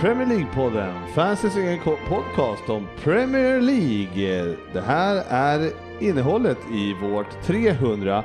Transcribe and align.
Premier 0.00 0.26
League-podden, 0.26 0.94
fansens 1.14 1.56
egen 1.56 1.78
podcast 2.08 2.68
om 2.68 2.86
Premier 3.02 3.60
League. 3.60 4.56
Det 4.72 4.80
här 4.80 5.24
är 5.28 5.70
innehållet 6.00 6.58
i 6.72 6.92
vårt 6.92 7.42
306 7.42 8.24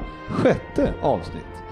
avsnitt. 1.02 1.64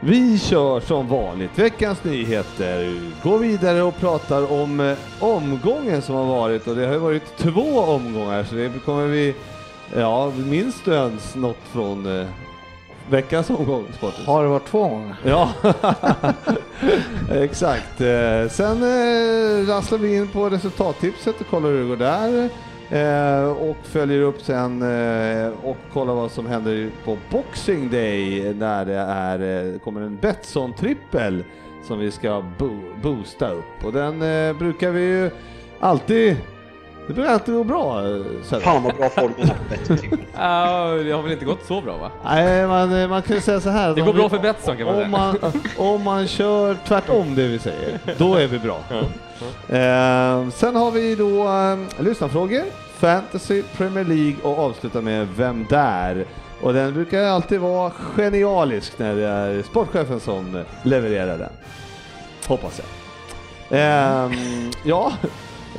Vi 0.00 0.38
kör 0.38 0.80
som 0.80 1.08
vanligt 1.08 1.58
veckans 1.58 2.04
nyheter, 2.04 3.00
går 3.22 3.38
vidare 3.38 3.82
och 3.82 3.96
pratar 3.96 4.52
om 4.52 4.80
eh, 4.80 4.96
omgången 5.20 6.02
som 6.02 6.14
har 6.14 6.26
varit 6.26 6.66
och 6.66 6.76
det 6.76 6.86
har 6.86 6.92
ju 6.92 6.98
varit 6.98 7.36
två 7.36 7.80
omgångar 7.80 8.44
så 8.44 8.54
det 8.54 8.84
kommer 8.84 9.06
vi, 9.06 9.34
ja 9.96 10.32
minst 10.36 10.88
ens 10.88 11.34
något 11.34 11.68
från 11.72 12.20
eh, 12.20 12.26
veckans 13.10 13.50
omgång 13.50 13.84
Sportis. 13.96 14.26
Har 14.26 14.42
det 14.42 14.48
varit 14.48 14.66
två 14.66 14.88
gånger? 14.88 15.16
Ja, 15.24 15.52
exakt. 17.32 18.00
Eh, 18.00 18.48
Sen 18.50 18.82
eh, 18.82 19.66
rasslar 19.68 19.98
vi 19.98 20.16
in 20.16 20.28
på 20.28 20.50
resultattipset 20.50 21.40
och 21.40 21.46
kollar 21.46 21.68
hur 21.68 21.80
det 21.82 21.88
går 21.88 21.96
där. 21.96 22.48
Eh, 22.90 23.48
och 23.50 23.76
följer 23.82 24.20
upp 24.20 24.40
sen 24.42 24.82
eh, 24.82 25.48
och 25.62 25.76
kollar 25.92 26.14
vad 26.14 26.30
som 26.30 26.46
händer 26.46 26.90
på 27.04 27.18
Boxing 27.30 27.90
Day 27.90 28.54
när 28.54 28.84
det 28.84 28.94
är, 28.98 29.72
eh, 29.74 29.78
kommer 29.78 30.00
en 30.00 30.16
Betsson-trippel 30.22 31.44
som 31.86 31.98
vi 31.98 32.10
ska 32.10 32.44
bo- 32.58 32.94
boosta 33.02 33.50
upp. 33.50 33.84
Och 33.84 33.92
den 33.92 34.18
brukar 34.58 34.90
vi 34.90 35.00
ju 35.00 35.30
alltid, 35.80 36.36
det 37.06 37.12
brukar 37.14 37.30
alltid 37.32 37.54
gå 37.54 37.64
bra. 37.64 38.00
eh, 38.06 38.20
Sebbe. 38.44 38.60
Fan 38.62 38.82
vad 38.82 38.94
bra 38.96 39.08
formen 39.08 39.34
är 39.40 39.46
på 39.46 39.54
Betsson. 39.70 39.98
Ja, 40.38 40.84
det 41.04 41.10
har 41.12 41.22
väl 41.22 41.32
inte 41.32 41.44
gått 41.44 41.66
så 41.66 41.80
bra 41.80 41.96
va? 41.96 42.10
Nej, 42.24 42.66
man, 42.66 43.08
man 43.08 43.22
kan 43.22 43.36
ju 43.36 43.42
säga 43.42 43.60
så 43.60 43.70
här. 43.70 43.94
Det 43.94 44.00
om 44.00 44.06
går 44.06 44.12
vi- 44.12 44.18
bra 44.18 44.28
för 44.28 44.38
Betsson, 44.38 44.76
kan 44.76 44.86
man 44.86 44.94
om 44.94 45.00
säga. 45.00 45.08
man, 45.08 45.36
om 45.94 46.02
man 46.02 46.26
kör 46.26 46.76
tvärtom 46.88 47.34
det 47.34 47.46
vi 47.48 47.58
säger, 47.58 47.98
då 48.18 48.34
är 48.34 48.46
vi 48.46 48.58
bra. 48.58 48.78
Eh, 49.68 50.48
sen 50.50 50.76
har 50.76 50.90
vi 50.90 51.14
då 51.14 51.44
eh, 51.48 52.04
lyssnarfrågor, 52.04 52.62
fantasy, 52.98 53.62
Premier 53.76 54.04
League 54.04 54.34
och 54.42 54.58
avslutar 54.58 55.00
med 55.00 55.28
Vem 55.36 55.66
där? 55.70 56.24
Och 56.60 56.72
den 56.74 56.94
brukar 56.94 57.22
alltid 57.24 57.60
vara 57.60 57.90
genialisk 58.16 58.98
när 58.98 59.14
det 59.16 59.26
är 59.26 59.62
sportchefen 59.62 60.20
som 60.20 60.62
levererar 60.82 61.38
den. 61.38 61.50
Hoppas 62.46 62.78
jag. 62.80 62.86
Ehm, 63.80 64.32
ja, 64.84 65.12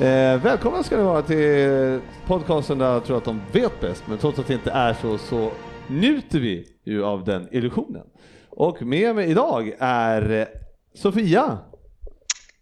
eh, 0.00 0.42
välkomna 0.42 0.82
ska 0.82 0.96
ni 0.96 1.02
vara 1.02 1.22
till 1.22 2.00
podcasten 2.26 2.78
där 2.78 2.92
jag 2.92 3.04
tror 3.04 3.16
att 3.16 3.24
de 3.24 3.40
vet 3.52 3.80
bäst, 3.80 4.04
men 4.08 4.18
trots 4.18 4.38
att 4.38 4.46
det 4.46 4.54
inte 4.54 4.70
är 4.70 4.94
så, 4.94 5.18
så 5.18 5.50
njuter 5.86 6.40
vi 6.40 6.66
ju 6.84 7.04
av 7.04 7.24
den 7.24 7.48
illusionen. 7.52 8.06
Och 8.50 8.82
med 8.82 9.14
mig 9.14 9.30
idag 9.30 9.72
är 9.78 10.48
Sofia, 10.94 11.58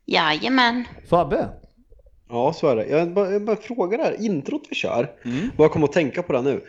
Jajamän. 0.06 0.84
Fabbe, 1.08 1.48
Ja, 2.28 2.52
så 2.52 2.68
är 2.68 2.76
det. 2.76 2.86
Jag 2.86 3.12
bara, 3.14 3.30
jag 3.30 3.44
bara 3.44 3.56
frågar 3.56 3.98
det 3.98 4.04
här, 4.04 4.24
introt 4.24 4.62
vi 4.70 4.74
kör. 4.74 5.10
Bara 5.56 5.68
kom 5.68 5.84
att 5.84 5.92
tänka 5.92 6.22
på 6.22 6.32
det 6.32 6.42
nu. 6.42 6.64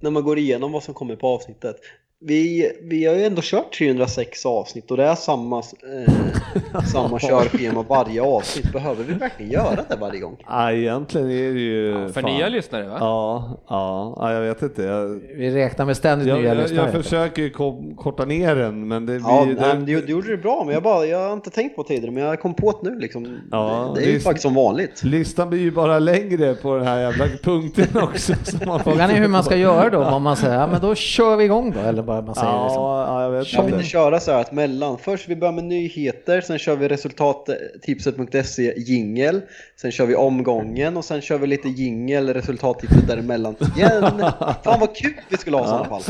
När 0.00 0.10
man 0.10 0.22
går 0.22 0.38
igenom 0.38 0.72
vad 0.72 0.82
som 0.82 0.94
kommer 0.94 1.16
på 1.16 1.28
avsnittet. 1.28 1.76
Vi, 2.20 2.72
vi 2.82 3.06
har 3.06 3.14
ju 3.14 3.24
ändå 3.24 3.42
kört 3.44 3.72
306 3.78 4.46
avsnitt 4.46 4.90
och 4.90 4.96
det 4.96 5.04
är 5.04 5.14
samma, 5.14 5.58
eh, 5.58 6.82
samma 6.92 7.18
körschema 7.18 7.84
varje 7.88 8.22
avsnitt. 8.22 8.72
Behöver 8.72 9.04
vi 9.04 9.12
verkligen 9.14 9.52
göra 9.52 9.76
det 9.88 9.96
varje 10.00 10.20
gång? 10.20 10.36
Ja, 10.48 10.72
egentligen 10.72 11.30
är 11.30 11.52
det 11.54 11.60
ju... 11.60 12.08
För 12.12 12.20
fan- 12.22 12.30
nya 12.36 12.48
lyssnare 12.48 12.88
va? 12.88 12.96
Ja, 13.00 13.50
ja, 13.68 14.14
ja, 14.20 14.32
jag 14.32 14.40
vet 14.40 14.62
inte. 14.62 14.82
Jag, 14.82 15.06
Vi 15.36 15.50
räknar 15.54 15.86
med 15.86 15.96
ständigt 15.96 16.28
jag, 16.28 16.38
nya 16.38 16.48
jag, 16.48 16.56
lyssnare. 16.56 16.90
jag 16.94 17.04
försöker 17.04 17.42
ju 17.42 17.50
korta 17.96 18.24
ner 18.24 18.56
den, 18.56 18.88
men 18.88 19.06
det 19.06 19.14
Ja, 19.14 19.44
blir... 19.44 19.54
nej, 19.54 19.68
det, 19.68 19.74
men 19.74 19.84
du, 19.86 20.00
du 20.00 20.12
gjorde 20.12 20.30
det 20.30 20.36
bra, 20.42 20.62
men 20.64 20.74
jag, 20.74 20.82
bara, 20.82 21.06
jag 21.06 21.18
har 21.26 21.32
inte 21.32 21.50
tänkt 21.50 21.76
på 21.76 21.82
det 21.82 21.88
tidigare, 21.88 22.10
men 22.10 22.22
jag 22.22 22.40
kom 22.40 22.54
på 22.54 22.78
det 22.82 22.90
nu 22.90 22.98
liksom. 22.98 23.38
Ja, 23.50 23.92
det, 23.94 24.00
det 24.00 24.06
är 24.06 24.12
ju 24.12 24.20
faktiskt 24.20 24.42
som 24.42 24.54
vanligt. 24.54 25.04
Listan 25.04 25.50
blir 25.50 25.60
ju 25.60 25.70
bara 25.70 25.98
längre 25.98 26.54
på 26.54 26.76
den 26.76 26.86
här 26.86 27.00
jävla 27.00 27.24
punkten 27.42 28.02
också. 28.02 28.32
så 28.44 28.56
man 28.66 28.80
får- 28.80 28.90
Frågan 28.90 29.10
är 29.10 29.14
hur 29.14 29.28
man 29.28 29.44
ska 29.44 29.56
göra 29.56 29.90
då, 29.90 30.04
om 30.04 30.22
man 30.22 30.36
säger 30.36 30.54
ja, 30.60 30.66
men 30.66 30.80
då 30.80 30.94
kör 30.94 31.36
vi 31.36 31.44
igång 31.44 31.70
då, 31.72 31.80
eller 31.80 32.05
bara 32.06 32.22
man 32.22 32.34
säger 32.34 32.48
Ja, 32.52 32.64
liksom. 32.66 32.82
ja, 32.82 33.22
jag 33.22 33.30
vet 33.30 33.48
Kan 33.48 33.64
vi 33.64 33.70
inte. 33.70 33.76
inte 33.78 33.90
köra 33.90 34.20
så 34.20 34.32
här 34.32 34.40
att 34.40 34.52
mellan, 34.52 34.98
först 34.98 35.28
vi 35.28 35.36
börjar 35.36 35.52
med 35.52 35.64
nyheter, 35.64 36.40
sen 36.40 36.58
kör 36.58 36.76
vi 36.76 36.88
resultattipset.se 36.88 38.74
jingel, 38.80 39.40
sen 39.80 39.90
kör 39.92 40.06
vi 40.06 40.14
omgången 40.16 40.96
och 40.96 41.04
sen 41.04 41.20
kör 41.20 41.38
vi 41.38 41.46
lite 41.46 41.68
jingel, 41.68 42.34
resultattipset 42.34 43.08
däremellan 43.08 43.54
igen. 43.76 44.02
Fan 44.64 44.80
vad 44.80 44.96
kul 44.96 45.14
vi 45.28 45.36
skulle 45.36 45.56
ha 45.56 45.64
i 45.64 45.68
sådana 45.68 45.84
fall. 45.84 46.02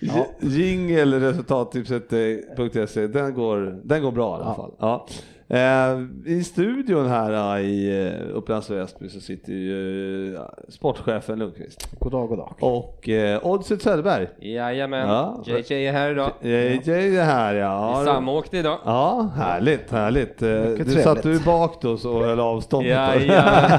Ja. 0.00 0.26
Jingel 0.40 1.14
resultattipset.se, 1.20 3.06
den 3.06 3.34
går, 3.34 3.80
den 3.84 4.02
går 4.02 4.12
bra 4.12 4.38
i 4.38 4.42
alla 4.42 4.54
fall. 4.54 4.70
Ja. 4.78 5.06
Eh, 5.48 6.00
I 6.26 6.44
studion 6.44 7.06
här 7.08 7.58
i 7.58 8.06
eh, 8.06 8.36
Upplands 8.36 8.70
Väsby 8.70 9.08
så 9.08 9.20
sitter 9.20 9.52
ju 9.52 10.34
eh, 10.36 10.40
sportchefen 10.68 11.38
Lundqvist 11.38 11.88
God 11.98 12.12
dag, 12.12 12.28
god 12.28 12.38
dag. 12.38 12.54
och 12.60 13.08
eh, 13.08 13.46
Oddset 13.46 13.82
Söderberg. 13.82 14.28
Jajamän, 14.40 15.08
Ja. 15.08 15.42
JJ 15.46 15.86
är 15.86 15.92
här 15.92 16.10
idag. 16.10 16.30
JJ 16.40 16.90
är 17.18 17.24
här 17.24 17.54
ja. 17.54 17.98
Vi 18.00 18.04
samåkte 18.06 18.58
idag. 18.58 18.78
Ja, 18.84 19.30
härligt, 19.36 19.90
härligt. 19.90 20.42
Eh, 20.42 20.48
Du 20.48 20.76
trevligt. 20.76 21.02
satt 21.02 21.22
du 21.22 21.38
bak 21.40 21.78
då 21.82 21.96
så 21.96 22.22
höll 22.24 22.40
avståndet. 22.40 22.90
Jajamän. 22.90 23.70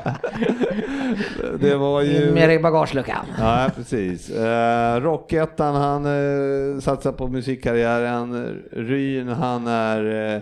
det 1.60 1.76
var 1.76 2.02
ju... 2.02 2.28
In 2.28 2.34
med 2.34 2.52
i 2.54 2.58
bagageluckan. 2.58 3.26
Ja, 3.38 3.70
precis. 3.76 4.30
Eh, 4.30 5.00
Rockettan, 5.00 5.74
han 5.74 6.04
eh, 6.06 6.80
satsar 6.80 7.12
på 7.12 7.26
musikkarriären. 7.28 8.58
Ryn, 8.72 9.28
han 9.28 9.66
är 9.66 10.34
eh, 10.34 10.40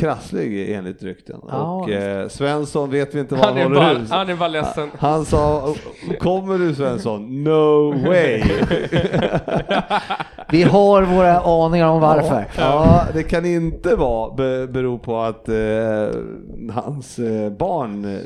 krasslig 0.00 0.72
enligt 0.74 1.02
rykten. 1.02 1.40
Ja, 1.48 1.72
och 1.74 1.90
eh, 1.90 2.28
Svensson 2.28 2.90
vet 2.90 3.14
vi 3.14 3.20
inte 3.20 3.34
vad 3.34 3.44
Han 3.44 3.56
han, 3.56 3.62
håller 3.62 3.94
bara, 3.94 4.16
han 4.16 4.28
är 4.28 4.36
bara 4.36 4.48
ledsen. 4.48 4.90
Han 4.98 5.24
sa, 5.24 5.74
kommer 6.20 6.58
du 6.58 6.74
Svensson? 6.74 7.44
No 7.44 7.92
way! 8.08 8.42
Vi 10.50 10.62
har 10.62 11.02
våra 11.02 11.40
aningar 11.40 11.88
om 11.88 12.00
varför. 12.00 12.46
Ja, 12.58 13.04
det 13.14 13.22
kan 13.22 13.44
inte 13.46 13.96
vara 13.96 14.34
be, 14.34 14.66
bero 14.66 14.98
på 14.98 15.18
att 15.18 15.48
eh, 15.48 15.54
hans 16.72 17.18
eh, 17.18 17.50
barn 17.52 18.04
eh, 18.04 18.20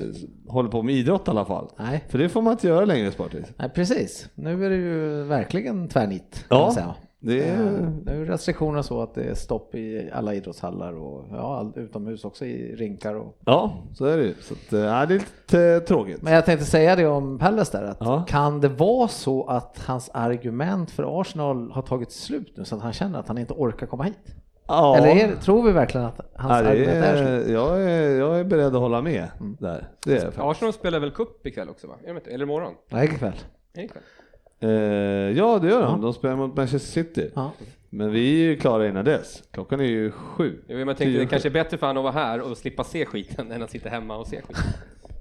håller 0.49 0.71
på 0.71 0.83
med 0.83 0.95
idrott 0.95 1.29
i 1.29 1.31
alla 1.31 1.45
fall. 1.45 1.69
Nej. 1.79 2.05
För 2.09 2.19
det 2.19 2.29
får 2.29 2.43
man 2.43 2.53
inte 2.53 2.69
göra 2.69 2.85
längre 2.85 3.13
Sportis. 3.13 3.47
Nej, 3.57 3.69
precis. 3.75 4.29
Nu 4.35 4.67
är 4.67 4.71
det 4.71 4.77
ju 4.77 5.23
verkligen 5.23 5.89
tvärnit, 5.89 6.45
Ja. 6.49 6.95
Det 7.27 7.49
är- 7.49 7.55
Eh, 7.55 7.89
Nu 8.05 8.23
är 8.23 8.25
restriktionerna 8.25 8.83
så 8.83 9.03
att 9.03 9.15
det 9.15 9.23
är 9.25 9.35
stopp 9.35 9.75
i 9.75 10.11
alla 10.13 10.35
idrottshallar 10.35 10.93
och 10.93 11.25
ja, 11.31 11.73
utomhus 11.77 12.25
också 12.25 12.45
i 12.45 12.75
rinkar. 12.77 13.15
Och... 13.15 13.37
Ja, 13.45 13.77
så 13.95 14.05
är 14.05 14.17
det 14.17 14.25
ju. 14.25 14.35
Så 14.41 14.55
att, 14.55 14.73
eh, 14.73 14.81
ja, 14.81 15.07
det 15.07 15.15
är 15.15 15.19
lite 15.19 15.61
eh, 15.63 15.79
tråkigt. 15.79 16.23
Men 16.23 16.33
jag 16.33 16.45
tänkte 16.45 16.67
säga 16.67 16.97
det 16.97 17.07
om 17.07 17.39
Palace 17.39 17.79
där, 17.79 17.85
att 17.85 17.97
Ja. 18.01 18.25
kan 18.29 18.61
det 18.61 18.69
vara 18.69 19.09
så 19.09 19.45
att 19.45 19.79
hans 19.87 20.11
argument 20.15 20.91
för 20.91 21.21
Arsenal 21.21 21.71
har 21.73 21.83
tagit 21.83 22.13
slut 22.13 22.53
nu 22.57 22.65
så 22.65 22.77
att 22.77 22.83
han 22.83 22.93
känner 22.93 23.19
att 23.19 23.29
han 23.29 23.39
inte 23.39 23.53
orkar 23.55 23.87
komma 23.87 24.05
hit? 24.05 24.35
Ja. 24.67 24.97
Eller 24.97 25.09
är, 25.09 25.37
tror 25.37 25.63
vi 25.63 25.73
verkligen 25.73 26.07
att 26.07 26.21
hans 26.35 26.51
Ja, 26.65 26.71
argument 26.71 27.05
är 27.05 27.27
slut? 27.41 27.49
jag, 27.55 27.83
är, 27.83 28.19
jag 28.19 28.41
är 28.41 28.45
beredd 28.45 28.67
att 28.75 28.81
hålla 28.81 29.03
med 29.03 29.29
där. 29.61 29.89
Det 30.05 30.17
är. 30.23 30.51
Arsenal 30.51 30.73
spelar 30.73 31.01
väl 31.01 31.11
cup 31.11 31.47
ikväll 31.47 31.69
också 31.69 31.87
va? 31.87 31.95
Eller 32.27 32.43
imorgon? 32.43 32.73
Nej, 32.91 33.05
ikväll. 33.05 33.33
Nej, 33.77 33.85
ikväll. 33.85 34.03
Eh, 34.65 34.71
ja, 35.39 35.59
det 35.59 35.69
gör 35.69 35.83
de. 35.83 36.01
De 36.01 36.13
spelar 36.13 36.37
mot 36.37 36.57
Manchester 36.57 36.93
City. 36.93 37.31
Ja. 37.35 37.53
Men 37.91 38.11
vi 38.11 38.41
är 38.43 38.45
ju 38.45 38.57
klara 38.57 38.89
innan 38.89 39.05
dess. 39.05 39.43
Klockan 39.51 39.81
är 39.81 39.85
ju 39.85 40.11
sju. 40.11 40.59
Jo, 40.69 40.77
men 40.79 40.89
jag 40.89 40.97
tänkte 40.97 41.19
det 41.19 41.27
kanske 41.27 41.49
är 41.49 41.53
bättre 41.53 41.79
för 41.79 41.87
han 41.87 41.97
att 41.97 42.03
vara 42.03 42.13
här 42.13 42.41
och 42.41 42.57
slippa 42.57 42.85
se 42.85 43.07
skiten 43.07 43.53
än 43.53 43.63
att 43.63 43.71
sitta 43.71 43.89
hemma 43.89 44.17
och 44.17 44.27
se 44.27 44.37
skiten. 44.37 44.65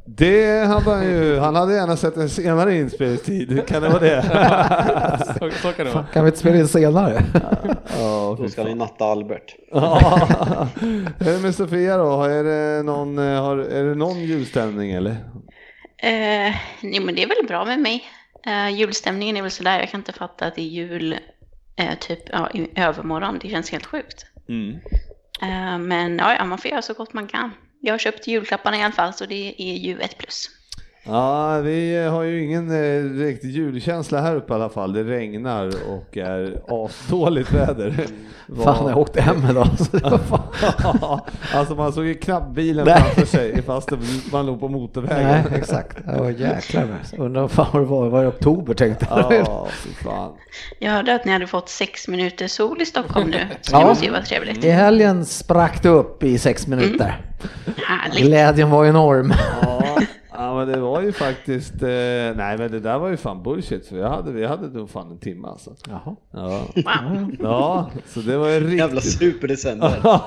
Det 0.05 0.67
hade 0.67 0.91
han 0.91 1.03
ju. 1.03 1.37
Han 1.39 1.55
hade 1.55 1.73
gärna 1.73 1.97
sett 1.97 2.17
en 2.17 2.29
senare 2.29 2.75
inspelningstid. 2.75 3.67
Kan 3.67 3.81
det 3.81 3.89
vara 3.89 3.99
det? 3.99 4.23
så, 5.39 5.51
så 5.51 5.71
kan 5.71 5.85
det 5.85 5.91
vara. 5.93 6.03
Kan 6.13 6.23
vi 6.23 6.27
inte 6.27 6.39
spela 6.39 6.57
in 6.57 6.67
senare? 6.67 7.23
Ja, 7.99 8.37
Då 8.39 8.49
ska 8.49 8.63
ni 8.63 8.75
natta 8.75 9.05
Albert. 9.05 9.55
Ja. 9.71 10.67
Hur 10.79 11.27
är 11.27 11.33
det 11.33 11.39
med 11.39 11.55
Sofia 11.55 11.97
då? 11.97 12.23
Är 12.23 12.43
det 12.43 12.83
någon, 12.83 13.17
eh, 13.17 13.43
har, 13.43 13.57
är 13.57 13.83
det 13.83 13.95
någon 13.95 14.19
julstämning 14.19 14.91
eller? 14.91 15.11
Eh, 15.97 16.55
jo, 16.81 17.03
men 17.03 17.15
det 17.15 17.23
är 17.23 17.27
väl 17.27 17.47
bra 17.47 17.65
med 17.65 17.79
mig. 17.79 18.03
Eh, 18.45 18.69
julstämningen 18.69 19.37
är 19.37 19.41
väl 19.41 19.51
sådär. 19.51 19.79
Jag 19.79 19.89
kan 19.89 19.99
inte 19.99 20.13
fatta 20.13 20.45
att 20.45 20.55
det 20.55 20.61
är 20.61 20.65
jul 20.65 21.19
eh, 21.75 21.97
typ 21.99 22.19
ja, 22.31 22.51
i 22.53 22.69
övermorgon. 22.75 23.39
Det 23.39 23.49
känns 23.49 23.71
helt 23.71 23.85
sjukt. 23.85 24.25
Mm. 24.49 24.79
Eh, 25.41 25.77
men 25.77 26.17
ja, 26.17 26.45
man 26.45 26.57
får 26.57 26.71
göra 26.71 26.81
så 26.81 26.93
gott 26.93 27.13
man 27.13 27.27
kan. 27.27 27.51
Jag 27.79 27.93
har 27.93 27.99
köpt 27.99 28.27
julklapparna 28.27 28.77
i 28.77 28.83
alla 28.83 28.93
fall, 28.93 29.13
så 29.13 29.25
det 29.25 29.55
är 29.57 29.75
ju 29.75 29.99
ett 29.99 30.17
plus. 30.17 30.49
Ja, 31.05 31.59
vi 31.59 32.05
har 32.05 32.23
ju 32.23 32.43
ingen 32.43 32.71
eh, 32.71 33.03
riktig 33.25 33.49
julkänsla 33.49 34.21
här 34.21 34.35
uppe 34.35 34.53
i 34.53 34.55
alla 34.55 34.69
fall. 34.69 34.93
Det 34.93 35.03
regnar 35.03 35.67
och 35.89 36.17
är 36.17 36.61
asdåligt 36.67 37.53
väder. 37.53 38.05
Fan, 38.63 38.89
jag 38.89 38.97
åkte 38.97 39.21
hem 39.21 39.49
idag. 39.49 39.67
alltså 41.53 41.75
man 41.75 41.93
såg 41.93 42.05
ju 42.05 42.13
knappt 42.13 42.55
bilen 42.55 42.85
Nej. 42.85 42.97
framför 43.01 43.25
sig 43.25 43.61
fast 43.61 43.89
man 44.31 44.45
låg 44.45 44.59
på 44.59 44.67
motorvägen. 44.67 45.27
Nej, 45.27 45.59
exakt. 45.59 45.97
Var 46.19 46.29
jäklar. 46.29 46.87
Undrar 47.17 47.41
vad 47.41 47.51
fan 47.51 47.81
det 47.81 47.87
var. 47.87 48.03
Det 48.03 48.09
var 48.09 48.23
i 48.23 48.27
oktober 48.27 48.73
tänkte 48.73 49.07
jag. 49.09 49.33
Ja, 49.33 49.67
fan. 50.03 50.31
Jag 50.79 50.91
hörde 50.91 51.15
att 51.15 51.25
ni 51.25 51.31
hade 51.31 51.47
fått 51.47 51.69
sex 51.69 52.07
minuter 52.07 52.47
sol 52.47 52.81
i 52.81 52.85
Stockholm 52.85 53.29
nu. 53.29 53.39
Så 53.61 53.75
Ja. 53.75 53.79
det 53.79 53.85
måste 53.85 54.05
ju 54.05 54.11
vara 54.11 54.21
trevligt. 54.21 54.63
I 54.63 54.69
helgen 54.69 55.25
sprack 55.25 55.83
det 55.83 55.89
upp 55.89 56.23
i 56.23 56.37
sex 56.37 56.67
minuter. 56.67 57.21
Härligt. 57.87 58.25
Glädjen 58.25 58.69
var 58.69 58.85
enorm. 58.85 59.33
Ja, 59.61 59.97
ja, 60.37 60.55
men 60.55 60.67
det 60.67 60.79
var 60.79 61.01
ju 61.01 61.11
faktiskt, 61.11 61.73
eh, 61.83 61.89
nej 62.35 62.57
men 62.57 62.71
det 62.71 62.79
där 62.79 62.99
var 62.99 63.09
ju 63.09 63.17
fan 63.17 63.43
bullshit 63.43 63.87
för 63.87 63.97
jag 63.97 64.09
hade, 64.09 64.31
vi 64.31 64.45
hade 64.45 64.67
nog 64.67 64.89
fan 64.89 65.11
en 65.11 65.17
timme 65.19 65.47
alltså. 65.47 65.71
Jaha. 65.89 66.15
Ja, 66.31 66.61
ja 67.39 67.89
så 68.07 68.19
det 68.19 68.37
var 68.37 68.47
ju 68.49 68.77
Jävla 68.77 68.95
riktigt. 68.95 69.11
superdecember. 69.19 69.99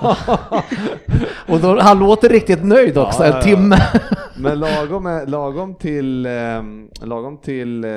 Och 1.49 1.61
då, 1.61 1.81
han 1.81 1.99
låter 1.99 2.29
riktigt 2.29 2.64
nöjd 2.64 2.99
också, 2.99 3.25
Ja, 3.25 3.37
en 3.37 3.43
timme. 3.43 3.76
Men 4.38 4.61
lagom, 4.61 5.25
lagom 5.26 5.75
till, 5.75 6.26
eh, 6.26 6.32
lagom 7.00 7.38
till, 7.38 7.85
eh, 7.85 7.91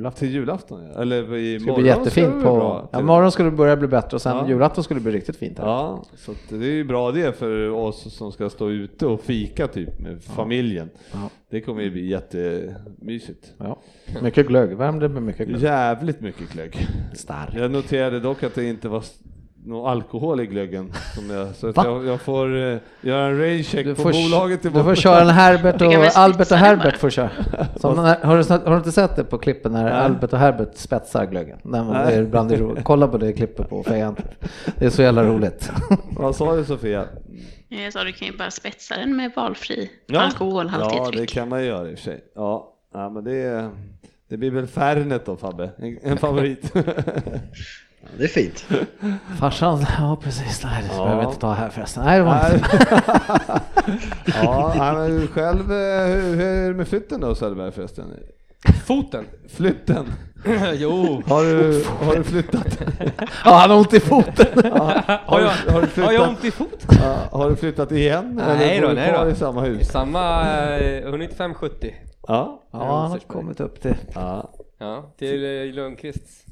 vad- 0.00 0.14
till 0.16 0.30
julafton 0.30 0.84
ja. 0.94 1.02
Eller 1.02 1.36
i 1.36 1.52
Det 1.52 1.60
skulle 1.60 1.70
morgon 1.72 1.82
bli 1.82 1.90
det 1.92 1.98
jättefint 1.98 2.34
bli 2.34 2.42
på... 2.42 2.54
bra. 2.56 2.88
Ja, 2.92 3.00
imorgon 3.00 3.32
skulle 3.32 3.50
det 3.50 3.56
börja 3.56 3.76
bli 3.76 3.88
bättre 3.88 4.14
och 4.14 4.22
sen 4.22 4.36
Ja. 4.36 4.48
julafton 4.48 4.84
skulle 4.84 5.00
det 5.00 5.04
bli 5.04 5.12
riktigt 5.12 5.36
fint 5.36 5.58
här. 5.58 5.66
Ja, 5.66 6.04
så 6.16 6.32
det 6.48 6.56
är 6.66 6.70
ju 6.72 6.84
bra 6.84 7.10
det 7.12 7.36
för 7.38 7.70
oss 7.70 8.14
som 8.16 8.32
ska 8.32 8.50
stå 8.50 8.70
ute 8.70 9.06
och 9.06 9.20
fika 9.20 9.66
typ 9.68 10.00
med 10.00 10.22
familjen. 10.22 10.90
Ja. 11.12 11.18
Det 11.50 11.60
kommer 11.60 11.82
ju 11.82 11.90
bli 11.90 12.06
jättemysigt. 12.06 13.52
Ja. 13.58 13.78
Mycket 14.22 14.46
glögg, 14.48 14.76
värmde 14.76 15.08
med 15.08 15.22
mycket 15.22 15.48
glögg. 15.48 15.62
Jävligt 15.62 16.20
mycket 16.20 16.52
glögg. 16.52 16.86
Stark. 17.14 17.54
Jag 17.54 17.70
noterade 17.70 18.20
dock 18.20 18.42
att 18.42 18.54
det 18.54 18.64
inte 18.64 18.88
var 18.88 19.04
någon 19.64 19.90
alkohol 19.90 20.40
i 20.40 20.46
glöggen. 20.46 20.92
Som 21.14 21.30
jag, 21.30 21.54
så 21.54 21.72
jag, 21.76 22.06
jag 22.06 22.20
får 22.20 22.54
uh, 22.54 22.78
göra 23.00 23.26
en 23.26 23.38
raincheck 23.38 23.96
på 23.96 24.02
bolaget 24.02 24.62
du 24.62 24.70
får 24.70 24.94
köra 24.94 25.20
en 25.20 25.28
Herbert 25.28 25.82
och 25.82 26.18
Albert 26.18 26.50
och 26.50 26.56
Herbert 26.56 26.96
får 26.96 27.10
köra. 27.10 27.30
Som 27.76 27.96
den 27.96 28.04
här, 28.04 28.18
har, 28.22 28.36
du, 28.36 28.64
har 28.64 28.70
du 28.70 28.76
inte 28.76 28.92
sett 28.92 29.16
det 29.16 29.24
på 29.24 29.38
klippen 29.38 29.72
när 29.72 29.84
Nej. 29.84 29.92
Albert 29.92 30.32
och 30.32 30.38
Herbert 30.38 30.76
spetsar 30.76 31.26
glöggen? 31.26 31.58
Nej, 31.62 31.84
men 31.84 32.06
det 32.06 32.12
är 32.12 32.24
bland 32.24 32.50
det 32.50 32.82
Kolla 32.82 33.08
på 33.08 33.18
det 33.18 33.32
klippet 33.32 33.68
på 33.68 33.82
Fejan. 33.82 34.16
Det 34.78 34.84
är 34.84 34.90
så 34.90 35.02
jävla 35.02 35.24
roligt. 35.24 35.70
Vad 36.10 36.36
sa 36.36 36.56
du 36.56 36.64
Sofia? 36.64 37.04
Jag 37.68 37.92
sa 37.92 38.04
du 38.04 38.12
kan 38.12 38.28
ju 38.28 38.36
bara 38.36 38.50
spetsa 38.50 38.96
den 38.96 39.16
med 39.16 39.32
valfri 39.36 39.90
Ja. 40.06 40.20
alkoholhaltig 40.20 40.98
Ja, 40.98 41.10
det 41.10 41.26
kan 41.26 41.48
man 41.48 41.64
göra 41.64 41.90
i 41.90 41.94
och 41.94 41.98
för 41.98 42.04
sig. 42.04 42.24
Ja, 42.34 42.74
ja 42.92 43.10
men 43.10 43.24
det, 43.24 43.70
det 44.28 44.36
blir 44.36 44.50
väl 44.50 44.66
Fernet 44.66 45.26
då 45.26 45.36
Fabbe, 45.36 45.70
en, 45.76 45.98
en 46.02 46.18
favorit. 46.18 46.72
Ja, 48.02 48.08
det 48.18 48.24
är 48.24 48.28
fint. 48.28 48.64
Farsan, 49.40 49.86
ja 49.98 50.18
precis, 50.22 50.64
nej 50.64 50.82
det 50.82 50.94
Ja. 50.96 51.02
behöver 51.04 51.20
vi 51.22 51.26
inte 51.28 51.40
ta 51.40 51.52
här 51.52 51.68
förresten. 51.70 52.04
Nej, 52.04 52.18
det 52.18 52.24
var 52.24 52.34
Nej. 52.34 52.54
inte. 52.54 53.02
ja, 54.42 54.74
men 54.94 55.28
själv, 55.28 55.72
eh, 55.72 56.06
hur, 56.06 56.36
hur 56.36 56.46
är 56.46 56.68
det 56.68 56.74
med 56.74 56.88
flytten 56.88 57.20
då 57.20 57.34
Söderberg 57.34 57.72
förresten? 57.72 58.04
Foten. 58.86 59.24
Flytten, 59.48 60.06
jo. 60.74 61.22
har 61.26 61.42
du, 61.44 61.84
har 62.06 62.16
du 62.16 62.24
flyttat? 62.24 62.78
Ja, 63.44 63.50
han 63.54 63.70
har 63.70 63.76
ont 63.78 63.94
i 63.94 64.00
foten. 64.00 64.46
Ja, 64.64 65.02
har, 65.06 65.18
Har 65.26 65.38
du, 65.40 65.44
jag, 65.44 65.72
har, 65.72 65.88
du 65.94 66.02
har 66.02 66.12
jag 66.12 66.28
ont 66.28 66.44
i 66.44 66.50
foten? 66.50 66.98
ja, 67.02 67.16
har 67.38 67.50
du 67.50 67.56
flyttat 67.56 67.92
igen? 67.92 68.40
Nej 68.46 68.76
eller 68.78 68.88
då, 68.88 68.94
nej 68.94 69.12
då. 69.24 69.30
i 69.30 69.34
samma 69.34 69.66
I 69.66 69.70
hus? 69.70 69.88
samma, 69.88 70.50
eh, 70.78 71.10
hunnit 71.10 71.34
570. 71.36 71.94
Ja, 72.28 72.62
Ja, 72.72 73.00
han 73.00 73.10
har 73.10 73.18
kommit 73.18 73.60
upp 73.60 73.82
till. 73.82 73.94
ja, 74.14 74.50
Ja, 74.78 75.14
till 75.18 75.44
eh, 75.68 75.74
Lundqvists 75.74 76.44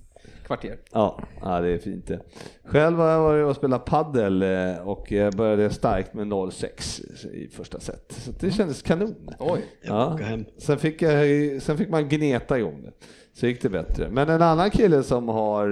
kvarter. 0.56 0.76
ja, 0.93 1.20
ja, 1.43 1.61
det 1.61 1.69
är 1.69 1.79
fint 1.79 2.06
det. 2.06 2.20
Själv 2.64 2.99
har 2.99 3.08
jag 3.08 3.20
varit 3.20 3.47
och 3.47 3.56
spelat 3.56 3.85
paddel 3.85 4.43
eh, 4.43 4.88
och 4.88 5.12
jag 5.12 5.35
började 5.35 5.70
starkt 5.70 6.14
med 6.14 6.26
0-6 6.26 7.26
i 7.32 7.49
första 7.49 7.81
set. 7.81 8.12
Så 8.12 8.32
det 8.41 8.50
kändes 8.50 8.82
kanon. 8.82 9.31
Oj. 9.38 9.64
Ja. 9.82 10.19
Sen, 10.58 10.79
fick 10.79 11.02
jag, 11.02 11.12
sen 11.62 11.76
fick 11.79 11.88
man 11.88 12.08
gneta 12.08 12.58
igång 12.58 12.82
det. 12.82 12.93
Så 13.32 13.47
gick 13.47 13.62
det 13.62 13.69
bättre. 13.69 14.08
Men 14.11 14.29
en 14.29 14.43
annan 14.43 14.70
kille 14.70 15.02
som 15.02 15.29
har 15.29 15.67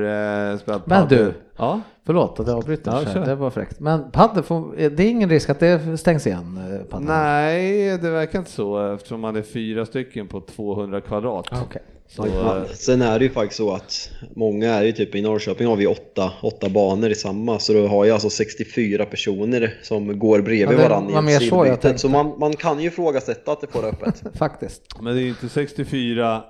eh, 0.53 0.59
spelat 0.59 0.87
Men 0.87 1.09
du. 1.09 1.33
Ja, 1.57 1.81
Förlåt 2.05 2.41
att 2.41 2.47
jag 2.47 2.57
avbryter, 2.57 3.09
Ja, 3.15 3.21
det 3.21 3.35
var 3.35 3.51
fräckt. 3.51 3.81
Men 3.81 4.11
padel, 4.11 4.43
får, 4.43 4.77
det 4.77 5.03
är 5.03 5.11
ingen 5.11 5.31
risk 5.31 5.51
att 5.51 5.61
det 5.61 5.99
stängs 5.99 6.27
igen? 6.27 6.61
eh, 6.73 6.85
Padel? 6.87 7.07
nej 7.09 7.99
det 7.99 8.11
verkar 8.11 8.39
inte 8.39 8.51
så 8.51 8.93
eftersom 8.95 9.21
man 9.21 9.37
är 9.37 9.43
fyra 9.43 9.87
stycken 9.87 10.29
på 10.29 10.41
200 10.41 11.01
kvadrat. 11.01 11.47
Ah, 11.51 11.63
Okej. 11.63 11.83
Så, 12.11 12.27
Ja, 12.27 12.65
sen 12.75 13.03
är 13.03 13.19
det 13.19 13.25
ju 13.25 13.31
faktiskt 13.31 13.57
så 13.57 13.73
att 13.75 14.11
många 14.35 14.69
är 14.75 14.85
ju 14.85 14.93
typ 14.93 15.15
i 15.15 15.23
Norrköping 15.23 15.67
har 15.67 15.77
vi 15.77 15.87
åtta, 15.87 16.33
åtta 16.43 16.69
banor 16.69 17.11
i 17.11 17.15
samma 17.15 17.59
så 17.59 17.73
då 17.73 17.87
har 17.87 18.05
jag 18.05 18.15
alltså 18.15 18.31
64 18.31 19.05
personer 19.07 19.75
som 19.83 20.19
går 20.19 20.41
bredvid 20.41 20.77
Ja, 20.79 20.83
det 20.83 20.89
varandra 20.89 21.15
var 21.15 21.23
mer 21.23 21.43
i 21.43 21.49
så 21.49 21.55
jag 21.57 21.65
sidbytet. 21.65 21.81
tänkte. 21.81 21.99
Så 21.99 22.09
man, 22.09 22.39
man 22.39 22.53
kan 22.57 22.81
ju 22.81 22.89
ifrågasätta 22.89 23.53
att 23.53 23.61
det 23.61 23.67
får 23.67 23.85
öppet. 23.85 24.23
Faktiskt. 24.39 24.83
Men 25.01 25.17
det 25.17 25.23
är 25.23 25.29
inte 25.29 25.49
64, 25.49 26.45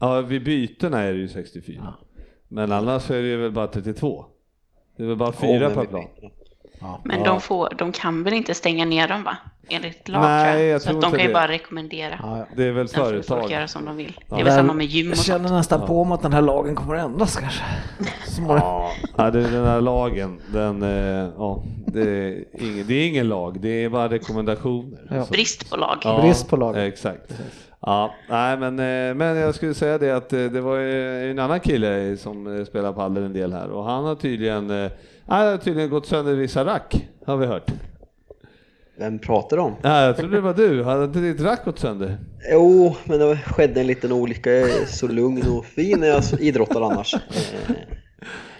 ja 0.00 0.20
vid 0.20 0.44
bytena 0.44 1.00
är 1.02 1.12
det 1.12 1.18
ju 1.18 1.28
64. 1.28 1.76
Ja. 1.84 1.94
Men 2.48 2.72
annars 2.72 3.10
är 3.10 3.22
det 3.22 3.36
väl 3.36 3.52
bara 3.52 3.66
32. 3.66 4.24
Det 4.96 5.02
är 5.02 5.06
väl 5.06 5.16
bara 5.16 5.32
Ja, 5.40 5.46
fyra 5.46 5.68
men 5.68 5.74
per 5.86 5.98
vi- 5.98 6.30
Men 7.04 7.18
Ja. 7.18 7.24
de, 7.24 7.40
får, 7.40 7.68
de 7.78 7.92
kan 7.92 8.22
väl 8.24 8.32
inte 8.34 8.54
stänga 8.54 8.84
ner 8.84 9.08
dem 9.08 9.24
va? 9.24 9.36
Enligt 9.68 10.08
lag 10.08 10.22
Nej, 10.22 10.60
jag. 10.62 10.68
jag 10.74 10.82
Så 10.82 10.88
tror 10.88 10.98
att 10.98 11.02
de 11.02 11.10
kan 11.10 11.20
ju 11.20 11.26
det. 11.26 11.32
bara 11.34 11.48
rekommendera. 11.48 12.18
Ja. 12.22 12.46
Det 12.56 12.64
är 12.64 12.72
väl 12.72 12.88
får 12.88 12.94
folk 13.00 13.24
företag. 13.26 13.50
göra 13.50 13.68
som 13.68 13.84
de 13.84 13.96
vill. 13.96 14.20
Ja. 14.28 14.34
Det 14.36 14.40
är 14.40 14.44
väl 14.44 14.54
samma 14.54 14.72
med 14.72 14.86
gym 14.86 15.06
och 15.06 15.10
Jag 15.10 15.16
sånt. 15.18 15.26
känner 15.26 15.56
nästan 15.56 15.86
på 15.86 16.04
mig 16.04 16.14
att 16.14 16.22
den 16.22 16.32
här 16.32 16.42
lagen 16.42 16.74
kommer 16.74 16.94
att 16.94 17.04
ändras 17.04 17.36
kanske. 17.36 17.62
Ja, 18.48 18.90
ja 19.16 19.30
det, 19.30 19.42
den 19.50 19.64
här 19.66 19.80
lagen, 19.80 20.40
den, 20.52 20.82
eh, 20.82 21.28
ja, 21.38 21.62
det, 21.86 22.00
är 22.00 22.44
ingen, 22.60 22.86
det 22.86 22.94
är 22.94 23.08
ingen 23.08 23.28
lag, 23.28 23.60
det 23.60 23.84
är 23.84 23.88
bara 23.88 24.08
rekommendationer. 24.08 25.26
Brist 25.30 25.70
på 25.70 25.76
lag. 25.76 25.96
Ja, 26.04 26.20
Brist 26.22 26.48
på 26.48 26.56
lag. 26.56 26.86
Exakt. 26.86 27.32
Ja, 27.80 28.14
nej 28.28 28.56
men, 28.56 28.78
eh, 28.78 29.14
men 29.14 29.36
jag 29.36 29.54
skulle 29.54 29.74
säga 29.74 29.98
det 29.98 30.10
att 30.10 30.32
eh, 30.32 30.44
det 30.44 30.60
var 30.60 30.76
ju 30.76 31.30
en 31.30 31.38
annan 31.38 31.60
kille 31.60 32.16
som 32.16 32.64
spelar 32.68 32.92
padel 32.92 33.24
en 33.24 33.32
del 33.32 33.52
här 33.52 33.70
och 33.70 33.84
han 33.84 34.04
har 34.04 34.14
tydligen, 34.14 34.70
eh, 34.84 34.90
han 35.26 35.46
har 35.46 35.56
tydligen 35.56 35.90
gått 35.90 36.06
sönder 36.06 36.34
vissa 36.34 36.64
rack, 36.64 37.06
har 37.26 37.36
vi 37.36 37.46
hört. 37.46 37.70
Vem 38.98 39.18
pratar 39.18 39.56
om? 39.58 39.74
Ja, 39.82 40.04
jag 40.04 40.16
trodde 40.16 40.36
det 40.36 40.40
var 40.40 40.54
du, 40.54 40.82
hade 40.84 41.04
inte 41.04 41.18
ditt 41.18 41.40
rack 41.40 41.64
gått 41.64 41.78
sönder? 41.78 42.18
Jo, 42.52 42.96
men 43.04 43.18
det 43.18 43.36
skedde 43.36 43.80
en 43.80 43.86
liten 43.86 44.12
olycka. 44.12 44.50
Jag 44.52 44.70
är 44.70 44.86
så 44.86 45.08
lugn 45.08 45.48
och 45.50 45.66
fin 45.66 46.00
när 46.00 46.06
jag 46.06 46.22
idrottar 46.40 46.80
annars. 46.80 47.14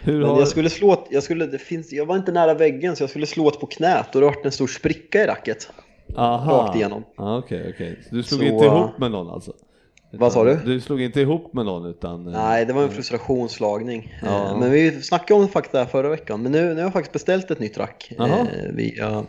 Eh, 0.04 0.12
Hur 0.12 0.20
Men 0.20 0.28
har... 0.28 0.38
jag 0.38 0.48
skulle 0.48 0.70
slå, 0.70 1.06
jag 1.10 1.22
skulle, 1.22 1.46
det 1.46 1.58
finns, 1.58 1.92
jag 1.92 2.06
var 2.06 2.16
inte 2.16 2.32
nära 2.32 2.54
väggen 2.54 2.96
så 2.96 3.02
jag 3.02 3.10
skulle 3.10 3.26
slå 3.26 3.48
ett 3.48 3.60
på 3.60 3.66
knät 3.66 4.14
och 4.14 4.20
det 4.20 4.26
vart 4.26 4.44
en 4.44 4.52
stor 4.52 4.66
spricka 4.66 5.24
i 5.24 5.26
racket. 5.26 5.70
Aha. 6.16 6.52
rakt 6.66 6.76
igenom. 6.76 7.04
Okej, 7.16 7.72
okej. 7.74 7.98
Så 8.08 8.14
Du 8.14 8.22
slog 8.22 8.40
Så, 8.40 8.46
inte 8.46 8.66
eh, 8.66 8.76
ihop 8.76 8.98
med 8.98 9.10
någon 9.10 9.30
alltså? 9.30 9.52
Vad 10.14 10.32
sa 10.32 10.44
du? 10.44 10.58
Du 10.64 10.80
slog 10.80 11.02
inte 11.02 11.20
ihop 11.20 11.52
med 11.52 11.64
någon 11.64 11.86
utan? 11.90 12.26
eh, 12.26 12.32
Nej, 12.32 12.64
det 12.66 12.72
var 12.72 12.82
en 12.82 12.90
frustrationslagning. 12.90 14.14
Ja. 14.22 14.50
Eh, 14.50 14.58
Men 14.58 14.70
vi 14.70 15.02
snackade 15.02 15.40
om 15.40 15.46
det 15.46 15.52
faktiskt 15.52 15.90
förra 15.90 16.08
veckan. 16.08 16.42
Men 16.42 16.52
nu, 16.52 16.62
nu 16.68 16.74
har 16.74 16.80
jag 16.80 16.92
faktiskt 16.92 17.12
beställt 17.12 17.50
ett 17.50 17.58
nytt 17.60 17.78
rack 17.78 18.12
Jaha. 18.18 18.28
eh, 18.40 18.72
via 18.72 19.24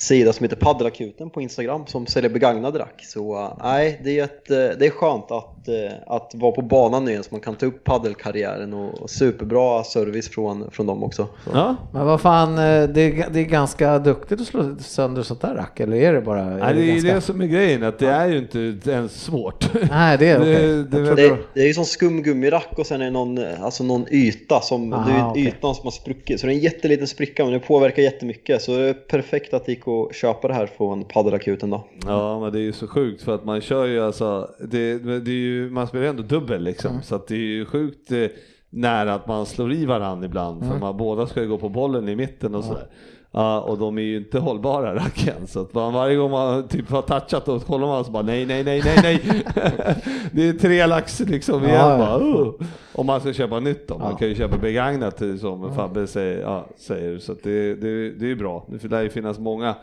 sida 0.00 0.32
som 0.32 0.44
heter 0.44 0.56
Paddelakuten 0.56 1.30
på 1.30 1.40
Instagram 1.40 1.86
som 1.86 2.06
säljer 2.06 2.30
begagnade 2.30 2.78
rack. 2.78 3.04
Så 3.04 3.38
eh, 3.38 3.52
nej, 3.62 4.00
det 4.04 4.18
är, 4.18 4.24
ett, 4.24 4.50
eh, 4.50 4.56
det 4.56 4.86
är 4.86 4.90
skönt 4.90 5.30
att, 5.30 5.68
eh, 5.68 5.74
att 6.06 6.32
vara 6.34 6.52
på 6.52 6.62
banan 6.62 7.04
nu 7.04 7.10
igen 7.10 7.22
så 7.24 7.28
man 7.32 7.40
kan 7.40 7.54
ta 7.54 7.66
upp 7.66 7.84
paddelkarriären 7.84 8.74
och, 8.74 9.10
superbra 9.10 9.84
service 9.84 10.28
från, 10.28 10.70
från 10.70 10.86
dem 10.86 11.02
också. 11.04 11.26
Så. 11.44 11.50
Ja, 11.54 11.76
Men 11.92 12.06
vad 12.06 12.20
fan, 12.20 12.48
eh, 12.58 12.88
det 12.88 13.00
är, 13.00 13.30
det 13.30 13.40
är 13.40 13.44
ganska 13.44 13.98
duktigt 13.98 14.40
att 14.40 14.46
slå 14.46 14.76
sönder 14.78 15.22
sånt 15.22 15.40
där 15.40 15.54
rack, 15.54 15.80
eller 15.80 15.96
är 15.96 16.12
det 16.12 16.20
bara? 16.20 16.44
Nej, 16.44 16.74
det 16.74 16.80
är 16.80 16.84
ju 16.84 16.92
ganska... 16.92 17.14
det 17.14 17.20
som 17.20 17.40
är 17.40 17.46
grejen, 17.46 17.82
att 17.82 17.98
det 17.98 18.08
är 18.08 18.28
ju 18.28 18.38
inte 18.38 18.90
ens 18.90 19.22
svårt. 19.22 19.68
Nej, 19.90 20.18
det 20.18 20.28
är 20.28 20.40
okej. 20.40 20.54
Det- 20.54 20.84
det 20.84 21.10
är 21.10 21.16
Det, 21.16 21.36
det 21.54 21.60
är 21.60 21.66
ju 21.66 21.74
som 21.74 21.84
skumgummirack 21.84 22.68
och 22.78 22.86
sen 22.86 23.00
är 23.00 23.04
det 23.04 23.10
någon, 23.10 23.38
alltså 23.60 23.84
någon 23.84 24.06
yta 24.12 24.60
som, 24.60 24.92
Aha, 24.92 25.08
det 25.10 25.18
är 25.18 25.30
okej. 25.30 25.42
ytan 25.46 25.74
som 25.74 25.84
har 25.84 25.90
spruckit. 25.90 26.40
Så 26.40 26.46
det 26.46 26.52
är 26.52 26.54
en 26.56 26.60
jätteliten 26.62 27.06
spricka 27.06 27.44
men 27.44 27.52
det 27.52 27.58
påverkar 27.60 28.02
jättemycket. 28.02 28.62
Så 28.62 28.76
det 28.76 28.88
är 28.88 28.94
perfekt 28.94 29.54
att 29.54 29.66
det 29.66 29.72
gick 29.72 29.86
att 29.90 30.14
köpa 30.14 30.48
det 30.48 30.54
här 30.54 30.66
från 30.66 31.04
Paddelakuten 31.04 31.70
då. 31.70 31.84
Ja, 32.06 32.40
men 32.40 32.52
det 32.52 32.58
är 32.58 32.62
ju 32.62 32.72
så 32.72 32.86
sjukt 32.86 33.22
för 33.22 33.34
att 33.34 33.44
man 33.44 33.60
kör 33.60 33.86
ju 33.86 34.00
alltså, 34.00 34.50
det, 34.70 34.98
det 34.98 35.30
är 35.30 35.34
ju, 35.34 35.70
man 35.70 35.86
spelar 35.86 36.04
ju 36.04 36.10
ändå 36.10 36.22
dubbel 36.22 36.62
liksom, 36.62 36.90
Mm. 36.90 37.02
så 37.02 37.14
att 37.14 37.26
det 37.28 37.34
är 37.34 37.38
ju 37.38 37.64
sjukt 37.64 38.12
eh, 38.12 38.26
nära 38.70 39.14
att 39.14 39.26
man 39.26 39.46
slår 39.46 39.72
i 39.72 39.84
varandra 39.86 40.26
ibland, 40.26 40.64
för 40.64 40.78
man 40.78 40.96
båda 40.96 41.26
ska 41.26 41.42
ju 41.42 41.48
gå 41.48 41.58
på 41.58 41.68
bollen 41.68 42.08
i 42.08 42.16
mitten 42.16 42.54
och 42.54 42.64
sådär. 42.64 42.86
Ja, 43.32 43.60
och 43.60 43.78
de 43.78 43.98
är 43.98 44.02
ju 44.02 44.16
inte 44.16 44.38
hållbara 44.38 44.94
racken, 45.04 45.46
så 45.46 45.60
att 45.60 45.74
man, 45.74 45.92
varje 45.92 46.16
gång 46.16 46.30
man 46.30 46.68
typ 46.68 46.90
har 46.90 47.02
touchat 47.02 47.48
och 47.48 47.64
kollar 47.66 47.86
man 47.86 48.04
så 48.04 48.10
bara 48.10 48.22
nej, 48.22 48.46
nej, 48.46 48.64
nej, 48.64 48.82
nej, 48.84 48.98
nej. 49.02 49.20
det 50.32 50.48
är 50.48 50.52
tre 50.52 50.86
lax 50.86 51.20
liksom 51.20 51.64
igen 51.64 51.74
Ja, 51.76 51.90
ja. 51.92 51.98
bara. 51.98 52.18
Uh. 52.24 52.52
Om 52.92 53.06
man 53.06 53.20
ska 53.20 53.32
köpa 53.32 53.60
nytt 53.60 53.88
då, 53.88 53.98
man 53.98 54.10
Ja. 54.10 54.16
kan 54.16 54.28
ju 54.28 54.34
köpa 54.34 54.56
begagnat 54.58 55.22
eh, 55.22 55.36
som 55.36 55.74
Fabbe 55.74 56.06
säger, 56.06 56.40
ja, 56.40 56.66
säger. 56.76 57.18
så 57.18 57.34
det, 57.42 57.74
det, 57.74 58.10
det 58.10 58.24
är 58.24 58.28
ju 58.28 58.36
bra. 58.36 58.66
Det 58.68 58.88
lär 58.88 59.02
ju 59.02 59.08
finnas 59.08 59.38
många 59.38 59.74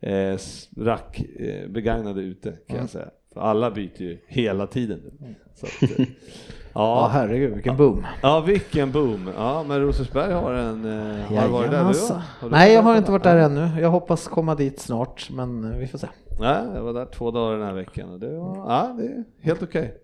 eh, 0.00 0.36
rack 0.76 1.22
eh, 1.38 1.68
begagnade 1.68 2.20
ute 2.20 2.48
kan 2.50 2.58
Mm. 2.76 2.80
jag 2.80 2.90
säga. 2.90 3.08
För 3.34 3.40
alla 3.40 3.70
byter 3.70 4.02
ju 4.02 4.18
hela 4.26 4.66
tiden. 4.66 5.00
nu. 5.20 5.34
Så 5.54 5.66
att, 5.66 5.90
eh, 6.00 6.06
Ja, 6.74 7.10
herregud, 7.12 7.54
vilken 7.54 7.76
boom. 7.76 8.06
ja, 8.22 8.40
vilken 8.40 8.92
boom. 8.92 9.30
Ja, 9.36 9.64
men 9.68 9.80
Rosersberg 9.80 10.32
har 10.32 10.52
en... 10.52 10.84
Eh, 10.84 11.36
har 11.36 11.42
du 11.46 11.48
varit 11.48 11.70
där 11.70 11.70
du? 11.70 11.74
Jajamensan. 11.76 12.20
Har 12.40 12.48
du 12.48 12.54
Nej, 12.54 12.72
jag 12.72 12.82
har 12.82 12.96
inte 12.96 13.10
varit 13.12 13.22
där 13.22 13.36
ännu. 13.36 13.80
Jag 13.80 13.90
hoppas 13.90 14.28
komma 14.28 14.54
dit 14.54 14.80
snart, 14.80 15.30
men 15.30 15.72
eh, 15.72 15.78
vi 15.78 15.86
får 15.86 15.98
se. 15.98 16.06
Nej, 16.40 16.62
jag 16.74 16.82
var 16.82 16.92
där 16.92 17.06
två 17.06 17.30
dagar 17.30 17.58
den 17.58 17.66
här 17.66 17.74
veckan 17.74 18.10
och 18.10 18.20
det 18.20 18.38
var 18.38 18.56
ja, 18.56 18.94
det 18.98 19.04
är 19.04 19.24
helt 19.40 19.62
okej. 19.62 19.94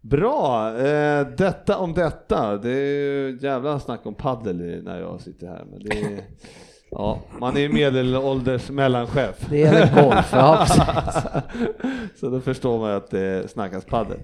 Bra, 0.00 0.68
eh, 0.78 1.26
detta 1.26 1.78
om 1.78 1.94
detta. 1.94 2.56
Det 2.56 2.70
är 2.70 3.02
ju 3.02 3.38
jävla 3.40 3.80
snack 3.80 4.00
om 4.06 4.14
paddel 4.14 4.82
när 4.84 5.00
jag 5.00 5.20
sitter 5.20 5.46
här. 5.46 5.64
Men 5.70 5.82
det 5.84 6.00
är, 6.00 6.20
ja, 6.90 7.18
man 7.40 7.56
är 7.56 7.68
medelålders 7.68 8.70
mellanchef. 8.70 9.46
Det 9.50 9.62
är 9.62 10.02
golf, 10.04 10.32
ja 10.32 10.64
precis. 10.66 11.22
Så 12.20 12.28
då 12.28 12.40
förstår 12.40 12.78
man 12.78 12.90
att 12.90 13.10
det 13.10 13.50
snackas 13.50 13.84
paddel. 13.84 14.18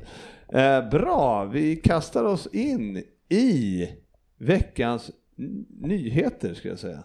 Eh, 0.55 0.89
bra, 0.89 1.45
vi 1.45 1.77
kastar 1.77 2.25
oss 2.25 2.47
in 2.47 3.05
i 3.29 3.89
veckans 4.39 5.11
nyheter 5.81 6.55
ska 6.55 6.69
jag 6.69 6.79
säga. 6.79 7.05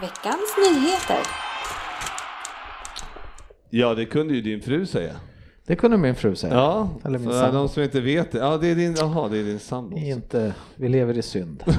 Veckans 0.00 0.56
nyheter. 0.58 1.26
Ja, 3.70 3.94
det 3.94 4.06
kunde 4.06 4.34
ju 4.34 4.40
din 4.40 4.62
fru 4.62 4.86
säga. 4.86 5.20
Det 5.66 5.76
kunde 5.76 5.96
min 5.96 6.14
fru 6.14 6.36
säga. 6.36 6.54
Ja, 6.54 6.88
Eller 7.04 7.18
min 7.18 7.30
för 7.30 7.40
sambo. 7.40 7.58
de 7.58 7.68
som 7.68 7.82
inte 7.82 8.00
vet 8.00 8.32
det. 8.32 8.38
Ja, 8.38 8.56
det 8.56 8.70
är 8.70 8.74
din, 8.74 8.94
jaha, 8.98 9.28
det 9.28 9.38
är 9.38 9.42
din 9.42 9.58
sambo. 9.58 9.96
Inte, 9.96 10.52
vi 10.76 10.88
lever 10.88 11.18
i 11.18 11.22
synd. 11.22 11.62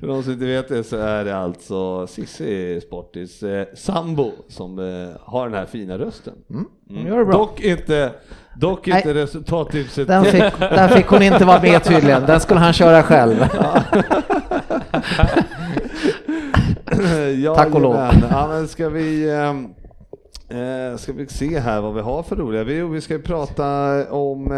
För 0.00 0.06
de 0.06 0.22
som 0.22 0.32
inte 0.32 0.44
vet 0.44 0.68
det 0.68 0.84
så 0.84 0.96
är 0.96 1.24
det 1.24 1.36
alltså 1.36 2.06
Cissi 2.06 2.80
Sportis 2.80 3.42
eh, 3.42 3.66
sambo 3.74 4.32
som 4.48 4.78
eh, 4.78 5.08
har 5.20 5.48
den 5.48 5.58
här 5.58 5.66
fina 5.66 5.98
rösten. 5.98 6.34
Mm, 6.50 6.66
hon 6.88 7.06
gör 7.06 7.18
det 7.18 7.24
bra. 7.24 7.38
Dock 7.38 7.60
inte, 7.60 8.12
dock 8.56 8.86
Nej. 8.86 8.96
inte 8.96 9.14
resultattipset. 9.14 10.08
Den 10.08 10.24
fick, 10.24 10.58
där 10.58 10.88
fick 10.88 11.06
hon 11.06 11.22
inte 11.22 11.44
vara 11.44 11.62
med 11.62 11.84
tydligen, 11.84 12.26
den 12.26 12.40
skulle 12.40 12.60
han 12.60 12.72
köra 12.72 13.02
själv. 13.02 13.36
ja, 17.44 17.54
Tack 17.54 17.74
och 17.74 17.80
lov. 17.80 17.96
Ja, 18.30 18.46
men 18.48 18.68
ska 18.68 18.88
vi... 18.88 19.30
ehm, 19.30 19.74
Eh, 20.54 20.96
ska 20.96 21.12
vi 21.12 21.26
se 21.26 21.58
här 21.58 21.80
vad 21.80 21.94
vi 21.94 22.00
har 22.00 22.22
för 22.22 22.36
roliga. 22.36 22.64
Vi, 22.64 22.80
vi 22.82 23.00
ska 23.00 23.18
prata 23.18 23.64
om, 24.12 24.52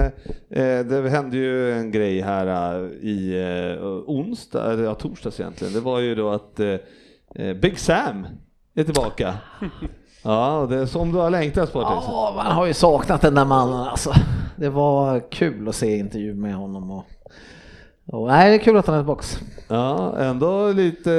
eh, 0.51 0.79
det 0.79 1.11
hände 1.11 1.37
ju 1.37 1.73
en 1.73 1.91
grej 1.91 2.21
här 2.21 2.77
eh, 2.83 2.91
i 2.91 3.39
eh, 3.79 3.87
onsdag, 3.87 4.73
eller 4.73 4.85
ja, 4.85 4.95
torsdags 4.95 5.41
egentligen. 5.41 5.75
Det 5.75 5.81
var 5.81 6.01
ju 6.01 6.15
då 6.15 6.31
att 6.31 6.61
eh, 6.61 6.77
eh, 7.35 7.55
Big 7.55 7.79
Sam 7.79 8.27
är 8.75 8.85
tillbaka. 8.85 9.35
Ja, 10.23 10.67
det 10.71 10.77
är 10.77 10.87
som 10.87 11.13
du 11.13 11.19
har 11.19 11.31
längtat 11.31 11.73
på. 11.73 11.81
Ja, 11.81 12.33
man 12.37 12.47
har 12.47 12.67
ju 12.67 12.75
saknat 12.75 13.21
den 13.21 13.35
där 13.35 13.45
mannen 13.45 13.81
alltså. 13.81 14.13
Det 14.57 14.69
var 14.69 15.31
kul 15.31 15.69
att 15.69 15.75
se 15.75 15.97
intervju 15.97 16.35
med 16.35 16.55
honom 16.55 16.91
och, 16.91 17.05
och 18.07 18.27
nej, 18.29 18.51
det 18.51 18.55
är 18.57 18.59
kul 18.59 18.77
att 18.77 18.87
han 18.87 18.97
är 18.97 19.01
tillbaka. 19.01 19.25
Ja, 19.69 20.19
ändå 20.19 20.73
lite, 20.73 21.11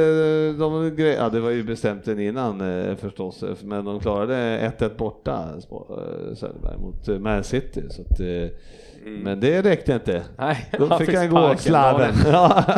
de 0.59 0.95
grej, 0.95 1.13
ja 1.13 1.29
det 1.29 1.39
var 1.39 1.49
ju 1.49 1.63
bestämt 1.63 2.05
den 2.05 2.19
innan 2.19 2.61
eh, 2.89 2.95
förstås, 2.95 3.43
eh, 3.43 3.49
men 3.63 3.85
de 3.85 3.99
klarade 3.99 4.35
1-1 4.79 4.97
borta, 4.97 5.43
eh, 5.53 6.35
Söderberg, 6.35 6.77
mot 6.77 7.07
eh, 7.07 7.19
Man 7.19 7.43
City. 7.43 7.83
Så 7.89 8.01
att, 8.01 8.19
eh, 8.19 8.49
Men 9.23 9.39
det 9.39 9.61
räckte 9.61 9.93
inte. 9.93 10.21
Nej, 10.37 10.69
Då 10.79 10.97
fick 10.97 11.13
han 11.15 11.29
gå. 11.29 11.37
Ja, 11.65 12.11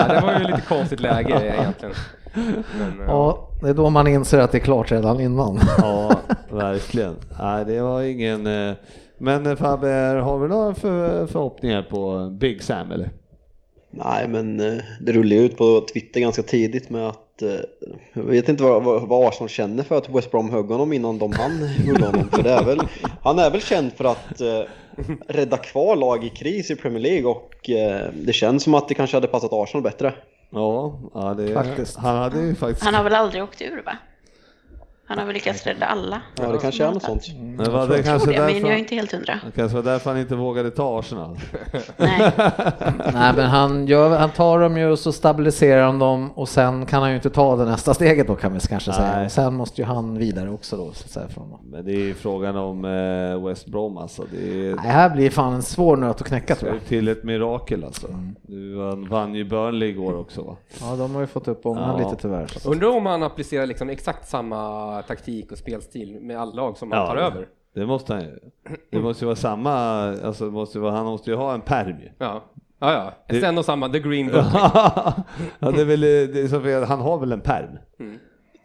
det 0.10 0.22
var 0.24 0.40
ju 0.40 0.46
lite 0.48 0.62
konstigt 0.68 1.00
läge 1.00 1.56
egentligen. 1.60 1.96
Men, 2.80 3.08
ja. 3.08 3.14
Och 3.14 3.60
det 3.62 3.70
är 3.70 3.74
då 3.74 3.90
man 3.90 4.08
inser 4.08 4.40
att 4.40 4.52
det 4.52 4.58
är 4.58 4.60
klart 4.60 4.92
redan 4.92 5.20
innan. 5.20 5.60
Ja, 5.78 6.12
verkligen. 6.52 7.16
Nej, 7.40 7.66
det 7.66 7.82
var 7.82 8.02
ingen... 8.02 8.48
eh, 8.48 8.74
Men 9.18 9.46
eh, 9.46 9.56
Fabbe, 9.56 9.88
har 10.24 10.40
vi 10.40 10.48
några 10.48 10.74
för, 10.74 11.28
förhoppningar 11.28 11.82
på 11.82 12.30
Big 12.40 12.64
Sam 12.64 12.92
eller? 12.92 13.10
Nej, 13.92 14.28
men 14.28 14.60
eh, 14.60 14.84
det 15.02 15.12
rullade 15.12 15.42
ut 15.42 15.58
på 15.58 15.86
Twitter 15.94 16.20
ganska 16.20 16.44
tidigt 16.44 16.90
med 16.90 17.08
att 17.08 17.42
eh, 17.42 17.60
jag 18.14 18.24
vet 18.24 18.50
inte 18.50 18.64
vad, 18.64 18.84
vad, 18.84 19.08
vad 19.08 19.28
Arsenal 19.28 19.50
känner 19.50 19.84
för 19.84 19.98
att 19.98 20.10
West 20.10 20.32
Brom 20.32 20.50
högg 20.50 20.66
honom 20.66 20.94
innan 20.94 21.18
de 21.18 21.34
hann 21.34 21.68
hugga 21.88 22.06
honom. 22.06 22.30
För 22.30 22.44
det 22.44 22.52
är 22.52 22.64
väl, 22.64 22.82
han 23.24 23.40
är 23.40 23.52
väl 23.52 23.62
känd 23.62 23.94
för 23.94 24.06
att 24.06 24.42
eh, 24.42 24.62
rädda 25.28 25.58
kvar 25.58 25.96
lag 25.96 26.24
i 26.24 26.30
kris 26.30 26.72
i 26.72 26.76
Premier 26.76 27.02
League 27.02 27.26
och 27.26 27.70
eh, 27.70 28.10
det 28.14 28.34
känns 28.34 28.64
som 28.64 28.74
att 28.74 28.88
det 28.88 28.94
kanske 28.94 29.18
hade 29.18 29.28
passat 29.28 29.54
Arsenal 29.54 29.84
bättre. 29.84 30.14
Ja, 30.50 31.00
ja 31.14 31.34
det, 31.34 31.54
Faktiskt. 31.54 31.98
han 31.98 32.18
hade 32.18 32.42
ju 32.42 32.56
faktiskt... 32.56 32.86
Han 32.86 32.94
har 32.94 33.04
väl 33.04 33.14
aldrig 33.16 33.44
åkt 33.44 33.62
ur 33.62 33.82
va? 33.86 33.98
Han 35.06 35.18
har 35.18 35.26
väl 35.26 35.34
lyckats 35.34 35.66
rädda 35.66 35.86
alla. 35.86 36.22
Ja, 36.38 36.52
det 36.52 36.58
kanske 36.58 36.84
är 36.84 36.92
något 36.92 37.04
sånt. 37.04 37.24
Men 37.64 37.72
var 37.74 37.88
det 37.88 37.96
Jag 37.96 38.06
tror 38.06 38.12
kanske 38.12 38.32
det, 38.32 38.38
men 38.40 38.42
jag 38.42 38.50
är 38.56 38.62
därför, 38.64 38.78
inte 38.80 38.96
helt 38.96 39.12
hundra. 39.12 39.40
det 39.46 39.52
kanske 39.56 39.76
var 39.76 39.84
därför 39.84 40.10
han 40.10 40.20
inte 40.20 40.36
vågade 40.36 40.72
ta 40.72 41.00
Arsenal. 41.00 41.38
Nej. 41.98 42.32
Nej 43.14 43.34
men 43.36 43.50
han, 43.50 43.88
gör, 43.88 44.18
han 44.18 44.30
tar 44.30 44.60
dem 44.60 44.78
ju 44.78 44.86
och 44.92 45.00
så 45.00 45.12
stabiliserar 45.12 45.84
han 45.84 46.00
dem 46.00 46.32
och 46.32 46.50
sen 46.50 46.86
kan 46.86 47.02
han 47.02 47.10
ju 47.10 47.16
inte 47.16 47.30
ta 47.30 47.56
det 47.56 47.66
nästa 47.66 47.94
steget 47.94 48.28
då 48.28 48.36
kan 48.36 48.54
vi 48.54 48.60
kanske 48.60 48.94
säga. 48.94 49.12
Nej. 49.16 49.26
Och 49.26 49.32
sen 49.32 49.54
måste 49.54 49.82
ju 49.82 49.88
han 49.88 50.18
vidare 50.18 50.50
också 50.52 50.78
då 50.78 50.84
så 50.84 51.04
att 51.06 51.12
säga 51.12 51.28
från 51.28 51.50
dem. 51.50 51.60
Men 51.64 51.86
det 51.86 51.92
är 51.92 51.96
ju 52.06 52.14
frågan 52.14 52.56
om 52.58 52.86
eh, 52.86 53.48
West 53.48 53.68
Brom 53.68 53.98
alltså. 53.98 54.24
Det 54.32 54.68
är, 54.70 54.76
Nej, 54.76 54.86
här 54.92 55.10
blir 55.10 55.30
fan 55.30 55.54
en 55.54 55.62
svår 55.62 55.98
nöt 55.98 56.22
att 56.22 56.28
knäcka 56.28 56.56
tror 56.56 56.72
jag. 56.72 56.76
ju 56.82 56.86
till 56.88 57.08
ett 57.08 57.24
mirakel 57.24 57.84
alltså. 57.84 58.08
Du 58.42 58.76
vann, 58.76 59.08
vann 59.10 59.36
ju 59.36 59.44
Burnley 59.44 59.90
igår 59.90 60.18
också 60.20 60.42
va? 60.42 60.56
Ja 60.82 60.96
de 60.96 61.14
har 61.16 61.22
ju 61.22 61.28
fått 61.28 61.48
upp 61.48 61.66
ångan 61.66 62.00
Ja. 62.02 62.10
lite 62.10 62.22
tyvärr. 62.22 62.48
Undrar 62.66 62.88
om 62.98 63.06
han 63.06 63.24
applicerar 63.24 63.66
liksom 63.66 63.90
exakt 63.90 64.30
samma 64.30 65.02
taktik 65.02 65.52
och 65.52 65.58
spelstil 65.58 66.18
med 66.22 66.40
alla 66.42 66.54
lag 66.54 66.78
som 66.78 66.92
han 66.92 67.08
tar 67.08 67.16
det- 67.16 67.22
över. 67.22 67.48
Det 67.76 67.86
måste 67.86 68.14
han 68.14 68.22
ju. 68.24 68.40
Det 68.92 69.00
måste 69.00 69.24
ju 69.24 69.26
vara 69.26 69.36
samma, 69.36 69.74
alltså 70.26 70.46
det 70.46 70.52
måste 70.52 70.80
vara, 70.80 70.92
han 70.92 71.06
måste 71.06 71.30
ju 71.32 71.36
ha 71.36 71.54
en 71.54 71.62
perm 71.62 72.00
ju. 72.00 72.10
Ja, 72.18 72.44
ja, 72.80 72.92
ja. 72.94 73.14
Ett 73.38 73.44
en 73.44 73.58
och 73.58 73.66
samma, 73.66 73.90
the 73.90 74.00
green 74.00 74.28
book. 74.28 74.46
ja, 75.60 75.72
det 75.72 75.82
är 75.82 75.86
väl, 75.86 76.02
det 76.02 76.40
är 76.42 76.48
så 76.48 76.62
för, 76.62 76.86
han 76.86 77.00
har 77.00 77.18
väl 77.20 77.32
en 77.32 77.42
perm? 77.42 77.78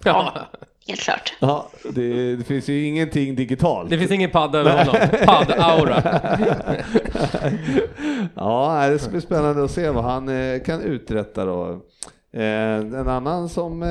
Ja. 0.04 0.32
Helt 0.86 1.00
klart. 1.00 1.34
Ja, 1.40 1.68
det, 1.94 2.36
det 2.36 2.44
finns 2.44 2.68
ju 2.68 2.84
ingenting 2.86 3.34
digitalt. 3.36 3.90
Det 3.90 3.98
finns 3.98 4.10
ingen 4.10 4.30
padd 4.30 4.54
över 4.54 4.70
honom. 4.78 4.94
Padd-aura. 5.26 6.02
Ja, 8.34 8.86
det 8.90 8.98
ska 8.98 9.10
bli 9.10 9.20
spännande 9.20 9.64
att 9.64 9.70
se 9.70 9.90
vad 9.90 10.04
han 10.04 10.28
eh, 10.28 10.60
kan 10.62 10.80
uträtta 10.80 11.44
då. 11.44 11.80
Eh, 12.32 12.42
En 12.76 13.08
annan 13.08 13.48
som 13.48 13.82
eh, 13.82 13.88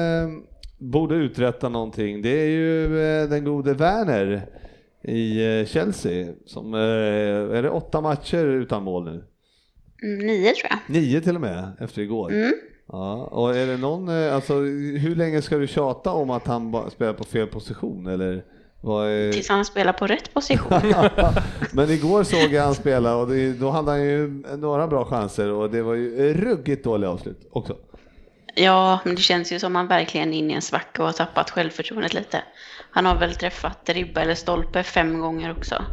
borde 0.77 1.15
uträtta 1.15 1.70
någonting, 1.70 2.22
det 2.22 2.29
är 2.29 2.48
ju 2.48 2.88
den 3.27 3.43
gode 3.43 3.74
Werner 3.74 4.46
i 5.03 5.60
eh, 5.60 5.65
Chelsea. 5.65 6.33
Som, 6.45 6.74
eh, 6.74 6.79
är 7.57 7.62
det 7.62 7.69
åtta 7.69 8.01
matcher 8.01 8.45
utan 8.45 8.83
mål 8.83 9.03
nu? 9.03 9.24
Mm, 10.03 10.27
nio 10.27 10.53
tror 10.53 10.67
jag. 10.69 10.79
Nio 10.95 11.22
till 11.22 11.36
och 11.36 11.41
med 11.41 11.72
efter 11.79 12.01
igår. 12.01 12.31
Mm. 12.31 12.53
Ja, 12.88 13.13
och 13.13 13.55
är 13.55 13.67
det 13.67 13.77
någon, 13.77 14.10
eh, 14.10 14.36
alltså 14.36 14.53
hur 14.53 15.15
länge 15.15 15.41
ska 15.41 15.57
du 15.57 15.67
tjata 15.67 16.12
om 16.12 16.29
att 16.29 16.48
han 16.48 16.91
spelar 16.91 17.13
på 17.13 17.24
fel 17.24 17.48
position 17.48 18.07
eller? 18.07 18.43
Är... 18.83 19.31
Tills 19.31 19.50
han 19.50 19.65
spelar 19.65 19.93
på 19.93 20.07
rätt 20.07 20.33
position. 20.33 20.79
Men 21.74 21.89
igår 21.89 22.24
såg 22.24 22.53
jag 22.53 22.63
han 22.63 22.75
spela 22.75 23.15
och 23.15 23.27
det, 23.27 23.53
då 23.53 23.69
hade 23.69 23.91
han 23.91 24.03
ju 24.03 24.27
några 24.57 24.88
bra 24.88 25.05
chanser 25.05 25.51
och 25.51 25.69
det 25.72 25.81
var 25.81 25.93
ju 25.93 26.33
ruggigt 26.33 26.83
dåliga 26.83 27.10
avslut 27.10 27.50
också. 27.51 27.77
Ja, 28.55 29.00
men 29.05 29.15
det 29.15 29.22
känns 29.22 29.51
ju 29.51 29.60
som 29.60 29.75
han 29.75 29.88
verkligen 29.88 30.33
är 30.33 30.38
inne 30.38 30.53
i 30.53 30.55
en 30.55 30.62
svacka 30.62 31.01
och 31.01 31.07
har 31.07 31.13
tappat 31.13 31.50
självförtroendet 31.50 32.13
lite. 32.13 32.43
Han 32.94 33.06
har 33.06 33.16
väl 33.16 33.36
träffat 33.36 33.90
ribba 33.90 34.22
eller 34.22 34.36
stolpe 34.36 34.84
fem 34.84 35.20
gånger 35.20 35.52
också. 35.52 35.86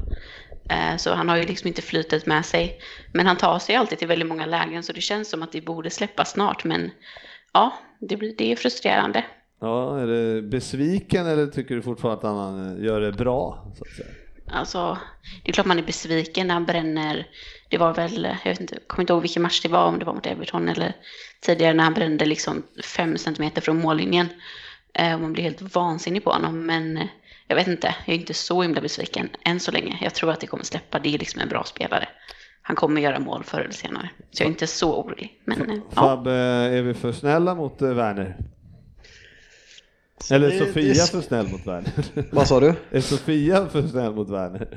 Eh, 0.71 0.97
Så 0.97 1.15
han 1.15 1.29
har 1.29 1.37
ju 1.37 1.45
liksom 1.47 1.69
inte 1.69 1.83
flytet 1.83 2.27
med 2.27 2.47
sig. 2.47 2.79
Men 3.13 3.27
han 3.27 3.37
tar 3.37 3.59
sig 3.59 3.77
alltid 3.77 3.99
till 3.99 4.09
väldigt 4.09 4.29
många 4.29 4.47
lägen 4.47 4.83
så 4.83 4.93
det 4.93 5.01
känns 5.01 5.31
som 5.31 5.43
att 5.43 5.53
det 5.53 5.61
borde 5.61 5.91
släppa 5.91 6.25
snart. 6.25 6.65
Men 6.65 6.91
ja, 7.53 7.73
det, 8.01 8.17
blir, 8.17 8.35
det 8.39 8.53
är 8.53 8.57
frustrerande. 8.57 9.25
Ja, 9.61 9.99
är 10.01 10.07
du 10.07 10.43
besviken 10.43 11.27
eller 11.27 11.47
tycker 11.47 11.75
du 11.75 11.83
fortfarande 11.83 12.19
att 12.19 12.35
han 12.37 12.85
gör 12.85 13.01
det 13.01 13.13
bra? 13.13 13.73
Så 13.79 13.85
att 13.85 13.95
säga? 13.95 14.09
Alltså, 14.53 14.99
det 15.45 15.51
är 15.51 15.53
klart 15.53 15.67
man 15.67 15.79
är 15.79 15.83
besviken 15.83 16.47
när 16.47 16.55
han 16.55 16.67
bränner. 16.67 17.27
Det 17.69 17.79
var 17.79 17.95
väl, 17.95 18.29
jag 18.45 18.51
vet 18.51 18.61
inte, 18.61 18.75
jag 18.75 18.89
kommer 18.89 19.03
inte 19.03 19.13
ihåg 19.13 19.23
vilken 19.23 19.43
match 19.43 19.61
det 19.63 19.69
var, 19.69 19.85
om 19.85 19.99
det 19.99 20.05
var 20.05 20.15
mot 20.15 20.27
Everton 20.27 20.69
eller 20.69 20.97
tidigare 21.41 21.75
när 21.75 21.85
han 21.85 21.95
brände 21.95 22.25
liksom 22.27 22.63
fem 22.85 23.19
centimeter 23.19 23.61
från 23.61 23.81
mållinjen. 23.81 24.29
Eh, 24.95 25.15
och 25.15 25.21
man 25.21 25.33
blir 25.33 25.43
helt 25.45 25.75
vansinnig 25.75 26.25
på 26.25 26.31
honom, 26.31 26.67
men 26.67 26.97
eh, 26.97 27.07
jag 27.49 27.57
vet 27.57 27.67
inte, 27.69 27.95
jag 28.07 28.15
är 28.17 28.21
inte 28.21 28.35
så 28.35 28.63
himla 28.63 28.81
besviken 28.81 29.29
än 29.45 29.61
så 29.61 29.71
länge. 29.73 29.99
Jag 30.03 30.15
tror 30.15 30.31
att 30.31 30.41
det 30.41 30.47
kommer 30.47 30.65
släppa, 30.65 30.99
det 30.99 31.15
är 31.15 31.19
liksom 31.19 31.41
en 31.41 31.49
bra 31.49 31.65
spelare. 31.65 32.09
han 32.63 32.77
kommer 32.77 33.01
göra 33.01 33.19
mål 33.19 33.45
förr 33.45 33.61
eller 33.61 33.73
senare. 33.73 34.11
Så 34.31 34.43
jag 34.43 34.47
är 34.47 34.51
inte 34.51 34.67
så 34.67 35.01
orolig. 35.03 35.41
Men 35.45 35.71
eh, 35.71 35.77
ja, 35.95 36.03
Fab, 36.03 36.27
är 36.27 36.83
vi 36.83 36.95
för 36.95 37.13
snälla 37.13 37.55
mot 37.55 37.83
Werner? 37.83 38.37
Eller 40.31 40.51
det- 40.51 40.59
Sofia 40.59 40.93
det- 40.95 41.11
för 41.11 41.21
snäll 41.21 41.49
mot 41.49 41.67
Werner? 41.67 41.93
Vad 42.33 42.47
sa 42.49 42.61
du? 42.61 42.75
är 42.91 43.01
Sofia 43.01 43.67
för 43.67 43.83
snäll 43.89 44.13
mot 44.15 44.29
Werner? 44.31 44.69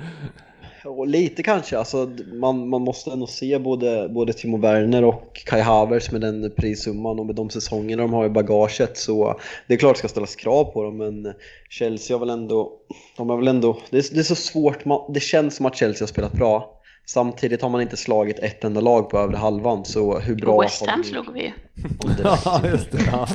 Ja, 0.84 1.04
lite 1.06 1.44
kanske. 1.44 1.78
Alltså, 1.78 2.12
man, 2.34 2.70
man 2.70 2.82
måste 2.82 3.12
ändå 3.12 3.28
se 3.28 3.60
både, 3.60 4.10
både 4.10 4.34
Timo 4.34 4.58
Werner 4.58 5.04
och 5.04 5.42
Kai 5.46 5.62
Havertz 5.62 6.12
med 6.12 6.22
den 6.22 6.52
prissumman 6.58 7.20
och 7.20 7.26
med 7.26 7.36
de 7.36 7.50
säsongerna 7.50 8.02
de 8.02 8.14
har 8.14 8.26
i 8.26 8.30
bagaget. 8.30 8.98
Så 8.98 9.40
det 9.68 9.74
är 9.74 9.78
klart 9.78 9.96
det 9.96 10.00
ska 10.00 10.08
ställas 10.08 10.36
krav 10.36 10.64
på 10.64 10.84
dem, 10.84 10.98
men 10.98 11.34
Chelsea 11.70 12.16
har 12.16 12.20
väl 12.20 12.30
ändå... 12.30 12.72
De 13.18 13.30
har 13.30 13.38
väl 13.38 13.48
ändå 13.48 13.78
det, 13.90 13.98
är, 13.98 14.14
det 14.14 14.20
är 14.20 14.24
så 14.24 14.36
svårt, 14.36 14.86
man, 14.86 15.14
det 15.14 15.20
känns 15.20 15.56
som 15.56 15.66
att 15.66 15.76
Chelsea 15.76 16.04
har 16.04 16.08
spelat 16.08 16.34
bra. 16.34 16.80
Samtidigt 17.06 17.62
har 17.62 17.70
man 17.70 17.82
inte 17.82 17.98
slagit 17.98 18.40
ett 18.40 18.64
enda 18.64 18.82
lag 18.82 19.10
på 19.10 19.18
övre 19.18 19.38
halvan, 19.38 19.86
så 19.86 20.20
hur 20.20 20.36
bra 20.36 20.54
och 20.54 20.64
West 20.64 20.86
Ham 20.86 21.04
slog 21.04 21.34
vi 21.34 21.42
ju. 21.42 21.52
om 22.00 22.12
det 22.18 22.24
räcker? 22.24 22.40
Ja, 22.46 22.62
just 22.72 22.92
det. 22.92 23.00
Ja. 23.12 23.28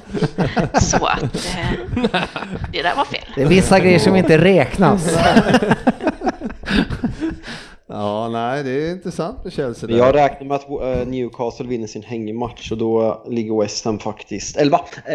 Så 0.80 1.06
att 1.06 1.22
eh, 1.22 2.10
det 2.72 2.82
där 2.82 2.96
var 2.96 3.04
fel. 3.04 3.24
Det 3.34 3.42
är 3.42 3.46
vissa 3.46 3.80
grejer 3.80 3.98
som 3.98 4.16
inte 4.16 4.38
räknas. 4.38 5.16
ja, 7.88 8.28
nej, 8.28 8.64
det 8.64 8.70
är 8.70 8.92
intressant 8.92 9.44
med 9.44 9.52
Chelsea. 9.52 9.88
Där. 9.88 9.96
Jag 9.96 10.14
räknar 10.14 10.46
med 10.46 10.54
att 10.54 10.70
eh, 10.70 11.06
Newcastle 11.06 11.66
vinner 11.66 11.86
sin 11.86 12.02
hängmatch 12.02 12.72
och 12.72 12.78
då 12.78 13.22
ligger 13.28 13.60
West 13.60 13.84
Ham 13.84 13.98
faktiskt 13.98 14.56
11. 14.56 14.76
Eh, 14.76 15.12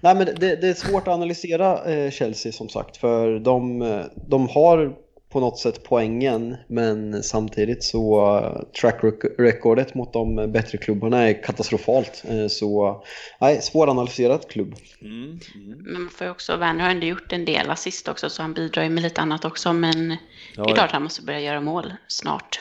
nej 0.00 0.14
men 0.14 0.24
det, 0.24 0.56
det 0.56 0.68
är 0.68 0.74
svårt 0.74 1.08
att 1.08 1.14
analysera 1.14 1.92
eh, 1.92 2.10
Chelsea 2.10 2.52
som 2.52 2.68
sagt 2.68 2.96
för 2.96 3.38
de, 3.38 3.82
eh, 3.82 4.00
de 4.28 4.48
har 4.48 5.03
på 5.34 5.40
något 5.40 5.58
sätt 5.58 5.80
poängen 5.84 6.56
men 6.68 7.22
samtidigt 7.22 7.84
så 7.84 8.36
eh, 8.38 8.62
track 8.80 9.02
rec- 9.02 9.34
recordet 9.38 9.94
mot 9.94 10.12
de 10.12 10.52
bättre 10.52 10.78
klubbarna 10.78 11.28
är 11.28 11.42
katastrofalt. 11.42 12.24
Eh, 12.28 12.46
så 12.48 13.02
nej, 13.40 13.62
svåranalyserat 13.62 14.48
klubb. 14.50 14.74
Mm, 15.02 15.38
Men 15.84 15.92
man 15.92 16.10
får 16.10 16.24
ju 16.26 16.30
också, 16.30 16.56
Werner 16.56 16.84
har 16.84 16.90
ändå 16.90 17.06
gjort 17.06 17.32
en 17.32 17.44
del 17.44 17.70
assist 17.70 18.08
också 18.08 18.30
så 18.30 18.42
han 18.42 18.54
bidrar 18.54 18.82
ju 18.82 18.88
med 18.90 19.02
lite 19.02 19.20
annat 19.20 19.44
också. 19.44 19.72
Men 19.72 20.08
det 20.08 20.18
Ja, 20.56 20.70
är 20.70 20.74
klart 20.74 20.90
han 20.92 21.02
måste 21.02 21.22
börja 21.22 21.40
göra 21.40 21.60
mål 21.60 21.92
snart. 22.08 22.60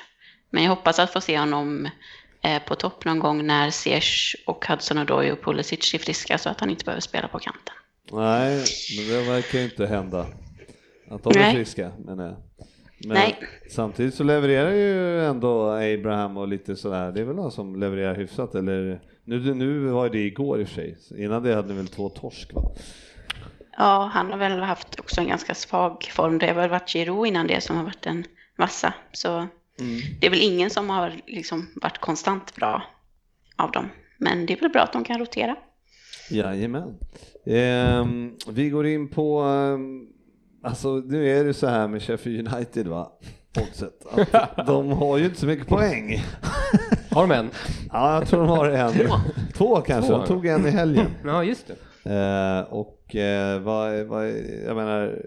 Men 0.50 0.64
jag 0.64 0.70
hoppas 0.70 1.00
att 1.00 1.14
få 1.14 1.22
se 1.22 1.40
honom 1.40 1.90
eh, 2.44 2.62
på 2.68 2.76
topp 2.76 3.06
någon 3.06 3.20
gång 3.20 3.48
när 3.48 3.70
Ziyech 3.72 4.36
och 4.46 4.66
Hudson 4.66 4.98
Odoi 4.98 5.32
och 5.32 5.42
Pulisic 5.44 5.94
är 5.94 5.98
friska 6.00 6.38
så 6.38 6.50
att 6.50 6.60
han 6.60 6.70
inte 6.70 6.86
behöver 6.86 7.02
spela 7.02 7.28
på 7.28 7.40
kanten. 7.40 7.74
Nej, 8.12 8.64
men 8.98 9.08
det 9.10 9.22
verkar 9.32 9.60
ju 9.60 9.64
inte 9.66 9.86
hända. 9.86 10.26
Att 11.10 11.24
de 11.24 11.30
är 11.30 11.40
Nej. 11.40 11.56
friska, 11.56 11.92
menar 12.06 12.26
jag. 12.26 12.36
Men 13.06 13.14
Nej. 13.14 13.36
samtidigt 13.70 14.14
så 14.14 14.24
levererar 14.24 14.72
ju 14.72 15.26
ändå 15.26 15.70
Abraham 15.72 16.38
och 16.38 16.48
lite 16.48 16.76
sådär, 16.76 17.12
det 17.12 17.22
är 17.22 17.26
väl 17.26 17.36
någon 17.36 17.52
som 17.52 17.80
levererar 17.80 18.16
hyfsat 18.16 18.56
eller 18.56 19.02
nu, 19.24 19.54
nu 19.54 19.80
var 19.80 20.10
det 20.10 20.20
igår 20.20 20.62
i 20.62 20.64
och 20.64 20.68
för 20.68 20.76
sig, 20.76 20.98
innan 21.18 21.44
det 21.44 21.56
hade 21.56 21.68
ni 21.68 21.74
väl 21.74 21.88
två 21.88 22.10
torsk 22.10 22.54
va? 22.54 22.62
Ja, 23.78 24.10
han 24.14 24.32
har 24.32 24.38
väl 24.38 24.60
haft 24.60 25.00
också 25.00 25.22
en 25.22 25.28
ganska 25.28 25.56
svag 25.56 26.04
form. 26.04 26.40
Det 26.40 26.48
har 26.48 26.54
väl 26.54 26.70
varit 26.70 26.90
Giroud 26.90 27.28
innan 27.28 27.48
det 27.48 27.62
som 27.62 27.78
har 27.78 27.84
varit 27.84 28.06
en 28.06 28.24
massa. 28.58 28.94
Så 29.12 29.48
det 30.20 30.26
är 30.28 30.30
väl 30.30 30.42
ingen 30.42 30.70
som 30.70 30.90
har 30.90 31.14
liksom 31.28 31.70
varit 31.82 31.98
konstant 31.98 32.56
bra 32.56 32.84
av 33.56 33.72
dem. 33.72 33.90
Men 34.18 34.46
det 34.46 34.54
är 34.54 34.60
väl 34.60 34.70
bra 34.70 34.82
att 34.82 34.94
de 34.94 35.04
kan 35.04 35.20
rotera. 35.20 35.56
Jajamän. 36.30 36.98
Ehm, 37.46 38.36
vi 38.48 38.70
går 38.70 38.88
in 38.88 39.08
på, 39.08 39.42
ehm, 39.42 40.08
alltså 40.64 40.90
nu 41.06 41.30
är 41.30 41.44
det 41.44 41.54
så 41.54 41.68
här 41.68 41.88
med 41.88 42.02
Sheffield 42.04 42.54
United 42.54 42.88
va, 42.88 43.12
Oddset, 43.62 44.06
att 44.56 44.56
de 44.68 44.92
har 44.92 45.18
ju 45.18 45.26
inte 45.26 45.40
så 45.40 45.46
mycket 45.46 45.68
poäng. 45.68 46.20
Har 47.12 47.28
de 47.28 47.32
en? 47.32 47.50
Ja, 47.92 48.14
jag 48.16 48.28
tror 48.28 48.40
de 48.40 48.50
har 48.50 48.70
en. 48.70 48.92
Två, 49.54 49.76
kanske, 49.76 50.12
Två. 50.12 50.18
de 50.18 50.28
tog 50.28 50.46
en 50.46 50.66
i 50.66 50.70
helgen. 50.70 51.06
Ja, 51.26 51.44
just 51.44 51.68
det. 51.68 51.74
Eh, 52.16 52.74
och 52.74 53.16
eh, 53.16 53.62
vad, 53.62 54.06
vad, 54.06 54.28
jag 54.66 54.76
menar, 54.76 55.22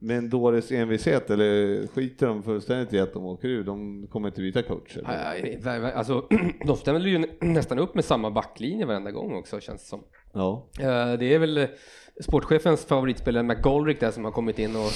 med 0.00 0.18
en 0.18 0.30
dåres 0.30 0.72
envishet 0.72 1.30
eller 1.30 1.86
skiter 1.86 2.26
de 2.26 2.42
fullständigt 2.42 2.92
i 2.92 3.00
att 3.00 3.12
de 3.12 3.24
åker 3.24 3.48
ur? 3.48 3.64
De 3.64 4.06
kommer 4.06 4.28
inte 4.28 4.40
byta 4.40 4.62
coach? 4.62 4.96
Eller? 4.96 5.92
Alltså, 5.92 6.24
de 6.66 6.76
ställer 6.76 7.00
ju 7.00 7.26
nästan 7.40 7.78
upp 7.78 7.94
med 7.94 8.04
samma 8.04 8.30
backlinje 8.30 8.86
varenda 8.86 9.10
gång 9.10 9.34
också 9.34 9.60
känns 9.60 9.82
det 9.82 9.88
som. 9.88 10.02
Ja. 10.32 10.68
Eh, 10.80 11.18
Det 11.18 11.34
är 11.34 11.38
väl 11.38 11.66
sportchefens 12.22 12.84
favoritspelare 12.84 13.42
McGoldrick 13.42 14.00
där 14.00 14.10
som 14.10 14.24
har 14.24 14.32
kommit 14.32 14.58
in 14.58 14.76
och 14.76 14.92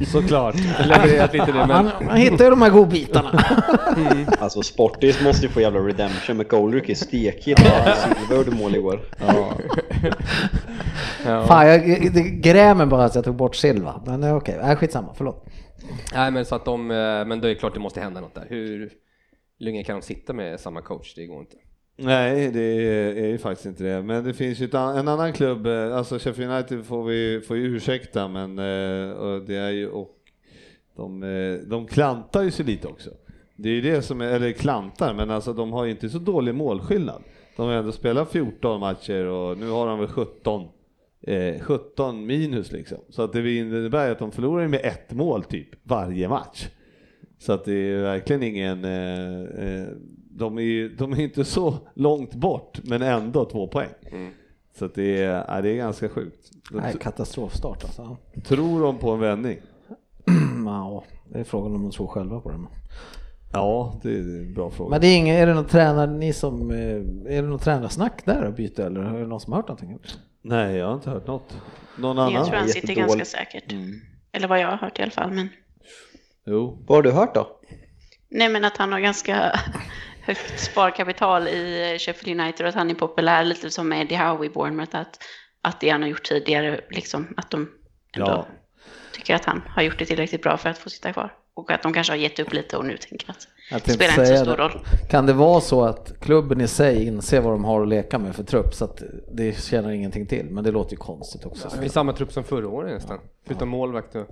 Såklart. 0.06 0.54
levererat 0.86 1.32
lite 1.32 1.52
det. 1.52 1.58
Han, 1.58 1.84
Men 1.98 2.08
han 2.08 2.16
hittar 2.18 2.44
ju 2.44 2.50
de 2.50 2.62
här 2.62 2.70
godbitarna. 2.70 3.44
Alltså 4.38 4.62
Sportis 4.62 5.22
måste 5.22 5.46
ju 5.46 5.52
få 5.52 5.60
jävla 5.60 5.80
redemption, 5.80 6.36
men 6.36 6.46
Goldrick 6.48 6.88
är 6.88 6.94
stekig. 6.94 7.58
Silver 7.58 8.36
gjorde 8.36 8.50
mål 8.50 8.74
igår. 8.74 9.00
ja. 11.24 11.46
Fan, 11.46 11.66
jag, 11.68 12.12
det 12.14 12.22
grämer 12.22 12.86
bara 12.86 13.04
att 13.04 13.14
jag 13.14 13.24
tog 13.24 13.36
bort 13.36 13.56
Silva. 13.56 14.02
Men 14.06 14.22
eh, 14.22 14.36
okej, 14.36 14.58
okay. 14.58 14.76
skitsamma, 14.76 15.14
förlåt. 15.16 15.46
Nej, 16.14 16.30
men 16.30 16.44
så 16.44 16.54
att 16.54 16.64
de, 16.64 16.90
eh, 16.90 16.96
men 17.26 17.40
det 17.40 17.50
är 17.50 17.54
klart 17.54 17.74
det 17.74 17.80
måste 17.80 18.00
hända 18.00 18.20
något 18.20 18.34
där. 18.34 18.46
Hur 18.48 18.92
länge 19.58 19.84
kan 19.84 19.96
de 19.96 20.02
sitta 20.02 20.32
med 20.32 20.60
samma 20.60 20.82
coach? 20.82 21.14
Det 21.14 21.26
går 21.26 21.40
inte. 21.40 21.56
Nej, 22.02 22.50
det 22.50 22.60
är, 22.60 23.26
ju 23.26 23.38
faktiskt 23.38 23.66
inte 23.66 23.84
det. 23.84 24.02
Men 24.02 24.24
det 24.24 24.34
finns 24.34 24.60
ju 24.60 24.64
ett, 24.64 24.74
an- 24.74 24.96
en 24.96 25.08
annan 25.08 25.32
klubb, 25.32 25.66
eh, 25.66 25.96
alltså 25.96 26.18
Sheffield 26.18 26.52
United 26.52 26.84
får 26.84 27.04
vi 27.04 27.40
får 27.40 27.56
ju 27.56 27.64
ursäkta, 27.76 28.28
men 28.28 28.58
eh, 28.58 29.36
det 29.46 29.56
är 29.56 29.70
ju 29.70 29.88
och 29.88 30.16
de, 30.96 31.22
eh, 31.22 31.68
de 31.68 31.86
klantar 31.86 32.42
ju 32.42 32.50
sig 32.50 32.64
lite 32.66 32.88
också. 32.88 33.10
Det 33.56 33.68
är 33.68 33.72
ju 33.72 33.80
det 33.80 34.02
som 34.02 34.20
är, 34.20 34.26
eller 34.26 34.52
klantar, 34.52 35.14
men 35.14 35.30
alltså 35.30 35.52
de 35.52 35.72
har 35.72 35.84
ju 35.84 35.90
inte 35.90 36.08
så 36.08 36.18
dålig 36.18 36.54
målskillnad. 36.54 37.22
De 37.56 37.66
har 37.66 37.72
ändå 37.74 37.92
spelat 37.92 38.32
14 38.32 38.80
matcher 38.80 39.24
och 39.26 39.58
nu 39.58 39.68
har 39.68 39.86
de 39.86 39.98
väl 39.98 40.08
17, 40.08 40.68
eh, 41.26 41.60
17 41.60 42.26
minus 42.26 42.72
liksom. 42.72 42.98
Så 43.08 43.22
att 43.22 43.32
det 43.32 43.56
innebär 43.56 44.10
att 44.12 44.18
de 44.18 44.32
förlorar 44.32 44.68
med 44.68 44.80
ett 44.84 45.12
mål 45.12 45.44
typ 45.44 45.68
varje 45.82 46.28
match. 46.28 46.68
Så 47.38 47.52
att 47.52 47.64
det 47.64 47.72
är 47.74 48.02
verkligen 48.02 48.42
ingen, 48.42 48.84
eh, 48.84 49.40
eh, 49.40 49.88
de 50.40 50.58
är 50.58 50.62
ju 50.62 50.88
de 50.96 51.12
är 51.12 51.20
inte 51.20 51.44
så 51.44 51.74
långt 51.94 52.34
bort 52.34 52.80
men 52.84 53.02
ändå 53.02 53.44
två 53.44 53.66
poäng. 53.68 53.90
Så 54.78 54.84
att 54.84 54.94
det 54.94 55.22
är, 55.22 55.44
ja, 55.48 55.60
det 55.60 55.70
är 55.70 55.76
ganska 55.76 56.08
sjukt. 56.08 56.50
Nej, 56.70 56.94
katastrofstart 57.00 57.84
alltså. 57.84 58.16
Tror 58.44 58.82
de 58.82 58.98
på 58.98 59.10
en 59.10 59.20
vändning? 59.20 59.58
Ja, 60.64 61.04
det 61.28 61.38
är 61.40 61.44
frågan 61.44 61.74
om 61.74 61.82
de 61.82 61.90
tror 61.90 62.06
själva 62.06 62.40
på 62.40 62.50
det. 62.50 62.58
Ja, 63.52 64.00
det 64.02 64.08
är 64.10 64.18
en 64.18 64.54
bra 64.54 64.70
fråga. 64.70 64.90
Men 64.90 65.00
det 65.00 65.06
är 65.06 65.16
ingen, 65.16 65.36
är 65.36 65.46
det 65.46 65.54
någon 65.54 65.64
tränare, 65.66 66.10
ni 66.10 66.32
som, 66.32 66.70
eh, 66.70 66.76
är 67.36 67.42
det 67.42 67.48
någon 67.48 67.58
tränarsnack 67.58 68.24
där 68.24 68.42
att 68.44 68.56
byta 68.56 68.86
eller 68.86 69.00
är 69.00 69.20
det 69.20 69.26
någon 69.26 69.40
som 69.40 69.52
har 69.52 69.58
hört 69.60 69.68
någonting? 69.68 69.98
Nej, 70.42 70.76
jag 70.76 70.86
har 70.86 70.94
inte 70.94 71.10
hört 71.10 71.26
något. 71.26 71.56
Någon 71.98 72.16
Jag 72.16 72.26
annan? 72.26 72.46
tror 72.46 72.56
han 72.56 72.68
sitter 72.68 72.94
ganska 72.94 73.24
säkert. 73.24 73.72
Eller 74.32 74.48
vad 74.48 74.60
jag 74.60 74.68
har 74.68 74.76
hört 74.76 74.98
i 74.98 75.02
alla 75.02 75.10
fall. 75.10 75.30
Men... 75.32 75.48
Jo. 76.46 76.78
Vad 76.86 76.98
har 76.98 77.02
du 77.02 77.10
hört 77.10 77.34
då? 77.34 77.46
Nej, 78.28 78.48
men 78.48 78.64
att 78.64 78.76
han 78.76 78.92
har 78.92 79.00
ganska 79.00 79.52
högt 80.22 80.60
sparkapital 80.60 81.48
i 81.48 81.96
Sheffield 82.00 82.40
United 82.40 82.66
och 82.66 82.68
att 82.68 82.74
han 82.74 82.90
är 82.90 82.94
populär, 82.94 83.44
lite 83.44 83.70
som 83.70 83.92
Eddie 83.92 84.16
Howe 84.16 84.46
i 84.46 84.48
Bournemouth. 84.50 84.96
Att, 84.96 85.18
att 85.62 85.80
det 85.80 85.88
han 85.90 86.02
har 86.02 86.08
gjort 86.08 86.22
tidigare, 86.24 86.80
liksom, 86.90 87.34
att 87.36 87.50
de 87.50 87.70
ändå 88.16 88.30
Ja. 88.30 88.46
tycker 89.12 89.34
att 89.34 89.44
han 89.44 89.62
har 89.68 89.82
gjort 89.82 89.98
det 89.98 90.04
tillräckligt 90.06 90.42
bra 90.42 90.56
för 90.56 90.68
att 90.70 90.78
få 90.78 90.90
sitta 90.90 91.12
kvar. 91.12 91.32
Och 91.54 91.70
att 91.70 91.82
de 91.82 91.92
kanske 91.92 92.12
har 92.12 92.18
gett 92.18 92.38
upp 92.38 92.52
lite 92.52 92.76
och 92.76 92.84
nu 92.86 92.96
tänker 92.96 93.30
att 93.30 93.84
det 93.84 93.92
spelar 93.92 94.12
inte 94.12 94.26
så 94.26 94.44
stor 94.44 94.56
det. 94.56 94.62
roll. 94.62 94.80
Kan 95.10 95.26
det 95.26 95.32
vara 95.32 95.60
så 95.60 95.84
att 95.84 96.12
klubben 96.20 96.60
i 96.60 96.68
sig 96.68 97.06
inser 97.06 97.40
vad 97.40 97.52
de 97.52 97.64
har 97.64 97.82
att 97.82 97.88
leka 97.88 98.18
med 98.18 98.34
för 98.36 98.42
trupp 98.42 98.74
så 98.74 98.84
att 98.84 99.02
det 99.32 99.62
tjänar 99.62 99.90
ingenting 99.90 100.26
till? 100.26 100.46
Men 100.50 100.64
det 100.64 100.70
låter 100.70 100.90
ju 100.90 100.96
konstigt 100.96 101.46
också. 101.46 101.68
Det 101.80 101.84
är 101.84 101.88
samma 101.88 102.12
trupp 102.12 102.32
som 102.32 102.44
förra 102.44 102.68
året 102.68 102.94
nästan, 102.94 103.18
förutom 103.46 103.68
målvakt. 103.68 104.14
Och, 104.14 104.26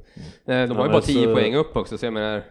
Mm. 0.46 0.62
Eh, 0.62 0.68
de 0.68 0.76
har 0.76 0.84
ju 0.86 0.92
bara 0.92 1.02
10 1.02 1.24
så- 1.24 1.34
poäng 1.34 1.54
upp 1.54 1.76
också, 1.76 1.98
så 1.98 2.06
jag 2.06 2.12
menar, 2.12 2.42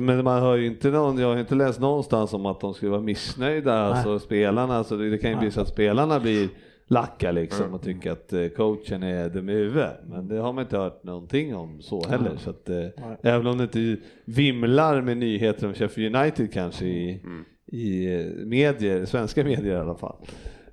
Men 0.00 0.24
man 0.24 0.42
hör 0.42 0.56
ju 0.56 0.66
inte 0.66 0.88
någon, 0.88 1.18
jag 1.18 1.28
har 1.28 1.36
inte 1.36 1.54
läst 1.54 1.80
någonstans 1.80 2.32
om 2.32 2.46
att 2.46 2.60
de 2.60 2.74
skulle 2.74 2.90
vara 2.90 3.00
missnöjda, 3.00 3.74
alltså 3.74 4.18
spelarna, 4.18 4.76
alltså 4.76 4.96
det, 4.96 5.10
det 5.10 5.18
kan 5.18 5.30
ju 5.30 5.36
bli 5.36 5.50
så 5.50 5.60
att 5.60 5.68
spelarna 5.68 6.20
blir 6.20 6.48
lacka 6.92 7.32
liksom 7.32 7.74
och 7.74 7.82
tycker 7.82 8.12
att 8.12 8.32
eh, 8.32 8.48
coachen 8.48 9.02
är 9.02 9.28
dum 9.28 9.48
i 9.48 9.52
huvudet. 9.52 10.00
Men 10.06 10.28
det 10.28 10.36
har 10.36 10.52
man 10.52 10.64
inte 10.64 10.78
hört 10.78 11.04
någonting 11.04 11.54
om 11.54 11.82
så 11.82 12.08
heller. 12.08 12.36
Så 12.36 12.50
att, 12.50 12.68
eh, 12.68 12.86
även 13.22 13.46
om 13.46 13.58
det 13.58 13.64
inte 13.64 13.96
vimlar 14.24 15.00
med 15.00 15.16
nyheter 15.16 15.66
om 15.66 15.74
Sheffield 15.74 16.16
United 16.16 16.52
kanske 16.52 16.84
i, 16.84 17.20
i 17.66 18.14
eh, 18.14 18.46
medier, 18.46 19.04
svenska 19.04 19.44
medier 19.44 19.76
i 19.76 19.78
alla 19.80 19.94
fall. 19.94 20.16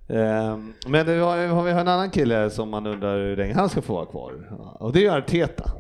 Ehm, 0.08 0.73
Men 0.88 1.05
det 1.05 1.13
har, 1.13 1.47
har 1.47 1.63
vi 1.63 1.71
en 1.71 1.77
annan 1.77 2.10
kille 2.10 2.49
som 2.49 2.69
man 2.69 2.88
undrar 2.88 3.29
hur 3.29 3.38
länge 3.38 3.53
han 3.53 3.69
ska 3.69 3.82
få 3.82 3.93
vara 3.93 4.05
kvar. 4.05 4.34
Och 4.79 4.93
det 4.93 5.05
är 5.05 5.17
Arteta. 5.17 5.71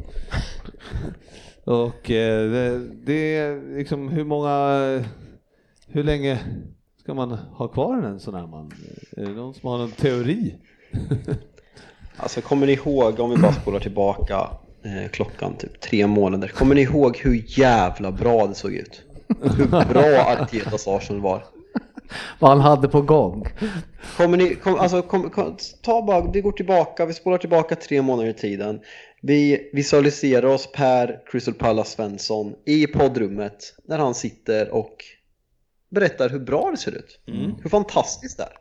Och 1.63 2.01
det, 2.05 2.81
det 3.05 3.37
är 3.37 3.77
liksom 3.77 4.09
hur 4.09 4.23
många, 4.23 4.79
hur 5.87 6.03
länge 6.03 6.39
ska 7.09 7.13
man 7.13 7.31
ha 7.31 7.67
kvar 7.67 7.97
en 7.97 8.19
sån 8.19 8.33
här 8.33 8.47
man? 8.47 8.71
Är 9.17 9.25
det 9.25 9.31
någon 9.31 9.53
som 9.53 9.69
har 9.69 9.77
någon 9.77 9.91
teori? 9.91 10.55
Alltså 12.17 12.41
kommer 12.41 12.67
ni 12.67 12.73
ihåg, 12.73 13.19
om 13.19 13.29
vi 13.29 13.37
bara 13.37 13.53
spolar 13.53 13.79
tillbaka 13.79 14.47
eh, 14.83 15.09
klockan 15.11 15.57
typ 15.57 15.79
tre 15.79 16.07
månader. 16.07 16.47
Kommer 16.47 16.75
ni 16.75 16.81
ihåg 16.81 17.17
hur 17.17 17.43
jävla 17.47 18.11
bra 18.11 18.47
det 18.47 18.55
såg 18.55 18.73
ut? 18.73 19.01
hur 19.41 19.67
bra 19.67 20.35
Artetas 20.41 20.87
Arsenal 20.87 21.21
var. 21.21 21.43
Vad 22.39 22.51
han 22.51 22.59
hade 22.59 22.87
på 22.87 23.01
gång. 23.01 23.47
Kommer 24.17 24.37
ni, 24.37 24.55
kom, 24.55 24.75
alltså, 24.75 25.01
kom, 25.01 25.29
kom, 25.29 25.57
ta 25.81 26.01
bara, 26.01 26.31
vi 26.31 26.41
går 26.41 26.51
tillbaka, 26.51 27.05
vi 27.05 27.13
spolar 27.13 27.37
tillbaka 27.37 27.75
tre 27.75 28.01
månader 28.01 28.29
i 28.29 28.33
tiden. 28.33 28.79
Vi 29.21 29.69
visualiserar 29.73 30.47
oss 30.47 30.71
Per 30.71 31.19
Crystal 31.31 31.53
Palace 31.53 31.91
Svensson 31.91 32.53
i 32.65 32.87
poddrummet 32.87 33.75
när 33.85 33.97
han 33.97 34.15
sitter 34.15 34.69
och 34.69 35.05
berättar 35.89 36.29
hur 36.29 36.39
bra 36.39 36.71
det 36.71 36.77
ser 36.77 36.91
ut. 36.91 37.19
Hur 37.61 37.69
fantastiskt 37.69 38.37
det 38.37 38.43
är. 38.43 38.53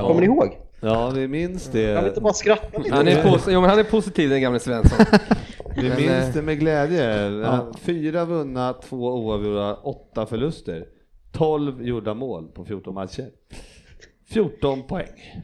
Kommer 0.00 0.20
ni 0.20 0.26
ihåg? 0.26 0.58
Ja, 0.80 1.10
vi 1.10 1.28
minns 1.28 1.64
Kan 1.64 1.72
vi 1.72 1.82
det. 1.86 2.08
inte 2.08 2.20
bara 2.20 2.32
skratta 2.32 2.78
lite? 2.78 2.94
Han 2.94 3.08
är, 3.08 3.22
pos- 3.22 3.48
jo, 3.50 3.60
men 3.60 3.70
han 3.70 3.78
är 3.78 3.84
positiv 3.84 4.30
den 4.30 4.42
gamle 4.42 4.60
Svensson. 4.60 4.98
Vi 5.76 5.88
Men, 5.88 5.96
minns 5.96 6.10
eh, 6.10 6.32
det 6.34 6.42
med 6.42 6.58
glädje. 6.60 7.60
Fyra 7.78 8.24
vunna, 8.24 8.72
två 8.72 8.96
oavgjorda, 9.14 9.74
åtta 9.74 10.26
förluster. 10.26 10.84
12 11.32 11.82
gjorda 11.86 12.14
mål 12.14 12.48
på 12.48 12.64
14 12.64 12.94
matcher. 12.94 13.28
14 14.28 14.82
poäng. 14.86 15.42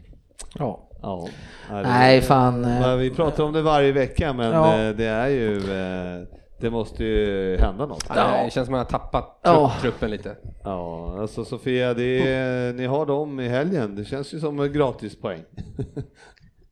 Ja. 0.58 0.88
Ja. 1.02 1.28
det- 1.68 1.82
Nej, 1.82 2.20
fan. 2.20 2.64
eh, 2.64 2.96
Vi 2.96 3.10
pratar 3.10 3.44
om 3.44 3.52
det 3.52 3.62
varje 3.62 3.92
vecka 3.92 4.32
men 4.32 4.52
Ja. 4.52 4.82
eh, 4.82 4.96
det 4.96 5.04
är 5.06 5.28
ju, 5.28 5.56
eh, 5.56 6.26
det 6.60 6.70
måste 6.70 7.04
ju 7.04 7.56
hända 7.60 7.86
något. 7.86 8.04
Ja. 8.08 8.42
Det 8.44 8.50
känns 8.50 8.66
som 8.66 8.74
att 8.74 8.92
han 8.92 9.00
har 9.00 9.06
tappat 9.06 9.40
Ja. 9.42 9.72
trupp, 9.72 9.82
truppen 9.82 10.10
lite. 10.10 10.36
Ja, 10.64 11.16
alltså 11.20 11.44
Sofia, 11.44 11.94
det 11.94 12.32
är, 12.32 12.72
ni 12.72 12.86
har 12.86 13.06
dem 13.06 13.40
i 13.40 13.48
helgen. 13.48 13.96
Det 13.96 14.04
känns 14.04 14.34
ju 14.34 14.40
som 14.40 14.60
en 14.60 14.72
gratispoäng. 14.72 15.42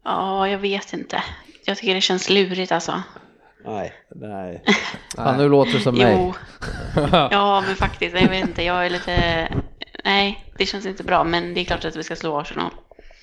Ja, 0.05 0.49
jag 0.49 0.59
vet 0.59 0.93
inte. 0.93 1.23
Jag 1.67 1.77
tycker 1.77 1.95
det 1.95 2.01
känns 2.01 2.31
lurigt 2.31 2.73
alltså. 2.73 3.03
Nej. 3.65 3.93
Nej. 4.15 4.63
Fan, 5.17 5.37
nu 5.39 5.49
låter 5.49 5.73
det 5.73 5.81
som 5.81 5.95
mig. 5.95 6.17
Jo. 6.19 6.33
Ja, 7.31 7.63
men 7.67 7.77
faktiskt, 7.77 8.21
jag 8.21 8.29
vet 8.29 8.49
inte. 8.49 8.63
Jag 8.63 8.87
är 8.87 8.91
lite... 8.91 9.49
Nej, 10.05 10.53
det 10.59 10.67
känns 10.67 10.87
inte 10.87 11.05
bra, 11.05 11.25
men 11.25 11.55
det 11.55 11.61
är 11.61 11.65
klart 11.65 11.85
att 11.85 11.97
vi 11.97 12.03
ska 12.03 12.17
slå 12.17 12.39
Arsenal. 12.41 12.71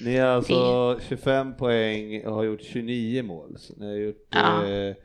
Ni 0.02 0.18
har 0.18 0.28
alltså 0.28 1.00
25 1.10 1.56
poäng 1.58 2.26
och 2.26 2.36
har 2.36 2.44
gjort 2.44 2.64
29 2.64 3.24
mål. 3.24 3.56
Så 3.60 3.74
ni 3.78 3.86
har 3.86 3.96
gjort 3.98 4.28
Ja. 4.30 4.66
eh, 4.68 4.96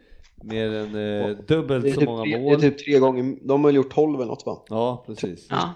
mer 0.43 0.69
än 0.75 0.95
eh, 1.21 1.37
dubbelt 1.47 1.85
är, 1.85 1.93
så 1.93 2.01
typ 2.01 2.09
många 2.09 2.23
tre, 2.23 2.33
det 2.33 2.39
är 2.39 2.43
mål. 2.43 2.61
typ 2.61 2.79
tre 2.85 2.99
gånger, 2.99 3.37
de 3.43 3.65
har 3.65 3.71
gjort 3.71 3.95
12 3.95 4.15
eller 4.21 4.27
något 4.27 4.47
va? 4.47 4.65
Ja, 4.69 5.05
precis. 5.07 5.47
Ja. 5.51 5.75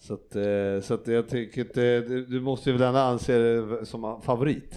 Så, 0.00 0.14
att, 0.14 0.36
eh, 0.36 0.80
så 0.82 0.94
att 0.94 1.06
jag 1.06 1.28
tycker 1.28 1.62
att 1.62 1.74
du, 1.74 2.26
du 2.26 2.40
måste 2.40 2.70
ju 2.70 2.76
väl 2.76 2.88
ändå 2.88 3.00
anse 3.00 3.38
det 3.38 3.86
som 3.86 4.20
favorit. 4.22 4.74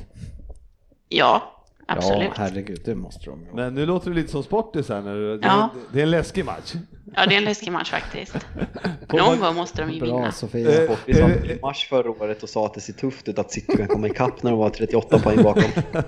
Ja, 1.10 1.54
Ja, 1.90 1.96
absolut. 1.96 2.30
herregud, 2.36 2.82
det 2.86 2.96
måste 2.96 3.26
de 3.30 3.40
ju. 3.42 3.48
Men 3.54 3.76
nu 3.76 3.86
låter 3.86 4.10
du 4.10 4.16
lite 4.16 4.32
som 4.32 4.44
sportis 4.44 4.90
här. 4.90 5.02
När 5.02 5.16
du, 5.16 5.40
Ja. 5.44 5.70
det 5.94 6.00
är 6.00 6.04
en 6.04 6.12
läskig 6.12 6.46
match. 6.46 6.74
Ja, 7.16 7.26
det 7.26 7.34
är 7.36 7.38
en 7.38 7.44
läskig 7.44 7.72
match 7.72 7.92
faktiskt. 7.92 8.36
Någon 9.14 9.40
gång 9.40 9.56
måste 9.56 9.82
de 9.82 9.92
ju 9.92 10.00
Bra 10.00 10.08
vinna. 10.18 10.32
Sofia. 10.32 10.84
Eh, 10.84 10.98
samma 11.16 11.28
eh, 11.30 11.52
i 11.52 11.60
mars 11.62 11.88
förra 11.90 12.10
året 12.10 12.44
och 12.44 12.50
sa 12.50 12.66
att 12.66 12.74
det 12.74 12.82
ser 12.82 12.94
tufft 12.94 13.28
ut 13.28 13.40
att 13.40 13.52
City 13.52 13.78
kan 13.78 13.88
komma 13.88 14.08
ikapp 14.08 14.44
när 14.44 14.52
de 14.52 14.60
var 14.60 14.70
38 14.70 15.20
poäng 15.20 15.44
bakom. 15.44 15.64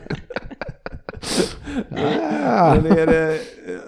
Ah. 2.46 2.76
Men 2.76 2.98
är 2.98 3.06
det, 3.08 3.39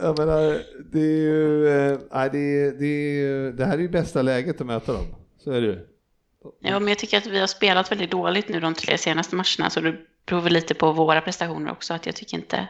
jag 0.01 0.19
menar, 0.19 0.61
det 0.91 0.99
är 0.99 1.21
ju, 1.21 1.63
nej, 2.11 2.29
det, 2.31 2.37
är, 2.37 2.71
det, 2.71 2.85
är, 2.85 3.13
ju- 3.13 3.51
det 3.51 3.65
här 3.65 3.73
är 3.73 3.81
ju 3.81 3.89
bästa 3.89 4.21
läget 4.21 4.61
att 4.61 4.67
möta 4.67 4.93
dem. 4.93 5.05
Så 5.43 5.51
är 5.51 5.61
det 5.61 5.67
ju. 5.67 5.87
Ja, 6.59 6.79
men 6.79 6.87
jag 6.87 6.97
tycker 6.97 7.17
att 7.17 7.27
vi 7.27 7.39
har 7.39 7.47
spelat 7.47 7.91
väldigt 7.91 8.11
dåligt 8.11 8.49
nu 8.49 8.59
de 8.59 8.73
tre 8.73 8.97
senaste 8.97 9.35
matcherna, 9.35 9.69
så 9.69 9.79
det 9.79 9.95
beror 10.25 10.41
väl 10.41 10.53
lite 10.53 10.73
på 10.73 10.91
våra 10.91 11.21
prestationer 11.21 11.71
också, 11.71 11.93
att 11.93 12.05
jag 12.05 12.15
tycker 12.15 12.37
inte... 12.37 12.67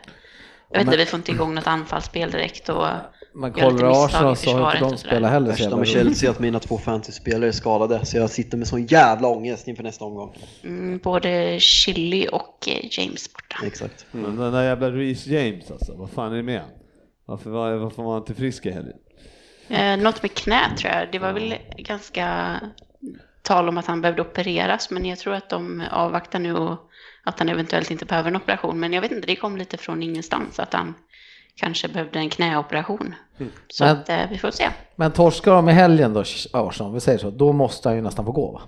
Jag 0.70 0.78
vet 0.80 0.88
inte, 0.88 0.98
vi 0.98 1.06
får 1.06 1.18
inte 1.18 1.32
igång 1.32 1.56
något 1.56 1.68
anfallsspel 1.68 2.32
direkt 2.32 2.70
och... 2.70 2.88
Lite 3.36 3.62
kollar 3.62 4.06
Arsenal 4.06 4.36
så 4.36 4.58
har 4.58 4.76
inte 4.76 4.86
de 4.90 4.98
spelat 4.98 5.32
heller 5.32 5.46
så 5.46 5.52
Värsta 5.52 5.64
jävla 5.64 5.78
med. 5.78 5.88
Chelsea 5.88 6.30
är 6.30 6.32
att 6.32 6.40
mina 6.40 6.60
två 6.60 6.78
fantasyspelare 6.78 7.48
är 7.48 7.52
skadade 7.52 8.06
så 8.06 8.18
jag 8.18 8.30
sitter 8.30 8.58
med 8.58 8.68
sån 8.68 8.86
jävla 8.86 9.28
ångest 9.28 9.68
inför 9.68 9.84
nästa 9.84 10.06
omgång. 10.06 10.36
Mm, 10.64 10.98
både 10.98 11.60
Chili 11.60 12.28
och 12.32 12.68
eh, 12.68 13.00
James 13.00 13.34
borta. 13.34 13.66
Exakt. 13.66 14.06
Men 14.12 14.36
den 14.36 14.52
där 14.52 14.64
jävla 14.64 14.92
Reece 14.92 15.28
James 15.28 15.72
alltså, 15.72 15.94
vad 15.96 16.10
fan 16.10 16.32
är 16.32 16.36
det 16.36 16.44
med? 16.44 16.62
Varför 17.26 17.50
var, 17.50 17.74
varför 17.76 18.04
var 18.04 18.14
han 18.14 18.22
inte 18.22 18.34
frisk 18.34 18.66
i 18.66 18.72
helgen? 18.72 18.98
Eh, 19.68 19.98
något 19.98 20.22
med 20.22 20.34
knät 20.34 20.78
tror 20.78 20.94
jag. 20.94 21.12
Det 21.12 21.20
var 21.20 21.34
väl 21.34 21.56
ganska 21.78 22.60
tal 23.42 23.70
om 23.70 23.78
att 23.78 23.86
han 23.86 24.02
behövde 24.02 24.22
opereras, 24.22 24.90
men 24.90 25.06
jag 25.06 25.20
tror 25.20 25.34
att 25.34 25.50
de 25.50 25.84
avvaktar 25.92 26.40
nu 26.40 26.56
och 26.56 26.78
att 27.24 27.40
han 27.40 27.50
eventuellt 27.50 27.92
inte 27.92 28.06
behöver 28.06 28.30
en 28.30 28.36
operation. 28.36 28.80
Men 28.80 28.94
jag 28.94 29.02
vet 29.02 29.12
inte, 29.12 29.28
det 29.28 29.36
kom 29.36 29.58
lite 29.58 29.78
från 29.78 30.04
ingenstans 30.04 30.60
att 30.60 30.74
han 30.74 30.94
kanske 31.56 31.88
behövde 31.88 32.20
en 32.20 32.30
knäoperation. 32.30 33.16
Så 33.68 33.84
Men- 33.86 33.98
att, 33.98 34.10
eh, 34.10 34.18
vi 34.30 34.38
får 34.38 34.52
se. 34.52 34.64
Men 34.96 35.12
torskar 35.12 35.52
de 35.52 35.70
i 35.70 35.72
helgen 35.72 36.14
då, 36.14 36.24
Arsenal, 36.54 36.94
vi 36.94 37.00
säger 37.00 37.18
så, 37.20 37.30
då 37.30 37.54
måste 37.54 37.90
han 37.90 37.96
ju 37.96 38.02
nästan 38.02 38.26
få 38.26 38.32
gå 38.32 38.52
va? 38.52 38.62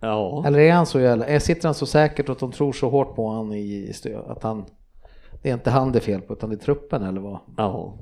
Ja. 0.00 0.44
Eller 0.46 0.58
är 0.58 0.72
han 0.72 0.86
så 0.86 1.00
jävla, 1.00 1.26
är- 1.26 1.38
sitter 1.38 1.68
han 1.68 1.74
så 1.74 1.86
säkert 1.86 2.28
och 2.28 2.32
att 2.32 2.38
de 2.40 2.52
tror 2.52 2.72
så 2.72 2.88
hårt 2.90 3.16
på 3.16 3.30
han 3.30 3.52
i 3.52 3.92
att 4.28 4.42
han, 4.42 4.64
det 5.42 5.48
är 5.50 5.54
inte 5.54 5.70
han 5.70 5.92
det 5.92 5.98
är 5.98 6.00
fel 6.00 6.20
på 6.20 6.32
utan 6.32 6.50
det 6.50 6.56
är 6.56 6.64
truppen 6.64 7.02
eller 7.02 7.20
vad? 7.20 7.38
ja. 7.56 7.94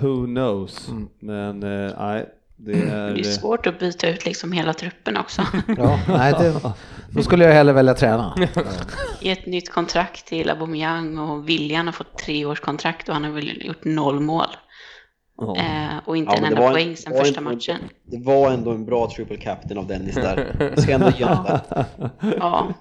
Who 0.00 0.24
knows? 0.26 0.90
Men 1.18 1.62
eh, 1.62 1.92
nej, 1.98 2.28
det 2.56 2.72
är... 2.72 3.14
Det 3.14 3.20
är 3.20 3.24
svårt 3.24 3.66
att 3.66 3.78
byta 3.78 4.08
ut 4.08 4.24
liksom 4.24 4.52
hela 4.52 4.72
truppen 4.72 5.16
också. 5.16 5.42
Ja, 5.78 6.00
nej, 6.08 6.34
det, 6.38 6.72
då 7.12 7.22
skulle 7.22 7.44
jag 7.44 7.52
hellre 7.52 7.72
välja 7.72 7.94
träna. 7.94 8.34
Ge 9.20 9.30
ett 9.30 9.46
nytt 9.46 9.70
kontrakt 9.70 10.26
till 10.26 10.50
Aubameyang 10.50 11.18
och 11.18 11.48
William 11.48 11.86
har 11.86 11.92
fått 11.92 12.18
tre 12.18 12.44
års 12.44 12.60
kontrakt 12.60 13.08
och 13.08 13.14
han 13.14 13.24
har 13.24 13.30
väl 13.30 13.66
gjort 13.66 13.84
noll 13.84 14.20
mål. 14.20 14.46
Ja. 15.40 15.56
Eh, 15.56 15.98
och 16.04 16.16
inte 16.16 16.32
Ja, 16.32 16.38
en 16.38 16.44
enda 16.44 16.70
poäng 16.70 16.88
en- 17.06 17.12
var 17.12 17.18
första 17.18 17.28
inte- 17.28 17.40
matchen. 17.40 17.78
Det 18.04 18.18
var 18.24 18.50
ändå 18.50 18.70
en 18.70 18.84
bra 18.86 19.10
triple 19.16 19.36
captain 19.36 19.78
av 19.78 19.86
Dennis 19.86 20.14
där. 20.14 20.56
Jag 20.58 20.82
ska 20.82 20.92
ändå 20.92 21.10
det. 21.18 21.84
Ja, 22.38 22.74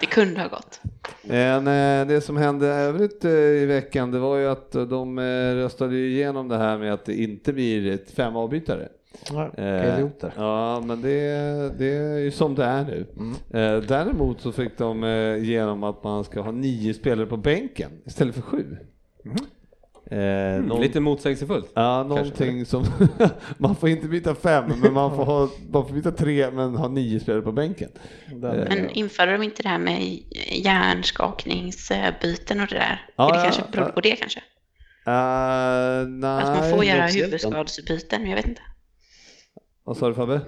det 0.00 0.06
kunde 0.06 0.40
ha 0.40 0.48
gått. 0.48 0.80
Men 1.22 1.66
eh, 1.66 2.06
det 2.06 2.20
som 2.20 2.36
hände 2.36 2.66
övrigt 2.66 3.24
eh, 3.24 3.30
i 3.30 3.66
veckan, 3.66 4.10
det 4.10 4.18
var 4.18 4.36
ju 4.36 4.48
att 4.50 4.72
de 4.72 5.20
röstade 5.54 5.96
igenom 5.96 6.48
det 6.48 6.56
här 6.58 6.78
med 6.78 6.92
att 6.92 7.04
det 7.04 7.14
inte 7.22 7.52
blir 7.52 7.92
ett 7.94 8.10
fem 8.10 8.36
avbytare. 8.36 8.88
Ja, 9.30 9.50
Eh. 9.56 10.08
Ja, 10.36 10.80
men 10.80 11.02
det, 11.02 11.18
det 11.78 11.96
är 11.96 12.18
ju 12.18 12.30
som 12.30 12.54
det 12.54 12.64
är 12.64 12.84
nu. 12.84 13.06
Eh, 13.60 13.76
däremot 13.82 14.40
så 14.40 14.52
fick 14.52 14.78
de 14.78 15.04
eh, 15.04 15.36
igenom 15.44 15.84
att 15.84 16.04
man 16.04 16.24
ska 16.24 16.40
ha 16.40 16.50
nio 16.50 16.94
spelare 16.94 17.26
på 17.26 17.36
bänken 17.36 17.90
istället 18.06 18.34
för 18.34 18.42
sju. 18.42 18.76
Eh, 20.10 20.62
någon- 20.62 20.80
Lite 20.80 21.00
motsägelsefullt. 21.00 21.70
Ja, 21.74 22.02
någonting 22.02 22.66
som, 22.66 22.84
man 23.58 23.76
får 23.76 23.88
inte 23.88 24.08
byta 24.08 24.34
fem, 24.34 24.64
men 24.82 24.92
man 24.92 25.16
får, 25.16 25.24
ha, 25.32 25.48
man 25.72 25.86
får 25.86 25.94
byta 25.94 26.10
tre, 26.10 26.50
men 26.50 26.76
ha 26.76 26.88
nio 26.88 27.20
spelare 27.20 27.42
på 27.42 27.52
bänken. 27.52 27.90
Men 28.40 28.90
införde 28.90 29.32
de 29.32 29.42
inte 29.42 29.62
det 29.62 29.68
här 29.68 29.78
med 29.78 30.18
hjärnskakningsbyten 30.52 32.60
och 32.60 32.66
det 32.66 32.74
där? 32.74 33.06
Ja, 33.16 33.28
det 33.28 33.36
ja, 33.38 33.42
kanske 33.42 33.62
beror 33.72 33.86
ja. 33.86 33.92
på 33.92 34.00
det 34.00 34.16
kange? 34.16 34.42
Uh, 35.06 36.08
nej. 36.08 36.42
Att 36.42 36.60
man 36.60 36.70
får 36.70 36.84
göra 36.84 37.08
men 38.18 38.28
jag 38.30 38.36
vet 38.36 38.46
inte. 38.46 38.62
Vad 39.90 39.96
sa 39.96 40.08
du 40.08 40.14
Fabbe? 40.14 40.40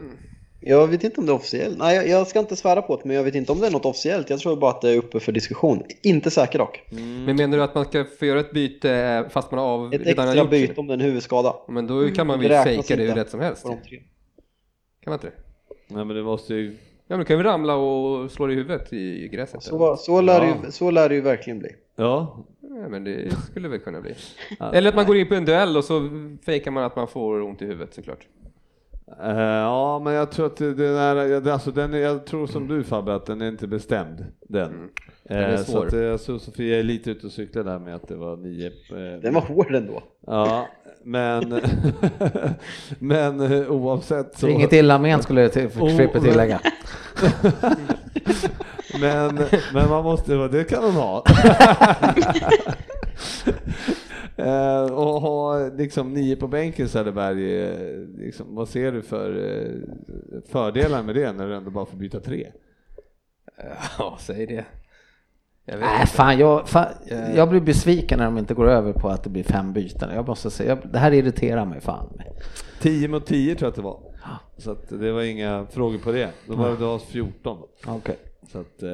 Jag 0.61 0.87
vet 0.87 1.05
inte 1.05 1.21
om 1.21 1.27
det 1.27 1.33
är 1.33 1.37
officiellt. 1.37 1.79
Nej, 1.79 1.97
jag- 1.97 2.09
jag 2.09 2.27
ska 2.27 2.39
inte 2.39 2.57
svära 2.57 2.83
på 2.83 2.97
det, 2.97 3.03
men 3.05 3.17
jag 3.17 3.25
vet 3.25 3.35
inte 3.35 3.53
om 3.53 3.61
det 3.61 3.67
är 3.67 3.71
något 3.71 3.85
officiellt. 3.85 4.31
Jag 4.31 4.41
tror 4.41 4.57
bara 4.57 4.71
att 4.71 4.81
det 4.81 4.91
är 4.91 4.97
uppe 4.99 5.21
för 5.21 5.33
diskussion. 5.33 5.83
Inte 6.03 6.31
säker 6.31 6.59
dock. 6.59 6.83
Men 7.27 7.37
menar 7.37 7.57
du 7.57 7.63
att 7.63 7.75
man 7.75 7.85
ska 7.85 8.05
få 8.19 8.27
göra 8.27 8.41
ett 8.41 8.53
byte 8.53 9.25
fast 9.31 9.51
man 9.51 9.61
har 9.61 9.67
av, 9.67 9.95
Ett 9.95 10.07
redan 10.07 10.29
extra 10.29 10.45
byte 10.45 10.81
om 10.81 10.87
det 10.87 10.93
är 10.93 10.95
en 10.95 11.01
huvudskada. 11.01 11.55
Men 11.69 11.87
då 11.87 12.09
kan 12.09 12.27
man 12.27 12.41
väl 12.41 12.65
fejka 12.65 12.97
det 12.97 13.03
hur 13.03 13.09
inte. 13.09 13.21
rätt 13.21 13.31
som 13.31 13.41
helst? 13.41 13.63
Kan 13.63 13.77
man 15.07 15.15
inte 15.15 15.27
det? 15.27 15.33
Nej, 15.95 16.05
men 16.05 16.17
det 16.17 16.23
måste 16.23 16.55
ju... 16.55 16.67
Ja 16.71 17.17
men 17.17 17.19
du 17.19 17.25
kan 17.25 17.37
väl 17.37 17.47
ramla 17.47 17.75
och 17.77 18.31
slå 18.31 18.47
dig 18.47 18.55
i 18.57 18.59
huvudet 18.59 18.93
i 18.93 19.29
gräset? 19.29 19.63
Så, 19.63 19.97
så, 19.97 20.21
lär 20.21 20.35
Ja. 20.35 20.41
det 20.41 20.67
ju, 20.67 20.73
så 20.73 20.91
lär 20.91 21.09
det 21.09 21.15
ju 21.15 21.21
verkligen 21.21 21.59
bli. 21.59 21.69
Ja. 21.97 22.45
Ja, 22.61 22.89
men 22.89 23.05
det 23.05 23.31
skulle 23.51 23.69
väl 23.69 23.79
kunna 23.81 24.01
bli. 24.01 24.15
Eller 24.73 24.89
att 24.89 24.95
man 24.95 25.07
går 25.07 25.17
in 25.17 25.29
på 25.29 25.35
en 25.35 25.45
duell 25.45 25.77
och 25.77 25.85
så 25.85 26.09
fejkar 26.47 26.71
man 26.71 26.85
att 26.85 26.97
man 26.97 27.09
får 27.09 27.41
ont 27.43 27.63
i 27.63 27.67
huvudet 27.67 27.95
såklart. 27.95 28.27
Eh, 29.23 29.39
ja, 29.41 29.99
men 30.05 30.13
jag 30.15 30.31
tror 30.31 30.47
att 30.47 30.57
det 30.57 30.75
det 30.75 30.95
där, 30.95 31.41
det- 31.41 31.53
alltså 31.53 31.71
den, 31.71 31.95
är- 31.95 31.99
jag 31.99 32.27
tror 32.27 32.47
som 32.47 32.69
du 32.69 32.85
Fabbe 32.85 33.15
att 33.15 33.27
den 33.27 33.41
är 33.41 33.49
inte 33.49 33.67
bestämd, 33.67 34.27
den. 34.49 34.67
Mm. 34.71 34.89
Eh, 35.25 35.37
är 35.53 35.57
så 35.57 35.65
svår. 35.73 35.87
att, 35.87 35.93
eh, 35.93 36.01
jag 36.01 36.21
såg 36.21 36.41
Sofia 36.41 36.79
är 36.79 36.83
lite 36.83 37.11
ute 37.11 37.27
och 37.27 37.33
cykla 37.33 37.63
där 37.63 37.79
med 37.79 37.95
att 37.95 38.09
det 38.09 38.17
var 38.17 38.37
nio. 38.37 38.67
eh, 38.67 39.21
Den 39.23 39.35
var 39.35 39.41
hård 39.41 39.75
ändå. 39.75 40.03
Ja, 40.27 40.67
men, 41.05 41.61
men 42.99 43.41
oavsett 43.69 44.39
så. 44.39 44.49
Inget 44.49 44.73
illa 44.73 44.99
men 44.99 45.23
skulle 45.23 45.41
jag 45.41 45.53
till, 45.53 45.67
Oh, 45.67 45.97
Frippe 45.97 46.13
men- 46.21 46.23
tillägga. 46.31 46.61
Men, 49.01 49.41
men 49.75 49.89
man 49.89 50.05
måste, 50.05 50.49
det 50.49 50.65
kan 50.65 50.83
de 50.83 50.95
ha. 50.95 51.25
Eh, 54.37 54.83
och 54.93 55.21
ha 55.21 55.69
liksom 55.69 56.13
nio 56.13 56.37
på 56.37 56.49
bänken 56.49 56.89
Söderberg, 56.89 57.63
eh, 57.63 57.99
liksom, 58.19 58.55
vad 58.55 58.69
ser 58.69 58.93
du 58.93 59.03
för 59.03 59.31
eh, 59.37 60.41
fördelar 60.49 61.03
med 61.03 61.15
det 61.15 61.33
när 61.33 61.49
du 61.49 61.55
ändå 61.55 61.71
bara 61.71 61.87
får 61.87 61.97
byta 61.97 62.21
tre? 62.21 62.53
Ja, 63.99 64.17
säg 64.21 64.47
det. 64.47 64.65
Jag 65.65 65.79
vet 65.79 65.87
Nej, 65.87 66.01
inte. 66.01 66.13
fan 66.13 66.39
jag, 66.39 66.69
fan, 66.69 66.87
jag 67.35 67.49
blir 67.49 67.61
besviken 67.61 68.19
när 68.19 68.25
de 68.25 68.39
inte 68.39 68.55
går 68.55 68.69
över 68.69 68.93
på 68.93 69.09
att 69.09 69.25
det 69.25 69.31
blir 69.31 69.43
fem 69.45 69.73
byten. 69.73 70.15
Jag 70.15 70.29
måste 70.29 70.51
säga, 70.51 70.69
jag, 70.69 70.93
det 70.93 70.99
här 70.99 71.13
irriterar 71.13 71.65
mig 71.65 71.81
fan. 71.81 72.23
10 72.81 73.09
mot 73.09 73.27
10 73.27 73.55
tror 73.55 73.67
jag 73.67 73.71
att 73.71 73.77
det 73.77 73.83
var. 73.83 74.01
Så 74.59 74.71
att 74.71 74.89
det 74.89 75.13
var 75.13 75.23
inga 75.23 75.67
frågor 75.71 75.99
på 75.99 76.13
det. 76.13 76.31
Då 76.47 76.55
var 76.55 76.77
det 76.77 76.85
oss 76.85 77.05
14. 77.05 77.59
Okej. 77.87 78.17
Så 78.53 78.59
att 78.59 78.83
eh, 78.83 78.91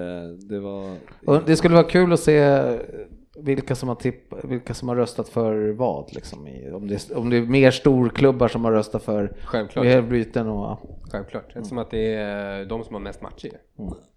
det 0.48 0.60
var... 0.60 0.96
Och 1.26 1.42
Det 1.46 1.56
skulle 1.56 1.74
vara 1.74 1.84
kul 1.86 2.12
att 2.12 2.20
se 2.20 2.38
vilka 3.40 3.74
som 3.74 3.88
har, 3.88 3.96
tipp, 3.96 4.44
vilka 4.44 4.74
som 4.74 4.88
har 4.88 4.96
röstat 4.96 5.28
för 5.28 5.72
vad. 5.72 6.14
Liksom, 6.14 6.48
i, 6.48 6.70
om, 6.72 6.88
det, 6.88 7.10
om 7.14 7.30
det 7.30 7.36
är 7.36 7.42
mer 7.42 7.70
storklubbar 7.70 8.48
som 8.48 8.64
har 8.64 8.72
röstat 8.72 9.02
för 9.02 9.32
Självklart. 9.44 9.84
mer 9.84 10.02
byten 10.02 10.48
och... 10.48 10.78
Självklart. 11.12 11.44
Eftersom 11.56 11.78
att 11.78 11.90
det 11.90 12.14
är 12.14 12.64
de 12.64 12.84
som 12.84 12.94
har 12.94 13.00
mest 13.00 13.22
matcher. 13.22 13.50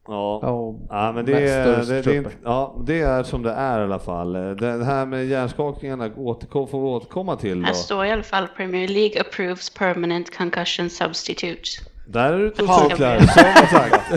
Ja. 0.07 0.39
Ja, 0.41 0.75
Ja, 0.89 1.11
men 1.11 1.25
det 1.25 1.49
är, 1.49 1.85
det, 1.85 2.01
det, 2.01 2.15
inte- 2.15 2.31
ja, 2.43 2.75
det 2.87 3.01
är 3.01 3.23
som 3.23 3.43
det 3.43 3.51
är 3.51 3.79
i 3.79 3.83
alla 3.83 3.99
fall. 3.99 4.33
Det 4.33 4.83
här 4.85 5.05
med 5.05 5.25
hjärnskakningarna 5.25 6.09
återkom, 6.17 6.67
får 6.67 6.81
vi 6.81 6.87
återkomma 6.87 7.35
till 7.35 7.59
då. 7.61 7.65
Här 7.65 7.73
står 7.73 8.05
i 8.05 8.11
alla 8.11 8.23
fall 8.23 8.47
Premier 8.47 8.87
League 8.87 9.21
approves 9.21 9.69
permanent 9.69 10.37
concussion 10.37 10.89
substitute. 10.89 11.69
Där 12.11 12.33
är 12.33 12.37
du 12.37 12.45
ute 12.47 12.63
och 12.63 12.69
cyklar, 12.89 13.19
som 13.19 13.77
sagt. 13.77 14.11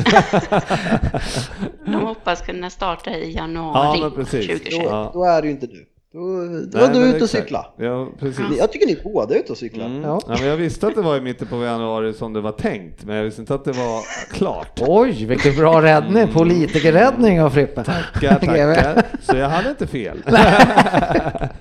De 1.86 1.94
hoppas 1.94 2.42
kunna 2.42 2.70
starta 2.70 3.10
i 3.10 3.32
Ja, 3.32 3.40
januari 3.40 4.00
men 4.00 4.10
precis. 4.10 4.46
2021. 4.46 4.84
Då, 4.84 4.88
Ja. 4.90 5.10
då 5.14 5.24
är 5.24 5.42
det 5.42 5.48
ju 5.48 5.52
inte 5.54 5.66
du. 5.66 5.86
Då, 6.12 6.20
då 6.20 6.78
Nej, 6.78 6.88
är 6.88 6.92
du 6.92 6.98
ute 7.00 7.08
och 7.08 7.14
exakt. 7.14 7.30
cykla. 7.32 7.66
Ja, 7.78 8.08
precis. 8.20 8.44
Jag 8.58 8.72
tycker 8.72 8.86
ni 8.86 9.00
båda 9.04 9.34
är 9.34 9.38
ute 9.38 9.52
och 9.52 9.58
cyklar. 9.58 9.86
Mm. 9.86 10.02
Ja. 10.02 10.20
Ja. 10.28 10.36
men 10.38 10.48
jag 10.48 10.56
visste 10.56 10.86
att 10.86 10.94
det 10.94 11.02
var 11.02 11.16
i 11.16 11.20
mitten 11.20 11.46
på 11.48 11.64
januari 11.64 12.12
som 12.12 12.32
det 12.32 12.40
var 12.40 12.52
tänkt, 12.52 13.04
men 13.04 13.16
jag 13.16 13.24
visste 13.24 13.40
inte 13.40 13.54
att 13.54 13.64
det 13.64 13.72
var 13.72 14.00
klart. 14.32 14.80
Oj, 14.86 15.24
vilken 15.26 15.56
bra 15.56 15.82
räddning! 15.82 16.28
Politikerräddning 16.32 17.42
av 17.42 17.50
Frippe. 17.50 17.84
Tackar, 17.84 18.34
tackar. 18.38 19.02
Så 19.22 19.36
jag 19.36 19.48
hade 19.48 19.68
inte 19.70 19.86
fel. 19.86 20.22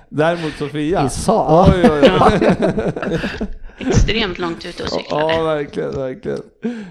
Däremot 0.08 0.52
Sofia. 0.58 1.06
I 1.06 1.08
sak. 1.08 1.68
Oj, 1.74 1.90
oj, 1.90 2.10
oj. 2.20 3.18
Extremt 3.78 4.38
långt 4.38 4.66
ute 4.66 4.82
och 4.82 4.88
cyklade. 4.88 5.32
Ja, 5.34 5.42
verkligen, 5.42 5.90
verkligen. 5.94 6.38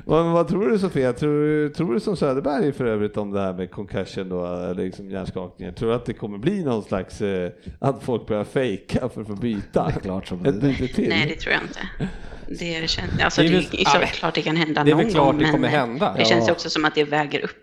Vad, 0.06 0.26
vad 0.26 0.48
tror 0.48 0.70
du 0.70 0.80
Sofia? 0.80 1.14
Tror, 1.14 1.44
du- 1.46 1.70
tror 1.70 1.94
du 1.94 2.00
som 2.00 2.18
Söderberg 2.18 2.72
för 2.72 2.86
övrigt 2.86 3.18
om 3.18 3.32
det 3.32 3.42
här 3.42 3.54
med 3.54 3.72
concussion 3.72 4.30
då, 4.30 4.46
eller 4.46 4.84
liksom 4.84 5.10
hjärnskakningar? 5.12 5.72
Tror 5.72 5.90
du 5.90 5.96
att 5.96 6.06
det 6.06 6.14
kommer 6.14 6.38
bli 6.38 6.64
någon 6.64 6.84
slags, 6.84 7.22
eh, 7.22 7.52
att 7.80 8.04
folk 8.04 8.28
börjar 8.28 8.44
fejka 8.44 9.10
för 9.10 9.22
att 9.22 9.28
få 9.28 9.36
byta? 9.36 9.86
Det 9.88 9.96
är 9.96 10.00
klart 10.00 10.28
som 10.28 10.44
det. 10.44 10.52
till? 10.88 11.10
Nej, 11.10 11.26
det 11.30 11.36
tror 11.36 11.54
jag 11.54 11.62
inte. 11.64 12.10
Det, 12.48 12.90
känns, 12.90 13.10
alltså, 13.24 13.42
Det 13.42 13.48
är 13.48 13.52
är, 13.52 13.56
väl- 13.56 13.68
det 13.72 13.82
är 13.82 14.00
men- 14.00 14.08
klart 14.08 14.36
det 14.36 14.42
kan 14.42 14.56
hända 14.56 14.84
det 14.84 14.92
är 14.92 14.96
väl 14.96 15.06
någon 15.06 15.14
klart 15.14 15.26
gång, 15.26 15.38
det 15.40 15.46
kommer 15.46 15.60
men 15.60 15.70
hända. 15.70 16.16
det 16.18 16.26
känns 16.26 16.48
Ja. 16.48 16.54
också 16.54 16.70
som 16.70 16.86
att 16.86 16.96
det 16.96 17.04
väger 17.04 17.44
upp. 17.44 17.60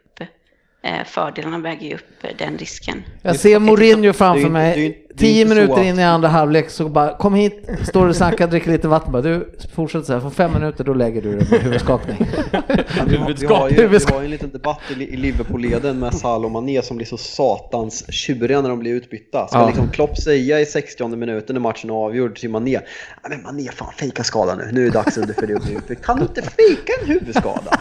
Eh, 0.83 1.05
fördelarna 1.07 1.59
väger 1.59 1.89
ju 1.89 1.95
upp 1.95 2.39
den 2.39 2.59
risken. 2.59 3.03
Jag 3.23 3.37
ser 3.37 3.59
Mourinho 3.59 4.03
Det 4.03 4.09
är 4.09 4.13
framför 4.13 4.49
mig, 4.49 5.07
tio 5.17 5.43
så 5.49 5.55
minuter 5.55 5.83
in 5.83 5.99
i 5.99 6.03
andra 6.05 6.29
halvlek 6.29 6.71
så 6.71 6.89
bara 6.89 7.17
kom 7.17 7.35
hit, 7.35 7.69
står 7.89 8.07
och 8.09 8.17
snackar, 8.17 8.47
dricker 8.47 8.71
lite 8.71 8.89
vatten 8.89 9.13
bara. 9.13 9.23
Du, 9.23 9.51
fortsätt 9.75 10.07
så 10.07 10.13
här, 10.13 10.21
för 10.21 10.31
fem 10.31 10.53
minuter 10.53 10.85
då 10.85 10.95
lägger 10.95 11.23
du 11.23 11.37
dig 11.37 11.47
med 11.51 11.61
huvudskakning. 11.61 12.17
Vi 13.07 13.17
har, 13.17 13.35
vi, 13.41 13.47
har 13.47 13.69
ju, 13.69 13.89
vi 13.89 13.99
har 14.13 14.21
ju 14.21 14.25
en 14.25 14.31
liten 14.31 14.51
debatt 14.51 14.81
i, 14.91 14.95
Liverpool-leden 15.17 15.99
med 15.99 16.15
Salah 16.15 16.45
och 16.45 16.51
Mané 16.51 16.83
som 16.83 16.97
blir 16.97 17.07
så 17.07 17.17
satans 17.17 18.13
tjuriga 18.13 18.61
när 18.61 18.69
de 18.69 18.79
blir 18.79 18.95
utbytta. 18.95 19.49
Ska 19.49 19.59
Ja. 19.59 19.67
liksom 19.67 19.89
Klopp 19.89 20.19
säga 20.19 20.61
i 20.61 20.67
60 20.67 21.07
minuten 21.17 21.55
när 21.55 21.61
matchen 21.61 21.91
är 21.91 21.95
avgjord 21.95 22.37
till 22.37 22.51
Mané, 22.51 22.71
"Ja, 23.23 23.29
men 23.29 23.43
Mané 23.43 23.71
fan 23.73 23.93
fejka 23.99 24.25
skada 24.25 24.55
nu, 24.55 24.69
nu 24.73 24.81
är 24.81 24.85
det 24.85 24.91
dags 24.91 25.15
för 25.15 25.47
dig 25.47 25.57
att 25.57 25.65
bli 25.65 25.75
utbytt. 25.75 26.03
Kan 26.05 26.17
du 26.17 26.23
inte 26.23 26.43
fejka 26.43 26.93
en 27.03 27.09
huvudskada? 27.09 27.81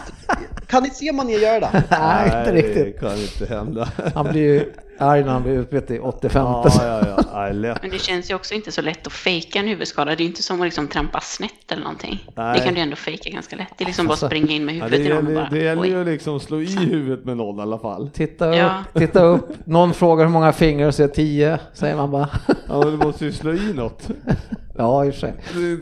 Kan 0.66 0.82
ni 0.82 0.90
se 0.90 1.12
Mané 1.12 1.32
göra 1.32 1.60
det? 1.60 1.82
Nej, 1.90 2.26
inte 2.26 2.52
riktigt. 2.52 2.84
det 2.84 2.92
kan 3.06 3.18
inte 3.18 3.54
hända. 3.54 3.88
Han 4.14 4.26
blir 4.32 4.42
ju 4.42 4.72
arg 5.00 5.24
när 5.24 5.32
han 5.32 5.42
blir 5.42 5.52
utbytt 5.52 5.90
i 5.90 5.98
85. 5.98 6.42
Ja, 6.44 6.64
ja, 6.80 7.24
ja. 7.62 7.76
Men 7.82 7.90
det 7.90 7.98
känns 7.98 8.30
ju 8.30 8.34
också 8.34 8.54
inte 8.54 8.72
så 8.72 8.82
lätt 8.82 9.06
att 9.06 9.12
fejka 9.12 9.58
en 9.58 9.68
huvudskada. 9.68 10.10
Det 10.10 10.16
är 10.16 10.24
ju 10.24 10.26
inte 10.26 10.42
som 10.42 10.60
att 10.60 10.66
liksom 10.66 10.88
trampa 10.88 11.20
snett 11.20 11.72
eller 11.72 11.82
någonting. 11.82 12.26
Nej. 12.36 12.58
Det 12.58 12.64
kan 12.64 12.74
du 12.74 12.80
ändå 12.80 12.96
fejka 12.96 13.30
ganska 13.30 13.56
lätt. 13.56 13.68
Det 13.78 13.84
är 13.84 13.86
liksom 13.86 14.06
bara 14.06 14.12
Alltså, 14.12 14.26
springa 14.26 14.52
in 14.52 14.64
med 14.64 14.74
huvudet 14.74 14.98
det 14.98 15.04
i 15.04 15.08
gäller, 15.08 15.34
bara, 15.34 15.48
det 15.50 15.58
gäller 15.58 15.84
ju 15.84 16.00
att 16.00 16.06
liksom 16.06 16.40
slå 16.40 16.60
i 16.60 16.76
huvudet 16.76 17.24
med 17.24 17.36
någon 17.36 17.58
i 17.58 17.62
alla 17.62 17.78
fall. 17.78 18.10
Titta 18.14 18.48
upp, 18.48 18.84
titta 18.94 19.22
upp. 19.22 19.48
Någon 19.64 19.94
frågar 19.94 20.24
hur 20.24 20.32
många 20.32 20.52
fingrar 20.52 20.86
och 20.86 20.94
säger 20.94 21.10
tio, 21.10 21.58
säger 21.74 21.96
man 21.96 22.10
bara. 22.10 22.28
Ja, 22.68 22.78
men 22.78 22.90
du 22.90 22.96
måste 23.06 23.24
ju 23.24 23.32
slå 23.32 23.52
i 23.52 23.72
något. 23.72 24.08
Ja, 24.80 25.04
i 25.04 25.10
och 25.10 25.14
för 25.14 25.20
sig. 25.20 25.34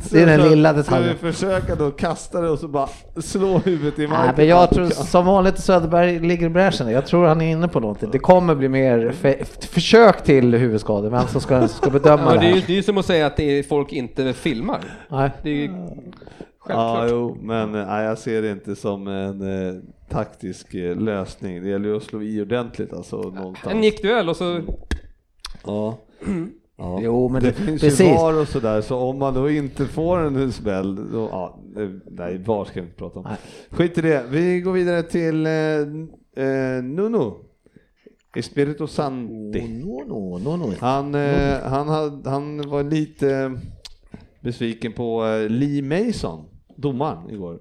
Så- 0.03 0.15
Det 0.17 0.23
är 0.23 0.27
den 0.27 0.49
lilla 0.51 0.69
Ska 0.71 0.77
detaljen. 0.83 1.17
vi 1.23 1.33
försöka 1.33 1.75
då 1.75 1.91
kasta 1.91 2.41
det 2.41 2.49
och 2.51 2.59
så 2.59 2.69
bara 2.69 2.89
slå 3.17 3.59
huvudet 3.59 3.99
i 3.99 4.07
marken? 4.07 4.25
Nej, 4.27 4.35
men 4.37 4.47
jag 4.47 4.71
tror 4.71 4.85
som 4.87 5.27
vanligt 5.27 5.59
Söderberg 5.59 6.19
ligger 6.21 6.47
i 6.47 6.51
bräschen. 6.51 6.91
Jag 6.91 7.07
tror 7.07 7.27
han 7.27 7.41
är 7.41 7.51
inne 7.53 7.69
på 7.69 7.81
någonting. 7.81 8.11
Det 8.13 8.19
kommer 8.19 8.55
bli 8.55 8.69
mer 8.69 9.13
försök 9.61 10.25
till 10.25 10.55
huvudskador, 10.55 11.11
vem 11.11 11.27
som 11.27 11.41
ska, 11.41 11.69
ska 11.69 11.91
bedöma 11.91 12.23
Ja, 12.25 12.33
det 12.33 12.39
det, 12.41 12.47
är 12.47 12.49
ju, 12.49 12.55
här. 12.61 12.65
det 12.67 12.73
är 12.73 12.77
ju 12.77 12.83
som 12.83 12.99
att 12.99 13.07
säga 13.07 13.27
att 13.27 13.37
det 13.37 13.59
är 13.59 13.63
folk 13.63 13.93
inte 13.93 14.33
filmar. 14.33 14.81
Nej. 15.09 15.31
Det 15.43 15.51
är 15.51 15.55
ju 15.55 15.65
Ja, 16.69 16.97
självklart. 16.99 17.09
jo, 17.11 17.37
men 17.43 17.75
eh, 17.75 17.87
nej, 17.87 18.05
jag 18.05 18.19
ser 18.19 18.43
det 18.43 18.51
inte 18.51 18.77
som 18.77 19.07
en 19.09 19.69
eh, 19.69 19.75
taktisk 20.11 20.75
eh, 20.75 20.97
lösning. 20.97 21.63
Det 21.63 21.69
gäller 21.69 21.89
ju 21.89 21.97
att 21.97 22.03
slå 22.03 22.23
i 22.23 22.43
ordentligt 22.43 22.93
alltså 22.93 23.17
någonstans. 23.17 23.75
En 23.75 23.81
nickduell 23.81 24.29
och 24.29 24.37
så... 24.37 24.61
Ja. 25.67 25.99
Ja. 26.81 27.01
Jo, 27.03 27.29
men 27.29 27.43
det 27.43 27.49
det- 27.49 27.55
finns 27.55 27.81
precis. 27.81 28.01
ju 28.01 28.15
VAR 28.15 28.41
och 28.41 28.49
sådär, 28.49 28.81
så 28.81 28.97
om 28.99 29.19
man 29.19 29.35
då 29.35 29.51
inte 29.51 29.87
får 29.87 30.19
en 30.19 30.53
smäll, 30.53 31.13
då, 31.13 31.29
ja, 31.33 31.59
eh, 31.77 31.89
nej, 32.11 32.39
VAR 32.39 32.65
ska 32.65 32.81
vi 32.81 32.87
inte 32.87 32.99
prata 32.99 33.19
om. 33.19 33.25
Nej. 33.29 33.37
Skit 33.71 33.99
i 33.99 34.01
det. 34.01 34.25
Vi 34.31 34.61
går 34.61 34.73
vidare 34.73 35.03
till 35.03 35.47
eh, 35.47 35.53
eh, 36.47 36.83
Nuno. 36.83 37.37
Espirito 38.37 38.87
Santi. 38.87 39.83
No, 39.85 40.05
no, 40.09 40.39
no, 40.39 40.57
no. 40.57 40.73
Han, 40.81 41.15
eh, 41.15 41.59
han, 41.63 41.89
hade, 41.89 42.31
han 42.31 42.69
var 42.71 42.83
lite 42.83 43.31
eh, 43.37 43.51
besviken 44.41 44.93
på 44.93 45.27
eh, 45.27 45.49
Lee 45.51 45.83
Mason, 45.83 46.45
domaren 46.77 47.31
igår. 47.31 47.59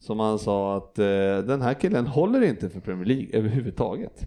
Som 0.00 0.20
han 0.20 0.38
sa 0.38 0.76
att 0.76 0.98
eh, 0.98 1.04
den 1.46 1.62
här 1.62 1.74
killen 1.74 2.06
håller 2.06 2.42
inte 2.42 2.68
för 2.68 2.80
Premier 2.80 3.06
League 3.06 3.28
överhuvudtaget. 3.38 4.26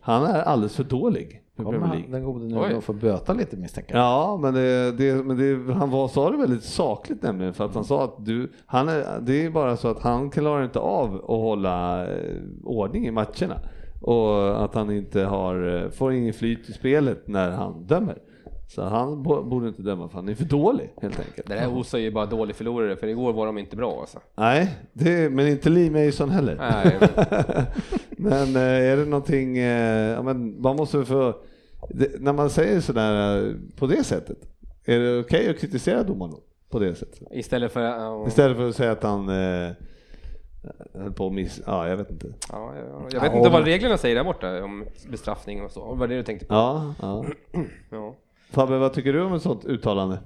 Han 0.00 0.24
är 0.24 0.42
alldeles 0.42 0.76
för 0.76 0.84
dålig 0.84 1.40
Kommer 1.56 1.78
League. 1.78 2.04
den 2.10 2.24
gode 2.24 2.44
nu 2.44 2.58
Oj. 2.58 2.74
att 2.74 2.84
få 2.84 2.92
böta 2.92 3.32
lite 3.32 3.56
misstänker 3.56 3.94
jag. 3.94 4.04
Ja, 4.04 4.38
men, 4.42 4.54
det, 4.54 4.92
det, 4.92 5.24
men 5.24 5.36
det, 5.36 5.74
han 5.74 5.90
var, 5.90 6.08
sa 6.08 6.30
det 6.30 6.36
väldigt 6.36 6.64
sakligt 6.64 7.22
nämligen 7.22 7.54
för 7.54 7.64
att 7.64 7.74
han 7.74 7.84
sa 7.84 8.04
att 8.04 8.26
du, 8.26 8.52
han 8.66 8.88
är, 8.88 9.20
det 9.20 9.44
är 9.44 9.50
bara 9.50 9.76
så 9.76 9.88
att 9.88 10.02
han 10.02 10.30
klarar 10.30 10.64
inte 10.64 10.78
av 10.78 11.14
att 11.14 11.20
hålla 11.26 12.06
eh, 12.06 12.40
ordning 12.64 13.06
i 13.06 13.10
matcherna 13.10 13.60
och 14.00 14.64
att 14.64 14.74
han 14.74 14.90
inte 14.90 15.24
har, 15.24 15.82
eh, 15.84 15.90
får 15.90 16.12
ingen 16.12 16.34
flyt 16.34 16.68
i 16.68 16.72
spelet 16.72 17.28
när 17.28 17.50
han 17.50 17.86
dömer. 17.86 18.18
Så 18.68 18.82
han 18.82 19.22
bo- 19.22 19.42
borde 19.42 19.68
inte 19.68 19.82
döma 19.82 20.08
för 20.08 20.14
han 20.18 20.28
är 20.28 20.34
för 20.34 20.44
dålig 20.44 20.90
helt 21.02 21.18
enkelt. 21.18 21.46
Det 21.46 21.54
där 21.54 21.76
osar 21.78 21.98
ju 21.98 22.10
bara 22.10 22.26
dålig 22.26 22.56
förlorare, 22.56 22.96
för 22.96 23.06
igår 23.06 23.32
var 23.32 23.46
de 23.46 23.58
inte 23.58 23.76
bra 23.76 24.00
alltså. 24.00 24.18
Nej, 24.34 24.70
det, 24.92 25.30
men 25.32 25.46
inte 25.48 25.68
Lee 25.70 26.06
Mason 26.06 26.30
heller. 26.30 26.56
Nej, 26.56 26.98
men 28.10 28.56
eh, 28.56 28.62
är 28.92 28.96
det 28.96 29.04
någonting, 29.04 29.58
eh, 29.58 30.10
ja, 30.10 30.22
men 30.22 30.60
man 30.62 30.76
måste 30.76 31.04
få, 31.04 31.34
det, 31.90 32.20
när 32.20 32.32
man 32.32 32.50
säger 32.50 32.80
sådär 32.80 33.42
eh, 33.46 33.52
på 33.76 33.86
det 33.86 34.04
sättet, 34.04 34.38
är 34.84 34.98
det 34.98 35.20
okej 35.20 35.50
att 35.50 35.58
kritisera 35.58 36.02
domaren? 36.02 36.34
På 36.70 36.78
det 36.78 36.94
sättet? 36.94 37.22
istället 37.30 37.72
för... 37.72 37.80
Ja, 37.82 38.26
Istället 38.28 38.56
för 38.56 38.68
att 38.68 38.76
säga 38.76 38.92
att 38.92 39.02
han 39.02 39.28
eh, 39.28 39.70
höll 40.94 41.12
på 41.12 41.26
att 41.26 41.32
miss... 41.32 41.60
Ja, 41.66 41.88
jag 41.88 41.96
vet 41.96 42.10
inte. 42.10 42.26
ja, 42.52 42.72
ja, 42.76 43.06
jag 43.12 43.20
vet 43.20 43.34
inte 43.34 43.48
vad 43.48 43.64
reglerna 43.64 43.98
säger 43.98 44.16
där 44.16 44.24
borta 44.24 44.64
om 44.64 44.84
bestraffning 45.10 45.62
och 45.62 45.70
så. 45.70 45.94
Vad 45.94 46.08
det 46.08 46.16
du 46.16 46.22
tänkte 46.22 46.46
på? 46.46 46.54
Ja, 46.54 46.94
ja. 47.02 47.24
Fabbe, 48.54 48.78
vad 48.78 48.92
tycker 48.92 49.12
du 49.12 49.22
om 49.22 49.34
ett 49.34 49.42
sånt 49.42 49.64
uttalande? 49.64 50.18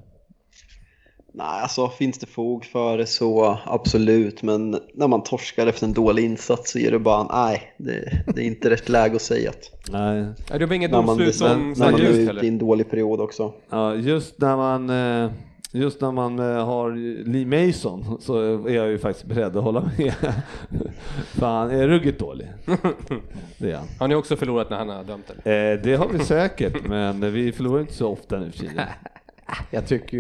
Nej, 1.35 1.63
alltså 1.63 1.89
finns 1.89 2.19
det 2.19 2.27
fog 2.27 2.65
för 2.65 2.99
det 2.99 3.07
så 3.07 3.59
absolut, 3.65 4.43
men 4.43 4.77
när 4.95 5.09
man 5.09 5.23
torskar 5.23 5.67
efter 5.67 5.87
en 5.87 5.93
dålig 5.93 6.25
insats 6.25 6.73
så 6.73 6.79
är 6.79 6.91
det 6.91 6.99
bara 6.99 7.25
nej, 7.25 7.75
det, 7.79 8.23
det 8.35 8.41
är 8.41 8.47
inte 8.47 8.71
rätt 8.71 8.89
läge 8.89 9.17
att 9.17 9.23
säga 9.23 9.51
att 9.51 9.91
Nej, 9.93 10.27
det 10.59 10.67
var 10.67 10.75
inget 10.75 10.93
domslut 10.93 11.27
när, 11.27 11.33
som 11.33 11.73
när 11.77 11.91
man 11.93 12.01
är 12.01 12.09
ut 12.09 12.31
ute 12.31 12.47
i 12.47 12.49
en 12.49 12.59
dålig 12.59 12.91
period 12.91 13.21
också. 13.21 13.53
ja, 13.71 13.95
just 13.95 14.41
när 14.41 14.57
man 14.57 14.91
eh, 14.91 15.31
Just 15.73 16.01
när 16.01 16.13
man 16.13 16.39
eh, 16.39 16.67
har 16.67 16.93
Lee 17.25 17.67
Mason 17.67 18.17
så 18.21 18.67
är 18.67 18.75
jag 18.75 18.89
ju 18.89 18.99
faktiskt 18.99 19.27
beredd 19.27 19.57
att 19.57 19.65
hålla 19.65 19.91
med. 19.99 20.13
För 21.35 21.47
han 21.47 21.71
är 21.71 21.89
ruggigt 21.89 22.19
dålig. 22.19 22.47
Det 23.59 23.71
är 23.73 23.77
han. 23.77 23.87
Har 23.99 24.09
ni 24.09 24.15
också 24.15 24.37
förlorat 24.37 24.71
när 24.71 24.77
han 24.77 24.89
har 24.89 25.05
dömt 25.05 25.31
eller? 25.31 25.73
Eh, 25.73 25.83
det 25.83 25.95
har 25.95 26.09
vi 26.09 26.19
säkert, 26.19 26.77
men 26.89 27.33
vi 27.33 27.53
förlorar 27.53 27.81
inte 27.81 27.95
så 27.95 28.09
ofta 28.09 28.39
nu 28.39 28.51
för 28.51 28.59
tiden. 28.59 28.85
Jag 29.71 29.87
tycker 29.87 30.19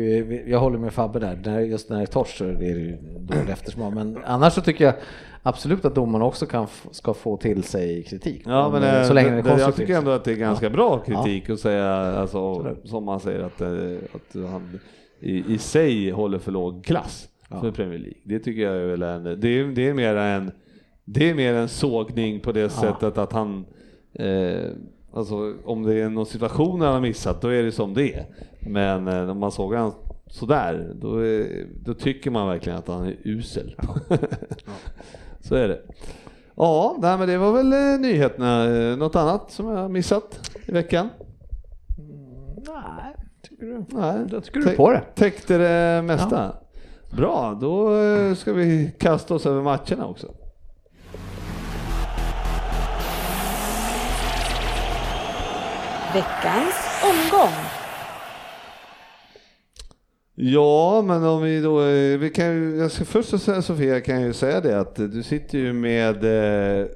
jag 0.50 0.58
håller 0.60 0.78
med 0.78 0.92
Fabbe 0.92 1.18
där, 1.18 1.60
just 1.60 1.90
när 1.90 1.96
det 1.96 2.02
är 2.02 2.06
torsk 2.06 2.36
så 2.36 2.44
är 2.44 2.52
det 2.52 2.64
ju 2.66 2.96
dålig 3.18 3.50
eftersmak. 3.50 3.94
Men 3.94 4.18
annars 4.24 4.52
så 4.52 4.60
tycker 4.60 4.84
jag 4.84 4.94
absolut 5.42 5.84
att 5.84 5.94
domarna 5.94 6.24
också 6.24 6.46
kan, 6.46 6.66
ska 6.90 7.14
få 7.14 7.36
till 7.36 7.62
sig 7.62 8.02
kritik. 8.02 8.42
Ja, 8.46 8.66
Om, 8.66 8.72
men 8.72 8.82
eh, 8.82 9.06
så 9.06 9.12
länge 9.12 9.30
det, 9.30 9.42
det 9.42 9.50
är 9.50 9.58
jag 9.58 9.76
tycker 9.76 9.96
ändå 9.98 10.10
att 10.10 10.24
det 10.24 10.32
är 10.32 10.36
ganska 10.36 10.66
Ja. 10.66 10.70
bra 10.70 10.98
kritik 10.98 11.50
att 11.50 11.60
säga, 11.60 11.94
alltså, 11.94 12.76
som 12.84 13.04
man 13.04 13.20
säger, 13.20 13.40
att, 13.40 13.62
att 13.62 14.50
han 14.50 14.80
i, 15.20 15.54
i 15.54 15.58
sig 15.58 16.10
håller 16.10 16.38
för 16.38 16.52
låg 16.52 16.84
klass 16.84 17.28
Ja. 17.50 17.60
för 17.60 17.70
Premier 17.70 17.98
League. 17.98 18.18
Det 18.24 18.38
tycker 18.38 18.62
jag 18.62 18.76
är 18.76 18.86
väl 18.86 19.02
en, 19.02 19.24
det 19.40 19.48
är, 19.48 19.64
det 19.74 19.88
är 19.88 19.94
mer 19.94 20.16
en, 20.16 20.50
det 21.04 21.30
är 21.30 21.34
mer 21.34 21.54
en 21.54 21.68
sågning 21.68 22.40
på 22.40 22.52
det 22.52 22.68
sättet 22.70 23.18
att 23.18 23.32
han 23.32 23.64
eh, 24.12 24.70
Alltså 25.12 25.54
om 25.64 25.82
det 25.82 25.94
är 25.94 26.08
någon 26.08 26.26
situation 26.26 26.80
han 26.80 26.92
har 26.92 27.00
missat, 27.00 27.42
då 27.42 27.48
är 27.48 27.62
det 27.62 27.72
som 27.72 27.94
det 27.94 28.14
är. 28.14 28.26
Men 28.60 29.08
eh, 29.08 29.30
om 29.30 29.38
man 29.38 29.52
såg 29.52 29.74
han 29.74 29.92
sådär, 30.26 30.92
då, 31.00 31.16
är, 31.18 31.66
då 31.84 31.94
tycker 31.94 32.30
man 32.30 32.48
verkligen 32.48 32.78
att 32.78 32.88
han 32.88 33.06
är 33.06 33.16
usel. 33.24 33.74
Så 35.40 35.54
är 35.54 35.68
det. 35.68 35.80
Ja, 36.56 36.96
nej, 37.02 37.18
men 37.18 37.28
det 37.28 37.38
var 37.38 37.52
väl 37.52 37.72
eh, 37.72 38.00
nyheterna. 38.00 38.64
Eh, 38.76 38.96
Något 38.96 39.16
annat 39.16 39.50
som 39.50 39.66
jag 39.68 39.76
har 39.76 39.88
missat 39.88 40.50
i 40.66 40.72
veckan? 40.72 41.08
Nej, 42.66 43.14
tycker 43.48 43.66
du? 43.66 43.84
Nej, 43.88 44.26
Jag 44.30 44.44
tycker 44.44 44.60
du 44.60 44.76
på 44.76 44.90
det. 44.92 45.00
Täckte 45.14 45.58
det 45.58 46.02
mesta. 46.02 46.52
Bra, 47.16 47.58
då 47.60 48.00
eh, 48.00 48.34
ska 48.34 48.52
vi 48.52 48.92
kasta 48.98 49.34
oss 49.34 49.46
över 49.46 49.62
matcherna 49.62 50.06
också. 50.06 50.34
Veckans 56.14 56.74
omgång. 57.02 57.54
Ja, 60.34 61.02
men 61.02 61.24
om 61.24 61.42
vi 61.42 61.60
då, 61.60 61.80
eh, 61.80 62.18
vi 62.18 62.30
kan 62.34 62.46
ju, 62.46 62.76
jag 62.76 62.90
ska 62.90 63.04
först 63.04 63.28
så 63.28 63.38
säga 63.38 63.62
Sofia 63.62 64.00
kan 64.00 64.14
jag 64.14 64.24
ju 64.24 64.32
säga 64.32 64.60
det 64.60 64.80
att 64.80 64.96
du 64.96 65.22
sitter 65.22 65.58
ju 65.58 65.72
med 65.72 66.24
eh, 66.24 66.86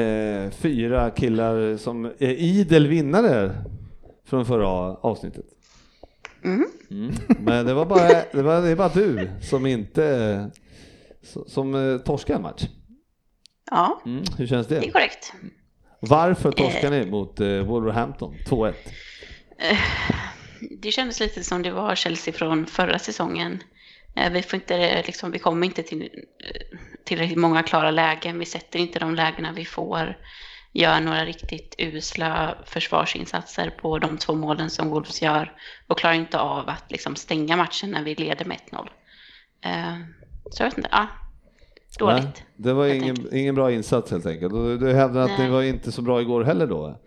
eh, 0.00 0.50
fyra 0.50 1.10
killar 1.10 1.76
som 1.76 2.04
är 2.04 2.30
idel 2.30 2.86
vinnare 2.86 3.50
från 4.24 4.46
förra 4.46 4.68
avsnittet. 4.94 5.44
Mm. 6.44 6.66
Mm. 6.90 7.14
Men 7.40 7.66
det 7.66 7.74
var 7.74 7.86
bara, 7.86 8.08
det 8.32 8.42
var, 8.42 8.62
det 8.62 8.68
är 8.68 8.76
bara 8.76 8.88
du 8.88 9.30
som 9.42 9.66
inte, 9.66 10.50
som 11.46 11.74
eh, 11.74 11.98
torskade 11.98 12.36
en 12.36 12.42
match. 12.42 12.62
Ja, 13.70 14.02
Mm. 14.06 14.24
Hur 14.38 14.46
känns 14.46 14.66
det 14.66 14.76
är 14.76 14.80
det? 14.80 14.90
korrekt. 14.90 15.32
Varför 16.00 16.52
torskar 16.52 16.90
ni 16.90 17.06
mot 17.06 17.40
eh, 17.40 17.48
Wolverhampton 17.48 18.34
2-1? 18.46 18.74
Det 20.80 20.90
kändes 20.90 21.20
lite 21.20 21.44
som 21.44 21.62
det 21.62 21.70
var 21.70 21.94
Chelsea 21.94 22.34
från 22.34 22.66
förra 22.66 22.98
säsongen. 22.98 23.62
Eh, 24.16 24.32
Vi, 24.32 24.42
får 24.42 24.54
inte, 24.54 25.02
liksom, 25.06 25.30
vi 25.30 25.38
kommer 25.38 25.66
inte 25.66 25.82
till 25.82 26.02
eh, 26.02 26.78
tillräckligt 27.04 27.38
många 27.38 27.62
klara 27.62 27.90
lägen. 27.90 28.38
Vi 28.38 28.44
sätter 28.44 28.78
inte 28.78 28.98
de 28.98 29.14
lägena 29.14 29.52
vi 29.52 29.64
får. 29.64 30.16
Gör 30.72 31.00
några 31.00 31.24
riktigt 31.24 31.74
usla 31.78 32.58
försvarsinsatser 32.64 33.70
på 33.70 33.98
de 33.98 34.18
två 34.18 34.34
målen 34.34 34.70
som 34.70 34.88
Wolves 34.90 35.22
gör. 35.22 35.52
Och 35.86 35.98
klarar 35.98 36.14
inte 36.14 36.38
av 36.38 36.68
att 36.68 36.90
liksom, 36.90 37.16
stänga 37.16 37.56
matchen 37.56 37.90
när 37.90 38.02
vi 38.02 38.14
leder 38.14 38.44
med 38.44 38.58
1-0. 38.70 38.88
Eh, 39.64 39.94
Så 40.50 40.62
jag 40.62 40.68
vet 40.70 40.78
inte, 40.78 40.88
ja. 40.92 41.06
Dåligt. 41.98 42.24
Nej, 42.24 42.44
det 42.56 42.72
var 42.72 42.86
ingen, 42.86 43.34
ingen 43.34 43.54
bra 43.54 43.72
insats 43.72 44.10
helt 44.10 44.26
enkelt. 44.26 44.52
Du, 44.52 44.78
du 44.78 44.92
hävdar 44.92 45.20
att 45.20 45.38
ni 45.38 45.48
var 45.48 45.62
inte 45.62 45.92
så 45.92 46.02
bra 46.02 46.20
igår 46.20 46.44
heller 46.44 46.66
då? 46.66 47.00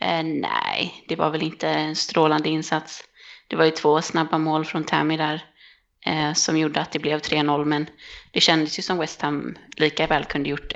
Eh, 0.00 0.22
nej, 0.22 1.04
det 1.08 1.16
var 1.16 1.30
väl 1.30 1.42
inte 1.42 1.68
en 1.68 1.96
strålande 1.96 2.48
insats. 2.48 3.04
Det 3.48 3.56
var 3.56 3.64
ju 3.64 3.70
två 3.70 4.02
snabba 4.02 4.38
mål 4.38 4.64
från 4.64 4.84
Tammy 4.84 5.16
där 5.16 5.44
eh, 6.06 6.32
som 6.32 6.58
gjorde 6.58 6.80
att 6.80 6.92
det 6.92 6.98
blev 6.98 7.18
3-0, 7.18 7.64
men 7.64 7.86
det 8.32 8.40
kändes 8.40 8.78
ju 8.78 8.82
som 8.82 8.98
West 8.98 9.22
Ham 9.22 9.56
lika 9.76 10.06
väl 10.06 10.24
kunde 10.24 10.48
gjort 10.48 10.72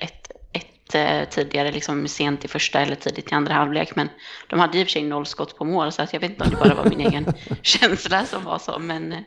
lite 0.88 1.26
tidigare, 1.30 1.72
liksom 1.72 2.08
sent 2.08 2.44
i 2.44 2.48
första 2.48 2.80
eller 2.80 2.94
tidigt 2.94 3.32
i 3.32 3.34
andra 3.34 3.54
halvlek, 3.54 3.96
men 3.96 4.08
de 4.46 4.58
hade 4.58 4.78
i 4.78 4.82
och 4.82 4.86
för 4.86 4.92
sig 4.92 5.02
noll 5.02 5.26
skott 5.26 5.58
på 5.58 5.64
mål, 5.64 5.92
så 5.92 6.02
att 6.02 6.12
jag 6.12 6.20
vet 6.20 6.30
inte 6.30 6.44
om 6.44 6.50
det 6.50 6.56
bara 6.56 6.74
var 6.74 6.84
min 6.84 7.00
egen 7.00 7.32
känsla 7.62 8.24
som 8.24 8.44
var 8.44 8.58
så, 8.58 8.78
men 8.78 9.12
eh, 9.12 9.18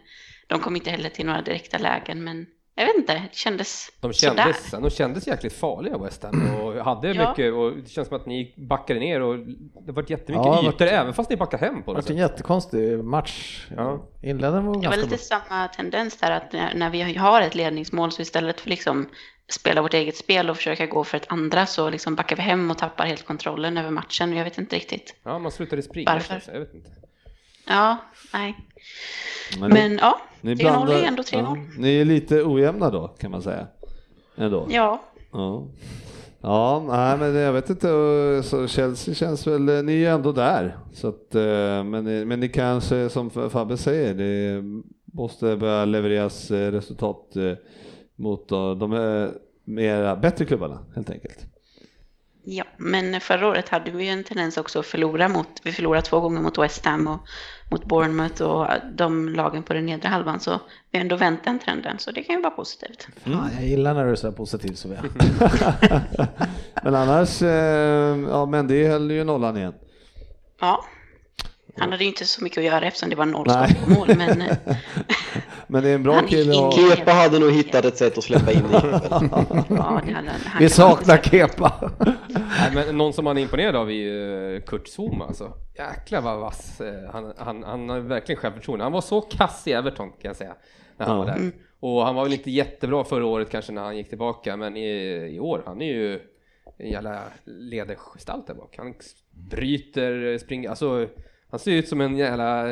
de 0.48 0.60
kom 0.60 0.76
inte 0.76 0.90
heller 0.92 1.10
till 1.10 1.26
några 1.26 1.42
direkta 1.42 1.78
lägen, 1.78 2.24
men 2.24 2.46
jag 2.76 2.86
vet 2.86 2.96
inte, 2.96 3.14
det 3.14 3.36
kändes 3.36 3.92
De 4.00 4.14
sådär. 4.14 4.44
kändes, 4.44 4.72
de 4.72 4.90
kändes 4.90 5.28
jäkligt 5.28 5.54
farliga 5.54 5.98
West 5.98 6.24
Ham 6.24 6.56
och 6.62 6.74
hade 6.74 7.08
Ja. 7.14 7.30
mycket 7.30 7.54
och 7.54 7.76
det 7.78 7.90
känns 7.90 8.08
som 8.08 8.18
att 8.18 8.26
ni 8.26 8.54
backade 8.58 9.00
ner 9.00 9.22
och 9.22 9.38
det 9.86 9.92
var 9.92 10.02
jättemycket 10.08 10.46
Ja, 10.46 10.62
det 10.62 10.68
ytor 10.68 10.86
var- 10.86 10.92
även 10.92 11.14
fast 11.14 11.30
ni 11.30 11.38
backade 11.38 11.66
hem 11.66 11.84
på 11.84 11.92
Det 11.94 11.98
något 11.98 12.10
var 12.10 12.16
en 12.16 12.22
sätt. 12.28 12.32
jättekonstig 12.32 13.04
match. 13.04 13.66
Ja. 13.78 14.08
Inledningen 14.22 14.66
var 14.66 14.74
Det 14.74 14.78
var 14.78 14.84
ganska 14.84 14.96
lite 15.02 15.08
bra. 15.10 15.18
samma 15.18 15.68
tendens 15.68 16.18
där 16.18 16.32
att 16.32 16.54
när, 16.54 16.74
när 16.76 16.90
vi 16.90 17.14
har 17.18 17.42
ett 17.42 17.56
ledningsmål 17.56 18.12
så 18.12 18.22
istället 18.22 18.62
för 18.62 18.70
liksom 18.70 19.10
spela 19.52 19.82
vårt 19.82 19.94
eget 19.94 20.16
spel 20.18 20.50
och 20.50 20.58
försöka 20.58 20.86
gå 20.86 21.04
för 21.04 21.18
ett 21.18 21.26
andra 21.32 21.66
så 21.66 21.90
liksom 21.90 22.16
backar 22.16 22.36
vi 22.36 22.42
hem 22.42 22.72
och 22.72 22.78
tappar 22.78 23.06
helt 23.06 23.26
kontrollen 23.26 23.78
över 23.78 23.90
matchen. 23.90 24.34
Jag 24.36 24.44
vet 24.44 24.58
inte 24.58 24.76
riktigt. 24.76 25.16
Ja, 25.24 25.40
man 25.40 25.52
slutade 25.52 25.82
springa. 25.82 26.14
Varför? 26.14 26.34
det. 26.46 26.52
Jag 26.54 26.60
vet 26.60 26.74
inte. 26.74 26.90
Ja, 27.72 27.98
nej. 28.34 28.56
Men, 29.60 29.70
Men 29.74 29.98
ja, 29.98 30.22
ni 30.42 30.56
3-0 30.56 30.92
är 30.92 31.04
ändå 31.08 31.24
3-0. 31.24 31.38
ja, 31.38 31.58
Ni 31.78 31.98
är 32.02 32.06
lite 32.06 32.44
ojämna 32.44 32.90
då 32.90 33.08
kan 33.08 33.32
man 33.32 33.42
säga. 33.42 33.68
Ändå. 34.38 34.68
Ja, 34.70 35.02
Ja, 35.32 35.68
ja 36.42 36.84
nej, 36.88 37.18
men 37.18 37.36
jag 37.36 37.54
vet 37.54 37.70
inte, 37.70 37.88
så 38.44 38.68
Chelsea 38.68 39.14
känns 39.16 39.48
väl, 39.48 39.62
ni 39.86 40.04
är 40.04 40.12
ändå 40.14 40.32
där. 40.32 40.78
Så 40.94 41.08
att, 41.08 41.36
eh, 41.36 41.84
men, 41.84 42.04
ni- 42.04 42.26
men 42.26 42.40
ni 42.40 42.50
kanske, 42.50 43.10
som 43.10 43.30
Fabbe 43.30 43.78
säger, 43.78 44.14
det 44.14 44.64
måste 45.14 45.56
börja 45.58 45.86
levereras 45.86 46.52
eh, 46.52 46.72
resultat 46.72 47.36
eh, 47.36 47.54
mot 48.16 48.50
de 48.50 49.30
mera 49.66 50.16
bättre 50.16 50.46
klubbarna 50.46 50.80
helt 50.96 51.10
enkelt. 51.10 51.46
Ja, 52.44 52.64
men 52.78 53.22
förra 53.22 53.48
året 53.48 53.70
hade 53.70 53.92
vi 53.92 54.04
ju 54.04 54.10
en 54.10 54.24
tendens 54.24 54.58
också 54.58 54.80
att 54.80 54.86
förlora 54.86 55.28
mot, 55.28 55.48
vi 55.64 55.72
förlorade 55.72 56.06
två 56.06 56.20
gånger 56.20 56.42
mot 56.42 56.58
West 56.58 56.86
Ham 56.86 57.08
och 57.08 57.20
mot 57.72 57.86
Bournemouth 57.86 58.42
och 58.42 58.68
de 58.94 59.30
lagen 59.30 59.64
på 59.64 59.74
den 59.74 59.86
nedre 59.86 60.10
halvan 60.10 60.40
så 60.40 60.60
vi 60.92 60.98
har 60.98 61.02
ändå 61.02 61.16
vänt 61.16 61.44
den 61.44 61.60
trenden 61.60 62.00
så 62.00 62.12
det 62.12 62.24
kan 62.24 62.36
ju 62.36 62.42
vara 62.42 62.52
positivt. 62.52 63.08
Fan, 63.24 63.50
jag 63.56 63.68
gillar 63.68 63.94
när 63.94 64.06
du 64.06 64.12
är 64.12 64.16
så 64.16 64.32
positiv 64.32 64.74
Sofia. 64.74 65.04
Men 66.84 66.96
annars, 66.96 67.42
eh, 67.42 68.20
ja 68.30 68.46
men 68.46 68.68
det 68.68 68.88
höll 68.88 69.12
ju 69.12 69.24
nollan 69.24 69.58
igen. 69.58 69.74
Ja, 70.60 70.86
han 71.78 71.92
hade 71.92 72.04
ju 72.04 72.10
inte 72.10 72.26
så 72.26 72.44
mycket 72.44 72.58
att 72.58 72.64
göra 72.64 72.86
eftersom 72.86 73.10
det 73.10 73.16
var 73.16 73.26
noll 73.26 73.48
mål 73.88 74.08
men 74.18 74.42
eh, 74.42 74.58
Men 75.68 75.84
det 75.84 75.90
är 75.90 75.96
en 75.96 76.04
bra 76.04 76.22
kille 76.28 76.54
och, 76.58 76.74
Kepa 76.74 77.12
hade 77.12 77.40
nog 77.40 77.52
hittat 77.52 77.86
ett 77.86 77.98
sätt 77.98 78.18
att 78.18 78.24
släppa 78.24 78.52
in 78.52 78.64
det. 78.72 78.82
ja, 79.70 80.02
det 80.06 80.14
hade 80.14 80.14
han. 80.14 80.28
han 80.46 80.60
Vi 80.60 80.70
saknar 80.70 81.18
Kepa. 81.18 81.92
Nej, 82.30 82.72
men 82.74 82.98
någon 82.98 83.14
som 83.14 83.24
man 83.26 83.38
är 83.38 83.42
imponerad 83.42 83.76
av 83.76 83.90
är 83.90 83.94
ju 83.94 84.56
eh, 84.56 84.62
Kurt 84.62 84.88
Zouma 84.88 85.26
alltså. 85.26 85.54
Jäklar 85.78 86.22
vad 86.22 86.40
vass. 86.40 86.82
eh, 86.82 87.12
Han, 87.14 87.34
han, 87.38 87.64
han 87.64 87.90
har 87.90 88.00
verkligen 88.00 88.42
självförtroende. 88.42 88.86
Han 88.86 88.92
var 88.92 89.02
så 89.02 89.22
kass 89.22 89.68
i 89.68 89.72
Everton 89.74 90.10
kan 90.10 90.18
jag 90.30 90.36
säga. 90.36 90.56
När 90.98 91.06
han 91.06 91.16
Ja. 91.18 91.24
var 91.24 91.32
där. 91.32 91.52
Och 91.80 92.06
han 92.06 92.16
var 92.16 92.24
väl 92.24 92.34
inte 92.34 92.52
jättebra 92.52 93.04
förra 93.04 93.26
året 93.26 93.50
kanske 93.50 93.72
när 93.72 93.82
han 93.82 93.98
gick 93.98 94.10
tillbaka. 94.10 94.58
Men 94.58 94.78
i, 94.78 94.90
i 95.36 95.40
år, 95.40 95.64
han 95.66 95.82
är 95.82 95.86
ju 95.94 96.20
en 96.78 96.90
jävla 96.90 97.20
ledargestalt 97.46 98.48
där 98.48 98.54
bak. 98.54 98.76
Han 98.78 98.94
bryter, 99.50 100.38
springer, 100.38 100.70
alltså 100.70 101.08
han 101.52 101.60
ser 101.60 101.72
ut 101.72 101.88
som 101.88 102.02
en 102.02 102.18
jävla 102.18 102.64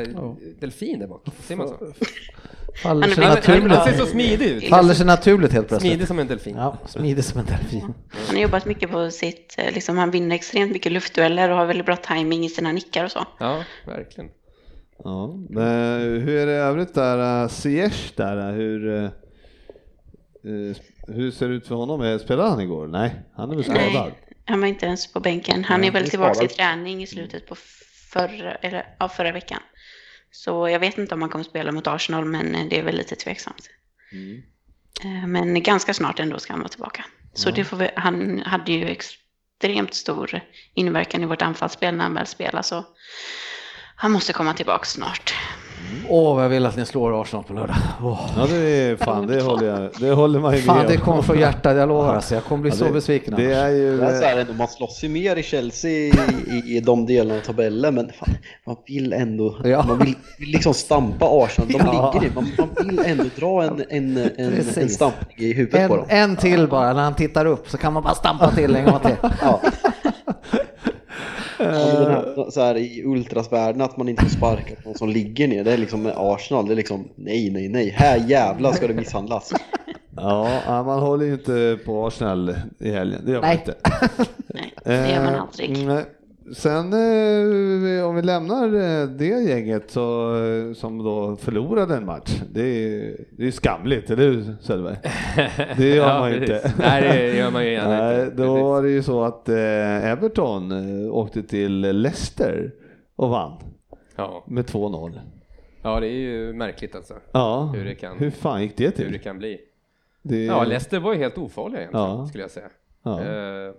delfin 0.60 0.98
där 0.98 1.06
bak. 1.06 1.26
Ser 1.42 1.56
man 1.56 1.68
så? 1.68 1.74
Faller 2.82 3.08
sig 3.08 3.24
är- 3.24 3.28
Han, 3.28 3.42
ser 3.42 3.60
naturligt. 3.68 3.98
så 3.98 4.06
smidig 4.06 4.46
ut. 4.46 4.68
Faller 4.68 4.94
sig 4.94 5.06
naturligt 5.06 5.52
helt 5.52 5.68
plötsligt. 5.68 5.92
Smidig 5.92 6.08
som 6.08 6.18
en 6.18 6.26
delfin. 6.26 6.56
Ja, 6.56 6.78
smidig 6.88 7.24
som 7.24 7.40
en 7.40 7.46
delfin. 7.46 7.94
Han 8.26 8.36
har 8.36 8.42
jobbat 8.42 8.64
mycket 8.66 8.90
på 8.90 9.10
sitt, 9.10 9.54
eh, 9.58 9.74
liksom 9.74 9.98
han 9.98 10.10
vinner 10.10 10.36
extremt 10.36 10.72
mycket 10.72 10.92
luftdueller 10.92 11.50
och 11.50 11.56
har 11.56 11.66
väldigt 11.66 11.86
bra 11.86 11.96
timing 11.96 12.44
i 12.44 12.48
sina 12.48 12.72
nickar 12.72 13.04
och 13.04 13.10
så. 13.10 13.26
Ja, 13.38 13.64
verkligen. 13.86 14.30
ja, 15.04 15.34
men 15.50 16.00
hur 16.00 16.28
är 16.36 16.46
det 16.46 16.52
i 16.52 16.56
övrigt 16.56 16.94
där, 16.94 17.48
Ziyech 17.48 18.12
där, 18.16 18.48
eh, 18.48 18.54
hur, 18.54 18.94
eh, 18.96 19.04
eh, 19.04 20.76
hur 21.14 21.30
ser 21.30 21.48
det 21.48 21.54
ut 21.54 21.66
för 21.66 21.74
honom? 21.74 22.02
Eh, 22.02 22.18
Spelade 22.18 22.50
han 22.50 22.60
igår? 22.60 22.86
Nej, 22.86 23.14
han 23.34 23.50
är 23.50 23.54
väl 23.54 23.64
skadad? 23.64 23.82
Nej, 23.94 24.12
han 24.44 24.60
var 24.60 24.68
inte 24.68 24.86
ens 24.86 25.12
på 25.12 25.20
bänken. 25.20 25.64
Han 25.64 25.80
Nej, 25.80 25.88
är 25.88 25.92
väl 25.92 26.10
tillbaka 26.10 26.44
i 26.44 26.48
träning 26.48 27.02
i 27.02 27.06
slutet 27.06 27.46
på 27.48 27.54
förra, 28.12 28.54
eller, 28.54 28.86
ja, 28.98 29.08
förra 29.08 29.32
veckan. 29.32 29.60
Så 30.30 30.68
jag 30.68 30.80
vet 30.80 30.98
inte 30.98 31.14
om 31.14 31.22
han 31.22 31.30
kommer 31.30 31.44
spela 31.44 31.72
mot 31.72 31.86
Arsenal, 31.86 32.24
men 32.24 32.54
eh, 32.54 32.66
det 32.66 32.78
är 32.78 32.82
väl 32.82 32.96
lite 32.96 33.16
tveksamt. 33.16 33.70
Mm. 34.12 34.42
Eh, 35.04 35.26
Men 35.26 35.62
ganska 35.62 35.94
snart 35.94 36.20
ändå 36.20 36.38
ska 36.38 36.52
han 36.52 36.60
vara 36.60 36.68
tillbaka. 36.68 37.04
Så 37.34 37.50
det 37.50 37.64
får 37.64 37.76
vi, 37.76 37.90
han 37.96 38.42
hade 38.42 38.72
ju 38.72 38.88
extremt 38.88 39.94
stor 39.94 40.40
inverkan 40.74 41.22
i 41.22 41.26
vårt 41.26 41.42
anfallsspel 41.42 41.94
när 41.94 42.04
han 42.04 42.14
väl 42.14 42.26
spelar, 42.26 42.62
så 42.62 42.84
han 43.96 44.12
måste 44.12 44.32
komma 44.32 44.54
tillbaka 44.54 44.84
snart. 44.84 45.34
Åh, 46.08 46.34
vad 46.34 46.44
jag 46.44 46.48
vill 46.48 46.66
att 46.66 46.76
ni 46.76 46.84
slår 46.86 47.22
Arsenal 47.22 47.44
på 47.44 47.52
lördag. 47.52 47.76
Åh. 48.02 48.30
Ja, 48.36 48.46
det 48.50 48.56
är 48.56 48.96
fan, 48.96 49.26
det 49.26 49.42
håller, 49.42 49.66
jag, 49.66 49.90
det 50.00 50.10
håller 50.10 50.40
man 50.40 50.54
ju 50.56 50.62
Fan, 50.62 50.76
med 50.76 50.86
det 50.88 50.94
om. 50.96 51.00
kommer 51.00 51.22
från 51.22 51.38
hjärtat, 51.38 51.76
jag 51.76 51.88
lovar. 51.88 52.14
Alltså. 52.14 52.34
Jag 52.34 52.44
kommer 52.44 52.62
bli 52.62 52.70
Ja, 52.70 52.76
så 52.76 52.84
det- 52.84 52.90
besviken 52.92 53.34
Det 53.36 53.52
är 53.52 53.68
ju... 53.68 53.96
Det 53.98 54.06
är 54.06 54.20
så 54.20 54.24
här 54.26 54.46
man 54.58 54.68
slåss 54.68 55.04
ju 55.04 55.08
mer 55.08 55.36
i 55.36 55.42
Chelsea 55.42 55.90
i, 55.90 56.12
i, 56.50 56.76
i 56.76 56.80
de 56.80 57.06
delarna 57.06 57.40
av 57.40 57.44
tabellen, 57.44 57.94
men 57.94 58.06
fan, 58.18 58.28
man 58.66 58.76
vill 58.86 59.12
ändå, 59.12 59.56
Ja. 59.64 59.84
man 59.88 59.98
vill, 59.98 60.14
vill 60.38 60.48
liksom 60.48 60.74
stampa 60.74 61.26
Arsenal, 61.44 61.68
de 61.72 61.78
Ja. 61.78 62.12
ligger 62.14 62.26
i, 62.26 62.30
man, 62.34 62.46
man 62.58 62.86
vill 62.86 62.98
ändå 63.06 63.24
dra 63.36 63.62
en, 63.62 63.84
en, 63.90 64.16
en, 64.36 64.52
en 64.76 64.88
stampning 64.88 65.36
i 65.48 65.52
huvudet 65.52 65.88
på 65.88 65.94
En, 65.94 66.00
dem. 66.00 66.06
en 66.08 66.36
till 66.36 66.68
bara, 66.68 66.92
när 66.92 67.02
han 67.02 67.14
tittar 67.14 67.46
upp 67.46 67.70
så 67.70 67.78
kan 67.78 67.92
man 67.92 68.02
bara 68.02 68.14
stampa 68.14 68.50
till 68.54 68.76
en 68.76 68.84
gång 68.84 69.00
till. 69.00 69.16
Ja. 69.42 69.60
Här, 71.64 72.50
så 72.50 72.60
här, 72.60 72.76
I 72.76 73.02
ultrasvärlden 73.04 73.82
att 73.82 73.96
man 73.96 74.08
inte 74.08 74.22
får 74.22 74.30
sparka 74.30 74.74
på 74.82 74.88
någon 74.88 74.98
som 74.98 75.08
ligger 75.08 75.48
ner, 75.48 75.64
det 75.64 75.72
är 75.72 75.78
liksom 75.78 76.02
med 76.02 76.12
Arsenal, 76.16 76.66
det 76.66 76.74
är 76.74 76.76
liksom 76.76 77.08
nej, 77.14 77.50
nej, 77.50 77.68
nej, 77.68 77.90
här 77.96 78.16
jävlar 78.28 78.72
ska 78.72 78.86
det 78.88 78.94
misshandlas. 78.94 79.52
Ja, 80.16 80.60
ja, 80.66 80.82
man 80.82 80.98
håller 80.98 81.26
ju 81.26 81.32
inte 81.32 81.78
på 81.84 82.06
Arsenal 82.06 82.54
i 82.78 82.90
helgen, 82.90 83.20
det 83.26 83.32
gör 83.32 83.40
man 83.40 83.48
Nej. 83.48 83.58
inte. 83.66 83.74
Nej, 84.54 84.72
det 84.84 85.12
gör 85.12 85.24
man 85.24 85.34
Eh, 85.34 85.40
aldrig. 85.42 85.86
nej. 85.86 86.04
Sen 86.54 86.92
eh, 86.92 88.06
om 88.06 88.14
vi 88.16 88.22
lämnar 88.22 88.64
eh, 88.66 89.06
det 89.08 89.26
gänget 89.48 89.90
så, 89.90 90.34
eh, 90.44 90.72
som 90.74 91.04
då 91.04 91.36
förlorade 91.36 91.96
en 91.96 92.06
match. 92.06 92.40
Det 92.52 92.60
är, 92.62 93.16
det 93.30 93.46
är 93.46 93.50
skamligt, 93.50 94.10
eller 94.10 94.22
hur 94.22 94.56
Söderberg? 94.60 94.96
Det 95.76 95.88
gör 95.88 95.96
Ja, 96.08 96.18
man 96.18 96.30
ju 96.32 96.40
inte. 96.40 96.72
Nej, 96.78 97.02
det 97.02 97.36
gör 97.36 97.50
man 97.50 97.64
ju 97.64 97.72
gärna 97.72 97.90
Nej, 97.98 98.24
inte. 98.24 98.36
då 98.36 98.54
var 98.62 98.82
det 98.82 98.90
ju 98.90 99.02
så 99.02 99.22
att 99.24 99.48
eh, 99.48 100.10
Everton 100.10 100.72
eh, 101.06 101.14
åkte 101.14 101.42
till 101.42 101.80
Leicester 101.80 102.72
och 103.16 103.28
vann 103.30 103.56
Ja. 104.16 104.44
med 104.46 104.64
2-0. 104.64 105.20
ja, 105.82 106.00
det 106.00 106.06
är 106.06 106.10
ju 106.18 106.52
märkligt 106.52 106.94
alltså. 106.94 107.14
Ja, 107.32 107.72
Hur 107.76 107.84
det 107.84 107.94
kan- 107.94 108.18
hur 108.18 108.30
fan 108.30 108.62
gick 108.62 108.76
det 108.76 108.90
till? 108.90 109.04
Hur 109.04 109.12
det 109.12 109.18
kan 109.18 109.38
bli. 109.38 109.58
Det, 110.22 110.44
Ja, 110.44 110.64
Leicester 110.64 111.00
var 111.00 111.12
ju 111.12 111.18
helt 111.18 111.38
ofarliga 111.38 111.78
egentligen, 111.80 112.06
Ja. 112.06 112.26
skulle 112.26 112.44
jag 112.44 112.50
säga. 112.50 112.66
ja. 113.04 113.20
Eh, 113.20 113.72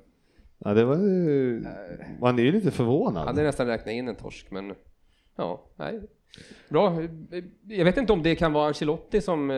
ja, 0.66 0.74
det 0.74 0.86
var 0.86 0.96
ju, 0.96 1.66
man 2.20 2.40
är 2.40 2.44
ju 2.44 2.52
lite 2.52 2.72
förvånad. 2.72 3.28
hade 3.28 3.44
nästan 3.44 3.68
räknat 3.68 3.94
in 3.94 4.08
en 4.08 4.16
torsk, 4.16 4.52
men 4.52 4.74
ja, 5.36 5.64
nej. 5.76 6.02
Bra. 6.70 7.02
Jag 7.68 7.86
vet 7.86 7.98
inte 7.98 8.14
om 8.14 8.24
det 8.24 8.36
kan 8.36 8.54
vara 8.54 8.68
Ancelotti 8.68 9.22
som, 9.22 9.52
eh, 9.52 9.58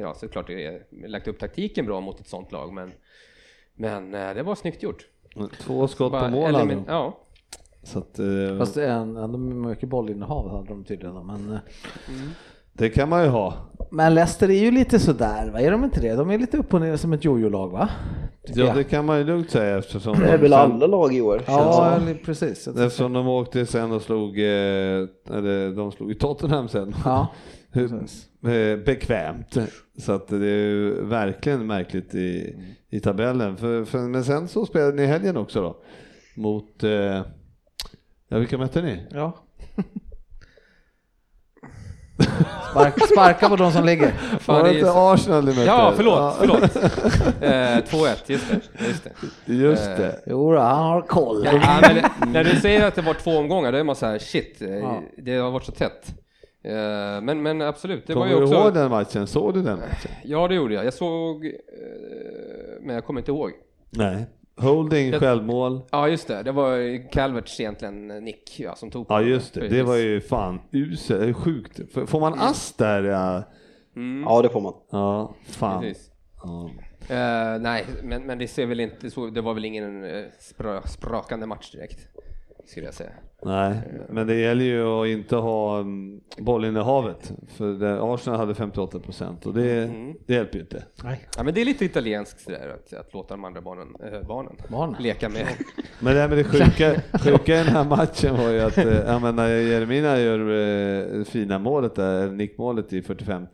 ja 0.00 0.14
såklart 0.14 0.46
det 0.46 0.66
är 0.66 0.82
lagt 1.08 1.28
upp 1.28 1.38
taktiken 1.38 1.86
bra 1.86 2.00
mot 2.00 2.20
ett 2.20 2.28
sånt 2.28 2.52
lag, 2.52 2.72
men, 2.72 2.92
men 3.74 4.14
eh, 4.14 4.34
det 4.34 4.42
var 4.42 4.54
snyggt 4.54 4.82
gjort. 4.82 5.06
Två 5.60 5.88
skott 5.88 6.12
på 6.12 6.28
mål 6.28 6.54
elimin-. 6.54 6.84
Ja, 6.86 7.18
Så 7.82 7.98
att, 7.98 8.18
eh, 8.18 8.58
Fast 8.58 8.76
en, 8.76 9.16
ändå 9.16 9.38
mycket 9.38 9.88
bollinnehav 9.88 10.50
hade 10.50 10.68
de 10.68 10.84
tydligen. 10.84 11.26
Men, 11.26 11.52
eh, 11.52 11.58
det 12.72 12.88
kan 12.90 13.08
man 13.08 13.22
ju 13.22 13.28
ha. 13.28 13.54
men 13.90 14.14
Leicester 14.14 14.50
är 14.50 14.60
ju 14.60 14.70
lite 14.70 14.98
sådär, 14.98 15.50
va? 15.50 15.60
Är 15.60 15.70
de 15.70 15.84
inte 15.84 16.00
det? 16.00 16.14
De 16.14 16.30
är 16.30 16.38
lite 16.38 16.56
upp 16.56 16.74
och 16.74 16.80
ner 16.80 16.96
som 16.96 17.12
ett 17.12 17.24
jojo-lag 17.24 17.68
va? 17.68 17.90
Ja, 18.46 18.74
det 18.74 18.84
kan 18.84 19.04
man 19.04 19.18
ju 19.18 19.24
lugnt 19.24 19.50
säga 19.50 19.78
eftersom 19.78 20.18
Det 20.18 20.28
är 20.28 20.38
väl 20.38 20.52
alla 20.52 20.86
lag 20.86 21.14
i 21.14 21.20
år. 21.20 21.42
Ja, 21.46 21.96
eller 21.96 22.14
precis. 22.14 22.68
Eftersom 22.68 23.12
de 23.12 23.28
åkte 23.28 23.66
sen 23.66 23.92
och 23.92 24.02
slog, 24.02 24.38
eh, 24.38 24.44
eller 25.30 25.76
de 25.76 25.92
slog 25.92 26.10
i 26.10 26.14
Tottenham 26.14 26.68
sen. 26.68 26.94
Ja, 27.04 27.28
eh, 27.74 28.76
Bekvämt. 28.86 29.58
Så 29.98 30.12
att 30.12 30.28
det 30.28 30.36
är 30.36 30.68
ju 30.68 31.04
verkligen 31.04 31.66
märkligt 31.66 32.14
i, 32.14 32.56
i 32.90 33.00
tabellen. 33.00 33.56
För, 33.56 33.84
för, 33.84 33.98
men 33.98 34.24
sen 34.24 34.48
så 34.48 34.66
spelade 34.66 34.92
ni 34.92 35.06
helgen 35.06 35.36
också 35.36 35.62
då. 35.62 35.76
Mot, 36.36 36.84
eh, 36.84 37.22
ja 38.28 38.38
vilka 38.38 38.58
mötte 38.58 38.82
ni? 38.82 39.06
ja. 39.10 39.43
Spark, 42.70 43.06
sparka 43.12 43.48
på 43.48 43.56
de 43.56 43.72
som 43.72 43.84
ligger. 43.84 44.10
Fan, 44.40 44.56
Var 44.56 44.68
det 44.68 44.74
inte 44.78 44.92
Arsenal 44.94 45.44
ni 45.44 45.50
mötte? 45.50 45.62
ja 45.64 45.92
förlåt, 45.96 46.18
Ja, 46.18 46.34
förlåt. 46.38 46.62
Eh, 47.42 47.50
2-1, 47.50 48.16
just 48.26 48.48
det. 48.50 48.60
Just 48.86 49.04
det. 49.46 49.52
Just 49.54 49.88
Eh, 49.88 49.96
det. 49.96 50.20
Jo, 50.26 50.56
han 50.56 50.82
har 50.84 51.02
koll. 51.02 51.44
Ja, 51.52 51.80
men 52.20 52.32
när 52.32 52.44
du 52.44 52.56
säger 52.60 52.86
att 52.88 52.94
det 52.94 53.02
var 53.02 53.14
två 53.14 53.30
omgångar, 53.38 53.72
då 53.72 53.78
är 53.78 53.84
man 53.84 53.96
så 53.96 54.06
här, 54.06 54.18
shit, 54.18 54.62
eh, 54.62 54.68
Ja. 54.78 55.02
det 55.16 55.36
har 55.36 55.50
varit 55.50 55.64
så 55.64 55.72
tätt. 55.72 56.14
Eh, 56.64 56.72
Men, 57.22 57.42
men 57.42 57.62
absolut, 57.62 58.06
det 58.06 58.14
var 58.14 58.22
Kommer 58.22 58.32
ju 58.34 58.38
du 58.40 58.44
också... 58.46 58.58
ihåg 58.58 58.74
den 58.74 58.90
matchen? 58.90 59.26
Såg 59.26 59.54
du 59.54 59.62
den 59.62 59.78
matchen? 59.78 60.10
Ja, 60.24 60.48
det 60.48 60.54
gjorde 60.54 60.74
jag. 60.74 60.84
Jag 60.84 60.94
såg, 60.94 61.44
eh, 61.46 61.52
men 62.82 62.94
jag 62.94 63.04
kommer 63.04 63.20
inte 63.20 63.30
ihåg. 63.30 63.50
Nej. 63.90 64.26
Holding, 64.56 65.10
Jag- 65.10 65.20
självmål. 65.20 65.80
Ja, 65.90 66.08
just 66.08 66.28
det. 66.28 66.42
Det 66.42 66.52
var 66.52 66.98
Calverts 67.12 67.60
egentligen 67.60 68.06
nick 68.08 68.60
ja, 68.60 68.74
som 68.74 68.90
tog 68.90 69.08
på 69.08 69.14
Ja 69.14 69.22
just 69.22 69.54
det, 69.54 69.60
det 69.60 69.68
Precis. 69.68 69.86
var 69.86 69.96
ju 69.96 70.20
fan 70.20 70.60
uselt, 70.72 71.20
det 71.20 71.34
sjukt. 71.34 71.80
Får 72.10 72.20
man 72.20 72.34
ass 72.38 72.72
där? 72.72 73.02
Ja, 73.02 73.42
Mm, 73.96 74.22
Ja, 74.22 74.42
det 74.42 74.48
får 74.48 74.60
man. 74.60 74.74
ja 74.90 75.34
fan. 75.46 75.94
Ja. 76.42 76.70
Eh, 77.08 77.60
nej, 77.60 77.84
men, 78.02 78.26
men 78.26 78.38
det 78.38 78.48
ser 78.48 78.66
väl 78.66 78.80
inte 78.80 79.10
så, 79.10 79.26
det 79.26 79.40
var 79.40 79.54
väl 79.54 79.64
ingen 79.64 80.04
uh, 80.04 80.24
spra, 80.40 80.82
sprakande 80.82 81.46
match 81.46 81.70
direkt, 81.72 81.98
skulle 82.66 82.86
jag 82.86 82.94
säga. 82.94 83.10
Nej, 83.46 83.74
men 84.08 84.26
det 84.26 84.34
gäller 84.34 84.64
ju 84.64 84.82
att 84.86 85.06
inte 85.06 85.36
ha 85.36 85.78
mm, 85.80 86.20
bollinnehavet. 86.38 87.32
För 87.48 88.14
Arsenal 88.14 88.38
hade 88.40 88.54
58 88.54 88.98
procent 88.98 89.46
och 89.46 89.54
det, 89.54 89.82
Mm. 89.84 90.14
det 90.26 90.34
hjälper 90.34 90.54
ju 90.54 90.60
inte. 90.60 90.84
Ja, 91.36 91.42
men 91.42 91.54
det 91.54 91.60
är 91.60 91.64
lite 91.64 91.84
italienskt 91.84 92.40
sådär, 92.40 92.68
att, 92.74 92.92
att 93.00 93.14
låta 93.14 93.34
de 93.34 93.44
andra 93.44 93.60
barnen, 93.60 93.88
äh, 94.12 94.26
barnen, 94.28 94.52
Barnen. 94.70 95.02
leka 95.02 95.28
med. 95.28 95.46
Men 96.00 96.14
det, 96.14 96.20
här 96.20 96.28
med 96.28 96.38
det 96.38 96.44
sjuka, 96.44 97.00
sjuka 97.24 97.54
i 97.54 97.56
den 97.58 97.66
här 97.66 97.84
matchen 97.84 98.36
var 98.36 98.50
ju 98.50 98.60
att 98.60 98.78
eh, 98.78 98.98
jag 99.06 99.22
menar, 99.22 99.48
Jeremina 99.48 100.18
gör 100.20 100.40
eh, 101.18 101.24
fina 101.24 101.58
målet 101.58 101.94
där, 101.94 102.30
nickmålet 102.30 102.92
i 102.92 103.02
45 103.02 103.46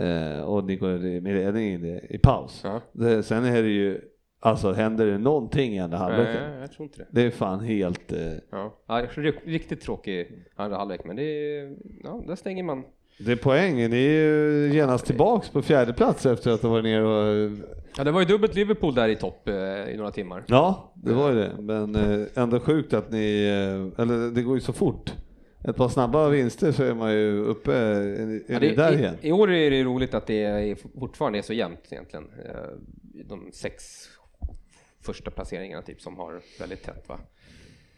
eh, 0.00 0.40
och 0.42 0.64
ni 0.64 0.76
går 0.76 1.04
i- 1.06 1.20
med 1.20 1.34
ledning 1.34 1.64
i, 1.86 2.06
i 2.10 2.18
paus. 2.18 2.60
Ja. 2.64 2.80
Det, 2.92 3.22
sen 3.22 3.44
är 3.44 3.62
det 3.62 3.68
ju, 3.68 4.00
alltså 4.40 4.72
händer 4.72 5.06
det 5.06 5.18
någonting 5.18 5.74
i 5.74 5.78
andra 5.80 5.98
halvlek? 5.98 6.28
Nej, 6.40 6.60
jag 6.60 6.72
tror 6.72 6.84
inte 6.86 6.98
det. 6.98 7.06
Det 7.10 7.22
är 7.22 7.30
fan 7.30 7.60
helt... 7.60 8.12
Eh, 8.12 8.18
Ja, 8.50 8.74
ja 8.86 9.06
ri- 9.14 9.40
riktigt 9.44 9.80
tråkig 9.80 10.32
andra 10.56 10.76
halvlek, 10.78 11.00
men 11.04 11.16
det 11.16 11.22
är, 11.22 11.76
ja, 12.04 12.22
där 12.26 12.36
stänger 12.36 12.62
man. 12.62 12.84
det 13.18 13.32
är 13.32 13.36
poängen, 13.36 13.90
ni 13.90 13.96
är 13.96 14.10
ju 14.22 14.70
genast 14.74 15.06
tillbaks 15.06 15.48
på 15.48 15.62
fjärde 15.62 15.92
plats 15.92 16.26
efter 16.26 16.50
att 16.50 16.62
ha 16.62 16.68
varit 16.70 16.84
ner 16.84 17.02
och... 17.02 17.50
Ja, 17.96 18.04
det 18.04 18.10
var 18.10 18.20
ju 18.20 18.26
dubbelt 18.26 18.54
Liverpool 18.54 18.94
där 18.94 19.08
i 19.08 19.16
topp 19.16 19.48
eh, 19.48 19.54
i 19.88 19.94
några 19.96 20.10
timmar. 20.10 20.44
Ja, 20.46 20.92
det 20.94 21.12
var 21.12 21.30
ju 21.32 21.36
det. 21.38 21.50
Men 21.58 21.94
eh, 21.94 22.26
ändå 22.34 22.60
sjukt 22.60 22.94
att 22.94 23.10
ni... 23.10 23.44
Eh, 23.96 24.02
eller 24.02 24.30
det 24.34 24.42
går 24.42 24.54
ju 24.54 24.60
så 24.60 24.72
fort. 24.72 25.12
Ett 25.64 25.76
par 25.76 25.88
snabba 25.88 26.28
vinster 26.28 26.72
så 26.72 26.82
är 26.82 26.94
man 26.94 27.12
ju 27.12 27.38
uppe, 27.44 27.72
är, 27.74 28.00
är 28.00 28.40
Ja, 28.48 28.58
det, 28.60 28.74
där 28.76 28.92
i, 28.92 28.98
igen? 28.98 29.14
I 29.20 29.32
år 29.32 29.50
är 29.50 29.70
det 29.70 29.84
roligt 29.84 30.14
att 30.14 30.26
det 30.26 30.44
är, 30.44 30.76
fortfarande 31.00 31.38
är 31.38 31.42
så 31.42 31.52
jämnt 31.52 31.80
egentligen. 31.90 32.24
Eh, 32.44 32.60
De 33.28 33.50
sex 33.52 33.82
första 35.12 35.30
placeringarna 35.30 35.82
typ 35.82 36.00
som 36.00 36.16
har 36.16 36.40
väldigt 36.60 36.82
tätt 36.82 37.08
va. 37.08 37.18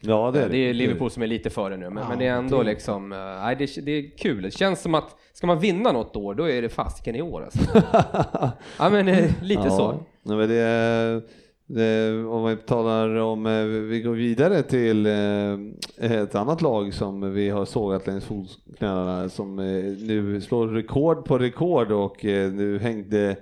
Ja, 0.01 0.31
det 0.31 0.43
är 0.43 0.49
Det 0.49 0.57
är 0.57 0.75
Liverpool 0.75 1.11
som 1.11 1.23
är 1.23 1.27
lite 1.27 1.51
före 1.51 1.77
nu, 1.77 1.91
men, 1.91 2.09
men 2.09 2.19
det 2.19 2.27
är 2.27 2.35
ändå 2.35 2.63
liksom, 2.63 3.13
eh, 3.13 3.19
nej 3.19 3.57
det, 3.57 3.85
det 3.85 3.93
är 3.93 4.17
kul. 4.19 4.43
Det 4.43 4.51
känns 4.51 4.83
som 4.83 4.95
att 4.95 5.17
ska 5.33 5.47
man 5.47 5.59
vinna 5.59 5.93
något 5.93 6.17
år, 6.17 6.35
då 6.35 6.49
är 6.51 6.63
det 6.63 6.69
fasiken 6.69 7.17
i 7.17 7.23
år 7.23 7.43
alltså. 7.45 7.61
Ja 8.79 8.91
men 8.91 9.09
eh, 9.09 9.31
lite 9.43 9.63
ja. 9.65 9.71
så. 9.71 9.93
Nej, 10.23 10.37
men 10.37 10.49
det, 10.49 10.55
är- 10.57 11.23
det, 11.67 12.25
om 12.25 12.45
vi 12.45 12.57
talar 12.57 13.15
om, 13.17 13.47
eh, 13.47 13.65
vi 13.65 14.01
går 14.01 14.15
vidare 14.15 14.63
till 14.63 15.07
eh, 15.07 16.23
ett 16.23 16.35
annat 16.35 16.63
lag 16.63 16.95
som 16.95 17.35
vi 17.35 17.49
har 17.51 17.65
sågat 17.65 18.07
längs 18.07 18.25
fotknölarna 18.25 19.29
som 19.29 19.59
eh, 19.59 19.65
nu 20.07 20.41
slår 20.41 20.69
rekord 20.69 21.25
på 21.25 21.39
rekord 21.39 21.93
och 21.93 22.25
eh, 22.25 22.53
nu 22.53 22.79
hängde 22.79 23.37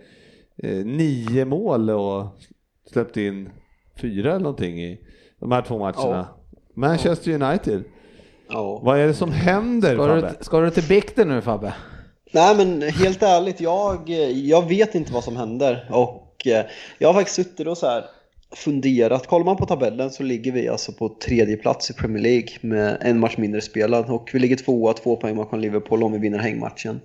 eh, 0.57 0.85
nio 0.87 1.45
mål 1.45 1.91
och 1.91 2.27
släppte 2.93 3.23
in 3.23 3.51
fyra 3.97 4.31
eller 4.31 4.41
någonting 4.41 4.83
i 4.83 4.99
de 5.41 5.53
här 5.53 5.63
två 5.63 5.79
matcherna. 5.79 6.29
Manchester 6.75 7.43
United. 7.43 7.85
Ja. 8.49 8.81
Vad 8.83 8.99
är 8.99 9.07
det 9.07 9.15
som 9.15 9.33
händer 9.33 9.95
Ska 9.95 10.07
Fabbe? 10.07 10.35
du, 10.39 10.45
ska 10.45 10.61
du 10.61 10.71
till 10.71 10.89
bikten 10.89 11.29
nu 11.29 11.41
Fabbe? 11.41 11.75
Nej 12.33 12.57
men 12.57 12.83
helt 12.83 13.23
ärligt, 13.23 13.61
jag, 13.61 14.09
jag 14.35 14.69
vet 14.69 14.95
inte 14.95 15.13
vad 15.13 15.25
som 15.25 15.37
händer 15.37 15.89
och 15.93 16.47
eh, 16.47 16.65
jag 16.99 17.09
har 17.09 17.15
faktiskt 17.15 17.37
suttit 17.37 17.67
och 17.67 17.79
så 17.79 17.87
här 17.87 18.05
funderat. 18.55 19.27
Kollar 19.27 19.45
man 19.45 19.57
på 19.57 19.67
tabellen 19.67 20.11
så 20.11 20.23
ligger 20.23 20.53
vi 20.53 20.69
alltså 20.69 20.93
på 20.93 21.09
tredje 21.09 21.57
plats 21.57 21.91
i 21.91 21.95
Premier 21.95 22.23
League 22.23 22.49
med 22.61 22.99
en 23.01 23.21
match 23.21 23.37
mindre 23.37 23.61
spelad 23.61 24.11
och 24.11 24.31
vi 24.33 24.39
ligger 24.39 24.57
tvåa, 24.57 24.93
två 24.93 25.17
poäng 25.17 25.37
bakom 25.37 25.61
Liverpool 25.61 26.03
om 26.03 26.13
vi 26.13 26.19
vinner 26.19 26.39
hängmatchen. 26.39 27.01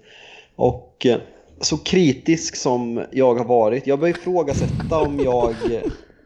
Och 0.56 1.06
eh, 1.06 1.18
så 1.64 1.78
kritisk 1.78 2.56
som 2.56 3.04
jag 3.12 3.36
har 3.36 3.46
varit, 3.46 3.88
jag 3.88 4.00
börjar 4.00 4.16
ifrågasätta 4.16 5.00
om 5.00 5.20
jag, 5.20 5.56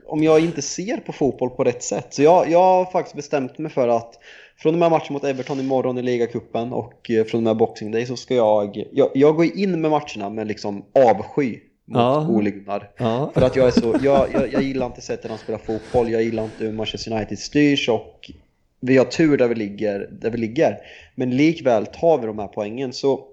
om 0.07 0.23
jag 0.23 0.39
inte 0.39 0.61
ser 0.61 0.97
på 0.97 1.13
fotboll 1.13 1.49
på 1.49 1.63
rätt 1.63 1.83
sätt. 1.83 2.07
Så 2.09 2.21
jag, 2.21 2.49
jag 2.49 2.59
har 2.59 2.85
faktiskt 2.85 3.15
bestämt 3.15 3.57
mig 3.57 3.71
för 3.71 3.87
att 3.87 4.19
från 4.57 4.73
och 4.73 4.79
med 4.79 4.91
matchen 4.91 5.13
mot 5.13 5.23
Everton 5.23 5.59
imorgon 5.59 5.97
i 5.97 6.01
ligacupen 6.01 6.73
och 6.73 7.11
eh, 7.11 7.25
från 7.25 7.39
och 7.39 7.43
med 7.43 7.57
Boxing 7.57 7.91
Day 7.91 8.05
så 8.05 8.15
ska 8.15 8.35
jag, 8.35 8.83
jag, 8.91 9.09
jag 9.13 9.35
går 9.35 9.45
in 9.57 9.81
med 9.81 9.91
matcherna 9.91 10.29
med 10.29 10.47
liksom 10.47 10.85
avsky 10.93 11.59
mot 11.85 11.97
Ja. 11.97 12.27
Ole 12.29 12.49
Gunnar. 12.49 12.91
Ja. 12.97 13.31
För 13.33 13.41
att 13.41 13.55
jag 13.55 13.67
är 13.67 13.71
så, 13.71 13.95
jag, 14.03 14.27
jag, 14.33 14.53
jag 14.53 14.63
gillar 14.63 14.85
inte 14.85 15.01
sättet 15.01 15.29
han 15.29 15.39
spelar 15.39 15.59
fotboll, 15.59 16.11
jag 16.11 16.23
gillar 16.23 16.43
inte 16.43 16.63
hur 16.63 16.71
Manchester 16.71 17.11
United 17.11 17.39
styrs 17.39 17.89
och 17.89 18.31
vi 18.79 18.97
har 18.97 19.05
tur 19.05 19.37
där 19.37 19.47
vi 19.47 19.55
ligger, 19.55 20.09
där 20.21 20.29
vi 20.29 20.37
ligger. 20.37 20.77
Men 21.15 21.37
likväl 21.37 21.85
tar 21.85 22.17
vi 22.17 22.27
de 22.27 22.39
här 22.39 22.47
poängen 22.47 22.93
så 22.93 23.25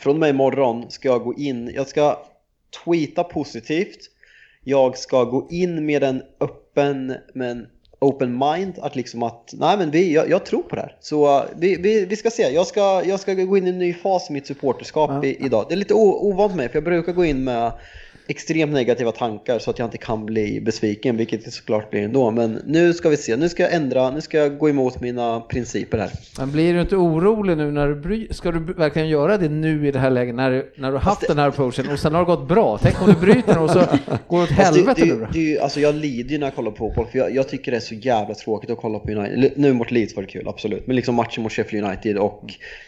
från 0.00 0.14
och 0.14 0.20
med 0.20 0.30
imorgon 0.30 0.90
ska 0.90 1.08
jag 1.08 1.24
gå 1.24 1.34
in, 1.34 1.72
jag 1.74 1.88
ska 1.88 2.18
tweeta 2.84 3.24
positivt, 3.24 3.98
jag 4.64 4.98
ska 4.98 5.24
gå 5.24 5.48
in 5.50 5.86
med 5.86 6.02
en 6.02 6.22
öppen, 6.40 7.14
men 7.34 7.66
open 8.00 8.38
mind, 8.38 8.74
att 8.78 8.96
liksom 8.96 9.22
att, 9.22 9.50
nej 9.52 9.78
men 9.78 9.90
vi, 9.90 10.14
jag, 10.14 10.30
jag 10.30 10.46
tror 10.46 10.62
på 10.62 10.76
det 10.76 10.82
här. 10.82 10.96
Så 11.00 11.38
uh, 11.38 11.44
vi, 11.56 11.76
vi, 11.76 12.04
vi 12.04 12.16
ska 12.16 12.30
se, 12.30 12.42
jag 12.42 12.66
ska, 12.66 13.02
jag 13.04 13.20
ska 13.20 13.34
gå 13.34 13.56
in 13.56 13.66
i 13.66 13.70
en 13.70 13.78
ny 13.78 13.94
fas 13.94 14.30
i 14.30 14.32
mitt 14.32 14.46
supporterskap 14.46 15.10
Ja. 15.10 15.24
i, 15.24 15.44
idag. 15.44 15.66
Det 15.68 15.74
är 15.74 15.76
lite 15.76 15.94
o, 15.94 16.30
ovant 16.30 16.54
mig, 16.56 16.68
för 16.68 16.76
jag 16.76 16.84
brukar 16.84 17.12
gå 17.12 17.24
in 17.24 17.44
med 17.44 17.72
extremt 18.28 18.72
negativa 18.72 19.12
tankar 19.12 19.58
så 19.58 19.70
att 19.70 19.78
jag 19.78 19.86
inte 19.86 19.98
kan 19.98 20.26
bli 20.26 20.60
besviken, 20.60 21.16
vilket 21.16 21.44
det 21.44 21.50
såklart 21.50 21.90
blir 21.90 22.02
ändå. 22.02 22.30
Men 22.30 22.58
nu 22.66 22.92
ska 22.92 23.08
vi 23.08 23.16
se, 23.16 23.36
nu 23.36 23.48
ska 23.48 23.62
jag 23.62 23.72
ändra, 23.74 24.10
nu 24.10 24.20
ska 24.20 24.38
jag 24.38 24.58
gå 24.58 24.68
emot 24.68 25.00
mina 25.00 25.40
principer 25.40 25.98
här. 25.98 26.10
Men 26.38 26.52
blir 26.52 26.74
du 26.74 26.80
inte 26.80 26.96
orolig 26.96 27.56
nu 27.56 27.70
när 27.70 27.88
du 27.88 27.94
bry, 27.94 28.28
ska 28.30 28.50
du 28.52 28.58
verkligen 28.72 29.08
göra 29.08 29.38
det 29.38 29.48
nu 29.48 29.88
i 29.88 29.90
det 29.90 29.98
här 29.98 30.10
läget 30.10 30.34
när, 30.34 30.50
du- 30.50 30.72
när 30.76 30.88
du 30.88 30.94
har 30.96 31.02
haft 31.02 31.20
det- 31.20 31.26
den 31.26 31.38
här 31.38 31.48
approachen 31.48 31.88
och 31.92 31.98
sen 31.98 32.12
har 32.14 32.20
det 32.20 32.26
gått 32.26 32.48
bra? 32.48 32.78
Tänk 32.82 33.02
om 33.02 33.06
du 33.08 33.20
bryter 33.20 33.54
den 33.54 33.62
och 33.62 33.70
så 33.70 33.78
går 34.28 34.38
det 34.38 34.42
åt 34.44 34.50
helvete 34.50 34.94
det, 35.04 35.14
nu 35.38 35.54
då? 35.56 35.62
alltså 35.62 35.80
jag 35.80 35.94
lider 35.94 36.30
ju 36.30 36.38
när 36.38 36.46
jag 36.46 36.54
kollar 36.54 36.70
på 36.70 36.76
fotboll, 36.76 37.06
för 37.12 37.18
jag, 37.18 37.34
jag 37.34 37.48
tycker 37.48 37.70
det 37.70 37.76
är 37.76 37.80
så 37.80 37.94
jävla 37.94 38.34
tråkigt 38.34 38.70
att 38.70 38.78
kolla 38.78 38.98
på 38.98 39.10
United. 39.12 39.52
Nu 39.56 39.72
mot 39.72 39.90
Leeds 39.90 40.16
var 40.16 40.22
det 40.22 40.28
kul, 40.28 40.48
absolut. 40.48 40.86
Men 40.86 40.96
liksom 40.96 41.14
matchen 41.14 41.42
mot 41.42 41.52
Sheffield 41.52 41.86
United 41.86 42.18
och 42.18 42.42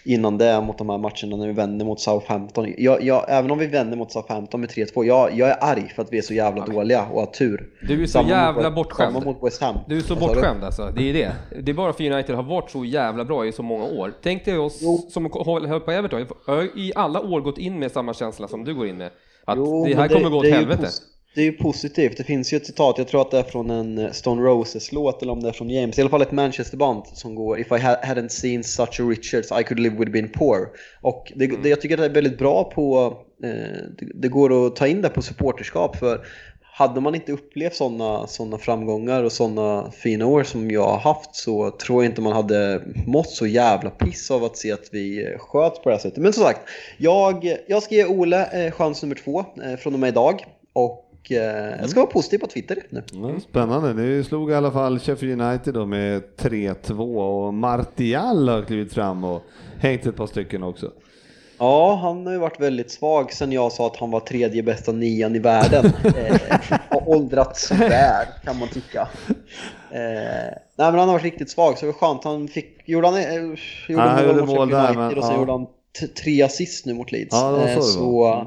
innan 0.05 0.38
det 0.38 0.61
mot 0.61 0.78
de 0.78 0.91
här 0.91 0.99
matcherna 0.99 1.36
när 1.36 1.47
vi 1.47 1.53
vände 1.53 1.84
mot 1.84 2.01
Southampton. 2.01 2.74
Jag, 2.78 3.03
jag, 3.05 3.24
även 3.28 3.51
om 3.51 3.59
vi 3.59 3.66
vänder 3.66 3.97
mot 3.97 4.12
Southampton 4.12 4.61
med 4.61 4.70
3-2, 4.70 5.05
jag, 5.05 5.30
jag 5.37 5.49
är 5.49 5.57
arg 5.61 5.93
för 5.95 6.03
att 6.03 6.12
vi 6.12 6.18
är 6.18 6.22
så 6.22 6.35
jävla 6.35 6.66
dåliga 6.66 7.07
och 7.07 7.20
har 7.20 7.26
tur. 7.26 7.68
Du 7.89 8.03
är 8.03 8.07
så 8.07 8.12
Samma 8.12 8.22
mot- 8.24 8.31
jävla 8.31 8.70
bortskämd. 8.70 9.12
Samma 9.12 9.24
mot 9.24 9.45
West 9.45 9.62
Ham. 9.62 9.76
Du 9.89 9.97
är 9.97 10.01
så 10.01 10.16
bortskämd 10.16 10.64
alltså, 10.64 10.93
det 10.97 11.03
är 11.11 11.12
det. 11.12 11.33
Det 11.62 11.70
är 11.72 11.74
bara 11.74 11.93
för 11.93 12.11
United 12.11 12.37
har 12.37 12.43
varit 12.43 12.70
så 12.70 12.85
jävla 12.85 13.24
bra 13.24 13.47
i 13.47 13.53
så 13.53 13.62
många 13.62 13.85
år. 13.85 14.12
Tänk 14.22 14.45
dig 14.45 14.59
oss 14.59 14.78
Jo. 14.83 14.99
som 15.11 15.31
höll 15.47 15.81
på 15.81 15.91
Everton, 15.91 16.26
i 16.76 16.93
alla 16.95 17.20
år 17.20 17.41
gått 17.41 17.59
in 17.59 17.78
med 17.78 17.93
samma 17.93 18.14
känsla 18.14 18.49
som 18.49 18.64
du 18.64 18.74
går 18.74 18.87
in 18.87 18.97
med. 18.97 19.11
Att 19.45 19.57
Jo, 19.59 19.85
det 19.87 19.95
här 19.95 20.09
kommer 20.09 20.31
gå 20.31 20.37
åt 20.37 20.45
det 20.45 20.51
helvete. 20.51 20.89
Det 21.35 21.41
är 21.41 21.45
ju 21.45 21.53
positivt. 21.53 22.16
Det 22.16 22.24
finns 22.24 22.53
ju 22.53 22.57
ett 22.57 22.66
citat, 22.66 22.99
jag 22.99 23.09
tror 23.09 23.20
att 23.20 23.31
det 23.31 23.39
är 23.39 23.43
från 23.43 23.70
en 23.70 23.99
eh, 23.99 24.11
Stone 24.11 24.43
Roses-låt 24.43 25.22
eller 25.22 25.33
om 25.33 25.43
det 25.43 25.49
är 25.49 25.53
från 25.53 25.70
James. 25.70 25.99
I 25.99 26.01
alla 26.01 26.11
fall 26.11 26.22
ett 26.22 26.33
Manchester-band 26.33 27.03
som 27.07 27.35
går 27.35 27.61
If 27.61 27.66
I 27.66 27.78
ha- 27.78 27.97
hadn't 28.05 28.28
seen 28.28 28.64
such 28.64 29.01
a 29.01 29.03
Richards 29.03 29.53
I 29.61 29.64
could 29.64 29.78
live 29.81 29.97
with 29.97 30.11
being 30.12 30.28
poor. 30.28 30.59
Och 31.03 31.33
det, 31.37 31.47
det, 31.62 31.68
jag 31.68 31.81
tycker 31.81 31.97
det 31.97 32.05
är 32.05 32.11
väldigt 32.11 32.39
bra 32.39 32.64
på, 32.64 33.14
det, 33.41 34.07
det 34.14 34.28
går 34.28 34.66
att 34.66 34.76
ta 34.76 34.86
in 34.86 35.03
det 35.03 35.09
på 35.09 35.22
supporterskap 35.22 35.97
för 35.97 36.20
hade 36.80 37.01
man 37.01 37.14
inte 37.14 37.32
upplevt 37.32 37.74
sådana 37.74 38.26
såna 38.26 38.59
framgångar 38.59 39.24
och 39.24 39.32
sådana 39.32 39.91
fina 39.91 40.26
år 40.26 40.43
som 40.43 40.70
jag 40.70 40.84
har 40.84 40.99
haft 40.99 41.34
så 41.34 41.70
tror 41.70 42.05
jag 42.05 42.11
inte 42.11 42.20
man 42.20 42.32
hade 42.32 42.82
mått 43.07 43.30
så 43.30 43.47
jävla 43.47 43.91
piss 43.91 44.30
av 44.30 44.45
att 44.45 44.57
se 44.57 44.72
att 44.72 44.88
vi 44.93 45.24
eh, 45.24 45.38
sköt 45.38 45.82
på 45.82 45.88
det 45.88 45.95
här 45.95 46.01
sättet. 46.01 46.22
Men 46.22 46.32
som 46.32 46.45
sagt, 46.45 46.61
jag, 46.99 47.57
jag 47.66 47.82
ska 47.82 47.95
ge 47.95 48.07
Ole 48.07 48.66
eh, 48.66 48.72
chans 48.72 49.03
nummer 49.03 49.14
två 49.14 49.45
eh, 49.64 49.76
från 49.76 49.95
och 49.95 50.01
med 50.01 50.09
idag. 50.09 50.45
Och 50.72 51.32
eh, 51.32 51.80
jag 51.80 51.91
ska 51.91 52.01
vara 52.01 52.11
positiv 52.11 52.38
på 52.38 52.47
Twitter 52.47 52.82
nu. 52.91 53.03
Ja, 53.12 53.41
spännande. 53.41 53.95
Ni 53.95 54.24
slog 54.24 54.51
i 54.51 54.55
alla 54.55 54.70
fall 54.70 54.99
Sheffield 54.99 55.41
United 55.43 55.74
då 55.74 55.86
med 55.86 56.22
3-2 56.38 57.16
och 57.16 57.55
Martial 57.55 58.49
har 58.49 58.62
klivit 58.62 58.93
fram 58.93 59.24
och 59.24 59.43
hängt 59.78 60.07
ett 60.07 60.16
par 60.16 60.26
stycken 60.26 60.62
också. 60.62 60.93
Ja, 61.61 61.94
han 61.94 62.26
har 62.26 62.32
ju 62.32 62.38
varit 62.38 62.61
väldigt 62.61 62.90
svag 62.90 63.32
sen 63.32 63.52
jag 63.52 63.72
sa 63.72 63.86
att 63.86 63.96
han 63.96 64.11
var 64.11 64.20
tredje 64.20 64.62
bästa 64.62 64.92
nian 64.92 65.36
i 65.36 65.38
världen. 65.38 65.92
Eh, 66.04 66.36
har 66.88 67.08
åldrats 67.08 67.70
väl 67.70 68.26
kan 68.44 68.58
man 68.58 68.68
tycka. 68.68 69.08
Eh, 69.90 70.52
nej 70.76 70.90
men 70.90 70.94
han 70.94 71.08
har 71.08 71.12
varit 71.12 71.22
riktigt 71.22 71.50
svag 71.50 71.78
så 71.78 71.86
det 71.86 71.92
var 71.92 71.98
skönt. 71.98 72.24
Han 72.24 72.48
fick, 72.48 72.88
gjorde 72.88 73.06
han, 73.08 73.16
eh, 73.16 73.34
gjorde 73.34 73.56
Ja, 73.88 74.00
han 74.00 74.26
gjorde 74.26 74.42
mål 74.46 74.68
där, 74.70 74.78
United 74.78 74.96
men, 74.96 75.18
och 75.18 75.24
sen 75.24 75.32
ja. 75.32 75.38
gjorde 75.38 75.52
han 75.52 75.66
tre 76.22 76.42
assist 76.42 76.86
nu 76.86 76.94
mot 76.94 77.12
Leeds. 77.12 77.28
Ja, 77.32 77.50
det 77.50 77.58
var 77.58 77.66
så 77.66 77.70
Eh, 77.70 77.76
det 77.76 77.82
så 77.82 78.11
var. 78.20 78.40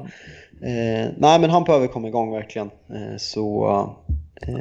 eh, 0.62 1.08
nej 1.18 1.40
men 1.40 1.50
han 1.50 1.64
behöver 1.64 1.86
komma 1.86 2.08
igång 2.08 2.32
verkligen. 2.32 2.70
Eh, 2.90 3.16
så 3.18 3.66
eh, 4.42 4.54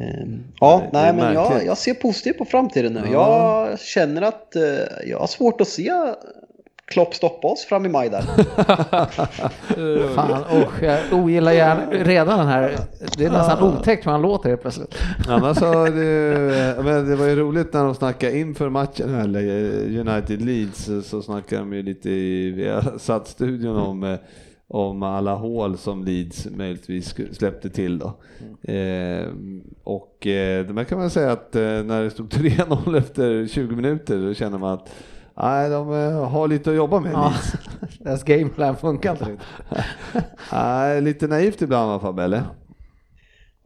ja, 0.59 0.81
är 0.81 0.89
nej 0.93 1.13
men 1.13 1.33
jag, 1.33 1.65
jag 1.65 1.77
ser 1.77 1.93
positivt 1.93 2.37
på 2.37 2.45
framtiden 2.45 2.93
nu. 2.93 3.01
Ja. 3.11 3.69
Jag 3.69 3.79
känner 3.79 4.21
att 4.21 4.55
eh, 4.55 4.63
jag 5.05 5.19
har 5.19 5.27
svårt 5.27 5.61
att 5.61 5.67
se 5.67 5.91
Klopp 6.93 7.13
stoppa 7.13 7.47
oss 7.47 7.65
fram 7.65 7.85
i 7.85 7.89
maj 7.89 8.09
där. 8.09 8.21
Fan, 10.15 10.43
usch, 10.61 10.83
jag 10.83 10.99
ogillar 11.11 11.51
gärna, 11.51 11.91
redan 11.91 12.37
den 12.37 12.47
här, 12.47 12.75
det 13.17 13.25
är 13.25 13.31
nästan 13.31 13.63
otäckt 13.63 14.05
hur 14.05 14.11
han 14.11 14.21
låter 14.21 14.49
helt 14.49 14.61
plötsligt. 14.61 14.95
Annars 15.27 15.57
så 15.57 15.83
det, 15.85 16.83
men 16.83 17.09
det 17.09 17.15
var 17.15 17.25
ju 17.25 17.35
roligt 17.35 17.73
när 17.73 17.83
de 17.83 17.95
snackade 17.95 18.37
inför 18.37 18.69
matchen, 18.69 19.15
eller 19.15 19.41
United 19.99 20.41
Leeds, 20.41 20.89
så 21.03 21.21
snackade 21.21 21.61
de 21.61 21.73
ju 21.73 21.83
lite 21.83 22.09
i, 22.09 22.51
vi 22.51 22.69
har 22.69 22.97
satt 22.97 23.27
studion 23.27 23.77
om, 23.77 24.03
eh, 24.03 24.17
om 24.67 25.03
alla 25.03 25.35
hål 25.35 25.77
som 25.77 26.03
Leeds 26.03 26.47
möjligtvis 26.55 27.15
släppte 27.31 27.69
till 27.69 27.99
då. 27.99 28.13
Eh, 28.71 29.27
och 29.83 30.27
eh, 30.27 30.67
man 30.67 30.85
kan 30.85 30.99
man 30.99 31.09
säga 31.09 31.31
att 31.31 31.55
eh, 31.55 31.61
när 31.61 32.03
det 32.03 32.09
stod 32.09 32.29
3-0 32.29 32.97
efter 32.97 33.47
20 33.47 33.75
minuter, 33.75 34.27
då 34.27 34.33
känner 34.33 34.57
man 34.57 34.73
att 34.73 34.89
Nej, 35.35 35.69
de 35.69 35.93
eh, 35.93 36.29
har 36.29 36.47
lite 36.47 36.69
att 36.69 36.75
jobba 36.75 36.99
med. 36.99 37.11
Ja, 37.13 37.33
deras 37.99 38.23
gameplan 38.23 38.77
funkar 38.77 39.11
inte 39.11 39.25
riktigt. 39.25 39.47
Nej, 40.51 41.01
lite 41.01 41.27
naivt 41.27 41.61
ibland 41.61 41.91
va 41.91 41.99
Fabbe, 41.99 42.23
eller? 42.23 42.43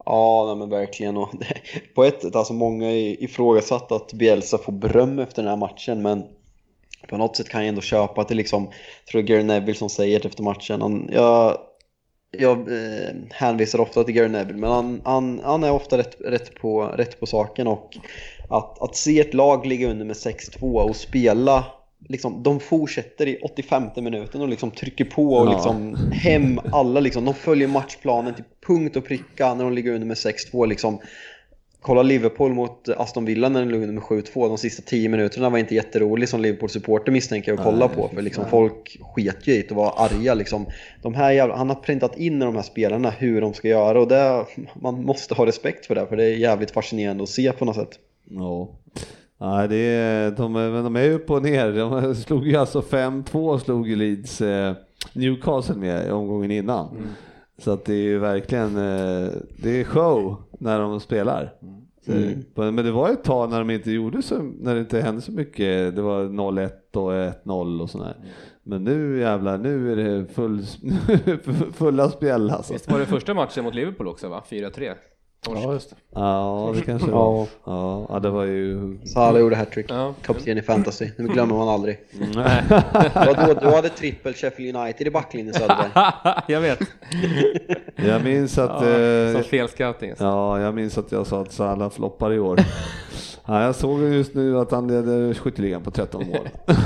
Ja, 0.04 0.44
nej, 0.46 0.56
men 0.56 0.70
verkligen. 0.70 1.16
Och 1.16 1.28
det, 1.32 1.54
på 1.94 2.04
ett 2.04 2.22
sätt, 2.22 2.36
alltså 2.36 2.52
många 2.52 2.90
är 2.90 3.22
ifrågasatt 3.22 3.92
att 3.92 4.12
Bielsa 4.12 4.58
får 4.58 4.72
beröm 4.72 5.18
efter 5.18 5.42
den 5.42 5.50
här 5.50 5.56
matchen, 5.56 6.02
men 6.02 6.24
på 7.08 7.16
något 7.16 7.36
sätt 7.36 7.48
kan 7.48 7.60
jag 7.60 7.68
ändå 7.68 7.80
köpa 7.80 8.20
att 8.20 8.28
det 8.28 8.34
liksom, 8.34 8.64
jag 8.64 9.10
tror 9.10 9.22
Gary 9.22 9.42
Neville 9.42 9.78
som 9.78 9.88
säger 9.88 10.26
efter 10.26 10.42
matchen, 10.42 10.82
han, 10.82 11.08
jag, 11.12 11.58
jag 12.30 12.58
eh, 12.58 13.14
hänvisar 13.30 13.80
ofta 13.80 14.04
till 14.04 14.14
Gary 14.14 14.28
Neville, 14.28 14.58
men 14.58 14.70
han, 14.70 15.00
han, 15.04 15.40
han 15.44 15.64
är 15.64 15.72
ofta 15.72 15.98
rätt, 15.98 16.16
rätt, 16.20 16.54
på, 16.54 16.84
rätt 16.84 17.20
på 17.20 17.26
saken 17.26 17.66
och 17.66 17.96
att, 18.48 18.82
att 18.82 18.96
se 18.96 19.20
ett 19.20 19.34
lag 19.34 19.66
ligga 19.66 19.90
under 19.90 20.04
med 20.04 20.16
6-2 20.16 20.88
och 20.88 20.96
spela 20.96 21.64
Liksom, 22.08 22.42
de 22.42 22.60
fortsätter 22.60 23.28
i 23.28 23.38
85 23.42 23.82
minuten 23.96 24.40
och 24.40 24.48
liksom 24.48 24.70
trycker 24.70 25.04
på 25.04 25.34
och 25.34 25.46
Ja. 25.46 25.52
liksom 25.52 25.96
hem 26.12 26.60
alla. 26.72 27.00
Liksom. 27.00 27.24
De 27.24 27.34
följer 27.34 27.68
matchplanen 27.68 28.34
till 28.34 28.44
punkt 28.66 28.96
och 28.96 29.04
pricka 29.04 29.54
när 29.54 29.64
de 29.64 29.72
ligger 29.72 29.92
under 29.92 30.06
med 30.06 30.16
6-2. 30.16 30.66
Liksom. 30.66 30.98
Kolla 31.80 32.02
Liverpool 32.02 32.54
mot 32.54 32.88
Aston 32.88 33.24
Villa 33.24 33.48
när 33.48 33.60
de 33.60 33.70
låg 33.70 33.82
under 33.82 33.94
med 33.94 34.02
7-2. 34.02 34.48
De 34.48 34.58
sista 34.58 34.82
10 34.82 35.08
minuterna 35.08 35.50
var 35.50 35.58
inte 35.58 35.74
jätterolig 35.74 36.28
som 36.28 36.40
Liverpool-supporter 36.40 37.12
misstänker 37.12 37.52
jag 37.52 37.58
att 37.58 37.64
kolla 37.64 37.86
Nej, 37.86 37.96
på. 37.96 38.08
För 38.14 38.22
liksom 38.22 38.44
folk 38.50 38.98
sket 39.00 39.46
ju 39.46 39.52
i 39.52 39.62
det 39.62 39.70
och 39.70 39.76
var 39.76 39.94
arga. 39.96 40.34
Liksom. 40.34 40.66
De 41.02 41.14
här 41.14 41.32
jävla, 41.32 41.56
han 41.56 41.68
har 41.68 41.76
printat 41.76 42.18
in 42.18 42.42
i 42.42 42.44
de 42.44 42.54
här 42.56 42.62
spelarna 42.62 43.10
hur 43.10 43.40
de 43.40 43.54
ska 43.54 43.68
göra 43.68 44.00
och 44.00 44.08
det, 44.08 44.44
man 44.74 45.04
måste 45.04 45.34
ha 45.34 45.46
respekt 45.46 45.86
för 45.86 45.94
det. 45.94 46.06
För 46.06 46.16
det 46.16 46.24
är 46.24 46.36
jävligt 46.36 46.70
fascinerande 46.70 47.22
att 47.22 47.28
se 47.28 47.52
på 47.52 47.64
något 47.64 47.76
sätt. 47.76 47.98
Ja. 48.30 48.74
Nej, 49.40 49.68
det 49.68 49.76
är, 49.76 50.30
de, 50.30 50.52
de 50.52 50.96
är 50.96 51.02
ju 51.02 51.12
upp 51.12 51.30
och 51.30 51.42
ner. 51.42 51.72
De 51.72 52.14
slog 52.14 52.46
ju 52.46 52.56
alltså 52.56 52.80
5-2 52.80 53.58
slog 53.58 53.88
ju 53.88 53.96
Leeds 53.96 54.40
eh, 54.40 54.74
Newcastle 55.12 55.76
med 55.76 56.12
omgången 56.12 56.50
innan. 56.50 56.96
Så 57.58 57.70
att 57.70 57.84
det 57.84 57.94
är 57.94 58.02
ju 58.02 58.18
verkligen, 58.18 58.76
eh, 58.76 59.28
det 59.56 59.80
är 59.80 59.84
show 59.84 60.36
när 60.58 60.80
de 60.80 61.00
spelar. 61.00 61.54
Så, 62.06 62.12
Men 62.54 62.76
det 62.76 62.92
var 62.92 63.10
ett 63.10 63.24
tag 63.24 63.50
när 63.50 63.58
de 63.58 63.70
inte 63.70 63.90
gjorde 63.90 64.22
så, 64.22 64.42
när 64.60 64.74
det 64.74 64.80
inte 64.80 65.00
hände 65.00 65.20
så 65.20 65.32
mycket. 65.32 65.96
Det 65.96 66.02
var 66.02 66.24
0-1 66.24 66.70
och 66.96 67.12
1-0 67.12 67.82
och 67.82 67.90
sådär. 67.90 68.16
Men 68.62 68.84
nu 68.84 69.20
jävlar, 69.20 69.58
nu 69.58 69.92
är 69.92 69.96
det 69.96 70.26
full, 70.26 70.62
fulla 71.72 72.10
spjäll 72.10 72.50
alltså. 72.50 72.72
Visst 72.72 72.90
var 72.90 72.98
det 72.98 73.06
första 73.06 73.34
matchen 73.34 73.64
mot 73.64 73.74
Liverpool 73.74 74.08
också 74.08 74.28
va? 74.28 74.42
4-3? 74.50 74.94
Ja, 75.46 75.72
just 75.72 75.90
det. 75.90 75.96
Ja, 76.14 76.72
det 76.74 76.82
kanske 76.82 77.10
var. 77.10 77.46
Ja, 77.64 78.06
ja, 78.08 78.18
det 78.18 78.30
var 78.30 78.44
ju... 78.44 78.98
Salah 79.04 79.40
gjorde 79.40 79.56
hattrick. 79.56 79.86
Ja. 79.90 80.14
Kapten 80.22 80.58
i 80.58 80.62
fantasy. 80.62 81.10
Det 81.16 81.22
glömmer 81.22 81.54
man 81.54 81.68
aldrig. 81.68 81.98
Nej. 82.34 82.62
Vadå, 83.14 83.60
du 83.60 83.66
hade 83.66 83.88
trippel 83.88 84.34
Sheffield 84.34 84.76
United 84.76 85.06
i 85.06 85.10
backlinjen 85.10 85.54
Söderberg. 85.54 85.90
jag 86.46 86.60
vet. 86.60 86.78
Jag 87.96 88.24
minns 88.24 88.58
att... 88.58 88.82
Ja, 88.82 88.88
eh, 88.88 89.32
som 89.32 89.42
felscouting. 89.42 90.10
alltså. 90.10 90.24
Ja, 90.24 90.60
jag 90.60 90.74
minns 90.74 90.98
att 90.98 91.12
jag 91.12 91.26
sa 91.26 91.42
att 91.42 91.52
Salah 91.52 91.90
floppar 91.90 92.32
i 92.32 92.38
år. 92.38 92.58
ja, 93.48 93.62
jag 93.62 93.74
såg 93.74 94.00
just 94.02 94.34
nu 94.34 94.58
att 94.58 94.70
han 94.70 94.88
leder 94.88 95.34
skytteligan 95.34 95.82
på 95.82 95.90
13 95.90 96.26
mål. 96.26 96.48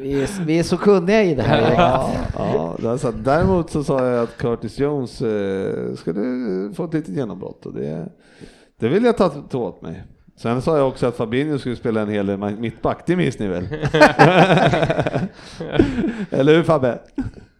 Vi 0.00 0.22
är, 0.22 0.44
vi 0.44 0.58
är 0.58 0.62
så 0.62 0.76
kunniga 0.76 1.22
i 1.22 1.34
det 1.34 1.42
här 1.42 1.72
ja, 1.72 2.10
ja, 2.36 2.76
det 2.78 2.88
är 2.88 2.96
så 2.96 3.08
att- 3.08 3.24
däremot 3.24 3.70
så 3.70 3.84
sa 3.84 4.06
jag 4.06 4.22
att 4.22 4.36
Curtis 4.36 4.78
Jones 4.78 5.22
eh, 5.22 5.94
skulle 5.94 6.74
få 6.74 6.84
ett 6.84 6.94
litet 6.94 7.14
genombrott 7.16 7.66
och 7.66 7.74
det, 7.74 8.08
det 8.80 8.88
vill 8.88 9.04
jag 9.04 9.16
ta, 9.16 9.28
ta 9.28 9.58
åt 9.58 9.82
mig. 9.82 10.02
Sen 10.36 10.62
sa 10.62 10.76
jag 10.78 10.88
också 10.88 11.06
att 11.06 11.16
Fabinho 11.16 11.58
skulle 11.58 11.76
spela 11.76 12.00
en 12.00 12.08
hel 12.08 12.26
del 12.26 12.38
mittback, 12.38 13.02
det 13.06 13.16
minns 13.16 13.38
ni 13.38 13.46
väl? 13.48 13.64
Eller 16.30 16.54
hur 16.56 16.62
Fabbe? 16.62 16.98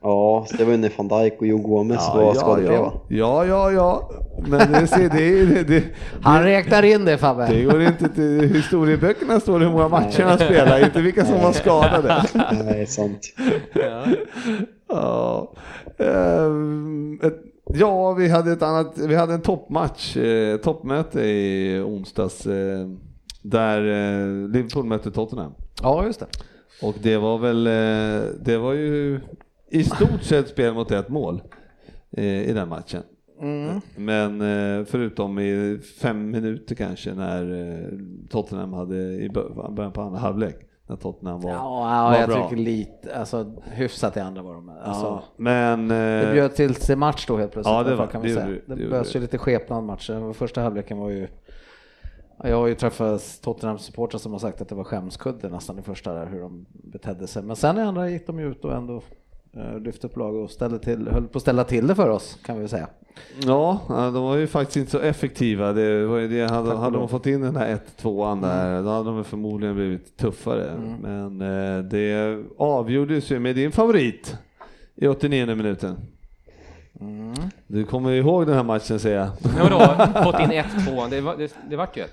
Ja, 0.02 0.46
det 0.58 0.64
var 0.64 0.72
ju 0.72 0.78
när 0.78 0.92
van 0.96 1.08
Dijk 1.08 1.40
och 1.40 1.46
Joe 1.46 1.58
Gomez 1.58 2.08
var 2.14 2.34
skadefria 2.34 2.80
va? 2.80 2.92
ja, 3.08 3.44
ja, 3.46 3.72
ja, 3.72 4.10
men 4.48 4.72
det, 4.72 4.86
ser- 4.86 5.08
det, 5.08 5.44
det, 5.44 5.62
det, 5.62 5.82
Han 6.22 6.42
räknar 6.42 6.82
in 6.82 7.04
det 7.04 7.18
Fabbe. 7.18 7.46
Det 7.46 7.62
går 7.64 7.82
inte 7.82 8.08
till 8.08 8.54
historieböckerna 8.54 9.40
står 9.40 9.58
det 9.58 9.64
hur 9.64 9.72
många 9.72 9.88
matcher 9.88 10.22
han 10.22 10.38
spelade, 10.38 10.84
inte 10.84 11.00
vilka 11.00 11.24
som 11.24 11.40
var 11.42 11.52
skadade. 11.52 12.22
Nej, 12.64 12.86
sant. 12.86 13.20
Ja, 14.88 15.52
Ehm, 15.98 17.20
ja 17.74 18.12
vi 18.12 18.28
hade 18.28 18.52
ett 18.52 18.62
annat, 18.62 18.98
vi 18.98 19.14
hade 19.14 19.34
en 19.34 19.42
toppmatch, 19.42 20.16
eh, 20.16 20.56
toppmöte 20.56 21.20
i 21.20 21.80
onsdags 21.86 22.46
eh, 22.46 22.86
där 23.42 23.78
eh, 23.80 24.48
Liverpool 24.48 24.84
mötte 24.84 25.10
Tottenham. 25.10 25.52
Ja, 25.82 26.04
just 26.04 26.20
det. 26.20 26.26
Och 26.82 26.94
det 27.02 27.16
var 27.16 27.38
väl, 27.38 27.64
det 28.44 28.58
var 28.58 28.72
ju 28.72 29.20
i 29.70 29.84
stort 29.84 30.22
sett 30.22 30.48
spel 30.48 30.74
mot 30.74 30.90
ett 30.90 31.08
mål. 31.08 31.42
eh, 32.16 32.24
i 32.50 32.52
den 32.52 32.68
matchen. 32.68 33.02
Men 33.96 34.40
eh, 34.40 34.84
förutom 34.84 35.38
i 35.38 35.78
fem 36.00 36.30
minuter 36.30 36.74
kanske 36.74 37.14
när 37.14 37.52
eh, 37.82 37.98
Tottenham 38.30 38.72
hade 38.72 38.96
i 38.96 39.28
bör- 39.28 39.70
början 39.72 39.92
på 39.92 40.00
andra 40.02 40.18
halvlek. 40.18 40.56
När 40.88 40.96
Tottenham 40.96 41.40
var, 41.40 41.50
Ja, 41.50 41.68
var 41.70 42.12
ja 42.14 42.20
jag 42.20 42.28
bra. 42.28 42.48
tycker 42.48 42.62
lite, 42.62 43.16
alltså 43.16 43.62
hyfsat 43.72 44.16
i 44.16 44.20
andra 44.20 44.42
var 44.42 44.54
de. 44.54 44.68
Alltså, 44.68 45.04
ja, 45.06 45.22
men 45.36 45.88
Det 45.88 46.30
bjöd 46.32 46.54
till 46.54 46.74
till 46.74 46.96
match 46.96 47.24
då 47.28 47.36
helt 47.36 47.52
plötsligt. 47.52 47.74
Ja, 47.74 47.82
det 47.82 47.94
var- 47.96 48.06
kan 48.06 48.20
man 48.20 48.28
det 48.28 48.34
säga. 48.34 48.46
gjorde 48.48 48.60
det, 48.66 48.74
Det, 48.74 48.90
behövs 48.90 49.16
ju 49.16 49.20
lite 49.20 49.38
skepnad 49.38 49.84
matchen. 49.84 50.34
Första 50.34 50.60
halvleken 50.60 50.98
var 50.98 51.10
ju 51.10 51.28
Ja, 52.42 52.48
Jag 52.48 52.56
har 52.56 52.66
ju 52.66 52.74
träffat 52.74 53.40
Tottenhams 53.42 53.82
supportrar 53.82 54.18
som 54.18 54.32
har 54.32 54.38
sagt 54.38 54.60
att 54.60 54.68
det 54.68 54.74
var 54.74 54.84
skämskudde 54.84 55.48
nästan 55.48 55.78
i 55.78 55.82
första 55.82 56.12
där 56.14 56.26
hur 56.26 56.40
de 56.40 56.66
betedde 56.72 57.26
sig. 57.26 57.42
Men 57.42 57.56
sen 57.56 57.78
i 57.78 57.80
andra 57.80 58.10
gick 58.10 58.26
de 58.26 58.38
ju 58.40 58.50
ut 58.50 58.64
och 58.64 58.72
ändå 58.72 59.00
lyfte 59.80 60.06
upp 60.06 60.16
laget 60.16 60.44
och 60.44 60.50
ställde 60.50 60.78
till, 60.78 61.08
höll 61.08 61.28
på 61.28 61.38
att 61.38 61.42
ställa 61.42 61.64
till 61.64 61.86
det 61.86 61.94
för 61.94 62.08
oss 62.08 62.38
kan 62.44 62.54
vi 62.54 62.60
väl 62.60 62.68
säga. 62.68 62.88
Ja, 63.42 63.80
ja, 63.88 64.10
de 64.10 64.24
var 64.24 64.36
ju 64.36 64.46
faktiskt 64.46 64.76
inte 64.76 64.90
så 64.90 64.98
effektiva. 64.98 65.72
Det 65.72 66.06
var 66.06 66.18
ju 66.18 66.28
det, 66.28 66.50
hade, 66.50 66.76
hade 66.76 66.98
de 66.98 67.08
fått 67.08 67.26
in 67.26 67.40
den 67.40 67.56
här 67.56 67.78
1-2an 67.98 68.42
där, 68.42 68.82
då 68.82 68.88
hade 68.88 69.10
de 69.10 69.24
förmodligen 69.24 69.74
blivit 69.74 70.16
tuffare. 70.16 70.96
Men 71.02 71.40
eh, 71.40 71.84
det 71.84 72.38
avgjordes 72.58 73.30
ju 73.30 73.38
med 73.38 73.56
din 73.56 73.72
favorit 73.72 74.38
i 74.94 75.06
89 75.06 75.54
minuten. 75.54 75.96
Du 77.66 77.84
kommer 77.84 78.10
ju 78.10 78.18
ihåg 78.18 78.46
den 78.46 78.56
här 78.56 78.64
matchen 78.64 78.98
säger 78.98 79.18
jag. 79.18 79.28
Men 79.42 79.70
vadå, 79.70 80.22
fått 80.22 80.40
in 80.40 80.52
1-2, 80.52 81.10
det, 81.10 81.20
var, 81.20 81.36
det, 81.36 81.54
det 81.70 81.76
vart 81.76 81.96
ju 81.96 82.02
1-2. 82.02 82.06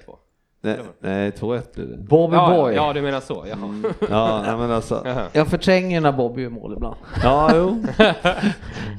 Nej, 0.65 0.77
nej 0.99 1.29
2-1 1.31 1.61
blev 1.75 1.89
det. 1.89 1.97
Bobby 1.97 2.35
Ja, 2.35 2.49
Boy. 2.57 2.75
ja, 2.75 2.93
du 2.93 3.01
menar 3.01 3.19
så, 3.19 3.45
jaha. 3.49 3.93
Ja, 4.09 4.41
nej, 4.45 4.57
men 4.57 4.71
alltså. 4.71 5.07
Jag 5.33 5.47
förtränger 5.47 6.01
när 6.01 6.11
Bobby 6.11 6.41
gör 6.41 6.49
mål 6.49 6.73
ibland. 6.73 6.95
Ja, 7.23 7.49
jo. 7.55 7.69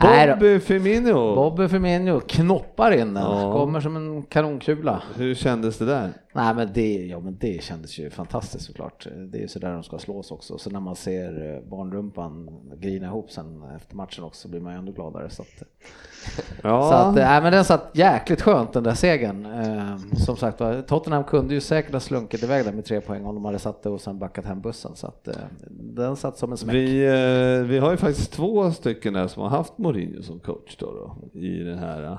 Bobby 0.01 0.61
Firmino. 0.61 1.35
Bobby 1.35 1.69
Firmino 1.69 2.21
knoppar 2.21 2.91
in 2.93 3.15
den, 3.15 3.23
Ja. 3.23 3.53
kommer 3.53 3.81
som 3.81 3.97
en 3.97 4.23
kanonkula. 4.23 5.03
Hur 5.17 5.35
kändes 5.35 5.79
det 5.79 5.85
där? 5.85 6.11
Nej 6.37 6.55
men 6.55 6.73
det, 6.73 7.07
ja, 7.07 7.21
men 7.21 7.37
det 7.41 7.63
kändes 7.63 7.99
ju 7.99 8.11
fantastiskt 8.11 8.67
såklart. 8.67 9.07
Det 9.17 9.39
är 9.39 9.43
ju 9.43 9.49
sådär 9.49 9.73
de 9.73 9.83
ska 9.83 9.99
slås 9.99 10.31
också. 10.31 10.59
Så 10.59 10.71
när 10.71 10.81
man 10.81 10.97
ser 10.97 11.55
eh, 11.55 11.71
barnrumpan 11.71 12.51
grina 12.77 13.07
ihop 13.07 13.31
sen 13.31 13.63
efter 13.77 13.97
matchen 13.97 14.25
också 14.25 14.49
blir 14.49 14.61
man 14.61 14.73
ju 14.73 14.79
ändå 14.79 14.93
gladare. 14.93 15.31
Så 15.31 15.43
att, 15.43 15.49
Ja, 16.63 16.91
så 16.91 16.95
att, 16.95 17.15
nej, 17.15 17.43
men 17.43 17.53
den 17.53 17.65
satt 17.65 17.91
jäkligt 17.93 18.43
skönt 18.43 18.73
den 18.73 18.83
där 18.83 18.95
segern. 18.95 19.47
Eh, 19.47 19.97
som 20.25 20.37
sagt 20.37 20.59
Tottenham 20.87 21.25
kunde 21.25 21.55
ju 21.55 21.61
säkert 21.61 21.93
ha 21.93 22.01
slunkit 22.01 22.43
iväg 22.43 22.65
där 22.65 22.73
med 22.73 22.85
tre 22.85 23.01
poäng 23.01 23.27
om 23.27 23.35
de 23.35 23.45
hade 23.45 23.59
satt 23.59 23.83
det 23.83 23.89
och 23.89 24.01
sen 24.01 24.19
backat 24.19 24.45
hem 24.45 24.61
bussen. 24.61 24.93
Så 24.95 25.07
att 25.07 25.29
eh, 25.29 25.35
den 25.71 26.17
satt 26.17 26.39
som 26.39 26.53
en 26.53 26.59
smäck. 26.59 26.75
vi, 26.75 27.05
eh, 27.05 27.67
vi 27.67 27.79
har 27.79 27.91
ju 27.91 27.97
faktiskt 27.97 28.33
två 28.33 28.73
stycken 28.73 29.13
där 29.13 29.27
som 29.27 29.43
har 29.43 29.51
haft 29.51 29.79
Mourinho 29.79 30.23
som 30.23 30.41
coach 30.41 30.77
då, 30.77 30.87
då 30.87 31.39
i 31.41 31.59
den 31.59 31.79
här 31.79 32.19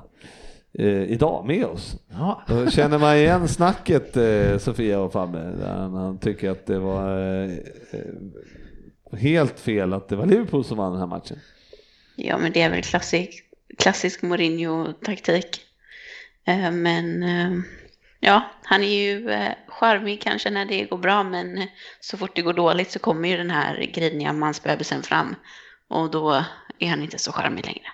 eh, 0.79 1.03
idag 1.03 1.45
med 1.45 1.65
oss. 1.65 1.95
Ja. 2.09 2.43
Då 2.47 2.69
känner 2.69 2.97
man 2.97 3.15
igen 3.15 3.47
snacket 3.47 4.17
eh, 4.17 4.57
Sofia 4.57 4.99
och 4.99 5.11
Fabbe, 5.11 5.39
där 5.39 5.73
han, 5.73 5.93
han 5.93 6.19
tycker 6.19 6.49
att 6.49 6.65
det 6.65 6.79
var 6.79 7.19
eh, 7.43 7.49
helt 9.17 9.59
fel 9.59 9.93
att 9.93 10.09
det 10.09 10.15
var 10.15 10.25
Liverpool 10.25 10.63
som 10.63 10.77
vann 10.77 10.91
den 10.91 10.99
här 10.99 11.07
matchen. 11.07 11.39
Ja, 12.15 12.37
men 12.37 12.51
det 12.51 12.61
är 12.61 12.69
väl 12.69 12.81
klassisk, 12.81 13.43
klassisk 13.77 14.21
Mourinho-taktik. 14.21 15.61
Eh, 16.45 16.71
Men 16.71 17.23
eh, 17.23 17.51
ja, 18.19 18.43
han 18.63 18.83
är 18.83 18.87
ju 18.87 19.29
eh, 19.29 19.51
charmig 19.67 20.21
kanske 20.21 20.49
när 20.49 20.65
det 20.65 20.85
går 20.85 20.97
bra, 20.97 21.23
men 21.23 21.67
så 21.99 22.17
fort 22.17 22.35
det 22.35 22.41
går 22.41 22.53
dåligt 22.53 22.91
så 22.91 22.99
kommer 22.99 23.29
ju 23.29 23.37
den 23.37 23.51
här 23.51 23.91
griniga 23.93 24.33
mansbebisen 24.33 25.03
fram. 25.03 25.35
Och 25.87 26.11
då 26.11 26.43
är 26.79 26.89
han 26.89 27.01
inte 27.01 27.17
så 27.17 27.31
charmig 27.31 27.65
längre. 27.65 27.87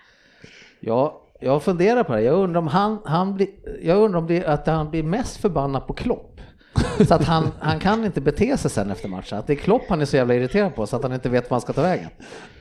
Ja, 0.79 1.20
jag 1.41 1.63
funderar 1.63 2.03
på 2.03 2.15
det. 2.15 2.21
Jag 2.21 2.35
undrar 2.35 2.61
om 2.61 2.67
han, 2.67 2.99
han 3.05 3.35
blir, 3.35 3.47
jag 3.81 3.97
undrar 3.97 4.19
om 4.19 4.27
det 4.27 4.45
att 4.45 4.67
han 4.67 4.89
blir 4.89 5.03
mest 5.03 5.37
förbannad 5.37 5.87
på 5.87 5.93
Klopp. 5.93 6.41
Så 7.07 7.13
att 7.13 7.23
han, 7.23 7.51
han 7.59 7.79
kan 7.79 8.05
inte 8.05 8.21
bete 8.21 8.57
sig 8.57 8.71
sen 8.71 8.91
efter 8.91 9.07
matchen. 9.07 9.37
Att 9.37 9.47
det 9.47 9.53
är 9.53 9.57
Klopp 9.57 9.81
han 9.89 10.01
är 10.01 10.05
så 10.05 10.15
jävla 10.15 10.35
irriterad 10.35 10.75
på 10.75 10.87
så 10.87 10.95
att 10.95 11.03
han 11.03 11.13
inte 11.13 11.29
vet 11.29 11.43
vad 11.43 11.51
han 11.51 11.61
ska 11.61 11.73
ta 11.73 11.81
vägen. 11.81 12.09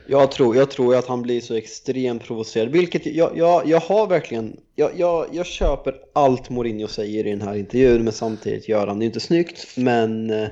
Jag 0.06 0.32
tror, 0.32 0.56
jag 0.56 0.70
tror 0.70 0.96
att 0.96 1.06
han 1.06 1.22
blir 1.22 1.40
så 1.40 1.54
extremt 1.54 2.24
provocerad, 2.24 2.68
vilket 2.68 3.06
jag, 3.06 3.30
jag, 3.36 3.66
jag 3.66 3.80
har 3.80 4.06
verkligen, 4.06 4.56
jag, 4.74 4.90
jag, 4.96 5.26
jag 5.32 5.46
köper 5.46 5.94
allt 6.12 6.50
Mourinho 6.50 6.88
säger 6.88 7.26
i 7.26 7.30
den 7.30 7.42
här 7.42 7.54
intervjun, 7.54 8.04
men 8.04 8.12
samtidigt 8.12 8.68
gör 8.68 8.86
han 8.86 8.98
det 8.98 9.04
inte 9.04 9.20
snyggt. 9.20 9.76
Men 9.76 10.30
eh, 10.30 10.48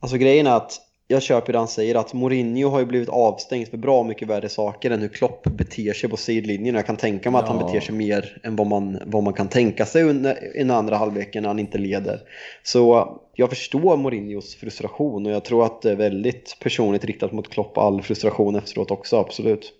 alltså 0.00 0.16
grejen 0.16 0.46
är 0.46 0.56
att 0.56 0.89
jag 1.10 1.22
köper 1.22 1.52
det 1.52 1.58
han 1.58 1.68
säger, 1.68 1.94
att 1.94 2.12
Mourinho 2.12 2.68
har 2.68 2.78
ju 2.78 2.86
blivit 2.86 3.08
avstängd 3.08 3.68
för 3.68 3.76
bra 3.76 4.02
mycket 4.02 4.28
värre 4.28 4.48
saker 4.48 4.90
än 4.90 5.00
hur 5.00 5.08
Klopp 5.08 5.42
beter 5.42 5.92
sig 5.92 6.10
på 6.10 6.16
sidlinjen. 6.16 6.74
Jag 6.74 6.86
kan 6.86 6.96
tänka 6.96 7.30
mig 7.30 7.38
att 7.38 7.48
han 7.48 7.58
beter 7.58 7.80
sig 7.80 7.94
mer 7.94 8.40
än 8.42 8.56
vad 8.56 8.66
man, 8.66 8.98
vad 9.06 9.22
man 9.22 9.32
kan 9.32 9.48
tänka 9.48 9.86
sig 9.86 10.02
under, 10.02 10.56
i 10.56 10.58
den 10.58 10.70
andra 10.70 10.96
halvleken 10.96 11.42
när 11.42 11.48
han 11.48 11.58
inte 11.58 11.78
leder. 11.78 12.20
Så 12.62 13.08
jag 13.34 13.48
förstår 13.50 13.96
Mourinhos 13.96 14.54
frustration 14.54 15.26
och 15.26 15.32
jag 15.32 15.44
tror 15.44 15.64
att 15.64 15.82
det 15.82 15.90
är 15.90 15.96
väldigt 15.96 16.56
personligt 16.60 17.04
riktat 17.04 17.32
mot 17.32 17.48
Klopp 17.48 17.78
all 17.78 18.02
frustration 18.02 18.56
efteråt 18.56 18.90
också, 18.90 19.16
absolut. 19.16 19.72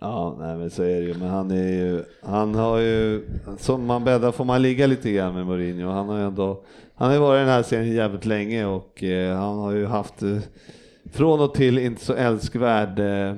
Ja, 0.00 0.36
nej 0.40 0.56
men 0.56 0.70
så 0.70 0.82
är 0.82 1.00
det 1.00 1.06
ju, 1.06 1.14
men 1.14 1.28
han 1.28 1.50
är 1.50 1.72
ju, 1.72 2.04
han 2.22 2.54
har 2.54 2.78
ju, 2.78 3.26
som 3.58 3.86
man 3.86 4.04
bäddar 4.04 4.32
får 4.32 4.44
man 4.44 4.62
ligga 4.62 4.86
lite 4.86 5.10
grann 5.10 5.34
med 5.34 5.46
Mourinho. 5.46 5.90
Han 5.90 6.08
har 6.08 6.18
ju 6.18 6.24
ändå, 6.24 6.62
han 6.94 7.06
har 7.08 7.14
ju 7.14 7.20
varit 7.20 7.36
i 7.38 7.40
den 7.40 7.48
här 7.48 7.62
serien 7.62 7.94
jävligt 7.94 8.26
länge 8.26 8.66
och 8.66 9.02
eh, 9.04 9.36
han 9.36 9.58
har 9.58 9.72
ju 9.72 9.86
haft 9.86 10.22
eh, 10.22 10.38
från 11.12 11.40
och 11.40 11.54
till 11.54 11.78
inte 11.78 12.04
så 12.04 12.12
älskvärd 12.14 12.98
eh, 12.98 13.36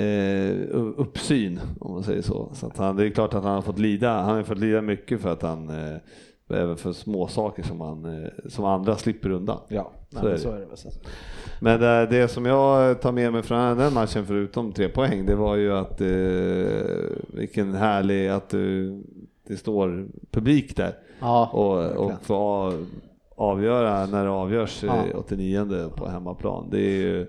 eh, 0.00 0.56
uppsyn 0.96 1.60
om 1.80 1.92
man 1.92 2.02
säger 2.02 2.22
så. 2.22 2.50
Så 2.54 2.72
han, 2.76 2.96
det 2.96 3.06
är 3.06 3.10
klart 3.10 3.34
att 3.34 3.44
han 3.44 3.54
har 3.54 3.62
fått 3.62 3.78
lida, 3.78 4.10
han 4.22 4.36
har 4.36 4.42
fått 4.42 4.58
lida 4.58 4.82
mycket 4.82 5.20
för 5.20 5.32
att 5.32 5.42
han 5.42 5.68
eh, 5.70 5.96
även 6.50 6.76
för 6.76 6.92
små 6.92 7.28
saker 7.28 7.62
som, 7.62 7.80
han, 7.80 8.04
eh, 8.22 8.28
som 8.48 8.64
andra 8.64 8.96
slipper 8.96 9.30
undan. 9.30 9.58
Ja, 9.68 9.92
Så 10.10 10.18
är 10.18 10.22
men 10.22 10.32
det. 10.32 10.38
så 10.38 10.50
är 10.50 10.58
det. 10.70 10.76
Så. 10.76 10.88
Men 11.60 11.80
det, 11.80 12.06
det 12.06 12.28
som 12.28 12.46
jag 12.46 13.00
tar 13.00 13.12
med 13.12 13.32
mig 13.32 13.42
från 13.42 13.78
den 13.78 13.94
matchen 13.94 14.26
förutom 14.26 14.72
tre 14.72 14.88
poäng, 14.88 15.26
det 15.26 15.34
var 15.34 15.56
ju 15.56 15.72
att 15.72 16.00
eh, 16.00 17.36
vilken 17.38 17.74
härlig 17.74 18.28
att 18.28 18.48
du, 18.48 18.92
det 19.46 19.56
står 19.56 20.06
publik 20.30 20.76
där 20.76 20.92
Ja, 21.22 21.50
och, 21.52 22.06
och 22.06 22.30
av, 22.30 22.86
avgöra 23.36 24.06
när 24.06 24.24
det 24.24 24.30
avgörs 24.30 24.82
Ja. 24.82 24.96
ja. 25.12 25.18
89 25.18 25.90
på 25.96 26.08
hemmaplan. 26.08 26.68
Det 26.70 26.80
är 26.80 26.96
ju 26.96 27.26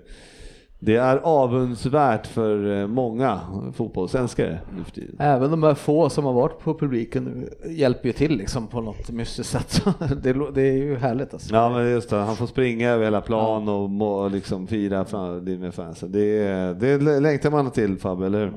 det 0.84 0.96
är 0.96 1.16
avundsvärt 1.16 2.26
för 2.26 2.80
eh, 2.80 2.86
många 2.86 3.40
fotbollsälskare 3.74 4.58
nu 4.76 4.84
för 4.84 4.92
tiden. 4.92 5.16
Även 5.18 5.50
de 5.50 5.62
här 5.62 5.74
få 5.74 6.10
som 6.10 6.24
har 6.24 6.32
varit 6.32 6.58
på 6.58 6.74
publiken 6.74 7.48
hjälper 7.66 8.06
ju 8.06 8.12
till 8.12 8.36
liksom 8.36 8.66
på 8.66 8.80
något 8.80 9.10
mystiskt 9.10 9.52
sätt. 9.52 9.84
det, 10.54 10.62
är 10.62 10.72
ju 10.72 10.96
härligt 10.96 11.32
alltså. 11.32 11.54
Ja 11.54 11.68
men 11.70 11.90
just 11.90 12.10
det, 12.10 12.16
han 12.16 12.36
får 12.36 12.46
springa 12.46 12.90
över 12.90 13.04
hela 13.04 13.20
plan 13.20 13.68
och 13.68 13.90
må, 13.90 14.28
liksom 14.28 14.66
fira 14.66 15.06
med 15.58 15.74
fansen. 15.74 16.12
Det, 16.12 16.38
är- 16.38 16.74
det 16.74 17.20
längtar 17.20 17.50
man 17.50 17.70
till 17.70 17.98
Fabbe, 17.98 18.26
eller 18.26 18.38
hur? 18.40 18.52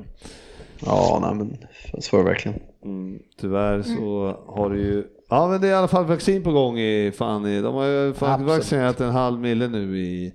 Ja, 0.86 1.18
nej 1.22 1.34
men 1.34 1.56
så 2.02 2.16
var 2.16 2.24
det 2.24 2.30
verkligen. 2.30 2.60
Mm, 2.84 3.18
tyvärr 3.40 3.82
så 3.82 4.36
har 4.46 4.70
det 4.70 4.78
ju, 4.78 5.04
ja 5.28 5.48
men 5.48 5.60
det 5.60 5.66
är 5.66 5.70
i 5.70 5.74
alla 5.74 5.88
fall 5.88 6.04
vaccin 6.04 6.42
på 6.42 6.52
gång 6.52 6.78
i, 6.78 7.12
fan 7.14 7.46
i, 7.46 7.60
de 7.60 7.74
har 7.74 7.84
ju 7.84 8.08
Absolut. 8.08 8.46
vaccinerat 8.46 9.00
en 9.00 9.10
halv 9.10 9.40
mille 9.40 9.68
nu 9.68 9.98
i, 9.98 10.32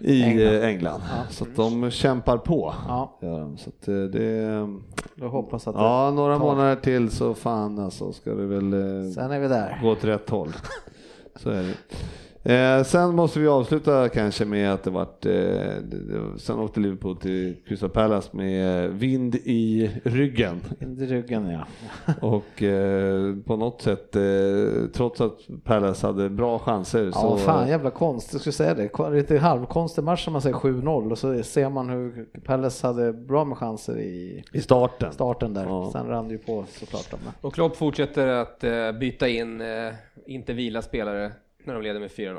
i 0.00 0.22
England. 0.22 0.46
England. 0.46 0.62
England. 0.64 1.02
Så 1.30 1.44
att 1.44 1.56
de 1.56 1.90
kämpar 1.90 2.38
på. 2.38 2.74
Ja, 2.88 3.18
de. 3.20 3.56
Så 3.58 3.68
att 3.70 3.88
eh, 3.88 3.94
det, 3.94 4.32
jag 5.14 5.28
hoppas 5.28 5.68
att 5.68 5.74
det... 5.74 5.80
ja 5.80 6.10
några 6.10 6.38
tar. 6.38 6.44
månader 6.44 6.76
till 6.76 7.10
så 7.10 7.34
fan 7.34 7.78
alltså 7.78 8.12
ska 8.12 8.30
det 8.34 8.46
väl 8.46 8.72
eh, 8.72 9.10
Sen 9.10 9.30
är 9.30 9.40
vi 9.40 9.48
där. 9.48 9.78
gå 9.82 9.90
åt 9.90 10.04
rätt 10.04 10.30
håll. 10.30 10.52
Så 11.36 11.50
är 11.50 11.62
det. 11.62 11.74
Eh, 12.46 12.82
sen 12.82 13.14
måste 13.14 13.40
vi 13.40 13.48
avsluta 13.48 14.08
kanske 14.08 14.44
med 14.44 14.72
att 14.72 14.82
det 14.82 14.90
vart, 14.90 15.26
eh, 15.26 15.34
sen 16.36 16.58
åkte 16.58 16.80
Liverpool 16.80 17.16
till 17.16 17.56
Crystal 17.68 17.90
Palace 17.90 18.28
med 18.32 18.90
vind 18.90 19.34
i 19.34 19.90
ryggen. 20.04 20.60
In 20.80 20.98
i 21.02 21.06
ryggen 21.06 21.46
ja. 21.46 21.66
Och 22.20 22.62
eh, 22.62 23.36
på 23.46 23.56
något 23.56 23.82
sätt, 23.82 24.16
eh, 24.16 24.22
trots 24.92 25.20
att 25.20 25.38
Palace 25.64 26.06
hade 26.06 26.30
bra 26.30 26.58
chanser 26.58 27.04
Ja, 27.04 27.12
så... 27.12 27.36
fan 27.36 27.68
jävla 27.68 27.90
konst, 27.90 28.32
jag 28.32 28.40
skulle 28.40 28.52
säga 28.52 28.74
det. 28.74 29.10
Lite 29.10 29.38
halvkonstig 29.38 30.04
match 30.04 30.26
om 30.26 30.32
man 30.32 30.42
säger 30.42 30.56
7-0 30.56 31.10
och 31.10 31.18
så 31.18 31.42
ser 31.42 31.70
man 31.70 31.88
hur 31.88 32.26
Palace 32.44 32.86
hade 32.86 33.12
bra 33.12 33.44
med 33.44 33.58
chanser 33.58 33.98
i 33.98 34.44
I 34.52 34.60
starten. 34.60 35.12
starten 35.12 35.54
där. 35.54 35.64
Ja. 35.64 35.90
Sen 35.92 36.06
rann 36.06 36.28
det 36.28 36.32
ju 36.34 36.38
på 36.38 36.64
såklart. 36.68 37.14
Och 37.40 37.54
Klopp 37.54 37.76
fortsätter 37.76 38.26
att 38.26 38.64
eh, 38.64 38.92
byta 39.00 39.28
in, 39.28 39.60
eh, 39.60 39.66
inte 40.26 40.52
vila 40.52 40.82
spelare 40.82 41.32
när 41.66 41.74
de 41.74 41.82
leder 41.82 42.00
med 42.00 42.10
4-0. 42.10 42.36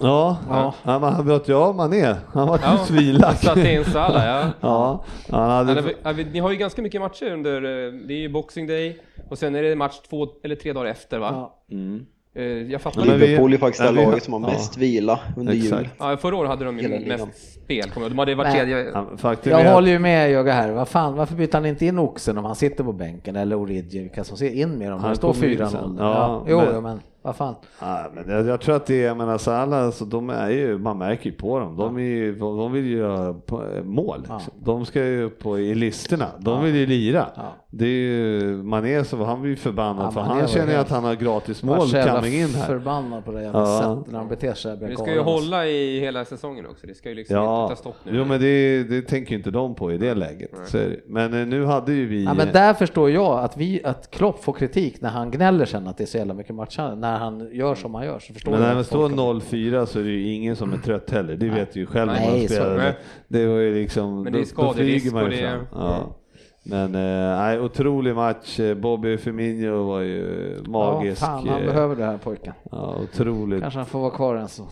Ja, 0.00 0.36
Ja. 0.48 0.74
ja. 0.84 0.98
men 0.98 1.12
han 1.12 1.26
vet 1.26 1.48
jag 1.48 1.74
Mané. 1.76 2.14
Han 2.32 2.48
var 2.48 2.60
Ja, 2.62 2.72
ju 2.72 2.78
svilad. 2.78 3.36
Satte 3.38 3.72
in 3.72 3.84
Salah, 3.84 4.26
ja. 4.26 4.48
Ja, 4.60 5.04
han 5.30 5.50
hade... 5.50 5.94
Ja, 6.02 6.12
vi- 6.12 6.24
Ni 6.24 6.38
har 6.38 6.50
ju 6.50 6.56
ganska 6.56 6.82
mycket 6.82 7.00
matcher 7.00 7.32
under, 7.32 7.54
eh, 7.56 7.92
det 7.92 8.14
är 8.14 8.18
ju 8.18 8.28
Boxing 8.28 8.66
Day 8.66 8.98
och 9.30 9.38
sen 9.38 9.54
är 9.54 9.62
det 9.62 9.76
match 9.76 10.00
två 10.10 10.26
eller 10.44 10.54
tre 10.56 10.72
dagar 10.72 10.90
efter 10.90 11.18
va? 11.18 11.30
Ja. 11.32 11.74
Mm. 11.76 12.06
Eh, 12.34 12.42
Jag 12.44 12.80
fattar 12.80 13.00
Ja, 13.00 13.04
men 13.04 13.14
inte. 13.14 13.26
vi- 13.26 13.30
Liverpool 13.30 13.52
är 13.54 13.58
faktiskt 13.58 13.84
ja, 13.84 13.90
det 13.92 13.98
vi- 14.00 14.04
laget 14.06 14.22
som 14.22 14.32
har 14.32 14.40
ja. 14.40 14.46
mest 14.56 14.76
vila 14.76 15.20
under 15.36 15.52
jul. 15.52 15.64
Exakt. 15.64 15.90
Ja, 15.98 16.16
förra 16.16 16.36
året 16.36 16.50
hade 16.50 16.64
de 16.64 16.78
ju 16.78 16.88
ligan. 16.88 17.08
mest 17.28 17.52
spel. 17.64 17.90
De 17.94 18.18
hade 18.18 18.34
varit 18.34 18.52
tredje... 18.52 18.78
Ja, 18.78 19.06
Jag 19.44 19.60
är 19.60 19.74
håller 19.74 19.90
ju 19.90 19.98
med 19.98 20.30
Jögga 20.30 20.52
här. 20.52 20.70
Vad 20.70 20.88
fan, 20.88 21.14
varför 21.16 21.34
byter 21.34 21.52
han 21.52 21.66
inte 21.66 21.86
in 21.86 21.98
Oxen 21.98 22.38
om 22.38 22.44
han 22.44 22.56
sitter 22.56 22.84
på 22.84 22.92
bänken 22.92 23.36
eller 23.36 23.56
Origi? 23.56 23.98
Vilka 24.02 24.24
som 24.24 24.36
ser 24.36 24.50
in 24.50 24.78
med 24.78 24.90
dem? 24.90 25.00
Han 25.00 25.16
står 25.16 25.32
kommer 25.32 25.46
ju 25.46 25.56
4-0. 25.56 25.66
sen. 25.68 25.96
Ja, 25.98 26.44
Ja, 26.48 26.64
jo, 26.74 26.80
men 26.80 27.00
vad 27.22 27.36
fan. 27.36 27.54
Ja, 27.80 28.06
men 28.14 28.30
jag, 28.30 28.46
jag 28.46 28.60
tror 28.60 28.76
att 28.76 28.86
det 28.86 29.02
är, 29.02 29.06
jag 29.06 29.16
menar 29.16 29.38
Salah, 29.38 29.84
alltså, 29.84 30.04
de 30.04 30.30
är 30.30 30.50
ju, 30.50 30.78
man 30.78 30.98
märker 30.98 31.30
ju 31.30 31.36
på 31.36 31.58
dem, 31.58 31.76
de, 31.76 31.96
är 31.96 32.00
ju, 32.00 32.34
de 32.38 32.72
vill 32.72 32.84
ju 32.86 32.96
göra 32.96 33.28
eh, 33.76 33.84
mål. 33.84 34.18
Liksom. 34.18 34.40
De 34.64 34.86
ska 34.86 35.04
ju 35.04 35.22
upp 35.22 35.38
på, 35.38 35.58
i 35.58 35.74
listorna, 35.74 36.26
de 36.38 36.64
vill 36.64 36.74
ju 36.76 36.86
lira. 36.86 37.26
Ja. 37.36 37.42
Det 37.70 37.84
är 37.84 37.88
ju, 37.88 38.62
Mané 38.62 39.04
så 39.04 39.24
han 39.24 39.40
blir 39.40 39.50
ju 39.50 39.56
förbannad 39.56 40.06
Ja, 40.06 40.10
för 40.10 40.20
han 40.20 40.48
känner 40.48 40.72
ju 40.72 40.78
att 40.78 40.90
han 40.90 41.04
har 41.04 41.14
gratis 41.14 41.62
mål 41.62 41.78
coming 41.78 42.34
in 42.34 42.48
här. 42.54 42.66
förbannad 42.66 43.24
på 43.24 43.32
det 43.32 43.42
jävla 43.42 43.60
Ja. 43.60 43.78
sättet 43.96 44.12
när 44.12 44.18
han 44.18 44.28
beter 44.28 44.54
sig. 44.54 44.76
Men 44.80 44.90
det 44.90 44.96
ska 44.96 45.12
ju 45.12 45.20
hålla 45.20 45.66
i 45.66 46.00
hela 46.00 46.24
säsongen 46.24 46.66
också. 46.66 46.86
Det 46.86 46.94
ska 46.94 47.08
ju 47.08 47.14
liksom 47.14 47.36
Ja, 47.36 47.62
inte 47.62 47.74
ta 47.74 47.80
stopp 47.80 47.96
nu. 48.04 48.12
jo 48.16 48.24
men 48.24 48.40
det, 48.40 48.82
det 48.84 49.02
tänker 49.02 49.30
ju 49.30 49.36
inte 49.36 49.50
de 49.50 49.74
på 49.74 49.92
i 49.92 49.98
det 49.98 50.14
läget. 50.14 50.74
Är. 50.74 51.00
Men 51.06 51.40
eh, 51.40 51.46
nu 51.46 51.64
hade 51.64 51.92
ju 51.92 52.06
vi... 52.06 52.24
Ja, 52.24 52.34
men 52.34 52.48
där 52.52 52.74
förstår 52.74 53.10
jag 53.10 53.38
att, 53.44 53.56
vi, 53.56 53.80
att 53.84 54.10
Klopp 54.10 54.44
får 54.44 54.52
kritik 54.52 55.00
när 55.00 55.10
han 55.10 55.30
gnäller 55.30 55.64
sen 55.64 55.86
att 55.88 55.96
det 55.98 56.04
är 56.04 56.06
så 56.06 56.18
jävla 56.18 56.34
mycket 56.34 56.54
matcher, 56.54 56.94
när 57.12 57.18
han 57.18 57.48
gör 57.52 57.74
som 57.74 57.94
han 57.94 58.04
gör 58.04 58.18
så 58.18 58.32
förstår 58.34 58.50
Men 58.52 58.60
jag 58.60 58.68
när 58.68 58.76
det 58.76 58.84
står 58.84 59.08
folk- 59.08 59.14
0-4 59.20 59.86
så 59.86 59.98
är 59.98 60.02
det 60.02 60.10
ju 60.10 60.32
ingen 60.32 60.56
som 60.56 60.72
är 60.72 60.76
trött 60.78 61.10
heller, 61.10 61.36
det 61.36 61.48
vet 61.48 61.72
du 61.72 61.80
ju 61.80 61.86
själv 61.86 62.12
när 62.12 62.30
man 62.30 62.48
spelar. 62.48 62.94
Det 63.28 63.46
var 63.46 63.56
ju 63.58 63.74
liksom, 63.74 64.22
Men 64.22 64.32
det 64.32 64.40
är 64.40 64.44
skaderisk 64.44 65.14
och 65.14 65.30
det. 65.30 65.60
Ja. 65.72 66.16
Men 66.64 66.94
eh, 66.94 67.38
nej, 67.38 67.60
otrolig 67.60 68.14
match, 68.14 68.60
Eh, 68.60 68.74
Bobby 68.74 69.16
Firmino 69.18 69.82
var 69.86 70.00
ju 70.00 70.56
magisk. 70.66 71.22
Ja, 71.22 71.26
fan, 71.26 71.48
han 71.48 71.60
eh, 71.60 71.66
behöver 71.66 71.96
det 71.96 72.04
här 72.04 72.18
pojken. 72.18 72.52
Ja, 72.70 72.96
otroligt. 73.02 73.60
Kanske 73.62 73.78
han 73.78 73.86
får 73.86 74.00
vara 74.00 74.10
kvar 74.10 74.36
en 74.36 74.48
stund. 74.48 74.68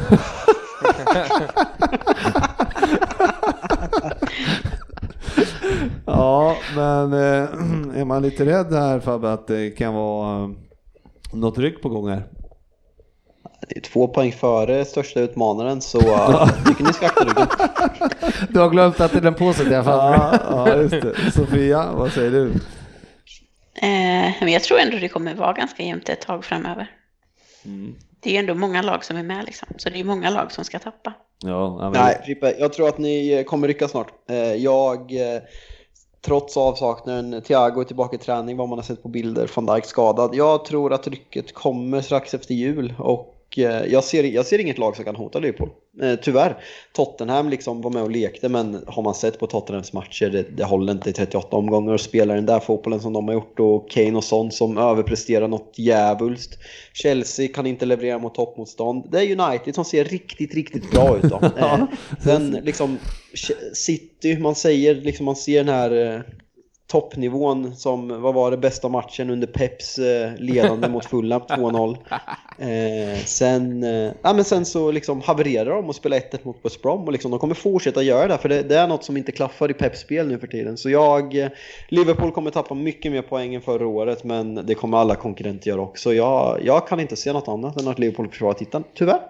Ja, 6.07 6.57
men 6.77 7.13
eh, 7.13 7.49
är 8.01 8.05
man 8.05 8.23
lite 8.23 8.45
rädd 8.47 8.73
här 8.73 9.01
Fabbe 9.01 9.33
att 9.33 9.47
det 9.47 9.71
kan 9.71 9.95
vara 9.95 10.43
eh, 10.45 10.51
något 11.33 11.59
ryck 11.59 11.83
på 11.83 11.89
gång 11.89 12.09
här? 12.09 12.23
Det 13.69 13.77
är 13.77 13.81
två 13.81 14.09
poäng 14.09 14.33
före 14.33 14.85
största 14.85 15.21
utmanaren 15.21 15.81
så 15.81 16.01
jag 16.05 16.51
tycker 16.67 16.85
ni 16.85 16.93
ska 16.93 17.07
akta 17.07 17.25
ryggen. 17.25 17.47
Du 18.49 18.61
har 18.61 18.71
glömt 18.71 19.01
att 19.01 19.13
det 19.13 19.19
är 19.19 19.23
den 19.23 19.35
positiva 19.35 19.85
fallet. 19.85 20.41
Ja, 20.51 20.69
ja, 20.69 20.77
just 20.77 20.91
det. 20.91 21.33
Sofia, 21.33 21.93
vad 21.93 22.13
säger 22.13 22.31
du? 22.31 22.47
Eh, 23.83 24.33
men 24.41 24.49
jag 24.49 24.63
tror 24.63 24.79
ändå 24.79 24.97
det 24.99 25.09
kommer 25.09 25.35
vara 25.35 25.53
ganska 25.53 25.83
jämnt 25.83 26.09
ett 26.09 26.21
tag 26.21 26.45
framöver. 26.45 26.91
Det 28.21 28.29
är 28.31 28.33
ju 28.33 28.39
ändå 28.39 28.55
många 28.55 28.83
lag 28.83 29.05
som 29.05 29.17
är 29.17 29.23
med 29.23 29.45
liksom, 29.45 29.69
så 29.77 29.91
det 29.91 30.01
är 30.01 30.05
många 30.05 30.31
lag 30.31 30.53
som 30.53 30.65
ska 30.65 30.79
tappa. 30.79 31.13
Ja, 31.43 31.79
men, 31.81 31.93
Nej, 31.93 32.23
Frippe, 32.25 32.55
jag 32.59 32.73
tror 32.73 32.89
att 32.89 32.99
ni 32.99 33.45
kommer 33.49 33.69
rycka 33.69 33.89
snart. 33.89 34.31
Eh, 34.31 34.55
Jag, 34.55 35.13
eh, 35.13 35.41
trots 36.21 36.57
avsaknaden, 36.57 37.43
Thiago 37.43 37.81
är 37.81 37.85
tillbaka 37.85 38.17
i 38.17 38.19
träning, 38.19 38.57
vad 38.57 38.69
man 38.69 38.79
har 38.79 38.85
sett 38.85 39.03
på 39.03 39.09
bilder, 39.09 39.51
van 39.55 39.67
Dijk 39.67 39.85
skadad. 39.85 40.35
Jag 40.35 40.65
tror 40.65 40.93
att 40.93 41.09
rycket 41.09 41.55
kommer 41.55 42.01
strax 42.01 42.35
efter 42.35 42.55
jul 42.55 42.95
och 42.99 43.40
jag 43.57 44.05
ser, 44.05 44.25
jag 44.25 44.47
ser 44.47 44.59
inget 44.59 44.79
lag 44.79 44.97
som 44.97 45.05
kan 45.05 45.17
hota 45.17 45.39
Liverpool. 45.39 45.69
Eh, 46.03 46.15
Tyvärr. 46.23 46.57
Tottenham 46.93 47.49
liksom 47.49 47.81
var 47.81 47.91
med 47.91 48.03
och 48.03 48.11
lekte 48.11 48.49
men 48.49 48.85
har 48.87 49.03
man 49.03 49.15
sett 49.15 49.39
på 49.39 49.47
Tottenhams 49.47 49.93
matcher, 49.93 50.31
det, 50.31 50.57
det 50.57 50.65
håller 50.65 50.93
inte 50.93 51.11
i 51.11 51.13
38 51.13 51.57
omgångar 51.57 51.93
och 51.93 52.01
spelar 52.01 52.35
den 52.35 52.47
där 52.47 52.61
fotbollen 52.61 53.01
som 53.01 53.13
de 53.13 53.29
har 53.29 53.35
gjort 53.35 53.61
och 53.61 53.91
Kane 53.91 54.17
och 54.17 54.25
Son 54.25 54.51
som 54.51 54.79
överpresterar 54.79 55.49
något 55.49 55.75
djävulskt. 55.77 56.59
Chelsea 56.93 57.49
kan 57.49 57.67
inte 57.67 57.87
leverera 57.87 58.19
mot 58.19 58.35
toppmotstånd. 58.35 59.09
Det 59.11 59.19
är 59.19 59.41
United 59.41 59.75
som 59.75 59.85
ser 59.85 60.05
riktigt, 60.05 60.55
riktigt 60.55 60.91
bra 60.91 61.17
ut. 61.17 61.23
Då. 61.23 61.41
Eh, 61.61 61.85
Sen 62.25 62.51
liksom 62.51 62.99
City, 63.75 64.39
man 64.39 64.55
säger 64.55 64.95
liksom, 64.95 65.27
man 65.27 65.37
ser 65.37 65.65
den 65.65 65.75
här 65.75 66.15
eh, 66.15 66.21
toppnivån 66.91 67.77
som, 67.77 68.23
vad 68.23 68.35
var 68.35 68.51
det, 68.51 68.57
bästa 68.57 68.89
matchen 68.89 69.31
under 69.31 69.47
Peps 69.47 69.99
eh, 69.99 70.35
ledande 70.37 70.89
mot 70.89 71.05
Fulham 71.05 71.41
2-0. 71.49 71.97
Eh, 72.59 73.19
sen, 73.25 73.83
eh, 73.83 74.13
ja, 74.23 74.33
men 74.33 74.45
sen 74.45 74.65
så 74.65 74.91
liksom 74.91 75.21
havererar 75.21 75.71
de 75.75 75.89
och 75.89 75.95
spelar 75.95 76.17
1-1 76.17 76.39
mot 76.43 76.57
West 76.63 76.83
Brom 76.83 77.05
och 77.05 77.13
liksom, 77.13 77.31
de 77.31 77.41
kommer 77.41 77.55
fortsätta 77.55 78.03
göra 78.03 78.29
det 78.29 78.39
för 78.39 78.49
det, 78.49 78.63
det 78.63 78.77
är 78.77 78.89
något 78.89 79.05
som 79.05 79.17
inte 79.17 79.33
klaffar 79.33 79.71
i 79.71 79.75
Peps 79.75 80.01
spel 80.01 80.29
nu 80.29 80.39
för 80.39 80.47
tiden. 80.47 80.77
Så 80.77 80.91
jag, 80.91 81.39
eh, 81.39 81.49
Liverpool 81.89 82.33
kommer 82.33 82.51
tappa 82.51 82.75
mycket 82.75 83.13
mer 83.13 83.23
poäng 83.23 83.55
än 83.55 83.63
förra 83.63 83.87
året 83.87 84.25
men 84.25 84.55
det 84.55 84.75
kommer 84.75 84.99
alla 84.99 85.15
konkurrenter 85.15 85.71
göra 85.71 85.81
också. 85.81 86.15
Jag, 86.15 86.61
jag 86.65 86.89
kan 86.89 87.01
inte 87.01 87.17
se 87.17 87.33
något 87.33 87.49
annat 87.49 87.81
än 87.81 87.89
att 87.89 87.99
Liverpool 87.99 88.29
försvarar 88.29 88.55
titeln, 88.55 88.85
tyvärr. 88.95 89.21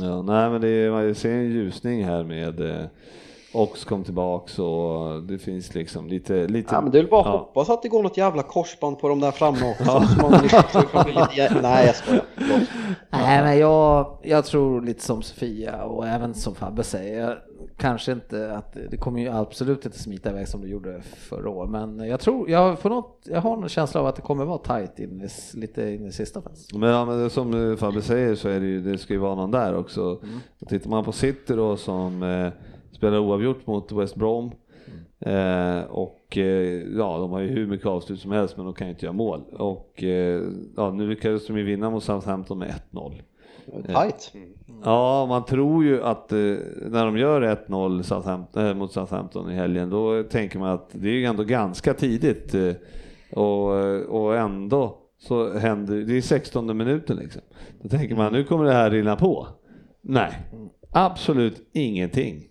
Ja, 0.00 0.22
nej, 0.22 0.50
men 0.50 0.60
det 0.60 0.68
är, 0.68 0.90
man 0.90 1.14
ser 1.14 1.30
en 1.30 1.50
ljusning 1.50 2.04
här 2.04 2.24
med 2.24 2.60
eh, 2.60 2.86
Ox 3.54 3.84
kom 3.84 4.04
tillbaks 4.04 4.58
och 4.58 5.22
det 5.22 5.38
finns 5.38 5.74
liksom 5.74 6.08
lite... 6.08 6.46
lite 6.46 6.74
Ja, 6.74 6.80
men 6.80 6.90
det 6.90 6.98
är 6.98 7.02
väl 7.02 7.10
bara 7.10 7.20
att 7.20 7.26
ja. 7.26 7.32
hoppas 7.32 7.70
att 7.70 7.82
det 7.82 7.88
går 7.88 8.02
något 8.02 8.16
jävla 8.16 8.42
korsband 8.42 8.98
på 8.98 9.08
de 9.08 9.20
där 9.20 9.30
framme 9.30 9.70
också. 9.70 9.84
Så 9.84 10.22
man 10.22 10.42
liksom, 10.42 11.62
nej 11.62 11.86
jag 11.86 11.96
skojar. 11.96 12.24
Nej, 13.10 13.42
men 13.42 13.58
jag, 13.58 14.18
jag 14.22 14.44
tror 14.44 14.80
lite 14.80 15.02
som 15.02 15.22
Sofia 15.22 15.84
och 15.84 16.06
även 16.06 16.34
som 16.34 16.54
Fabbe 16.54 16.82
säger, 16.82 17.38
kanske 17.76 18.12
inte 18.12 18.52
att 18.56 18.76
det 18.90 18.96
kommer 18.96 19.20
ju 19.20 19.28
absolut 19.28 19.86
inte 19.86 19.98
smita 19.98 20.30
iväg 20.30 20.48
som 20.48 20.60
det 20.60 20.68
gjorde 20.68 21.00
förra 21.02 21.50
året, 21.50 21.70
men 21.70 21.98
jag 21.98 22.20
tror, 22.20 22.50
jag, 22.50 22.78
får 22.78 22.90
något, 22.90 23.20
jag 23.24 23.40
har 23.40 23.62
en 23.62 23.68
känsla 23.68 24.00
av 24.00 24.06
att 24.06 24.16
det 24.16 24.22
kommer 24.22 24.44
vara 24.44 24.58
tajt 24.58 24.98
in 24.98 25.22
i, 25.22 25.58
lite 25.58 25.90
in 25.90 26.06
i 26.06 26.12
sista 26.12 26.42
fönstret. 26.42 26.80
Men, 26.80 26.90
ja, 26.90 27.04
men 27.04 27.18
det 27.18 27.30
som 27.30 27.76
Fabbe 27.80 28.02
säger 28.02 28.34
så 28.34 28.48
är 28.48 28.60
det 28.60 28.66
ju, 28.66 28.80
det 28.80 28.98
ska 28.98 29.12
ju 29.12 29.20
vara 29.20 29.34
någon 29.34 29.50
där 29.50 29.76
också. 29.76 30.20
Och 30.60 30.68
tittar 30.68 30.90
man 30.90 31.04
på 31.04 31.12
City 31.12 31.54
då 31.54 31.76
som 31.76 32.22
eh, 32.22 32.52
spelar 33.04 33.18
oavgjort 33.18 33.66
mot 33.66 33.92
West 33.92 34.14
Brom 34.16 34.52
eh, 35.20 35.82
och 35.82 36.38
eh, 36.38 36.82
ja, 36.96 37.18
de 37.18 37.30
har 37.30 37.40
ju 37.40 37.48
hur 37.48 37.66
mycket 37.66 37.86
avslut 37.86 38.20
som 38.20 38.32
helst 38.32 38.56
men 38.56 38.66
de 38.66 38.74
kan 38.74 38.86
ju 38.86 38.92
inte 38.92 39.06
göra 39.06 39.12
mål. 39.12 39.40
Och 39.52 40.02
eh, 40.02 40.42
ja, 40.76 40.90
nu 40.90 41.08
lyckades 41.08 41.46
de 41.46 41.58
ju 41.58 41.64
vinna 41.64 41.90
mot 41.90 42.04
Southampton 42.04 42.58
med 42.58 42.74
1-0. 42.92 43.22
Tajt. 43.92 44.32
Ja, 44.84 45.26
man 45.26 45.44
tror 45.44 45.84
ju 45.84 46.02
att 46.02 46.32
eh, 46.32 46.38
när 46.88 47.04
de 47.04 47.18
gör 47.18 47.40
1-0 47.68 48.02
Southampton, 48.02 48.66
eh, 48.66 48.74
mot 48.74 48.92
Southampton 48.92 49.50
i 49.50 49.54
helgen, 49.54 49.90
då 49.90 50.22
tänker 50.22 50.58
man 50.58 50.70
att 50.70 50.90
det 50.92 51.08
är 51.08 51.12
ju 51.12 51.24
ändå 51.24 51.44
ganska 51.44 51.94
tidigt 51.94 52.54
eh, 52.54 52.72
och, 53.30 53.70
och 54.08 54.36
ändå 54.36 54.98
så 55.18 55.58
händer 55.58 55.96
det 55.96 56.16
är 56.16 56.20
16 56.20 56.76
minuten 56.76 57.16
liksom. 57.16 57.42
Då 57.82 57.88
tänker 57.88 58.16
man 58.16 58.32
nu 58.32 58.44
kommer 58.44 58.64
det 58.64 58.72
här 58.72 58.90
rinna 58.90 59.16
på. 59.16 59.48
Nej, 60.02 60.32
absolut 60.92 61.70
ingenting. 61.72 62.48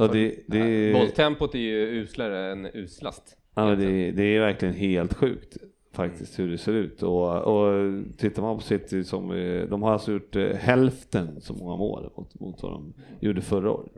Och 0.00 0.12
det, 0.12 0.34
det, 0.46 0.92
Bolltempot 0.92 1.54
är 1.54 1.58
ju 1.58 1.86
uslare 1.86 2.52
än 2.52 2.68
uslast. 2.74 3.36
Ja, 3.54 3.62
det, 3.62 4.10
det 4.10 4.22
är 4.22 4.40
verkligen 4.40 4.74
helt 4.74 5.14
sjukt 5.14 5.56
faktiskt 5.92 6.38
hur 6.38 6.50
det 6.50 6.58
ser 6.58 6.72
ut. 6.72 7.02
Och, 7.02 7.36
och 7.36 8.02
tittar 8.18 8.42
man 8.42 8.56
på 8.56 8.62
City 8.62 9.04
som, 9.04 9.30
eh, 9.30 9.62
de 9.62 9.82
har 9.82 9.92
alltså 9.92 10.12
gjort 10.12 10.36
eh, 10.36 10.48
hälften 10.48 11.40
så 11.40 11.54
många 11.54 11.76
mål 11.76 12.10
mot, 12.16 12.40
mot 12.40 12.62
vad 12.62 12.72
de 12.72 12.94
gjorde 13.20 13.40
förra 13.40 13.70
året. 13.70 13.92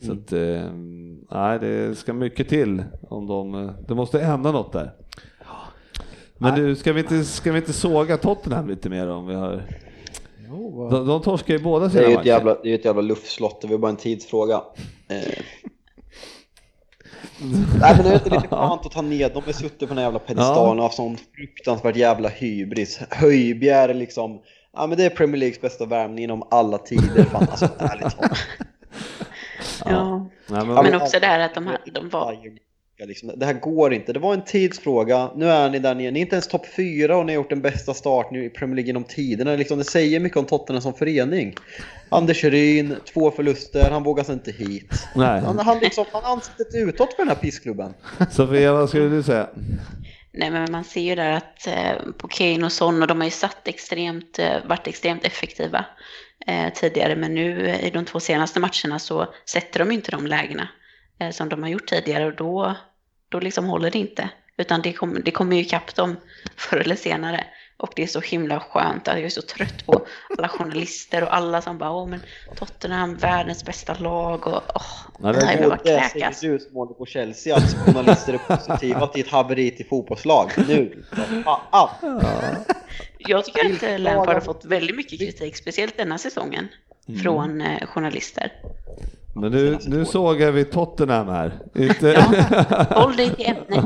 Så 0.00 0.12
att, 0.12 0.32
eh, 0.32 0.72
nej, 1.30 1.58
det 1.58 1.98
ska 1.98 2.12
mycket 2.12 2.48
till 2.48 2.84
om 3.02 3.26
de, 3.26 3.54
eh, 3.54 3.70
det 3.88 3.94
måste 3.94 4.18
hända 4.18 4.52
något 4.52 4.72
där. 4.72 4.90
Men 6.38 6.54
du, 6.54 6.74
ska 6.74 6.92
vi 6.92 7.00
inte, 7.00 7.24
ska 7.24 7.52
vi 7.52 7.58
inte 7.58 7.72
såga 7.72 8.16
Tottenham 8.16 8.68
lite 8.68 8.90
mer 8.90 9.08
om 9.08 9.26
vi 9.26 9.34
har... 9.34 9.62
De, 10.90 11.06
de 11.06 11.22
torskar 11.22 11.54
ju 11.54 11.60
båda 11.62 11.84
Det 11.84 11.90
sina 11.90 12.02
är 12.02 12.06
ju 12.06 12.12
ett 12.12 12.18
matcher. 12.18 12.26
jävla, 12.28 12.54
det 12.62 12.70
är 12.70 12.74
ett 12.74 12.84
jävla 12.84 13.02
luftslott, 13.02 13.60
det 13.60 13.66
var 13.68 13.78
bara 13.78 13.90
en 13.90 13.96
tidsfråga. 13.96 14.54
Eh. 15.08 15.42
Nej 17.80 17.94
men 17.96 18.02
det 18.04 18.08
är 18.10 18.14
lite 18.14 18.30
skönt 18.48 18.86
att 18.86 18.92
ta 18.92 19.02
ned, 19.02 19.30
de 19.34 19.42
har 19.46 19.52
suttit 19.52 19.88
på 19.88 19.94
den 19.94 20.04
jävla 20.04 20.18
pedestalen 20.18 20.78
och 20.78 20.82
haft 20.84 20.96
sån 20.96 21.16
fruktansvärt 21.36 21.96
jävla 21.96 22.28
hybris. 22.28 23.00
Höjbjerg 23.10 23.90
är 23.90 23.94
liksom, 23.94 24.40
ja 24.72 24.86
men 24.86 24.98
det 24.98 25.04
är 25.04 25.10
Premier 25.10 25.36
Leagues 25.36 25.60
bästa 25.60 25.86
värmning 25.86 26.24
inom 26.24 26.42
alla 26.50 26.78
tider. 26.78 27.24
Fan 27.24 27.46
alltså 27.50 27.68
ärligt 27.78 28.16
talat. 28.16 28.38
Ja. 29.84 30.28
Men, 30.46 30.66
Men 30.66 30.94
också 30.94 31.18
det 31.20 31.26
här 31.26 31.40
att 31.40 31.54
de, 31.54 31.66
här, 31.66 31.78
de 31.94 32.08
var... 32.08 32.36
Liksom, 32.98 33.32
det 33.36 33.46
här 33.46 33.52
går 33.52 33.94
inte, 33.94 34.12
det 34.12 34.18
var 34.18 34.34
en 34.34 34.44
tidsfråga. 34.44 35.30
Nu 35.36 35.48
är 35.48 35.70
ni 35.70 35.78
där 35.78 35.94
nere, 35.94 36.10
ni 36.10 36.18
är 36.18 36.22
inte 36.22 36.34
ens 36.34 36.48
topp 36.48 36.66
fyra 36.76 37.16
och 37.16 37.26
ni 37.26 37.32
har 37.32 37.34
gjort 37.34 37.50
den 37.50 37.60
bästa 37.60 37.94
starten 37.94 38.36
i 38.36 38.50
Premier 38.50 38.76
League 38.76 38.86
genom 38.86 39.04
tiderna. 39.04 39.56
Liksom, 39.56 39.78
det 39.78 39.84
säger 39.84 40.20
mycket 40.20 40.38
om 40.38 40.44
Tottenham 40.44 40.82
som 40.82 40.94
förening. 40.94 41.54
Anders 42.08 42.44
Ryn, 42.44 42.96
två 43.12 43.30
förluster, 43.30 43.90
han 43.90 44.02
vågar 44.02 44.24
sig 44.24 44.32
inte 44.32 44.50
hit. 44.50 45.06
nej. 45.16 45.40
Han, 45.40 45.58
han, 45.58 45.78
liksom, 45.78 46.04
han 46.12 46.24
har 46.24 46.32
ansiktet 46.32 46.74
utåt 46.74 47.12
för 47.14 47.22
den 47.22 47.28
här 47.28 47.34
pissklubben. 47.34 47.94
Sofia, 48.30 48.72
vad 48.72 48.88
skulle 48.88 49.08
du 49.08 49.22
säga? 49.22 49.48
Nej, 50.32 50.50
men 50.50 50.72
man 50.72 50.84
ser 50.84 51.00
ju 51.00 51.14
där 51.14 51.30
att 51.30 51.66
eh, 51.66 52.12
på 52.18 52.28
Kane 52.28 52.64
och 52.64 52.72
Son 52.72 53.02
och 53.02 53.08
de 53.08 53.18
har 53.18 53.24
ju 53.24 53.30
satt 53.30 53.68
extremt, 53.68 54.38
eh, 54.38 54.66
varit 54.66 54.86
extremt 54.86 55.24
effektiva 55.24 55.84
eh, 56.46 56.72
tidigare, 56.74 57.16
men 57.16 57.34
nu 57.34 57.76
i 57.82 57.90
de 57.90 58.04
två 58.04 58.20
senaste 58.20 58.60
matcherna 58.60 58.98
så 58.98 59.26
sätter 59.46 59.78
de 59.78 59.90
inte 59.90 60.10
de 60.10 60.26
lägena 60.26 60.68
som 61.30 61.48
de 61.48 61.62
har 61.62 61.70
gjort 61.70 61.86
tidigare 61.86 62.26
och 62.26 62.36
då, 62.36 62.74
då 63.28 63.40
liksom 63.40 63.66
håller 63.66 63.90
det 63.90 63.98
inte. 63.98 64.28
Utan 64.56 64.82
det, 64.82 64.92
kom, 64.92 65.18
det 65.24 65.30
kommer 65.30 65.56
ju 65.56 65.62
ikapp 65.62 65.94
dem 65.94 66.16
förr 66.56 66.76
eller 66.76 66.96
senare. 66.96 67.44
Och 67.76 67.92
det 67.96 68.02
är 68.02 68.06
så 68.06 68.20
himla 68.20 68.60
skönt 68.60 69.08
att 69.08 69.14
jag 69.14 69.24
är 69.24 69.28
så 69.28 69.42
trött 69.42 69.86
på 69.86 70.06
alla 70.38 70.48
journalister 70.48 71.22
och 71.22 71.34
alla 71.36 71.62
som 71.62 71.78
bara 71.78 71.90
åh 71.90 72.06
men 72.08 72.20
Tottenham 72.56 73.16
världens 73.16 73.64
bästa 73.64 73.94
lag 73.94 74.46
och 74.46 74.62
åh, 74.74 74.82
Ja, 75.22 75.32
det- 75.32 75.44
nej, 75.44 75.58
jag 75.60 75.68
bara 75.70 75.80
Det 75.84 76.10
kräkas. 76.12 76.40
du 76.40 76.58
som 76.58 76.76
håller 76.76 76.94
på 76.94 77.06
Chelsea, 77.06 77.54
alltså 77.54 77.76
journalister 77.76 78.32
är 78.34 78.38
positiva 78.56 79.06
till 79.06 79.20
ett 79.24 79.30
haveri 79.30 79.70
till 79.70 79.86
fotbollslag. 79.86 80.50
Nu! 80.68 81.04
Ah, 81.44 81.60
ah. 81.70 81.90
Jag 83.18 83.44
tycker 83.44 83.74
att 83.74 83.82
eh, 83.82 83.98
Lampard 83.98 84.34
har 84.34 84.40
fått 84.40 84.64
väldigt 84.64 84.96
mycket 84.96 85.18
kritik, 85.18 85.56
speciellt 85.56 85.96
denna 85.96 86.18
säsongen, 86.18 86.68
från 87.22 87.60
eh, 87.60 87.86
journalister. 87.86 88.52
Men 89.34 89.52
nu, 89.52 89.78
nu 89.86 90.04
sågar 90.04 90.50
vi 90.50 90.64
Tottenham 90.64 91.28
här. 91.28 91.52
Inte... 91.74 92.26
Håll 92.90 93.16
dig 93.16 93.30
till 93.30 93.46
ämnet. 93.46 93.84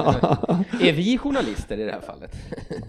Är 0.80 0.92
vi 0.92 1.18
journalister 1.18 1.78
i 1.78 1.84
det 1.84 1.92
här 1.92 2.00
fallet? 2.00 2.30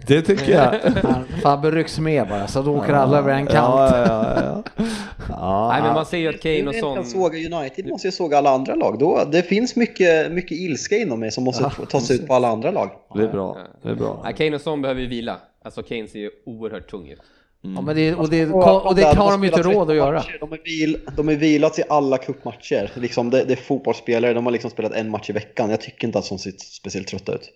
Det 0.06 0.22
tycker 0.22 0.52
jag. 0.52 0.74
Fabbe 1.42 1.70
rycks 1.70 1.98
med 1.98 2.28
bara, 2.28 2.46
så 2.46 2.62
då 2.62 2.76
åker 2.76 2.92
alla 2.92 3.18
över 3.18 3.32
en 3.32 3.46
kant. 3.46 3.56
Ja, 3.56 3.96
ja, 3.96 4.06
ja, 4.06 4.62
ja. 4.76 4.84
ja. 5.28 5.68
Nej 5.72 5.82
men 5.82 5.94
man 5.94 6.06
ser 6.06 6.18
ju 6.18 6.28
att 6.28 6.40
Kane 6.40 6.68
och 6.68 6.74
sån... 6.74 7.04
såga 7.04 7.38
United 7.38 7.86
måste 7.86 8.06
jag 8.06 8.14
såga 8.14 8.38
alla 8.38 8.50
andra 8.50 8.74
lag. 8.74 8.98
Då, 8.98 9.24
det 9.32 9.42
finns 9.42 9.76
mycket, 9.76 10.32
mycket 10.32 10.58
ilska 10.58 10.96
inom 10.96 11.20
mig 11.20 11.30
som 11.30 11.44
måste 11.44 11.70
tas 11.90 12.10
ut 12.10 12.26
på 12.26 12.34
alla 12.34 12.48
andra 12.48 12.70
lag. 12.70 12.90
Det 13.14 13.22
är 13.22 13.28
bra. 13.28 13.56
Det 13.82 13.88
är 13.88 13.94
bra. 13.94 14.32
Kane 14.36 14.54
och 14.54 14.60
Son 14.60 14.82
behöver 14.82 15.00
ju 15.00 15.06
vila. 15.06 15.36
Alltså 15.62 15.82
Kane 15.82 16.08
ser 16.08 16.18
ju 16.18 16.30
oerhört 16.46 16.90
tung 16.90 17.08
ut. 17.08 17.20
Ja, 17.60 17.80
men 17.80 17.96
det, 17.96 18.14
och, 18.14 18.30
det, 18.30 18.46
och 18.52 18.94
det 18.94 19.04
har 19.04 19.30
de 19.32 19.42
ju 19.42 19.48
inte 19.48 19.62
råd 19.62 19.90
att 19.90 19.96
göra. 19.96 20.22
De 20.40 20.52
är, 20.52 20.64
vil, 20.64 20.98
de 21.16 21.28
är 21.28 21.36
vilats 21.36 21.78
i 21.78 21.82
alla 21.88 22.18
cupmatcher. 22.18 22.90
Liksom 22.94 23.30
det, 23.30 23.44
det 23.44 23.52
är 23.52 23.56
fotbollsspelare, 23.56 24.34
de 24.34 24.46
har 24.46 24.52
liksom 24.52 24.70
spelat 24.70 24.92
en 24.92 25.10
match 25.10 25.30
i 25.30 25.32
veckan. 25.32 25.70
Jag 25.70 25.80
tycker 25.80 26.06
inte 26.06 26.18
att 26.18 26.28
de 26.28 26.38
ser 26.38 26.52
speciellt 26.58 27.08
trötta 27.08 27.34
ut. 27.34 27.50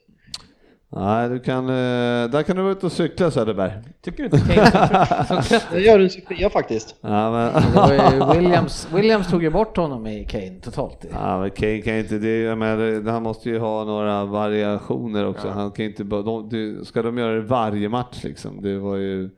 Nej, 0.97 1.29
du 1.29 1.41
kan, 1.41 1.69
eh, 1.69 2.31
där 2.31 2.43
kan 2.43 2.57
du 2.57 2.63
vara 2.63 2.73
ute 2.73 2.87
och 2.87 2.93
cykla 2.93 3.31
Söderberg. 3.31 3.73
Tycker 4.03 4.19
du 4.19 4.25
inte 4.25 4.55
Kane 4.55 5.61
Det 5.73 5.81
gör 5.81 6.01
en 6.01 6.11
Sofia 6.11 6.51
faktiskt. 6.51 6.95
Ja, 7.01 7.31
men, 7.31 8.33
Williams, 8.37 8.89
Williams 8.95 9.31
tog 9.31 9.43
ju 9.43 9.51
bort 9.51 9.77
honom 9.77 10.07
i 10.07 10.25
Kane 10.25 10.61
totalt. 10.63 11.05
ja, 11.13 11.41
men 11.41 11.51
Kane 11.51 11.83
kan 11.83 11.97
inte, 11.97 12.19
det, 12.19 12.39
jag 12.39 12.59
menar, 12.59 13.11
han 13.11 13.23
måste 13.23 13.49
ju 13.49 13.59
ha 13.59 13.85
några 13.85 14.25
variationer 14.25 15.27
också. 15.27 15.49
Han 15.49 15.71
kan 15.71 15.85
inte 15.85 16.05
de, 16.05 16.81
ska 16.85 17.03
de 17.03 17.19
göra 17.19 17.35
det 17.35 17.41
varje 17.41 17.89
match 17.89 18.25
liksom? 18.25 18.63
Det 18.63 18.79
var 18.79 18.97
ju, 18.97 19.31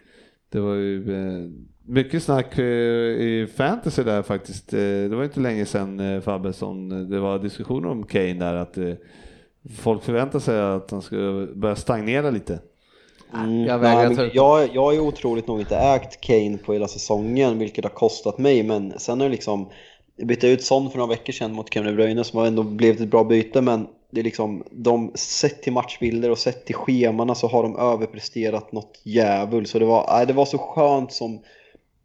det 0.55 0.61
var 0.61 0.75
ju 0.75 1.15
eh, 1.17 1.51
mycket 1.83 2.23
snack 2.23 2.59
eh, 2.59 2.65
i 2.65 3.49
fantasy 3.57 4.03
där 4.03 4.23
faktiskt. 4.23 4.73
Eh, 4.73 4.79
det 4.79 5.17
var 5.17 5.25
inte 5.25 5.41
länge 5.41 5.67
sedan 5.67 6.23
Fabbe 6.23 6.53
som 6.53 6.89
det 7.11 7.21
var 7.21 7.39
diskussioner 7.39 7.89
om 7.89 8.07
Kane 8.07 8.35
där 8.35 8.55
att 8.55 8.79
folk 9.79 10.03
förväntar 10.03 10.39
sig 10.39 10.61
att 10.61 10.91
han 10.91 11.03
ska 11.03 11.47
börja 11.55 11.77
stagnera 11.77 12.31
lite. 12.31 12.59
Mm, 13.35 13.65
jag 13.65 13.79
vägrar 13.79 14.09
nej, 14.09 14.17
men 14.17 14.31
jag, 14.35 14.69
jag 14.75 14.83
har 14.83 14.93
ju 14.93 15.01
otroligt 15.01 15.47
nog 15.47 15.61
inte 15.61 15.77
ägt 15.77 16.21
Kane 16.21 16.59
på 16.59 16.73
hela 16.73 16.89
säsongen, 16.89 17.59
vilket 17.59 17.85
har 17.85 17.91
kostat 17.91 18.39
mig. 18.39 18.63
Men 18.63 18.99
sen 18.99 19.21
är 19.21 19.25
det 19.25 19.31
liksom, 19.31 19.69
jag 20.17 20.27
bytte 20.27 20.49
ut 20.49 20.65
Son 20.65 20.91
för 20.91 20.99
några 20.99 21.11
veckor 21.11 21.33
sedan 21.33 21.53
mot 21.53 21.75
Kevin 21.75 21.87
De 21.87 21.97
Bruyne 21.97 22.25
som 22.25 22.39
har 22.39 22.47
ändå 22.47 22.63
blivit 22.63 23.01
ett 23.01 23.11
bra 23.11 23.25
byte. 23.25 23.61
Men 23.61 23.87
det 24.15 24.21
är 24.21 24.25
liksom, 24.25 24.65
de, 24.71 25.12
sett 25.15 25.62
till 25.62 25.73
matchbilder 25.73 26.31
och 26.31 26.39
sett 26.39 26.65
till 26.67 26.75
schemana 26.75 27.35
så 27.35 27.49
har 27.49 27.62
de 27.62 27.79
överpresterat 27.79 28.73
något 28.73 29.01
djävul. 29.03 29.67
Så 29.67 29.79
det 29.79 29.85
var, 29.85 30.07
nej, 30.12 30.27
det 30.27 30.33
var 30.33 30.47
så 30.47 30.59
skönt 30.59 31.12
som, 31.12 31.43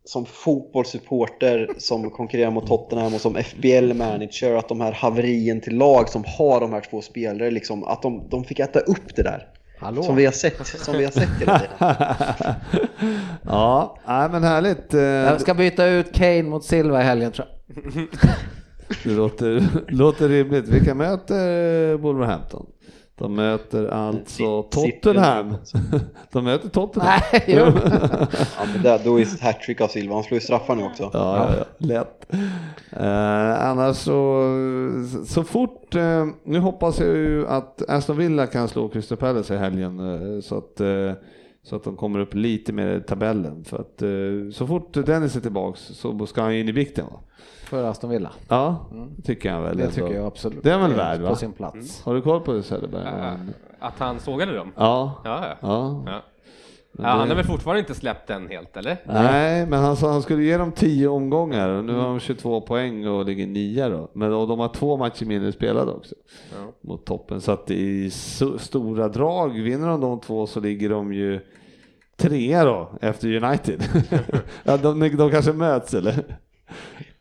som 0.06 0.26
fotbollssupporter 0.26 1.70
som 1.78 2.10
konkurrerar 2.10 2.52
mot 2.52 2.68
Tottenham 2.68 3.14
och 3.14 3.22
som 3.22 3.36
FBL-manager 3.36 4.56
att 4.56 4.70
de 4.70 4.82
här 4.82 4.92
haverien 4.92 5.62
till 5.62 5.78
lag 5.78 6.10
som 6.10 6.24
har 6.38 6.60
de 6.60 6.74
här 6.74 6.82
två 6.90 7.02
spelare, 7.02 7.52
liksom, 7.52 7.84
att 7.84 8.02
de, 8.02 8.30
de 8.30 8.44
fick 8.44 8.60
äta 8.60 8.80
upp 8.80 9.16
det 9.16 9.24
där. 9.24 9.48
Hallå? 9.80 10.04
Som 10.04 10.16
vi 10.16 10.26
har 10.26 10.32
sett, 10.32 10.68
som 10.68 10.98
vi 10.98 11.04
har 11.04 11.12
sett 11.12 11.30
hela 11.40 11.60
tiden. 11.60 12.56
ja, 13.44 13.98
nej, 14.08 14.30
men 14.30 14.44
härligt. 14.44 14.94
Jag 14.94 15.42
ska 15.42 15.54
byta 15.54 15.86
ut 15.86 16.14
Kane 16.14 16.44
mot 16.44 16.64
Silva 16.64 17.02
i 17.02 17.04
helgen 17.04 17.32
tror 17.32 17.48
jag. 17.48 18.08
Det 19.04 19.10
låter, 19.10 19.64
låter 19.88 20.30
rimligt. 20.30 20.68
Vilka 20.68 20.96
möter 20.96 21.94
Wolverhampton? 21.94 22.66
De 23.20 23.36
möter 23.36 23.88
alltså. 23.88 24.64
Tottenham. 24.64 25.56
De 26.32 26.44
möter 26.44 26.70
Tottenham. 26.70 27.20
Nej, 27.32 27.44
jo. 27.48 27.66
Ja, 28.58 28.66
men 28.74 28.84
där, 28.84 29.02
då 29.04 29.20
är 29.20 29.26
det 29.26 29.42
hattrick 29.42 29.82
av 29.82 29.88
Silva, 29.88 30.14
han 30.16 30.24
slår 30.24 30.36
ju 30.36 30.42
straffar 30.42 30.76
nu 30.76 30.84
också. 30.84 31.10
Ja, 31.14 31.50
ja, 31.50 31.56
ja, 31.58 31.66
lätt. 31.78 32.34
Eh, 32.92 33.68
annars 33.70 33.98
så, 33.98 34.44
så 35.26 35.44
fort, 35.44 35.96
eh, 35.96 36.26
nu 36.44 36.60
hoppas 36.60 37.00
jag 37.00 37.08
ju 37.10 37.48
att 37.48 37.90
Aston 37.90 38.18
Villa 38.18 38.48
kan 38.48 38.68
slå 38.68 38.90
Crystal 38.90 39.18
Palace 39.18 39.54
i 39.56 39.58
helgen 39.58 40.00
eh, 40.00 40.42
så 40.42 40.58
att, 40.58 40.80
eh, 40.80 41.12
så 41.64 41.76
att 41.76 41.84
de 41.84 41.96
kommer 41.96 42.20
upp 42.20 42.34
lite 42.34 42.74
mer 42.74 42.98
i 42.98 43.02
tabellen. 43.02 43.64
För 43.64 43.78
att 43.78 44.02
eh, 44.02 44.52
så 44.54 44.68
fort 44.68 44.94
Dennis 44.94 45.36
är 45.36 45.42
tillbaks 45.42 45.82
så 45.82 46.26
ska 46.26 46.42
han 46.42 46.54
in 46.54 46.70
i 46.70 46.72
vikten 46.72 47.06
va? 47.06 47.20
För 47.70 47.84
Aston 47.84 48.10
Villa. 48.10 48.32
Ja, 48.48 48.86
tycker 49.24 49.52
han 49.52 49.64
väl. 49.64 49.78
Det 49.78 49.84
ändå. 49.84 49.96
tycker 49.96 50.14
jag 50.14 50.26
absolut. 50.26 50.64
Det 50.64 50.72
är 50.72 50.78
väl 50.78 50.92
är 50.92 50.96
värd 50.96 51.22
va? 51.22 51.30
På 51.30 51.36
sin 51.36 51.54
plats. 51.54 52.02
Har 52.04 52.14
du 52.16 52.22
koll 52.22 52.42
på 52.42 52.54
det 52.54 52.64
Söderberg? 52.64 53.08
äh, 53.08 53.34
att 53.80 54.00
han 54.00 54.20
sågade 54.20 54.54
dem? 54.56 54.72
Ja. 54.76 55.22
Ja, 55.24 55.46
ja. 55.48 55.58
ja. 55.62 56.04
ja. 56.06 56.22
Han 57.04 57.30
har 57.30 57.36
väl 57.36 57.46
fortfarande 57.46 57.80
inte 57.80 57.96
släppt 57.96 58.28
den 58.28 58.48
helt, 58.48 58.78
eller? 58.78 58.98
Nej, 59.06 59.66
men 59.66 59.80
han 59.80 59.96
sa 59.98 60.12
han 60.12 60.22
skulle 60.22 60.44
ge 60.44 60.58
dem 60.58 60.72
10 60.72 61.08
omgångar 61.08 61.70
och 61.70 61.86
nu 61.86 61.94
har 61.94 62.08
de 62.08 62.20
22 62.20 62.62
poäng 62.62 63.08
och 63.08 63.26
ligger 63.26 63.48
nia 63.48 63.90
då. 63.90 64.12
Men 64.14 64.34
och 64.34 64.48
de 64.48 64.60
har 64.60 64.68
två 64.68 64.98
matcher 64.98 65.26
mindre 65.26 65.52
spelade 65.52 65.92
också 65.92 66.16
Ja. 66.56 66.72
mot 66.82 67.06
toppen. 67.06 67.42
Så 67.42 67.52
att 67.52 67.72
i 67.72 68.10
stora 68.60 69.08
drag, 69.08 69.50
vinner 69.50 69.88
de 69.88 70.02
de 70.02 70.20
två 70.20 70.48
så 70.48 70.60
ligger 70.60 70.90
de 70.90 71.14
ju 71.14 71.40
trea 72.18 72.66
då 72.66 72.90
efter 73.02 73.44
United. 73.44 73.84
ja, 74.64 74.78
de, 74.78 75.00
de 75.18 75.32
kanske 75.32 75.54
möts 75.54 75.94
eller? 75.94 76.24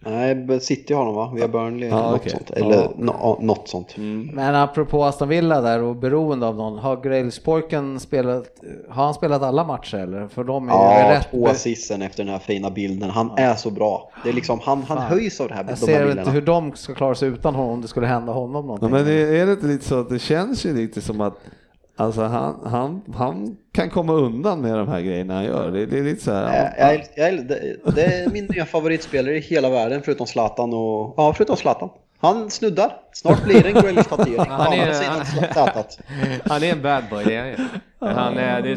Nej, 0.06 0.60
City 0.60 0.94
har 0.94 1.04
de 1.04 1.14
va? 1.14 1.32
Via 1.34 1.48
Burnley 1.48 1.88
Ja, 1.88 1.98
eller 1.98 2.10
något 2.10 2.20
okej. 2.20 2.30
sånt. 2.32 2.50
Eller 2.50 2.76
Ja. 2.76 2.92
nå- 2.96 3.38
något 3.40 3.68
sånt. 3.68 3.94
Men 4.32 4.54
apropå 4.54 5.04
Aston 5.04 5.28
Villa 5.28 5.60
där 5.60 5.82
och 5.82 5.96
beroende 5.96 6.46
av 6.46 6.56
någon, 6.56 6.78
har 6.78 6.96
Grails-pojken 6.96 8.00
spelat, 8.00 8.44
har 8.88 9.04
han 9.04 9.14
spelat 9.14 9.42
alla 9.42 9.64
matcher 9.64 9.96
eller? 9.98 10.28
För 10.28 10.44
de 10.44 10.68
är 10.68 10.72
Ja, 10.72 11.10
rätt... 11.10 11.28
två 11.30 11.46
assisten 11.48 12.02
efter 12.02 12.24
den 12.24 12.32
här 12.32 12.38
fina 12.40 12.70
bilden. 12.70 13.10
Han 13.10 13.30
är 13.38 13.54
så 13.54 13.70
bra. 13.70 14.10
Det 14.24 14.28
är 14.28 14.32
liksom, 14.32 14.58
han, 14.62 14.82
han 14.82 14.98
höjs 14.98 15.40
av 15.40 15.48
det 15.48 15.54
här, 15.54 15.60
Jag 15.60 15.66
de 15.66 15.70
här 15.70 15.86
ser 15.86 15.98
bilderna. 16.06 16.20
inte 16.20 16.30
hur 16.32 16.42
de 16.42 16.72
ska 16.76 16.94
klara 16.94 17.14
sig 17.14 17.28
utan 17.28 17.54
honom 17.54 17.72
om 17.72 17.82
det 17.82 17.88
skulle 17.88 18.06
hända 18.06 18.32
honom 18.32 18.66
någonting. 18.66 18.88
Ja, 18.88 18.94
men 18.94 19.06
är 19.12 19.46
det 19.46 19.52
inte 19.52 19.66
lite 19.66 19.84
så 19.84 20.00
att 20.00 20.08
det 20.08 20.18
känns 20.18 20.66
ju 20.66 20.74
lite 20.74 21.00
som 21.00 21.20
att 21.20 21.34
Alltså 22.00 22.22
han, 22.22 22.60
han, 22.64 23.02
han 23.14 23.56
kan 23.72 23.90
komma 23.90 24.12
undan 24.12 24.60
med 24.60 24.78
de 24.78 24.88
här 24.88 25.00
grejerna 25.00 25.34
han 25.34 25.44
gör. 25.44 25.70
Det, 25.70 25.86
det 25.86 25.98
är 25.98 26.02
lite 26.02 26.24
så 26.24 26.32
här, 26.32 26.72
Jag, 26.78 26.96
ja, 26.96 27.02
jag, 27.16 27.34
jag, 27.34 27.46
det, 27.46 27.76
det 27.94 28.04
är 28.04 28.30
min 28.30 28.44
nya 28.44 28.66
favoritspelare 28.66 29.36
i 29.36 29.40
hela 29.40 29.70
världen 29.70 30.02
förutom 30.04 30.26
Zlatan 30.26 30.74
och... 30.74 31.14
Ja, 31.16 31.34
förutom 31.36 31.56
Zlatan. 31.56 31.88
Han 32.20 32.50
snuddar. 32.50 32.92
Snart 33.12 33.44
blir 33.44 33.62
det 33.62 33.68
en 33.68 33.74
Grealish-tatuering 33.74 34.38
Han 34.48 35.24
Zlatat. 35.52 35.98
Han 36.44 36.62
är 36.62 36.72
en 36.72 36.82
bad 36.82 37.04
boy, 37.10 37.24
det 37.24 37.34
är 37.34 37.56
han. 37.98 38.16
Han 38.16 38.38
är, 38.38 38.62
det, 38.62 38.74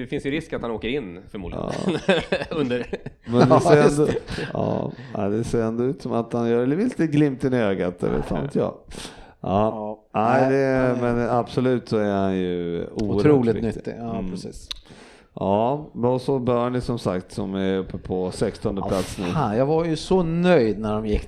det 0.00 0.06
finns 0.06 0.26
ju 0.26 0.30
risk 0.30 0.52
att 0.52 0.62
han 0.62 0.70
åker 0.70 0.88
in 0.88 1.20
förmodligen. 1.30 1.70
Under... 2.50 2.86
Men 3.24 3.40
det 3.40 3.46
Ja, 3.50 3.60
ser, 3.60 3.82
ändå, 3.82 4.12
ja, 4.52 4.92
ja, 5.14 5.28
det 5.28 5.44
ser 5.44 5.62
ändå 5.62 5.84
ut 5.84 6.02
som 6.02 6.12
att 6.12 6.32
han 6.32 6.50
gör 6.50 6.66
det 6.66 6.76
lite 6.76 7.06
glimten 7.06 7.54
i 7.54 7.56
ögat, 7.56 8.02
vet 8.02 8.24
fan 8.24 8.48
jag. 8.52 8.74
Ja, 9.44 9.98
nej, 10.14 10.50
det, 10.52 10.96
men 11.00 11.30
absolut 11.30 11.88
så 11.88 11.96
är 11.96 12.12
han 12.12 12.36
ju 12.36 12.86
oerhört 12.94 13.16
Otroligt 13.26 13.54
viktig. 13.54 13.66
nyttig, 13.76 13.94
ja 13.98 14.18
Mm. 14.18 14.30
precis. 14.30 14.68
Ja, 15.40 15.86
och 15.94 16.20
så 16.20 16.38
Burnley 16.38 16.80
som 16.80 16.98
sagt 16.98 17.32
som 17.32 17.54
är 17.54 17.78
uppe 17.78 17.98
på 17.98 18.30
16 18.30 18.76
plats 18.88 19.18
nu. 19.18 19.24
Fan, 19.24 19.56
jag 19.56 19.66
var 19.66 19.84
ju 19.84 19.96
så 19.96 20.22
nöjd 20.22 20.78
när 20.78 20.94
de 20.94 21.06
gick 21.06 21.26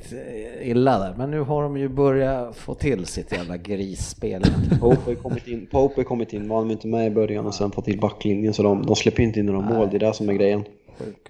illa 0.63 0.99
där, 0.99 1.15
men 1.19 1.31
nu 1.31 1.41
har 1.41 1.63
de 1.63 1.77
ju 1.77 1.89
börjat 1.89 2.57
få 2.57 2.75
till 2.75 3.07
sitt 3.07 3.33
jävla 3.33 3.57
grisspel. 3.57 4.43
Pope 4.81 5.11
har 5.11 5.15
kommit 5.15 5.49
in, 5.49 5.67
Pope 5.71 5.95
har 6.01 6.05
kommit 6.05 6.33
in, 6.33 6.49
var 6.49 6.71
inte 6.71 6.87
med 6.87 7.07
i 7.07 7.11
början 7.11 7.47
och 7.47 7.55
sen 7.55 7.71
fått 7.71 7.85
till 7.85 8.01
backlinjen 8.01 8.55
så 8.55 8.63
de, 8.63 8.87
de 8.87 8.97
släpper 8.97 9.23
inte 9.23 9.41
in 9.41 9.47
några 9.47 9.61
mål, 9.61 9.89
det 9.91 9.97
är 9.97 10.01
det 10.01 10.13
som 10.15 10.29
är 10.29 10.33
grejen. 10.35 10.65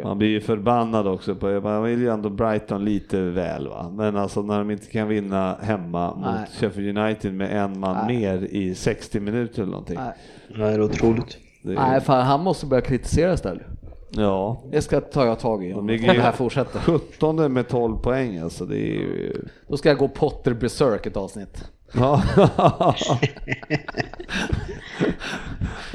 Man 0.02 0.18
blir 0.18 0.28
ju 0.28 0.40
förbannad 0.40 1.06
också 1.06 1.34
på, 1.34 1.60
man 1.60 1.82
vill 1.82 2.00
ju 2.00 2.10
ändå 2.10 2.30
Brighton 2.30 2.84
lite 2.84 3.20
väl 3.20 3.68
va. 3.68 3.92
Men 3.96 4.16
alltså 4.16 4.42
när 4.42 4.58
de 4.58 4.70
inte 4.70 4.86
kan 4.86 5.08
vinna 5.08 5.56
hemma 5.62 6.14
mot 6.14 6.24
Nej. 6.24 6.48
Sheffield 6.60 6.98
United 6.98 7.34
med 7.34 7.62
en 7.62 7.80
man 7.80 8.06
Nej. 8.06 8.16
mer 8.16 8.38
i 8.50 8.74
60 8.74 9.20
minuter 9.20 9.62
eller 9.62 9.72
någonting. 9.72 9.98
Nej. 9.98 10.12
Det 10.56 10.74
är 10.74 10.82
otroligt. 10.82 11.38
Det 11.62 11.72
är, 11.72 11.76
Nej, 11.76 12.00
fan, 12.00 12.26
han 12.26 12.40
måste 12.40 12.66
börja 12.66 12.80
kritisera 12.82 13.32
istället. 13.32 13.66
Ja, 14.10 14.62
Det 14.70 14.82
ska 14.82 15.00
ta 15.00 15.26
jag 15.26 15.38
tag 15.38 15.64
i 15.64 15.74
om 15.74 15.86
De 15.86 15.96
det 15.96 16.12
här 16.12 16.32
fortsätter. 16.32 16.78
17 16.80 17.52
med 17.52 17.68
12 17.68 17.96
poäng 17.96 18.38
alltså. 18.38 18.64
Det 18.66 18.78
är 18.78 18.92
ju... 18.92 19.44
Då 19.68 19.76
ska 19.76 19.88
jag 19.88 19.98
gå 19.98 20.08
Potter 20.08 20.54
Berserk 20.54 21.06
ett 21.06 21.16
avsnitt. 21.16 21.70
Ja. 21.92 22.22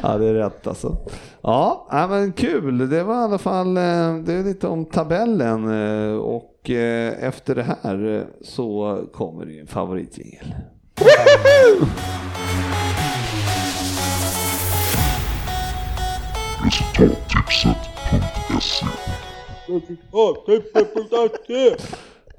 ja, 0.02 0.18
det 0.18 0.26
är 0.26 0.34
rätt 0.34 0.68
alltså. 0.68 0.98
Ja, 1.42 1.88
men 2.10 2.34
kul. 2.34 2.90
Det 2.90 3.04
var 3.04 3.22
i 3.22 3.24
alla 3.24 3.38
fall 3.38 3.78
eh, 3.78 4.16
det 4.16 4.34
är 4.34 4.44
lite 4.44 4.68
om 4.68 4.86
tabellen 4.86 5.64
eh, 5.66 6.16
och 6.16 6.70
eh, 6.70 7.24
efter 7.24 7.56
det 7.56 7.64
här 7.64 8.28
så 8.42 9.00
kommer 9.14 9.46
det 9.46 9.52
ju 9.52 9.60
en 9.60 9.68
favoritjingel. 9.68 10.54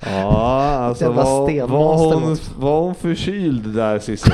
Ja, 0.06 0.68
alltså 0.78 1.12
var, 1.12 1.48
stenmonster 1.48 2.16
var, 2.16 2.26
hon, 2.26 2.36
var 2.56 2.80
hon 2.80 2.94
förkyld 2.94 3.74
där 3.74 3.98
Cissi? 3.98 4.30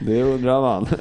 det 0.06 0.22
undrar 0.22 0.60
man. 0.60 0.86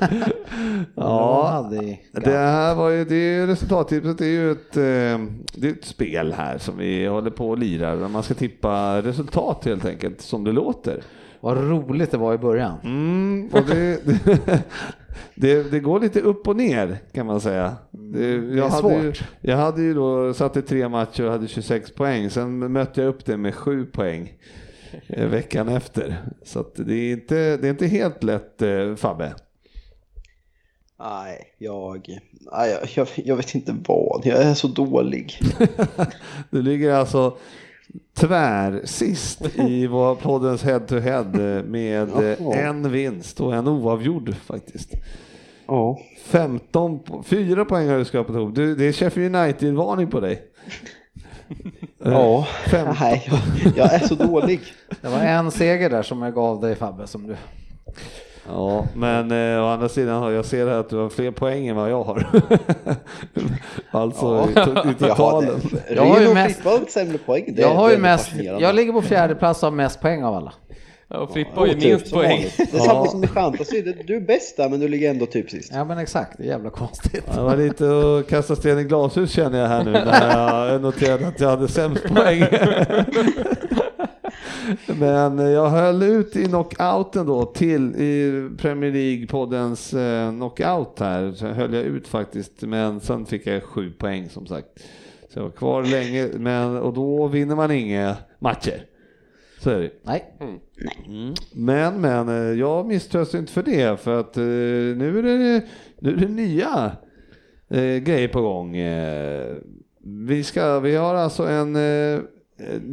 Ja, 0.95 1.71
det 2.11 2.37
här 2.37 2.75
var 2.75 2.89
ju, 2.89 3.05
det 3.05 3.15
är 3.15 3.47
resultattipset 3.47 4.17
det 4.17 4.25
är 4.25 4.29
ju 4.29 4.51
ett, 4.51 4.77
eh, 4.77 5.25
det 5.53 5.67
är 5.67 5.71
ett 5.71 5.85
spel 5.85 6.33
här 6.37 6.57
som 6.57 6.77
vi 6.77 7.05
håller 7.05 7.29
på 7.29 7.49
och 7.49 7.57
lirar. 7.57 8.07
Man 8.07 8.23
ska 8.23 8.33
tippa 8.33 9.01
resultat 9.01 9.65
helt 9.65 9.85
enkelt, 9.85 10.21
som 10.21 10.43
det 10.43 10.51
låter. 10.51 11.01
Vad 11.39 11.57
roligt 11.57 12.11
det 12.11 12.17
var 12.17 12.33
i 12.33 12.37
början. 12.37 12.77
Mm, 12.83 13.49
det, 13.67 14.05
det, 14.05 14.63
det, 15.35 15.71
det 15.71 15.79
går 15.79 15.99
lite 15.99 16.19
upp 16.21 16.47
och 16.47 16.55
ner 16.55 16.97
kan 17.13 17.25
man 17.25 17.41
säga. 17.41 17.75
Det, 18.13 18.27
jag, 18.29 18.67
är 18.67 18.69
hade 18.69 19.03
ju, 19.03 19.13
jag 19.41 19.57
hade 19.57 19.81
ju 19.81 19.93
då 19.93 20.33
satt 20.33 20.57
i 20.57 20.61
tre 20.61 20.89
matcher 20.89 21.25
och 21.25 21.31
hade 21.31 21.47
26 21.47 21.91
poäng. 21.91 22.29
Sen 22.29 22.71
mötte 22.71 23.01
jag 23.01 23.09
upp 23.09 23.25
det 23.25 23.37
med 23.37 23.55
7 23.55 23.85
poäng 23.85 24.33
eh, 25.07 25.27
veckan 25.27 25.69
efter. 25.69 26.17
Så 26.43 26.59
att 26.59 26.75
det, 26.75 26.93
är 26.93 27.11
inte, 27.11 27.57
det 27.57 27.67
är 27.67 27.71
inte 27.71 27.87
helt 27.87 28.23
lätt 28.23 28.61
eh, 28.61 28.95
Fabbe. 28.95 29.33
Nej, 30.99 31.53
jag, 31.57 32.19
nej, 32.51 32.77
jag, 32.95 33.07
jag, 33.15 33.35
vet 33.35 33.55
inte 33.55 33.75
vad. 33.87 34.21
Jag 34.25 34.43
är 34.43 34.53
så 34.53 34.67
dålig. 34.67 35.39
Du 36.49 36.61
ligger 36.61 36.93
alltså 36.93 37.37
tvär 38.13 38.81
sist 38.85 39.41
i 39.55 39.87
vår 39.87 40.15
poddens 40.15 40.63
head 40.63 40.79
to 40.79 40.97
head 40.97 41.57
eh, 41.57 41.63
med 41.63 42.09
en 42.53 42.91
vinst 42.91 43.41
och 43.41 43.55
en 43.55 43.67
oavgjord 43.67 44.35
faktiskt. 44.35 44.91
Ja. 45.67 45.99
15, 46.23 46.99
po- 46.99 47.23
fyra 47.23 47.65
poäng 47.65 47.89
har 47.89 47.97
du 47.97 48.05
skrapat 48.05 48.35
ihop. 48.35 48.55
Du, 48.55 48.75
det 48.75 48.85
är 48.85 48.91
Sheffield 48.91 49.35
United-varning 49.35 50.07
på 50.07 50.19
dig. 50.19 50.41
Eh, 52.05 52.11
Ja, 52.11 52.47
Fem. 52.71 52.87
nej, 52.99 53.29
jag, 53.63 53.73
jag 53.77 53.93
är 53.93 53.99
så 53.99 54.15
dålig. 54.15 54.59
Det 55.01 55.07
var 55.09 55.17
en 55.19 55.51
seger 55.51 55.89
där 55.89 56.03
som 56.03 56.21
jag 56.21 56.33
gav 56.35 56.61
dig 56.61 56.75
Fabbe 56.75 57.07
som 57.07 57.27
du. 57.27 57.35
Ja, 58.47 58.85
men 58.95 59.31
eh, 59.55 59.63
å 59.63 59.67
andra 59.67 59.89
sidan 59.89 60.21
har 60.23 60.31
jag 60.31 60.45
ser 60.45 60.67
här 60.67 60.73
att 60.79 60.89
du 60.89 60.97
har 60.97 61.09
fler 61.09 61.31
poäng 61.31 61.67
än 61.67 61.75
vad 61.75 61.91
jag 61.91 62.03
har. 62.03 62.27
alltså 63.91 64.49
i, 64.49 64.53
to- 64.53 64.87
i 64.91 64.95
Jag 64.99 65.07
har, 65.15 65.41
totalen. 65.41 65.61
Jag 65.95 66.05
har 66.05 66.19
ju 66.21 66.33
mest- 66.33 66.59
Jag 67.55 67.73
har 67.75 67.91
ju 67.91 67.97
mest, 67.97 68.31
jag 68.59 68.75
ligger 68.75 68.93
på 68.93 69.01
fjärde 69.01 69.35
plats 69.35 69.63
och 69.63 69.69
har 69.69 69.75
mest 69.75 70.01
poäng 70.01 70.23
av 70.23 70.35
alla. 70.35 70.53
Ja, 71.13 71.27
Frippe 71.33 71.49
har 71.53 71.67
ju 71.67 71.75
minst 71.75 72.13
poäng. 72.13 72.45
Det 72.57 72.73
är 72.73 72.79
samma 72.79 73.07
som 73.07 73.23
i 73.23 73.27
fantasy. 73.27 73.81
Det- 73.81 73.95
Du 74.07 74.15
är 74.15 74.21
bäst 74.21 74.57
där 74.57 74.69
men 74.69 74.79
du 74.79 74.87
ligger 74.87 75.09
ändå 75.09 75.25
typ 75.25 75.49
sist. 75.49 75.71
Ja 75.73 75.83
men 75.85 75.97
exakt, 75.97 76.37
det 76.37 76.43
är 76.43 76.47
jävla 76.47 76.69
konstigt. 76.69 77.23
Det 77.35 77.41
var 77.41 77.57
lite 77.57 77.85
att 78.19 78.27
kasta 78.29 78.55
sten 78.55 78.79
i 78.79 78.83
glashus 78.83 79.31
känner 79.31 79.59
jag 79.59 79.67
här 79.67 79.83
nu 79.83 79.91
när 79.91 80.37
jag 80.69 80.81
noterade 80.81 81.27
att 81.27 81.39
jag 81.39 81.49
hade 81.49 81.67
sämst 81.67 82.03
poäng. 82.03 82.43
Men 84.99 85.37
jag 85.51 85.69
höll 85.69 86.03
ut 86.03 86.35
i 86.35 86.45
knockouten 86.45 87.25
då 87.25 87.45
till 87.45 87.95
i 87.95 88.49
Premier 88.57 88.91
League-poddens 88.91 89.93
eh, 89.93 90.31
knockout 90.31 90.99
här. 90.99 91.31
Så 91.31 91.47
höll 91.47 91.73
jag 91.73 91.83
ut 91.83 92.07
faktiskt, 92.07 92.61
men 92.61 92.99
sen 92.99 93.25
fick 93.25 93.47
jag 93.47 93.63
sju 93.63 93.91
poäng 93.91 94.29
som 94.29 94.47
sagt. 94.47 94.67
Så 95.33 95.39
jag 95.39 95.43
var 95.43 95.49
kvar 95.51 95.83
länge, 95.83 96.27
men, 96.37 96.77
och 96.77 96.93
då 96.93 97.27
vinner 97.27 97.55
man 97.55 97.71
inga 97.71 98.15
matcher. 98.39 98.85
Så 99.61 99.69
är 99.69 99.79
det. 99.79 99.91
Nej, 100.03 100.33
Men, 101.53 102.01
men 102.01 102.29
eh, 102.29 102.59
jag 102.59 102.85
misströstar 102.87 103.39
inte 103.39 103.51
för 103.51 103.63
det 103.63 103.99
för 103.99 104.19
att 104.19 104.37
eh, 104.37 104.43
nu 104.43 105.19
är 105.19 105.23
det, 105.23 105.65
nu 105.99 106.11
är 106.11 106.15
det 106.15 106.27
nya 106.27 106.91
eh, 107.69 107.97
grejer 107.97 108.27
på 108.27 108.41
gång. 108.41 108.75
Vi, 110.27 110.43
ska, 110.43 110.79
vi 110.79 110.95
har 110.95 111.15
alltså 111.15 111.47
en 111.47 111.73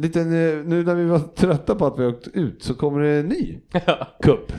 liten, 0.01 0.29
nu 0.69 0.83
när 0.83 0.95
vi 0.95 1.05
var 1.05 1.19
trötta 1.19 1.75
på 1.75 1.85
att 1.85 1.99
vi 1.99 2.05
åkt 2.05 2.27
ut 2.27 2.63
så 2.63 2.73
kommer 2.73 3.01
det 3.01 3.09
en 3.09 3.25
ny 3.27 3.59
kupp. 4.21 4.53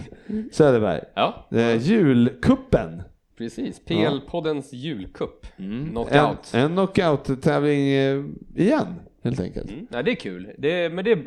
Söderberg. 0.52 1.00
Ja, 1.14 1.48
julkuppen. 1.80 3.02
precis. 3.38 3.80
PL-poddens 3.84 4.72
julcup. 4.74 5.46
En, 5.56 5.88
Knockout. 5.90 6.54
en 6.54 6.70
knockout-tävling 6.72 7.88
eh, 7.88 8.24
igen 8.56 8.94
helt 9.22 9.40
enkelt. 9.40 9.70
Mm. 9.70 9.86
Nej, 9.90 10.04
det 10.04 10.10
är 10.10 10.14
kul. 10.14 10.50
Det, 10.58 10.92
men 10.92 11.04
det, 11.04 11.18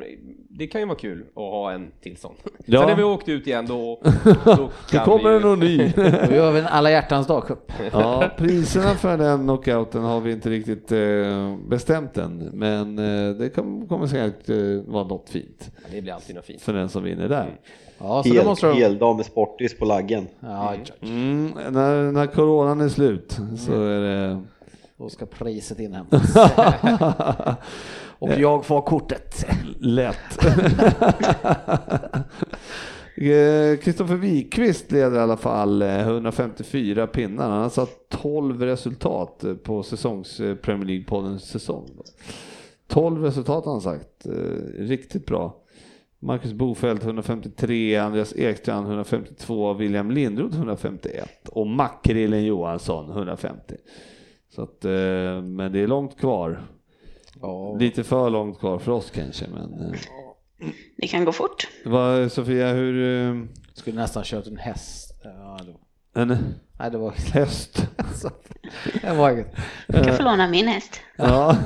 det 0.50 0.68
kan 0.68 0.82
ju 0.82 0.88
vara 0.88 0.98
kul 0.98 1.22
att 1.30 1.36
ha 1.36 1.72
en 1.72 1.92
till 2.02 2.18
sån. 2.18 2.36
Ja. 2.66 2.80
Sen 2.80 2.90
när 2.90 2.96
vi 2.96 3.04
åkt 3.04 3.30
ut 3.30 3.48
igen 3.48 3.66
då, 3.68 4.00
då 4.24 4.34
Då 4.56 4.70
kan 4.90 5.06
kommer 5.06 5.30
vi 5.30 5.40
det 5.40 5.46
någon 5.46 5.60
ny. 5.60 5.78
då 6.30 6.36
gör 6.36 6.52
vi 6.52 6.60
en 6.60 6.66
alla 6.68 6.92
hjärtans 6.92 7.28
dag 7.28 7.48
cup. 7.48 7.72
Ja, 7.92 8.30
priserna 8.38 8.96
för 8.96 9.18
den 9.18 9.44
knockouten 9.44 10.02
har 10.04 10.20
vi 10.22 10.32
inte 10.32 10.50
riktigt 10.50 10.92
eh, 10.92 11.56
bestämt 11.68 12.18
än, 12.18 12.38
men 12.54 13.00
eh, 13.00 13.36
det 13.36 13.50
kom, 13.50 13.88
kommer 13.88 14.08
säkert 14.08 14.50
eh, 14.50 14.58
vara 14.94 15.04
något 15.04 15.30
fint 15.30 15.72
Det 15.92 16.02
blir 16.02 16.14
alltid 16.14 16.36
något 16.36 16.46
fint. 16.46 16.62
för 16.62 16.74
den 16.74 16.90
som 16.90 17.04
vinner 17.04 17.30
där. 17.30 17.48
Ja, 17.98 18.24
så 18.24 18.34
Hel, 18.34 18.46
måste 18.46 18.68
de... 18.68 18.78
hel 18.78 18.98
dag 18.98 19.16
med 19.16 19.26
sportis 19.26 19.78
på 19.78 19.86
laggen. 19.86 20.28
Ja, 20.40 20.76
Mm, 21.02 21.52
när, 21.70 22.12
när 22.12 22.28
coronan 22.28 22.82
är 22.82 22.90
slut 22.90 23.38
så 23.58 23.84
är 23.86 24.00
det... 24.00 24.42
då 25.04 25.10
ska 25.10 25.26
priset 25.26 25.80
inhämtas. 25.80 26.36
Och 28.20 28.32
jag 28.38 28.66
får 28.66 28.82
kortet. 28.82 29.46
Lätt. 29.80 30.46
Eh, 33.16 33.78
Kristoffer 33.78 34.16
Wikqvist 34.16 34.92
leder 34.92 35.18
i 35.18 35.20
alla 35.20 35.38
fall 35.38 35.82
eh, 35.82 36.00
154 36.00 37.08
pinnar. 37.08 37.50
Han 37.50 37.62
har 37.62 37.70
satt 37.70 38.10
12 38.10 38.62
resultat 38.62 39.44
eh, 39.44 39.54
på 39.54 39.84
säsongs 39.84 40.40
eh, 40.40 40.56
Premier 40.56 40.88
League-poddens 40.88 41.40
säsong. 41.40 41.90
12 42.88 43.24
resultat 43.24 43.66
har 43.66 43.72
han 43.72 43.82
sagt. 43.82 44.26
Eh, 44.26 44.32
Riktigt 44.78 45.26
bra. 45.26 45.56
Marcus 46.20 46.54
Bofeldt 46.54 47.04
153, 47.04 47.98
Andreas 47.98 48.34
Ekstrand 48.36 48.88
152, 48.88 49.74
William 49.74 50.12
Lindroth 50.12 50.56
151 50.56 51.30
och 51.50 51.68
Makrillen 51.68 52.46
Johansson 52.46 53.10
150. 53.10 53.76
Så 54.56 54.62
att, 54.64 54.86
eh, 54.86 55.42
men 55.42 55.72
det 55.72 55.80
är 55.80 55.88
långt 55.88 56.20
kvar. 56.20 56.68
Ja. 57.42 57.76
Lite 57.80 58.04
för 58.04 58.30
långt 58.30 58.60
kvar 58.60 58.80
för 58.80 58.92
oss 58.92 59.12
kanske, 59.12 59.46
men 59.48 59.74
eh, 59.94 60.00
Det 60.98 61.08
kan 61.08 61.26
gå 61.26 61.32
fort. 61.32 61.68
vad, 61.86 62.32
Sofia, 62.32 62.68
hur... 62.74 63.28
eh, 63.30 63.44
Skulle 63.74 63.96
nästan 64.02 64.24
kört 64.24 64.48
en 64.48 64.58
häst. 64.58 65.12
Ja, 65.24 65.60
det 65.66 65.72
var... 65.72 65.80
En 66.24 66.38
Nej, 66.80 66.92
det 66.92 66.98
var 66.98 67.12
häst? 67.12 67.88
alltså, 67.98 68.30
det 69.02 69.14
var 69.14 69.32
inget. 69.32 69.56
Jag 69.88 70.04
kan 70.06 70.16
få 70.18 70.24
låna 70.24 70.48
min 70.48 70.68
häst. 70.68 71.00
Ja. 71.16 71.58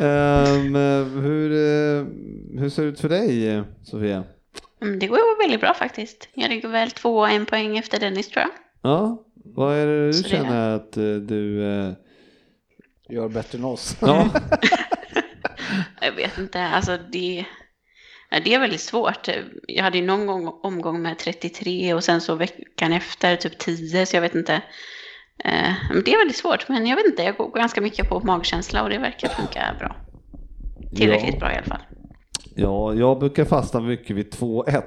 Ehm, 0.00 0.74
hur, 1.22 1.50
hur 2.60 2.68
ser 2.68 2.82
det 2.82 2.88
ut 2.88 3.00
för 3.00 3.08
dig, 3.08 3.62
Sofia? 3.84 4.24
Mm, 4.82 4.98
Det 4.98 5.06
går 5.06 5.42
väldigt 5.42 5.60
bra 5.60 5.74
faktiskt. 5.74 6.28
Jag 6.34 6.50
ligger 6.50 6.68
väl 6.68 6.90
två 6.90 7.18
och 7.18 7.28
en 7.30 7.46
poäng 7.46 7.78
efter 7.78 8.00
Dennis 8.00 8.28
tror 8.28 8.42
jag. 8.42 8.50
Ja, 8.92 9.24
vad 9.58 9.76
är 9.76 9.86
det 9.86 10.06
du 10.06 10.12
Så 10.12 10.22
det- 10.22 10.28
känner 10.28 10.76
att 10.76 10.96
eh, 10.96 11.14
du... 11.14 11.64
eh, 11.64 11.92
Gör 13.10 13.28
bättre 13.28 13.58
än 13.58 13.64
oss. 13.64 13.96
Ja, 14.00 14.28
Jag 16.00 16.12
vet 16.12 16.38
inte, 16.38 16.60
alltså 16.62 16.98
det, 17.12 17.44
ja, 18.30 18.40
det 18.44 18.54
är 18.54 18.58
väldigt 18.60 18.80
svårt. 18.80 19.28
Jag 19.68 19.84
hade 19.84 19.98
ju 19.98 20.04
någon 20.06 20.26
gång 20.26 20.48
omgång 20.62 21.02
med 21.02 21.18
33 21.18 21.94
och 21.94 22.04
sen 22.04 22.20
så 22.20 22.34
veckan 22.34 22.92
efter 22.92 23.36
typ 23.36 23.58
10 23.58 24.06
så 24.06 24.16
jag 24.16 24.20
vet 24.20 24.34
inte. 24.34 24.54
Eh, 25.44 25.72
men 25.92 26.02
det 26.04 26.12
är 26.14 26.18
väldigt 26.18 26.36
svårt 26.36 26.68
men 26.68 26.86
jag 26.86 26.96
vet 26.96 27.06
inte, 27.06 27.22
jag 27.22 27.36
går 27.36 27.50
ganska 27.52 27.80
mycket 27.80 28.08
på 28.08 28.20
magkänsla 28.20 28.82
och 28.82 28.90
det 28.90 28.98
verkar 28.98 29.28
funka 29.28 29.74
bra. 29.78 29.96
Tillräckligt 30.96 31.34
Ja. 31.34 31.38
bra 31.40 31.52
i 31.52 31.56
alla 31.56 31.66
fall. 31.66 31.82
Ja, 32.58 32.94
jag 32.94 33.18
brukar 33.18 33.44
fastna 33.44 33.80
mycket 33.80 34.16
vid 34.16 34.30
2-1 34.34 34.82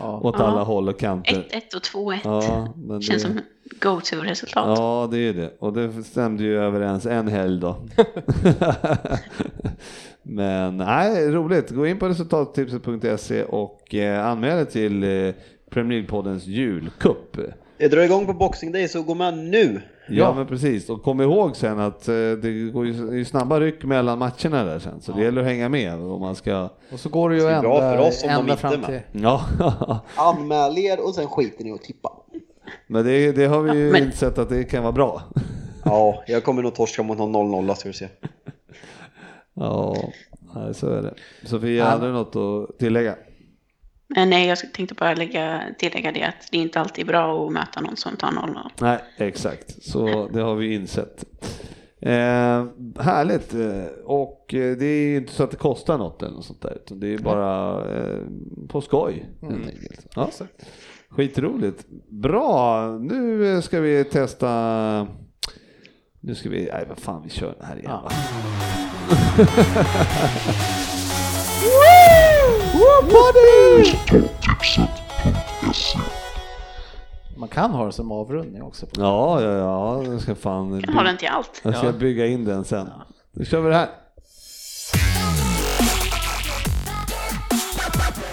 Ja. 0.00 0.20
åt 0.22 0.34
Ja. 0.38 0.44
alla 0.44 0.62
håll 0.62 0.88
och 0.88 0.98
kanter. 0.98 1.46
1-1 1.50 1.76
och 1.76 1.82
2-1 1.82 2.18
Ja, 2.24 3.00
känns 3.00 3.06
det, 3.08 3.18
som 3.20 3.40
go-to-resultat. 3.80 4.78
ja, 4.78 5.08
det 5.10 5.18
är 5.18 5.32
det. 5.32 5.52
Och 5.58 5.72
det 5.72 5.92
stämde 6.02 6.42
ju 6.42 6.58
överens 6.58 7.06
en 7.06 7.28
helg 7.28 7.60
då. 7.60 7.76
Men 10.22 10.76
nej, 10.76 11.30
roligt. 11.30 11.70
Gå 11.70 11.86
in 11.86 11.98
på 11.98 12.08
resultattipset.se 12.08 13.44
och 13.44 13.94
eh, 13.94 14.26
anmäl 14.26 14.56
dig 14.56 14.66
till 14.66 15.02
eh, 15.04 15.34
Premier 15.70 15.98
League-poddens 16.02 16.46
julcup. 16.46 17.36
Jag 17.78 17.90
drar 17.90 18.02
igång 18.02 18.26
på 18.26 18.32
Boxing 18.32 18.72
Day 18.72 18.88
så 18.88 19.02
gå 19.02 19.14
med 19.14 19.38
nu. 19.38 19.80
Ja, 20.08 20.14
Ja. 20.14 20.34
men 20.34 20.46
precis. 20.46 20.88
Och 20.90 21.02
kom 21.02 21.20
ihåg 21.20 21.56
sen 21.56 21.78
att 21.78 22.08
eh, 22.08 22.14
det 22.14 22.70
går 22.72 22.86
ju, 22.86 22.92
det 22.92 23.12
är 23.12 23.16
ju 23.16 23.24
snabba 23.24 23.60
ryck 23.60 23.84
mellan 23.84 24.18
matcherna 24.18 24.64
där 24.64 24.78
sen, 24.78 25.00
så 25.00 25.12
det 25.12 25.22
gäller 25.22 25.40
att 25.40 25.46
hänga 25.46 25.68
med 25.68 25.94
om 25.94 26.20
man 26.20 26.34
ska... 26.34 26.68
Och 26.92 27.00
så 27.00 27.08
går 27.08 27.30
det 27.30 27.36
ju 27.36 27.42
Det 27.42 27.50
är 27.50 27.60
bra 27.60 27.82
ända, 27.82 27.96
för 28.02 28.08
oss 28.08 28.22
om 28.22 28.28
de 28.28 28.34
ända 28.34 28.52
inte 28.52 28.60
fram 28.60 28.72
är 28.72 28.78
med. 28.78 28.86
till... 29.12 29.22
Ja, 29.22 29.44
Anmäl 30.16 30.78
er 30.78 31.06
och 31.06 31.14
sen 31.14 31.26
skiter 31.26 31.64
ni 31.64 31.72
och 31.72 31.82
tippa. 31.82 32.12
men 32.86 33.04
det, 33.04 33.32
det 33.32 33.46
har 33.46 33.62
vi 33.62 33.78
ju 33.78 33.92
Men- 33.92 34.02
insett 34.04 34.38
att 34.38 34.48
det 34.48 34.64
kan 34.64 34.82
vara 34.82 34.92
bra. 34.92 35.22
Ja, 35.84 36.22
jag 36.26 36.44
kommer 36.44 36.62
nog 36.62 36.74
torska 36.74 37.02
mot 37.02 37.18
någon 37.18 37.52
0-0 37.66 37.74
ska 37.74 37.88
du 37.88 37.92
se. 37.92 38.08
Ja, 39.54 39.96
så 40.72 40.88
är 40.90 41.02
det. 41.02 41.14
Sofia, 41.44 41.84
Ja. 41.84 41.84
hade 41.84 42.06
du 42.06 42.12
något 42.12 42.36
att 42.36 42.78
tillägga? 42.78 43.14
Men 44.08 44.30
nej, 44.30 44.48
jag 44.48 44.74
tänkte 44.74 44.94
bara 44.94 45.14
lägga, 45.14 45.62
tillägga 45.78 46.12
det 46.12 46.22
att 46.22 46.48
det 46.50 46.58
är 46.58 46.62
inte 46.62 46.80
alltid 46.80 47.06
bra 47.06 47.46
att 47.46 47.52
möta 47.52 47.80
någon 47.80 47.96
som 47.96 48.16
tar 48.16 48.28
0-0. 48.28 48.70
Nej, 48.80 48.98
exakt. 49.16 49.82
Så 49.82 50.28
det 50.32 50.40
har 50.40 50.54
vi 50.54 50.74
insett. 50.74 51.24
Eh, 52.00 52.66
härligt. 52.98 53.54
Och 54.04 54.54
eh, 54.54 54.76
det 54.76 54.86
är 54.86 55.08
ju 55.08 55.16
inte 55.16 55.32
så 55.32 55.42
att 55.42 55.50
det 55.50 55.56
kostar 55.56 55.98
något 55.98 56.22
eller 56.22 56.34
något 56.34 56.44
sånt 56.44 56.62
där. 56.62 56.76
Utan 56.84 57.00
det 57.00 57.14
är 57.14 57.18
bara 57.18 57.84
eh, 57.96 58.20
på 58.68 58.80
skoj 58.80 59.26
helt 59.42 59.66
enkelt. 59.66 60.06
Ja. 60.14 60.30
Skitroligt. 61.08 61.86
Bra, 62.08 62.88
nu 62.98 63.52
eh, 63.54 63.60
ska 63.60 63.80
vi 63.80 64.04
testa. 64.04 65.06
Nu 66.20 66.34
ska 66.34 66.48
vi, 66.48 66.68
nej 66.72 66.84
vad 66.88 66.98
fan 66.98 67.22
vi 67.22 67.30
kör 67.30 67.54
det 67.58 67.66
här 67.66 67.78
igen 67.78 67.90
va? 67.90 68.10
Woo, 72.96 73.02
buddy! 73.02 73.98
Man 77.36 77.48
kan 77.48 77.70
ha 77.70 77.86
det 77.86 77.92
som 77.92 78.12
avrundning 78.12 78.62
också. 78.62 78.86
Ja, 78.96 79.42
ja, 79.42 79.52
ja, 79.52 80.02
jag 80.04 80.20
ska 80.20 80.34
fan 80.34 80.82
Kan 80.82 80.94
ha 80.94 81.02
den 81.02 81.16
till 81.16 81.28
allt. 81.28 81.60
jag 81.62 81.76
ska 81.76 81.92
bygga 81.92 82.26
in 82.26 82.44
den 82.44 82.64
sen. 82.64 82.90
Nu 83.32 83.44
kör 83.44 83.60
vi 83.60 83.68
det 83.68 83.74
här. 83.76 83.88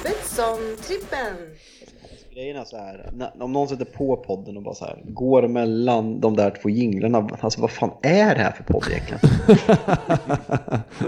Betsson-trippen. 0.04 1.36
Grejen 2.34 2.58
är 2.58 2.64
så 2.64 2.78
här, 2.78 3.10
när- 3.14 3.44
om 3.44 3.54
någon 3.54 3.68
sätter 3.68 3.86
på 3.86 4.16
podden 4.18 4.58
och 4.58 4.64
bara 4.64 4.76
så 4.76 4.86
här 4.86 5.02
går 5.06 5.48
mellan 5.48 6.20
de 6.20 6.36
där 6.36 6.50
två 6.62 6.70
jinglarna, 6.70 7.30
alltså 7.42 7.62
vad 7.62 7.72
fan 7.72 7.92
är 8.02 8.36
det 8.36 8.42
här 8.42 8.52
för 8.52 8.64
podd 8.64 8.84
egentligen? 8.92 9.20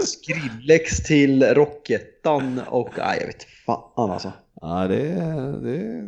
Skrillex 0.00 1.02
till 1.06 1.42
Rockettan 1.54 2.60
och 2.70 2.88
nej 2.98 3.16
jag 3.20 3.26
vet 3.26 3.44
fan 3.66 4.10
alltså. 4.10 4.32
Ja, 4.60 4.86
det, 4.88 4.96
det, 4.96 5.60
det, 5.62 6.00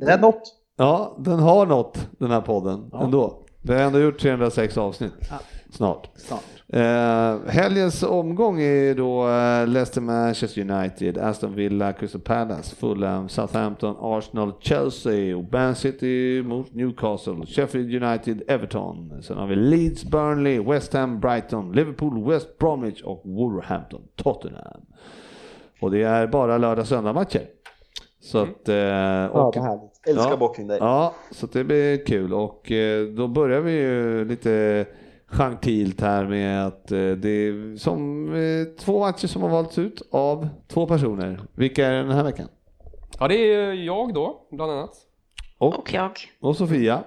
det, 0.00 0.06
Det 0.06 0.12
är 0.12 0.18
något. 0.18 0.42
Ja, 0.76 1.16
den 1.18 1.38
har 1.38 1.66
nått 1.66 2.08
den 2.18 2.30
här 2.30 2.40
podden 2.40 2.90
ändå. 3.00 3.38
Vi 3.62 3.74
har 3.74 3.80
ändå 3.80 4.00
gjort 4.00 4.18
306 4.20 4.76
avsnitt 4.78 5.12
snart. 5.70 6.08
Snart. 6.16 6.40
Eh, 6.74 7.38
helgens 7.48 8.02
omgång 8.02 8.60
är 8.60 8.94
då 8.94 9.28
eh, 9.28 9.66
Leicester 9.66 10.00
Manchester 10.00 10.60
United, 10.70 11.18
Aston 11.18 11.54
Villa, 11.54 11.92
Crystal 11.92 12.20
Palace, 12.20 12.76
Fulham, 12.76 13.28
Southampton, 13.28 13.96
Arsenal, 14.00 14.52
Chelsea, 14.60 15.36
och 15.36 15.52
Man 15.52 15.74
City 15.74 16.42
mot 16.42 16.74
Newcastle, 16.74 17.46
Sheffield 17.46 18.02
United, 18.04 18.42
Everton. 18.48 19.22
Sen 19.22 19.36
har 19.36 19.46
vi 19.46 19.56
Leeds, 19.56 20.04
Burnley, 20.04 20.58
West 20.60 20.92
Ham, 20.92 21.20
Brighton, 21.20 21.72
Liverpool, 21.72 22.24
West 22.30 22.58
Bromwich 22.58 23.02
och 23.02 23.22
Wolverhampton, 23.24 24.02
Tottenham. 24.16 24.80
Och 25.80 25.90
det 25.90 26.02
är 26.02 26.26
bara 26.26 26.58
lördag 26.58 26.86
söndag 26.86 27.12
matcher. 27.12 27.42
Så 28.20 28.38
att, 28.38 28.68
eh, 28.68 29.26
och, 29.26 29.56
härligt. 29.56 30.08
Älskar 30.08 30.30
Ja. 30.30 30.36
Boxing 30.36 30.66
Day. 30.66 30.78
Ja, 30.80 31.14
så 31.30 31.46
det 31.46 31.64
blir 31.64 32.06
kul 32.06 32.34
och 32.34 32.72
eh, 32.72 33.06
då 33.06 33.28
börjar 33.28 33.60
vi 33.60 33.72
ju 33.72 34.24
lite 34.24 34.86
gentilt 35.34 36.00
här 36.00 36.24
med 36.24 36.66
att 36.66 36.92
eh, 36.92 37.10
det 37.10 37.28
är 37.28 37.76
som 37.76 38.28
eh, 38.34 38.64
två 38.84 38.98
matcher 39.00 39.26
som 39.26 39.42
har 39.42 39.48
valts 39.48 39.78
ut 39.78 40.02
av 40.10 40.48
två 40.68 40.86
personer. 40.86 41.40
Vilka 41.54 41.86
är 41.86 41.92
det 41.92 41.98
den 41.98 42.10
här 42.10 42.24
veckan? 42.24 42.48
Ja, 43.18 43.28
det 43.28 43.34
är 43.36 43.72
jag 43.72 44.14
då, 44.14 44.46
bland 44.50 44.72
annat. 44.72 44.90
Och, 45.58 45.78
Och 45.78 45.94
jag. 45.94 46.10
och 46.40 46.56
Sofia. 46.56 47.02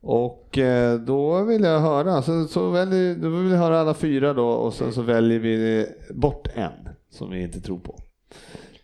Och 0.00 0.58
eh, 0.58 0.98
då 0.98 1.42
vill 1.42 1.62
jag 1.62 1.80
höra, 1.80 2.22
så, 2.22 2.44
så 2.44 2.70
väljer, 2.70 3.14
då 3.14 3.28
vill 3.28 3.50
jag 3.50 3.58
höra 3.58 3.80
alla 3.80 3.94
fyra 3.94 4.32
då 4.32 4.48
och 4.48 4.74
sen 4.74 4.92
så 4.92 5.02
väljer 5.02 5.38
vi 5.38 5.86
bort 6.10 6.48
en 6.54 6.88
som 7.10 7.30
vi 7.30 7.42
inte 7.42 7.60
tror 7.60 7.78
på. 7.78 7.98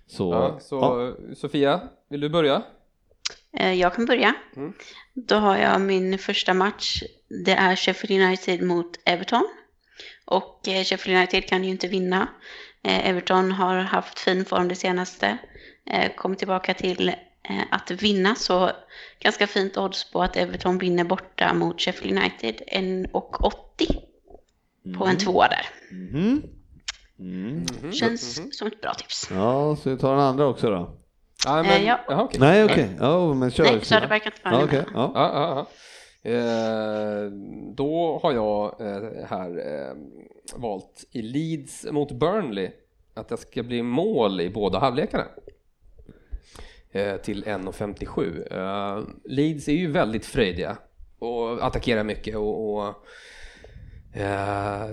Så, 0.06 0.32
Ja, 0.32 0.56
så 0.60 0.76
ja. 0.76 1.34
Sofia, 1.34 1.80
vill 2.08 2.20
du 2.20 2.28
börja? 2.28 2.62
Eh, 3.56 3.72
Jag 3.72 3.94
kan 3.94 4.06
börja. 4.06 4.34
Mm. 4.56 4.72
Då 5.14 5.34
har 5.36 5.56
jag 5.56 5.80
min 5.80 6.18
första 6.18 6.54
match. 6.54 7.02
Det 7.44 7.52
är 7.52 7.76
Sheffield 7.76 8.22
United 8.24 8.62
mot 8.62 8.98
Everton. 9.04 9.48
Och 10.24 10.68
eh, 10.68 10.84
Sheffield 10.84 11.18
United 11.18 11.48
kan 11.48 11.64
ju 11.64 11.70
inte 11.70 11.88
vinna. 11.88 12.28
Eh, 12.82 13.08
Everton 13.08 13.52
har 13.52 13.76
haft 13.76 14.18
fin 14.18 14.44
form 14.44 14.68
det 14.68 14.74
senaste. 14.74 15.38
Kommer 16.16 16.36
tillbaka 16.36 16.74
till 16.74 17.12
att 17.70 17.90
vinna. 17.90 18.34
Så 18.34 18.70
ganska 19.18 19.46
fint 19.46 19.76
odds 19.76 20.10
på 20.10 20.22
att 20.22 20.36
Everton 20.36 20.78
vinner 20.78 21.04
borta 21.04 21.54
mot 21.54 21.80
Sheffield 21.80 22.18
United. 22.18 22.62
1,80 22.72 24.98
på 24.98 25.06
en 25.06 25.16
tvåa 25.18 25.48
där. 25.48 25.66
Mhm. 25.90 26.42
Mm. 27.18 27.92
Känns 27.92 28.56
som 28.58 28.66
ett 28.68 28.80
bra 28.80 28.94
tips. 28.94 29.28
ja, 29.30 29.76
så 29.76 29.90
vi 29.90 29.98
tar 29.98 30.10
den 30.16 30.24
andra 30.24 30.46
också 30.46 30.70
då. 30.70 30.99
Ja, 31.44 31.64
Eh, 31.64 31.84
ja. 31.86 32.00
Jaha, 32.08 32.22
okej. 32.22 32.40
Nej, 32.40 32.64
okej. 32.64 32.88
Ja, 33.00 33.34
men 33.34 33.50
kör. 33.50 33.64
Nej, 33.64 33.80
Söderberg 33.84 34.20
kan 34.20 34.32
inte 34.32 34.44
vara 34.44 34.56
med. 34.56 34.64
okej. 34.64 34.84
Ja. 34.94 35.12
Ja, 35.14 35.30
ja. 35.34 35.66
Eh, 36.30 37.30
då 37.74 38.20
har 38.22 38.32
jag 38.32 38.80
eh, 38.80 39.26
här 39.28 39.58
eh, 39.58 39.94
valt 40.60 41.04
i 41.10 41.22
Leeds 41.22 41.86
mot 41.90 42.12
Burnley 42.12 42.70
att 43.14 43.28
det 43.28 43.36
ska 43.36 43.62
bli 43.62 43.82
mål 43.82 44.40
i 44.40 44.50
båda 44.50 44.78
halvlekarna. 44.78 45.24
Eh, 46.92 47.16
till 47.16 47.44
1,57. 47.44 48.52
Eh, 48.98 49.04
Leeds 49.24 49.68
är 49.68 49.72
ju 49.72 49.90
väldigt 49.92 50.26
fröjdiga 50.26 50.76
och 51.18 51.66
attackerar 51.66 52.04
mycket 52.04 52.36
och, 52.36 52.76
och 52.78 52.94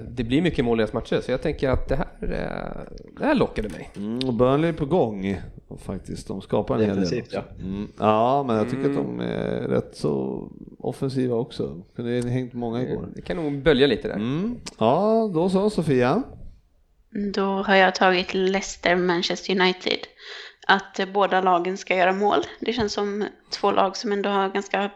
det 0.08 0.24
blir 0.24 0.42
mycket 0.42 0.66
mål 0.66 0.80
i 0.80 0.82
deras 0.82 0.94
matcher 0.94 1.22
så 1.22 1.32
jag 1.32 1.42
tänker 1.42 1.70
att 1.70 1.88
det 1.90 1.96
här, 1.96 2.07
det 2.20 3.26
här 3.26 3.36
lockade 3.36 3.70
mig. 3.70 3.90
Mm, 3.96 4.20
och 4.28 4.34
Burnley 4.34 4.70
är 4.70 4.74
på 4.74 4.86
gång 4.86 5.42
faktiskt. 5.86 6.28
De 6.28 6.42
skapar 6.42 6.76
en 6.76 6.86
hel 6.86 7.10
del. 7.10 7.22
Också. 7.22 7.44
Mm, 7.60 7.88
ja, 8.00 8.44
men 8.48 8.56
jag 8.56 8.70
tycker 8.70 8.86
Mm. 8.86 8.98
att 8.98 9.06
de 9.06 9.20
är 9.20 9.68
rätt 9.68 9.96
så 9.96 10.44
offensiva 10.80 11.36
också. 11.36 11.82
Kunde 11.96 12.22
ha 12.22 12.30
hängt 12.30 12.54
många 12.54 12.82
igår. 12.82 13.08
Det 13.16 13.22
kan 13.22 13.38
nog 13.38 13.62
bölja 13.62 13.88
lite 13.88 14.08
där. 14.08 14.16
Mm. 14.16 14.56
Ja, 14.78 15.32
då 15.34 15.50
så 15.50 15.70
Sofia. 15.70 16.24
Då 17.34 17.46
har 17.46 17.76
jag 17.76 17.96
tagit 17.96 18.34
Leicester 18.34 18.96
Manchester 18.96 19.62
United. 19.62 20.00
Att 20.68 21.00
eh, 21.00 21.06
båda 21.06 21.42
lagen 21.42 21.78
ska 21.78 21.96
göra 21.96 22.14
mål. 22.14 22.40
Det 22.60 22.74
känns 22.74 22.94
som 22.94 23.26
två 23.50 23.72
lag 23.72 23.98
som 23.98 24.12
ändå 24.12 24.30
har 24.30 24.50
ganska 24.50 24.90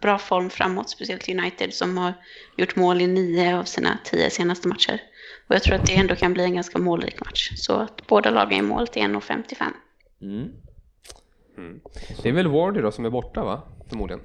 bra 0.00 0.18
form 0.18 0.50
framåt. 0.50 0.90
Speciellt 0.90 1.28
United 1.28 1.74
som 1.74 1.98
har 1.98 2.12
gjort 2.56 2.76
mål 2.76 3.00
i 3.00 3.06
nio 3.06 3.58
av 3.58 3.64
sina 3.64 3.98
tio 4.04 4.30
senaste 4.30 4.68
matcher. 4.68 5.00
Och 5.52 5.56
jag 5.56 5.62
tror 5.62 5.74
att 5.74 5.86
det 5.86 5.94
ändå 5.94 6.14
kan 6.16 6.32
bli 6.32 6.44
en 6.44 6.54
ganska 6.54 6.78
målrik 6.78 7.20
match. 7.24 7.52
Så 7.56 7.72
att 7.72 8.06
båda 8.06 8.30
lagen 8.30 8.52
är 8.52 8.58
i 8.58 8.62
mål 8.62 8.88
till 8.88 9.02
1,55. 9.02 9.64
Mm. 10.22 10.48
Det 12.22 12.28
är 12.28 12.32
väl 12.32 12.48
Wardy 12.48 12.80
då 12.80 12.90
som 12.90 13.04
är 13.04 13.10
borta 13.10 13.44
va? 13.44 13.62
Förmodligen. 13.88 14.20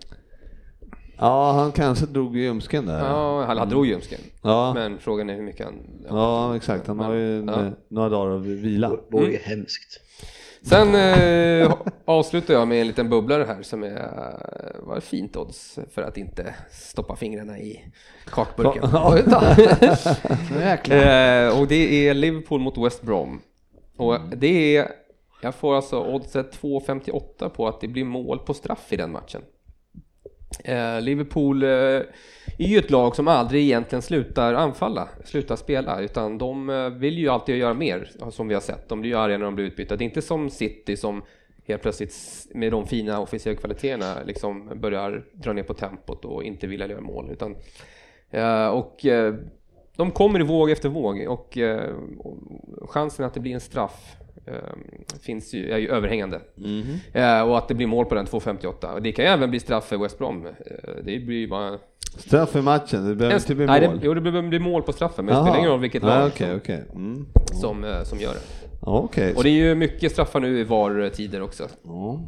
Ja, 1.18 1.52
han 1.52 1.72
kanske 1.72 2.06
drog 2.06 2.38
ljumsken 2.38 2.86
där. 2.86 3.00
Ja, 3.00 3.46
han 3.46 3.70
drog 3.70 3.86
ljumsken. 3.88 4.20
Ja. 4.42 4.74
Men 4.74 4.98
frågan 5.00 5.30
är 5.30 5.36
hur 5.36 5.42
mycket 5.44 5.66
han... 5.66 5.76
Ja, 6.10 6.56
exakt. 6.56 6.88
Han 6.88 7.00
har 7.00 7.14
ju 7.14 7.46
Ja. 7.48 7.72
några 7.88 8.10
dagar 8.10 8.32
av 8.32 8.44
vila. 8.44 8.90
Det 8.90 8.98
vore 9.10 9.32
ju 9.32 9.38
hemskt. 9.38 10.02
Sen 10.62 10.96
eh, 10.96 11.74
avslutar 12.06 12.54
jag 12.54 12.68
med 12.68 12.82
en 12.82 12.88
liten 12.88 13.10
bubblare 13.10 13.44
här 13.44 13.62
som 13.62 13.84
är, 13.84 13.98
eh, 13.98 14.88
var 14.88 15.00
fint 15.00 15.36
odds 15.36 15.80
för 15.92 16.02
att 16.02 16.18
inte 16.18 16.56
stoppa 16.72 17.16
fingrarna 17.16 17.60
i 17.60 17.84
kakburken. 18.26 18.84
Eh, 20.96 21.60
och 21.60 21.68
det 21.68 22.08
är 22.08 22.14
Liverpool 22.14 22.60
mot 22.60 22.78
West 22.78 23.02
Brom. 23.02 23.42
Och 23.98 24.20
det 24.38 24.78
är, 24.78 24.92
jag 25.42 25.56
får 25.56 25.76
alltså 25.76 26.04
oddset 26.04 26.62
2,58 26.62 27.50
på 27.50 27.68
att 27.68 27.82
det 27.82 27.88
blir 27.88 28.04
mål 28.04 28.40
på 28.40 28.54
straff 28.54 28.94
i 28.94 28.96
den 28.96 29.12
matchen. 29.12 29.42
Eh, 30.64 31.02
Liverpool 31.02 31.64
eh, 31.64 31.70
är 31.70 32.68
ju 32.68 32.78
ett 32.78 32.92
lag 32.92 33.16
som 33.16 33.28
aldrig 33.28 33.64
egentligen 33.64 34.02
slutar 34.02 34.54
anfalla, 34.54 35.10
slutar 35.24 35.56
spela, 35.56 36.02
utan 36.02 36.38
de 36.38 36.70
eh, 36.70 36.90
vill 36.90 37.18
ju 37.18 37.30
alltid 37.30 37.58
göra 37.58 37.74
mer, 37.74 38.12
som 38.32 38.48
vi 38.48 38.54
har 38.54 38.62
sett. 38.62 38.90
De 38.90 39.02
blir 39.02 39.12
ju 39.12 39.18
arga 39.18 39.38
när 39.38 39.46
de 39.46 39.56
blir 39.56 39.66
utbytta. 39.66 39.96
Det 39.96 40.04
är 40.04 40.06
inte 40.06 40.22
som 40.22 40.50
City 40.50 40.98
som 40.98 41.24
helt 41.68 41.82
plötsligt 41.82 42.16
med 42.54 42.72
de 42.72 42.88
fina 42.88 43.20
offensiva 43.20 43.56
kvaliteterna 43.56 44.24
liksom 44.26 44.80
börjar 44.82 45.26
dra 45.32 45.54
ner 45.54 45.64
på 45.64 45.74
tempot 45.74 46.26
och 46.26 46.44
inte 46.44 46.68
vill 46.68 46.80
göra 46.80 47.02
mål. 47.02 47.30
Utan, 47.32 47.56
eh, 48.32 48.68
och 48.68 49.06
eh, 49.06 49.36
de 49.96 50.12
kommer 50.12 50.40
i 50.40 50.44
våg 50.44 50.72
efter 50.72 50.90
våg 50.90 51.28
och, 51.28 51.58
eh, 51.58 51.96
och 52.18 52.90
chansen 52.90 53.26
att 53.26 53.34
det 53.34 53.40
blir 53.40 53.54
en 53.54 53.60
straff 53.60 54.16
finns 55.22 55.54
ju, 55.54 55.72
är 55.72 55.78
ju 55.78 55.90
överhängande. 55.90 56.40
Eh, 57.14 57.42
och 57.42 57.58
att 57.58 57.68
det 57.68 57.74
blir 57.74 57.88
mål 57.88 58.06
på 58.06 58.16
den 58.16 58.26
2.58. 58.26 58.94
Och 58.94 59.02
det 59.02 59.12
kan 59.12 59.26
ju 59.26 59.32
även 59.32 59.50
bli 59.50 59.60
straff 59.60 59.88
för 59.88 59.98
West 59.98 60.18
Brom. 60.18 60.46
Eh, 60.46 60.52
det 61.04 61.20
blir 61.20 61.38
ju 61.38 61.48
bara... 61.48 61.78
Straff 62.18 62.56
i 62.56 62.62
matchen, 62.62 63.08
det 63.08 63.16
behöver 63.16 63.36
inte 63.36 63.56
bli 63.56 63.66
Nej, 63.66 63.88
mål. 63.88 64.00
det, 64.00 64.06
jo, 64.06 64.14
det 64.14 64.22
blir, 64.22 64.42
blir 64.42 64.60
mål 64.60 64.84
på 64.84 64.94
straffen, 64.94 65.26
men 65.26 65.36
det 65.36 65.42
spelar 65.42 65.58
ingen 65.58 65.70
roll 65.72 65.80
vilket 65.80 66.04
lag 66.04 66.20
Nej, 66.20 66.28
Okej, 66.28 66.56
okej. 66.56 66.84
Mm. 66.94 67.26
som, 67.62 67.84
eh, 67.84 68.04
som 68.04 68.20
gör 68.20 68.34
det. 68.34 68.40
Okej. 68.82 69.34
Och 69.36 69.44
det 69.44 69.50
är 69.50 69.54
ju 69.54 69.76
mycket 69.76 70.12
straffar 70.12 70.40
nu 70.40 70.60
i 70.60 70.64
VAR-tider 70.64 71.42
också. 71.42 71.68
Ja. 71.84 72.20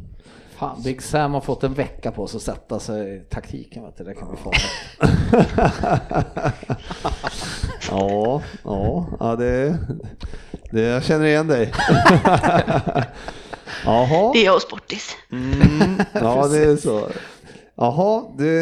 Fan, 0.56 0.82
Big 0.82 1.02
Sam 1.02 1.34
har 1.34 1.40
fått 1.40 1.64
en 1.64 1.74
vecka 1.74 2.10
på 2.12 2.26
sig 2.26 2.36
att 2.36 2.42
sätta 2.42 2.78
sig 2.78 3.16
i 3.16 3.20
taktiken. 3.20 3.84
Vet 3.84 3.96
du. 3.98 4.04
Det 4.04 4.14
kan 4.14 4.28
bli 4.28 4.36
farligt. 4.36 4.62
Ja, 7.90 8.42
ja, 8.64 9.06
ja 9.20 9.36
det, 9.36 9.78
det, 10.70 10.80
jag 10.82 11.04
känner 11.04 11.26
igen 11.26 11.46
dig. 11.48 11.72
Jaha. 13.84 14.32
Det 14.32 14.38
är 14.40 14.44
jag 14.44 14.54
och 14.54 14.62
Sportis. 14.62 15.16
Mm, 15.32 15.98
ja, 16.14 16.48
det 16.48 16.58
är 16.64 16.76
så. 16.76 17.08
Jaha, 17.74 18.24
det, 18.38 18.60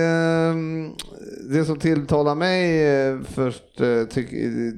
mm, 0.53 0.93
det 1.51 1.65
som 1.65 1.79
tilltalar 1.79 2.35
mig 2.35 2.87
eh, 2.89 3.19
först, 3.29 3.81
eh, 3.81 4.05
tyck, 4.05 4.31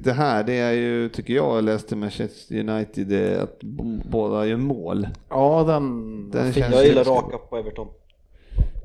det 0.03 0.13
här, 0.13 0.43
det 0.43 0.53
är 0.53 0.71
ju, 0.71 1.09
tycker 1.09 1.33
jag, 1.33 1.57
jag 1.57 1.63
läste 1.63 1.95
Manchester 1.95 2.55
United, 2.69 3.07
det 3.07 3.17
är 3.35 3.39
att 3.43 3.59
båda 4.09 4.45
gör 4.45 4.57
mål. 4.57 5.07
Ja, 5.29 5.63
den, 5.67 6.29
Den 6.31 6.53
fin. 6.53 6.63
känns- 6.63 6.75
Jag 6.75 6.85
gillar 6.85 7.03
raka 7.03 7.37
på 7.37 7.57
Everton. 7.57 7.87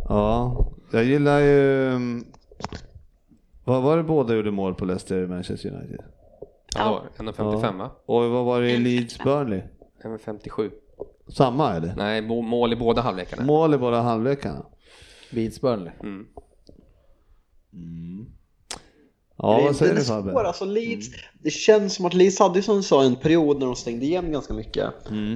Ja, 0.08 0.66
jag 0.90 1.04
gillar 1.04 1.38
ju... 1.38 1.88
mm, 1.88 2.24
Vad 3.64 3.82
var 3.82 3.96
det 3.96 4.02
båda 4.02 4.34
gjorde 4.34 4.50
mål 4.50 4.74
på 4.74 4.84
Leicester 4.84 5.26
Manchester 5.26 5.68
United? 5.70 6.00
Ja, 6.78 7.02
var 7.18 7.32
1,55 7.32 7.78
va? 7.78 7.90
Och 8.06 8.30
vad 8.30 8.44
var 8.44 8.60
det 8.60 8.70
i 8.70 8.78
Leeds 8.78 9.18
Burnley? 9.18 9.62
1,57. 10.04 10.70
Samma 11.28 11.74
eller? 11.74 11.94
Nej, 11.96 12.22
må- 12.22 12.42
mål 12.42 12.72
i 12.72 12.76
båda 12.76 13.02
halvlekarna. 13.02 13.42
Mål 13.44 13.74
i 13.74 13.78
båda 13.78 14.00
halvlekarna. 14.00 14.66
Beats 15.30 15.60
Burnley. 15.60 15.92
Mm. 16.02 16.26
Ja, 19.38 19.56
det, 19.58 19.64
vad 19.64 19.76
säger 19.76 19.94
du 19.94 20.00
är 20.00 20.04
svår, 20.04 20.14
Fabbe? 20.14 20.40
alltså 20.40 20.64
Leeds, 20.64 21.08
Det 21.42 21.50
känns 21.50 21.94
som 21.94 22.06
att 22.06 22.14
Leeds 22.14 22.38
hade 22.38 22.58
ju 22.58 22.62
som 22.62 22.76
du 22.76 22.82
sa 22.82 23.02
en 23.04 23.16
period 23.16 23.58
när 23.58 23.66
de 23.66 23.76
stängde 23.76 24.06
igen 24.06 24.32
ganska 24.32 24.54
mycket. 24.54 24.84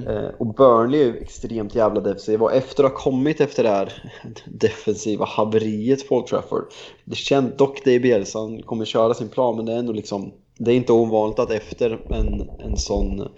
Eh, 0.07 0.29
och 0.39 0.53
Burnley 0.53 1.01
är 1.01 1.05
ju 1.05 1.17
extremt 1.17 1.75
jävla 1.75 2.01
defensiva 2.01 2.45
och 2.45 2.53
efter 2.53 2.83
att 2.83 2.91
ha 2.91 2.97
kommit 2.97 3.41
efter 3.41 3.63
det 3.63 3.69
här 3.69 4.11
defensiva 4.45 5.25
haveriet 5.25 6.09
på 6.09 6.15
Old 6.17 6.27
Trafford. 6.27 6.65
Det 7.05 7.15
känns 7.15 7.57
dock 7.57 7.81
det 7.83 7.93
i 7.93 7.99
Bielsa, 7.99 8.39
han 8.39 8.61
kommer 8.61 8.85
köra 8.85 9.13
sin 9.13 9.29
plan 9.29 9.55
men 9.55 9.65
det 9.65 9.73
är 9.73 9.77
ändå 9.77 9.93
liksom 9.93 10.33
Det 10.65 10.73
är 10.73 10.75
inte 10.75 10.93
ovanligt 10.93 11.39
att 11.39 11.51
efter 11.51 12.13
en, 12.13 12.49
en 12.59 12.77
sån 12.77 13.29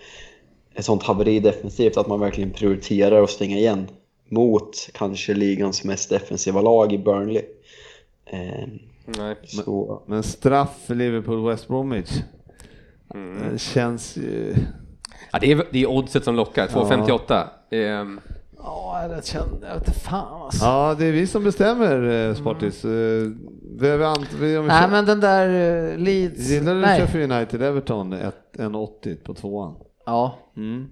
ett 0.76 0.86
sånt 0.86 1.04
haveri 1.04 1.40
defensivt 1.40 1.98
att 1.98 2.08
man 2.08 2.20
verkligen 2.20 2.52
prioriterar 2.52 3.24
att 3.24 3.30
stänga 3.30 3.58
igen 3.58 3.88
mot 4.30 4.90
kanske 4.94 5.34
ligans 5.34 5.84
mest 5.84 6.10
defensiva 6.10 6.62
lag 6.62 6.94
i 6.94 6.98
Burnley. 6.98 7.44
Eh, 8.26 8.68
Nej. 9.06 9.36
så, 9.44 10.02
Men 10.06 10.24
straff 10.24 10.84
för 10.86 10.96
Liverpool 10.96 11.48
West 11.50 11.68
Bromwich. 11.68 12.12
Det 13.52 13.60
känns 13.60 14.18
ju... 14.18 14.56
Ja, 15.32 15.40
det, 15.40 15.52
är, 15.52 15.68
det 15.72 15.80
är 15.80 15.88
oddset 15.88 16.24
som 16.24 16.36
lockar, 16.36 16.68
2,58. 16.68 17.48
Ehm, 17.70 18.20
Ja, 18.64 19.08
det 19.16 19.26
kände, 19.26 19.68
jag 19.68 19.74
vet 19.80 19.88
inte 19.88 20.00
fan 20.00 20.42
alltså. 20.42 20.66
Ja, 20.66 20.96
det 21.00 21.06
är 21.06 21.12
vi 21.12 21.28
som 21.28 21.44
bestämmer 21.44 22.28
eh, 22.30 22.36
Sportis. 22.36 22.86
Eh, 22.86 22.92
Vi 23.80 24.06
om 24.06 24.26
vi 24.40 24.48
Nej 24.68 24.82
kör- 24.82 24.88
men 24.88 25.06
den 25.06 25.20
där 25.20 25.50
uh, 25.94 25.98
Leeds... 25.98 26.50
Gillar 26.50 26.74
du 26.76 26.82
Nej. 26.82 27.00
Sheffield 27.02 27.32
United 27.34 27.62
Everton 27.62 28.14
1,80 28.14 29.24
på 29.24 29.34
tvåan? 29.34 29.76
Ja, 30.06 30.36
Mm. 30.58 30.88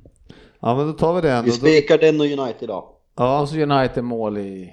Ja 0.59 0.75
men 0.75 0.87
då 0.87 0.93
tar 0.93 1.13
vi 1.13 1.21
den. 1.21 1.43
vi 1.43 1.49
då, 1.49 1.55
spikar 1.55 1.97
den 1.97 2.19
och 2.19 2.25
United 2.25 2.63
idag. 2.63 2.83
ja, 3.17 3.41
och 3.41 3.49
så 3.49 3.55
United 3.59 4.03
mål 4.03 4.37
i... 4.37 4.63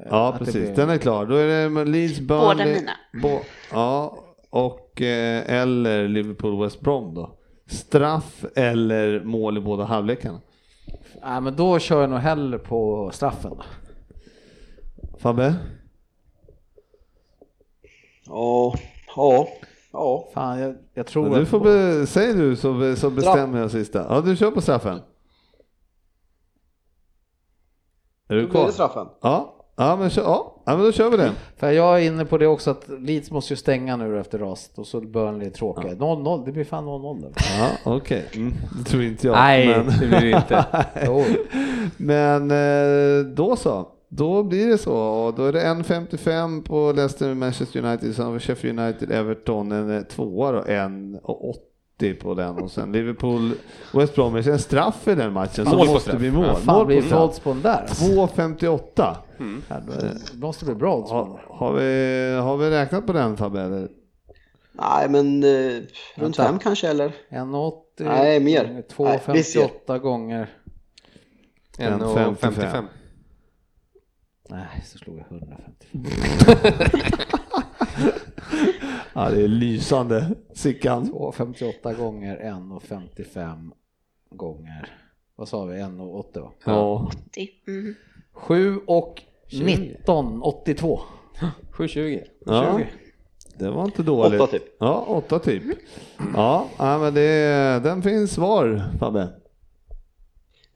eh, 0.00 0.06
ja 0.10 0.34
precis, 0.38 0.54
blir- 0.54 0.76
den 0.76 0.90
är 0.90 0.98
klar. 0.98 1.26
Då 1.26 1.34
är 1.36 1.46
det 1.68 1.84
Leeds 1.84 2.20
Burnley. 2.20 2.48
Båda 2.48 2.64
mina. 2.64 2.92
Bo, 3.22 3.38
ja, 3.72 4.18
och 4.50 5.02
eh, 5.02 5.50
eller 5.60 6.08
Liverpool 6.08 6.62
West 6.64 6.80
Brom 6.80 7.14
då. 7.14 7.34
Straff 7.70 8.44
eller 8.56 9.20
mål 9.24 9.58
i 9.58 9.60
båda 9.60 9.84
halvlekarna. 9.84 10.40
Nej 11.22 11.40
men 11.40 11.56
då 11.56 11.78
kör 11.78 12.00
jag 12.00 12.10
nog 12.10 12.18
hellre 12.18 12.58
på 12.58 13.10
straffen 13.12 13.50
då. 13.50 13.62
Fabbe? 15.18 15.54
Ja, 18.26 18.74
ja, 19.16 19.48
ja. 19.92 20.28
Fan, 20.34 20.58
jag, 20.60 20.74
jag 20.94 21.06
tror 21.06 21.34
Du 21.34 21.42
att... 21.42 21.48
får 21.48 21.60
be, 21.60 22.06
säg 22.06 22.34
du 22.34 22.56
så, 22.56 22.96
så 22.96 23.10
bestämmer 23.10 23.60
jag 23.60 23.70
sista. 23.70 24.06
Ja, 24.08 24.20
du 24.20 24.36
kör 24.36 24.50
på 24.50 24.60
straffen. 24.60 25.00
Är 28.28 28.34
du 28.34 28.40
Då 28.40 28.46
blir 28.46 28.54
kvar? 28.54 28.66
det 28.66 28.72
straffen. 28.72 29.08
Ja, 29.20 29.54
ja, 29.76 29.96
men, 29.96 30.10
kör, 30.10 30.22
ja. 30.22 30.57
Ja, 30.68 30.76
men 30.76 30.86
då 30.86 30.92
kör 30.92 31.10
vi 31.10 31.16
den. 31.16 31.32
För 31.56 31.70
jag 31.70 32.02
är 32.02 32.06
inne 32.06 32.24
på 32.24 32.38
det 32.38 32.46
också 32.46 32.70
att 32.70 32.88
Leeds 32.88 33.30
måste 33.30 33.52
ju 33.52 33.56
stänga 33.56 33.96
nu 33.96 34.20
efter 34.20 34.38
rast 34.38 34.78
och 34.78 34.86
så 34.86 35.00
Burnley 35.00 35.46
är 35.46 35.50
tråkiga. 35.50 35.92
0-0, 35.94 36.44
det 36.44 36.52
blir 36.52 36.64
fan 36.64 36.84
0-0 36.84 37.20
där. 37.22 37.32
Ja, 37.58 37.70
okej. 37.84 38.24
Mm, 38.34 38.54
det 38.78 38.84
tror 38.84 39.02
inte 39.02 39.26
jag. 39.26 39.36
nej, 39.36 39.66
men... 39.68 39.86
det 39.86 40.06
blir 40.06 40.20
det 40.20 40.30
inte. 40.30 40.64
Men 41.96 42.50
eh, 42.50 43.26
då 43.26 43.56
så. 43.56 43.88
Då 44.08 44.42
blir 44.42 44.66
det 44.66 44.78
så. 44.78 44.96
Och 44.96 45.34
då 45.34 45.44
är 45.44 45.52
det 45.52 45.60
1,55 45.60 46.62
på 46.62 46.92
Leicester 46.92 47.34
Manchester 47.34 47.84
United. 47.84 48.42
Sheffield 48.42 48.80
United 48.80 49.12
Everton 49.12 49.72
en 49.72 50.04
tvåa 50.04 50.52
då. 50.52 50.60
1,80 50.60 51.54
på 52.14 52.34
den. 52.34 52.56
Och 52.58 52.70
sen 52.70 52.92
Liverpool 52.92 53.52
West 53.92 54.14
Bromwich. 54.14 54.46
En 54.46 54.58
straff 54.58 55.08
i 55.08 55.14
den 55.14 55.32
matchen. 55.32 55.64
Så 55.66 55.76
Mål 55.76 55.86
på 55.86 55.92
måste 55.92 56.08
straff. 56.08 56.18
bli 56.20 56.30
mål. 56.30 56.56
Fan 56.56 56.76
mål 56.76 56.86
blir 56.86 57.00
på 57.00 57.06
straff. 57.06 57.20
odds 57.20 57.40
på 57.40 57.50
den 57.52 57.62
där? 57.62 57.86
2,58. 57.86 59.16
Det 60.32 60.38
måste 60.40 60.64
bli 60.64 60.74
bra 60.74 60.96
odds 60.96 61.10
den. 61.10 61.36
Har, 61.56 61.72
vi, 61.72 62.32
har 62.42 62.56
vi 62.56 62.70
räknat 62.70 63.06
på 63.06 63.12
den 63.12 63.36
Fabbe? 63.36 63.60
eller? 63.62 63.88
Nej, 64.72 65.08
men 65.08 65.44
eh, 65.44 65.48
runt 65.48 65.84
Vänta. 66.16 66.44
fem 66.44 66.58
kanske 66.58 66.88
eller? 66.88 67.08
1,80 67.30 67.72
Nej, 67.98 68.40
mer. 68.40 68.64
gånger 68.96 69.04
Nej, 69.04 69.20
vi 69.26 69.42
ser. 69.44 69.68
2,58 69.88 69.98
gånger. 69.98 70.50
1,55. 71.78 72.84
Nej, 74.50 74.66
så 74.84 74.98
slog 74.98 75.18
jag 75.18 75.26
150. 75.30 75.86
Ja, 79.18 79.30
det 79.30 79.42
är 79.42 79.48
lysande. 79.48 80.30
Sickan. 80.54 81.12
2,58 81.12 81.96
gånger 81.96 82.36
1,55 82.38 83.70
gånger. 84.30 84.88
Vad 85.36 85.48
sa 85.48 85.64
vi? 85.64 85.76
1,80 85.76 86.40
va? 86.40 86.52
Ja. 86.64 87.10
Mm. 87.66 87.94
7 88.32 88.80
och 88.86 89.22
19, 89.52 90.42
82. 90.42 91.00
7,20. 91.72 92.22
ja. 92.46 92.80
Det 93.58 93.70
var 93.70 93.84
inte 93.84 94.02
dåligt. 94.02 94.40
Åtta 94.40 94.52
typ. 94.52 94.76
Ja, 94.78 95.04
åtta 95.08 95.38
typ. 95.38 95.62
Ja, 96.34 96.66
ja 96.78 96.98
men 96.98 97.14
det, 97.14 97.80
den 97.84 98.02
finns 98.02 98.38
var 98.38 98.82
Fabbe. 98.98 99.28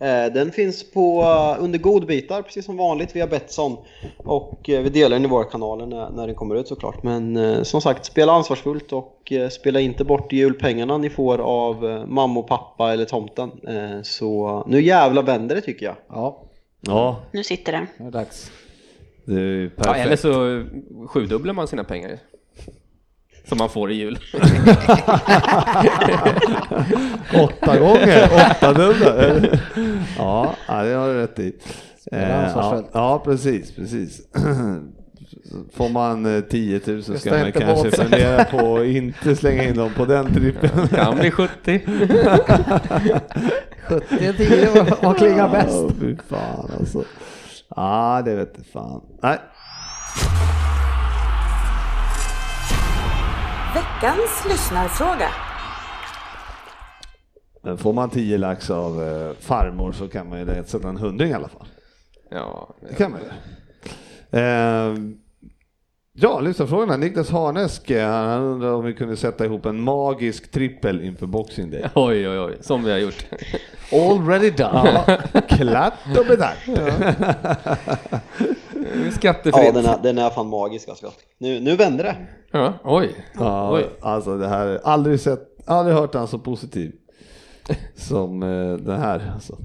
Eh, 0.02 0.32
Den 0.32 0.52
finns 0.52 0.90
på 0.92 1.22
eh, 1.22 1.64
under 1.64 1.78
godbitar 1.78 2.42
precis 2.42 2.64
som 2.64 2.76
vanligt 2.76 3.16
via 3.16 3.26
Betsson 3.26 3.76
och 4.18 4.70
eh, 4.70 4.82
vi 4.82 4.88
delar 4.90 5.16
den 5.16 5.24
i 5.24 5.28
våra 5.28 5.44
kanaler 5.44 5.86
när, 5.86 6.10
när 6.10 6.26
den 6.26 6.36
kommer 6.36 6.54
ut 6.54 6.68
såklart. 6.68 7.02
Men 7.02 7.64
som 7.64 7.80
sagt, 7.80 8.04
spela 8.04 8.32
ansvarsfullt 8.32 8.92
och 8.92 9.32
spela 9.50 9.80
inte 9.80 10.04
bort 10.04 10.32
julpengarna 10.32 10.98
ni 10.98 11.10
får 11.10 11.38
av 11.38 12.04
mamma 12.08 12.40
och 12.40 12.48
pappa 12.48 12.92
eller 12.92 13.04
tomten. 13.04 13.50
Så 14.02 14.64
nu 14.68 14.82
jävla 14.82 15.22
vänder 15.22 15.54
det 15.54 15.60
tycker 15.60 15.86
jag. 15.86 15.94
Ja, 16.08 16.42
Ja, 16.86 17.16
Nu 17.32 17.44
sitter 17.44 17.72
den. 17.72 17.86
nu 17.96 18.06
är 18.06 18.10
det 18.10 18.18
dags. 18.18 18.50
det 19.24 19.34
är 19.40 19.70
Ja, 19.76 19.82
perfekt. 19.82 20.06
eller 20.06 20.16
så 20.16 20.64
sjudubblar 21.08 21.54
man 21.54 21.68
sina 21.68 21.84
pengar. 21.84 22.18
Som 23.48 23.58
man 23.58 23.68
får 23.68 23.90
i 23.90 23.94
jul. 23.94 24.18
Åtta 27.34 27.78
gånger, 27.78 28.30
åtta 28.50 28.72
dubbla. 28.72 29.14
Ja, 30.18 30.54
ja, 30.68 30.82
det 30.82 30.92
har 30.94 31.08
du 31.08 31.14
rätt 31.14 31.38
i. 31.38 31.54
Eh, 32.12 32.30
ja, 32.30 32.82
ja, 32.92 33.22
precis, 33.24 33.72
precis. 33.76 34.20
Får 35.76 35.88
man 35.88 36.36
eh, 36.36 36.40
10 36.40 36.80
000 36.86 37.02
ska 37.02 37.30
man 37.38 37.52
kanske 37.52 37.84
bort. 37.90 37.96
fundera 37.96 38.44
på 38.44 38.76
att 38.76 38.86
inte 38.86 39.36
slänga 39.36 39.62
in 39.64 39.76
dem 39.76 39.90
på 39.96 40.04
den 40.04 40.34
trippen. 40.34 40.88
Kan 40.88 41.18
bli 41.18 41.30
70. 41.30 41.80
70 43.88 44.32
10, 44.36 44.86
vad- 45.02 45.16
klingar 45.16 45.48
bäst? 45.48 45.78
Åh, 45.84 45.90
fy 46.00 46.16
fan 46.28 46.70
alltså. 46.78 47.04
Ja, 47.76 48.22
det 48.24 48.34
vet 48.34 48.52
jag 48.56 48.66
fan. 48.66 49.00
Nej. 49.22 49.38
Veckans 53.74 54.44
lyssnarfråga. 54.48 55.28
Men 57.62 57.78
får 57.78 57.92
man 57.92 58.10
10 58.10 58.38
lax 58.38 58.70
av 58.70 59.02
eh, 59.02 59.32
farmor 59.40 59.92
så 59.92 60.08
kan 60.08 60.28
man 60.28 60.38
ju 60.38 60.64
sätta 60.66 60.88
en 60.88 60.96
hundring 60.96 61.30
i 61.30 61.34
alla 61.34 61.48
fall. 61.48 61.66
Ja, 62.30 62.74
Det 62.88 62.94
kan 62.94 63.10
man 63.10 63.20
ju. 63.20 63.26
Eh, 64.38 64.94
ja, 66.12 66.40
lyssnarfrågorna. 66.40 66.96
Niklas 66.96 67.30
Harnesk, 67.30 67.90
eh, 67.90 68.08
han 68.10 68.42
undrar 68.42 68.72
om 68.72 68.84
vi 68.84 68.94
kunde 68.94 69.16
sätta 69.16 69.44
ihop 69.44 69.66
en 69.66 69.80
magisk 69.80 70.50
trippel 70.50 71.00
inför 71.02 71.26
Boxing 71.26 71.70
Day. 71.70 71.84
oj, 71.94 72.28
oj, 72.28 72.38
oj, 72.38 72.56
som 72.60 72.84
vi 72.84 72.90
har 72.90 72.98
gjort. 72.98 73.26
Already 73.92 74.50
done. 74.50 75.04
Ja, 75.06 75.40
klart 75.48 75.94
och 76.18 76.26
betalt. 76.26 76.58
Skattefritt. 79.12 79.64
Ja, 79.64 79.72
den 79.72 79.86
är, 79.86 79.98
den 80.02 80.18
är 80.18 80.30
fan 80.30 80.46
magisk 80.48 80.88
alltså. 80.88 81.12
Nu, 81.38 81.60
nu 81.60 81.76
vänder 81.76 82.04
det. 82.04 82.16
Ja, 82.52 82.74
oj. 82.84 83.10
Ja, 83.38 83.74
Oj. 83.74 83.86
alltså 84.00 84.38
det 84.38 84.48
här, 84.48 84.80
aldrig 84.84 85.20
sett, 85.20 85.48
aldrig 85.66 85.96
hört 85.96 86.14
han 86.14 86.28
så 86.28 86.38
positiv 86.38 86.92
som 87.94 88.42
eh, 88.42 88.74
den 88.76 89.00
här. 89.00 89.30
Alltså. 89.34 89.56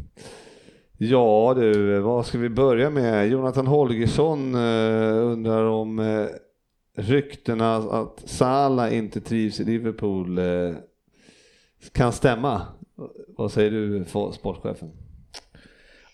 Ja 0.97 1.53
du, 1.57 1.99
vad 1.99 2.25
ska 2.25 2.37
vi 2.37 2.49
börja 2.49 2.89
med? 2.89 3.27
Jonathan 3.27 3.67
Holgersson 3.67 4.55
eh, 4.55 5.17
undrar 5.17 5.63
om 5.63 5.99
eh, 5.99 6.25
ryktena 6.97 7.75
att 7.75 8.21
Salah 8.25 8.95
inte 8.97 9.21
trivs 9.21 9.59
i 9.59 9.63
Liverpool 9.63 10.37
eh, 10.37 10.75
kan 11.93 12.11
stämma. 12.11 12.61
Vad 13.37 13.51
säger 13.51 13.71
du, 13.71 14.05
for- 14.05 14.31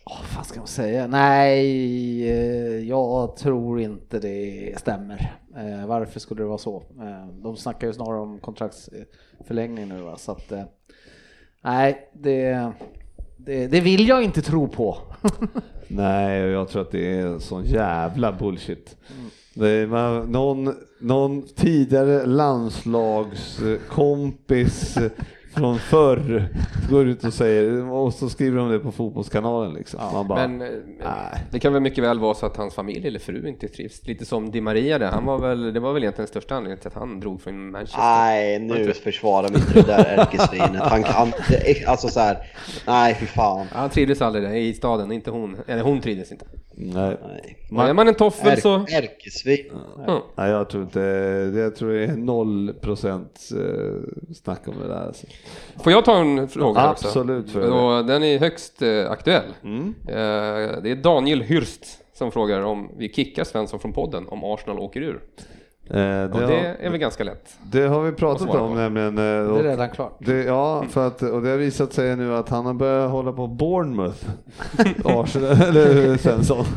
sportchefen? 0.05 0.35
Vad 0.38 0.45
ska 0.45 0.59
man 0.59 0.67
säga? 0.67 1.07
Nej, 1.07 2.30
eh, 2.30 2.88
jag 2.89 3.35
tror 3.35 3.81
inte 3.81 4.19
det 4.19 4.73
stämmer. 4.77 5.35
Eh, 5.55 5.88
Varför 5.88 6.19
skulle 6.19 6.41
det 6.41 6.47
vara 6.47 6.57
så? 6.57 6.84
Eh, 6.99 7.27
De 7.41 7.57
snackar 7.57 7.88
ju 7.88 7.93
snarare 7.93 8.19
om 8.19 8.39
kontraktsförlängning 8.39 9.88
nu 9.89 10.01
va? 10.01 10.17
så 10.17 10.31
att 10.31 10.51
nej, 11.63 12.09
det, 12.13 12.71
det, 13.38 13.67
det 13.67 13.81
vill 13.81 14.07
jag 14.07 14.23
inte 14.23 14.41
tro 14.41 14.67
på. 14.67 14.97
Nej, 15.88 16.39
jag 16.39 16.69
tror 16.69 16.81
att 16.81 16.91
det 16.91 17.19
är 17.19 17.39
sån 17.39 17.63
jävla 17.65 18.31
bullshit. 18.31 18.97
Man, 19.89 20.31
någon, 20.31 20.75
någon 21.01 21.41
tidigare 21.55 22.25
landslagskompis 22.25 24.97
från 25.53 25.80
förr 25.80 26.49
går 26.89 27.07
ut 27.07 27.23
och 27.23 27.34
säger, 27.34 27.89
och 27.91 28.13
så 28.13 28.30
skriver 28.30 28.57
de 28.57 28.69
det 28.71 28.80
på 28.80 28.91
fotbollskanalen 28.91 29.73
liksom. 29.73 29.99
Man 30.13 30.27
bara, 30.27 30.47
Men 30.47 30.61
eh, 30.61 30.67
nej. 30.99 31.41
det 31.51 31.59
kan 31.59 31.73
väl 31.73 31.81
mycket 31.81 32.03
väl 32.03 32.19
vara 32.19 32.34
så 32.34 32.45
att 32.45 32.57
hans 32.57 32.73
familj 32.75 33.07
eller 33.07 33.19
fru 33.19 33.47
inte 33.47 33.67
trivs. 33.67 34.07
Lite 34.07 34.25
som 34.25 34.51
Di 34.51 34.61
Maria 34.61 34.99
där. 34.99 35.11
Han 35.11 35.25
var 35.25 35.39
väl, 35.39 35.73
det 35.73 35.80
var 35.80 35.93
väl 35.93 36.03
egentligen 36.03 36.25
den 36.25 36.27
största 36.41 36.55
anledningen 36.55 36.80
till 36.81 36.88
att 36.88 36.93
han 36.93 37.19
drog 37.19 37.41
från 37.41 37.71
Manchester. 37.71 37.99
Nej, 38.01 38.59
nu 38.59 38.93
försvarar 38.93 39.49
vi 39.49 39.55
inte 39.55 39.73
det 39.73 39.81
där 39.88 40.05
ärkesvinet. 40.17 40.81
Han 40.81 41.03
är- 41.03 41.89
alltså 41.89 42.07
så 42.07 42.19
här, 42.19 42.38
nej 42.88 43.15
fy 43.19 43.25
fan. 43.25 43.67
Han 43.71 43.89
trivdes 43.89 44.21
aldrig 44.21 44.43
där 44.45 44.53
i 44.55 44.73
staden, 44.73 45.11
inte 45.11 45.31
hon. 45.31 45.57
Eller 45.67 45.84
hon 45.84 46.01
trivdes 46.01 46.31
inte. 46.31 46.45
nej. 46.75 47.17
Nej. 47.27 47.55
Och 47.84 47.89
är 47.89 47.93
man 47.93 48.07
en 48.07 48.15
toffel 48.15 48.61
så... 48.61 48.75
Är, 48.75 48.80
ärkesvin. 48.80 49.65
Ja. 50.07 50.23
Nej, 50.35 50.51
jag 50.51 50.69
tror 50.69 50.84
inte, 50.84 50.99
det- 51.45 51.59
jag 51.59 51.75
tror 51.75 51.91
det 51.93 52.03
är 52.03 52.15
noll 52.15 52.73
procent 52.81 53.49
eh, 53.51 54.34
snack 54.35 54.67
om 54.67 54.73
det 54.81 54.88
där. 54.88 55.07
Alltså. 55.07 55.27
Får 55.84 55.91
jag 55.91 56.06
ta 56.06 56.18
en 56.18 56.48
fråga 56.48 56.91
också? 56.91 57.07
Absolut, 57.07 57.53
det. 57.53 57.68
Och 57.70 58.06
den 58.06 58.24
är 58.24 58.40
högst 58.40 58.82
eh, 58.82 59.11
aktuell. 59.11 59.44
Mm. 59.64 59.94
Eh, 60.07 60.14
det 60.84 60.91
är 60.91 61.03
Daniel 61.03 61.44
Hürst 61.44 61.86
som 62.18 62.32
frågar 62.32 62.61
om 62.61 62.90
vi 62.98 63.14
kickar 63.14 63.44
Svensson 63.44 63.80
från 63.80 63.94
podden 63.94 64.26
om 64.28 64.44
Arsenal 64.44 64.80
åker 64.80 65.02
ur. 65.02 65.20
Eh, 65.90 65.95
det, 65.95 66.30
Och 66.34 66.40
det 66.40 66.45
har, 66.45 66.53
är 66.53 66.90
väl 66.90 66.99
ganska 66.99 67.24
lätt. 67.24 67.56
det 67.72 67.82
har 67.82 68.02
vi 68.03 68.11
pratat 68.11 68.49
om 68.49 68.70
på. 68.70 68.76
nämligen. 68.76 69.18
eh, 69.18 69.24
Det 69.24 69.60
är 69.60 69.64
redan 69.64 69.90
klart. 69.90 70.18
Det, 70.20 70.44
ja, 70.44 70.86
för 70.90 71.07
att, 71.07 71.22
och 71.22 71.41
det 71.41 71.49
har 71.49 71.57
visat 71.57 71.94
sig 71.94 72.15
nu 72.15 72.36
att 72.36 72.49
han 72.49 72.65
har 72.65 72.74
börjat 72.74 73.11
hålla 73.11 73.32
på 73.34 73.48
Bournemouth. 73.48 74.26
Arsenal, 75.06 75.52
eller 75.52 76.18
Svensson. 76.18 76.65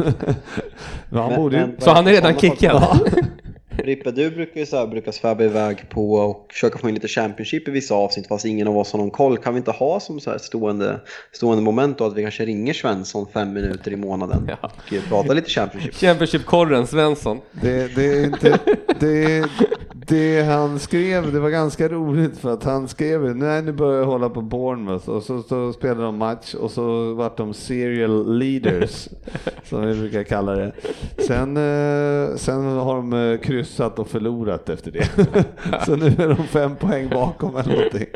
Men 1.11 1.23
han 1.23 1.31
Men- 1.31 1.41
borde 1.41 1.57
ju... 1.57 1.67
men- 1.67 1.81
Så 1.81 1.91
han 1.91 2.07
är 2.07 2.11
redan 2.11 2.35
kickad? 2.35 2.83
Rippe, 3.77 4.11
du 4.11 4.31
brukar 4.31 4.61
ju 4.61 4.66
så 4.66 4.77
här, 4.77 4.86
brukar 4.86 5.12
sväva 5.12 5.44
iväg 5.44 5.89
på 5.89 6.12
och 6.12 6.47
försöka 6.53 6.78
få 6.78 6.89
in 6.89 6.94
lite 6.94 7.09
Championship 7.09 7.69
i 7.69 7.70
vissa 7.70 7.94
avsnitt 7.94 8.27
fast 8.27 8.44
ingen 8.44 8.69
av 8.69 8.78
oss 8.78 8.93
har 8.93 8.98
någon 8.98 9.11
koll. 9.11 9.39
Kan 9.39 9.55
vi 9.55 9.59
inte 9.59 9.70
ha 9.70 10.01
som 10.01 10.20
så 10.20 10.31
här 10.31 10.39
stående, 10.39 11.01
stående 11.32 11.62
moment 11.62 11.98
då 11.98 12.05
att 12.05 12.15
vi 12.16 12.23
kanske 12.23 12.44
ringer 12.44 12.73
Svensson 12.73 13.27
fem 13.32 13.53
minuter 13.53 13.93
i 13.93 13.97
månaden 13.97 14.51
Ja. 14.62 14.70
och 14.98 15.09
pratar 15.09 15.35
lite 15.35 15.51
Championship? 15.51 15.94
Championship-korren 16.01 16.86
Svensson. 16.86 17.40
Det, 17.53 17.94
det 17.94 18.05
är 18.07 18.24
inte... 18.24 18.59
Det, 19.01 19.44
det 20.09 20.43
han 20.43 20.78
skrev, 20.78 21.32
det 21.32 21.40
var 21.40 21.51
ganska 21.51 21.89
roligt 21.89 22.39
för 22.39 22.53
att 22.53 22.65
han 22.65 22.89
skrev 22.89 23.36
nej 23.36 23.62
nu 23.62 23.73
börjar 23.73 23.98
jag 23.98 24.07
hålla 24.07 24.31
på 24.31 24.43
Bournemouth 24.43 25.09
och 25.09 25.23
så, 25.23 25.43
så 25.43 25.73
spelade 25.73 26.03
de 26.03 26.16
match 26.16 26.55
och 26.55 26.70
så 26.70 27.15
vart 27.15 27.36
de 27.36 27.55
serial 27.55 28.39
leaders 28.39 29.09
som 29.65 29.86
vi 29.86 29.94
brukar 29.94 30.23
kalla 30.23 30.53
det. 30.53 30.73
Sen, 31.19 31.57
eh, 31.57 32.36
sen 32.36 32.65
har 32.65 32.97
de 32.97 33.12
eh, 33.12 33.39
kryssat 33.67 33.99
och 33.99 34.09
förlorat 34.09 34.69
efter 34.69 34.91
det. 34.91 35.05
Så 35.87 35.97
nu 35.97 36.07
är 36.07 36.29
de 36.29 36.47
fem 36.47 36.77
poäng 36.77 37.09
bakom 37.09 37.57
eller 37.57 37.77
någonting. 37.77 38.07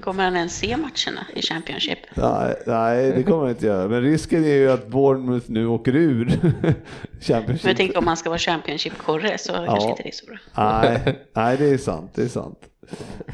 Kommer 0.00 0.24
han 0.24 0.36
ens 0.36 0.58
se 0.58 0.76
matcherna 0.76 1.26
i 1.34 1.42
Championship? 1.42 1.98
Nej, 2.14 2.54
nej, 2.66 3.12
det 3.12 3.22
kommer 3.22 3.40
han 3.40 3.50
inte 3.50 3.66
göra. 3.66 3.88
Men 3.88 4.02
risken 4.02 4.44
är 4.44 4.54
ju 4.54 4.70
att 4.70 4.88
Bournemouth 4.88 5.46
nu 5.50 5.66
åker 5.66 5.96
ur 5.96 6.26
Championship. 7.20 7.64
Men 7.64 7.70
jag 7.70 7.76
tänker 7.76 7.98
om 7.98 8.04
man 8.04 8.16
ska 8.16 8.30
vara 8.30 8.38
Championship-korre 8.38 9.38
så 9.38 9.52
kanske 9.52 9.88
inte 9.88 10.02
det 10.02 10.08
är 10.08 10.12
så 10.12 10.26
bra. 10.26 10.38
Nej, 10.56 11.18
nej, 11.34 11.56
det 11.56 11.70
är 11.70 11.78
sant. 11.78 12.10
Det 12.14 12.22
är 12.22 12.28
sant. 12.28 12.58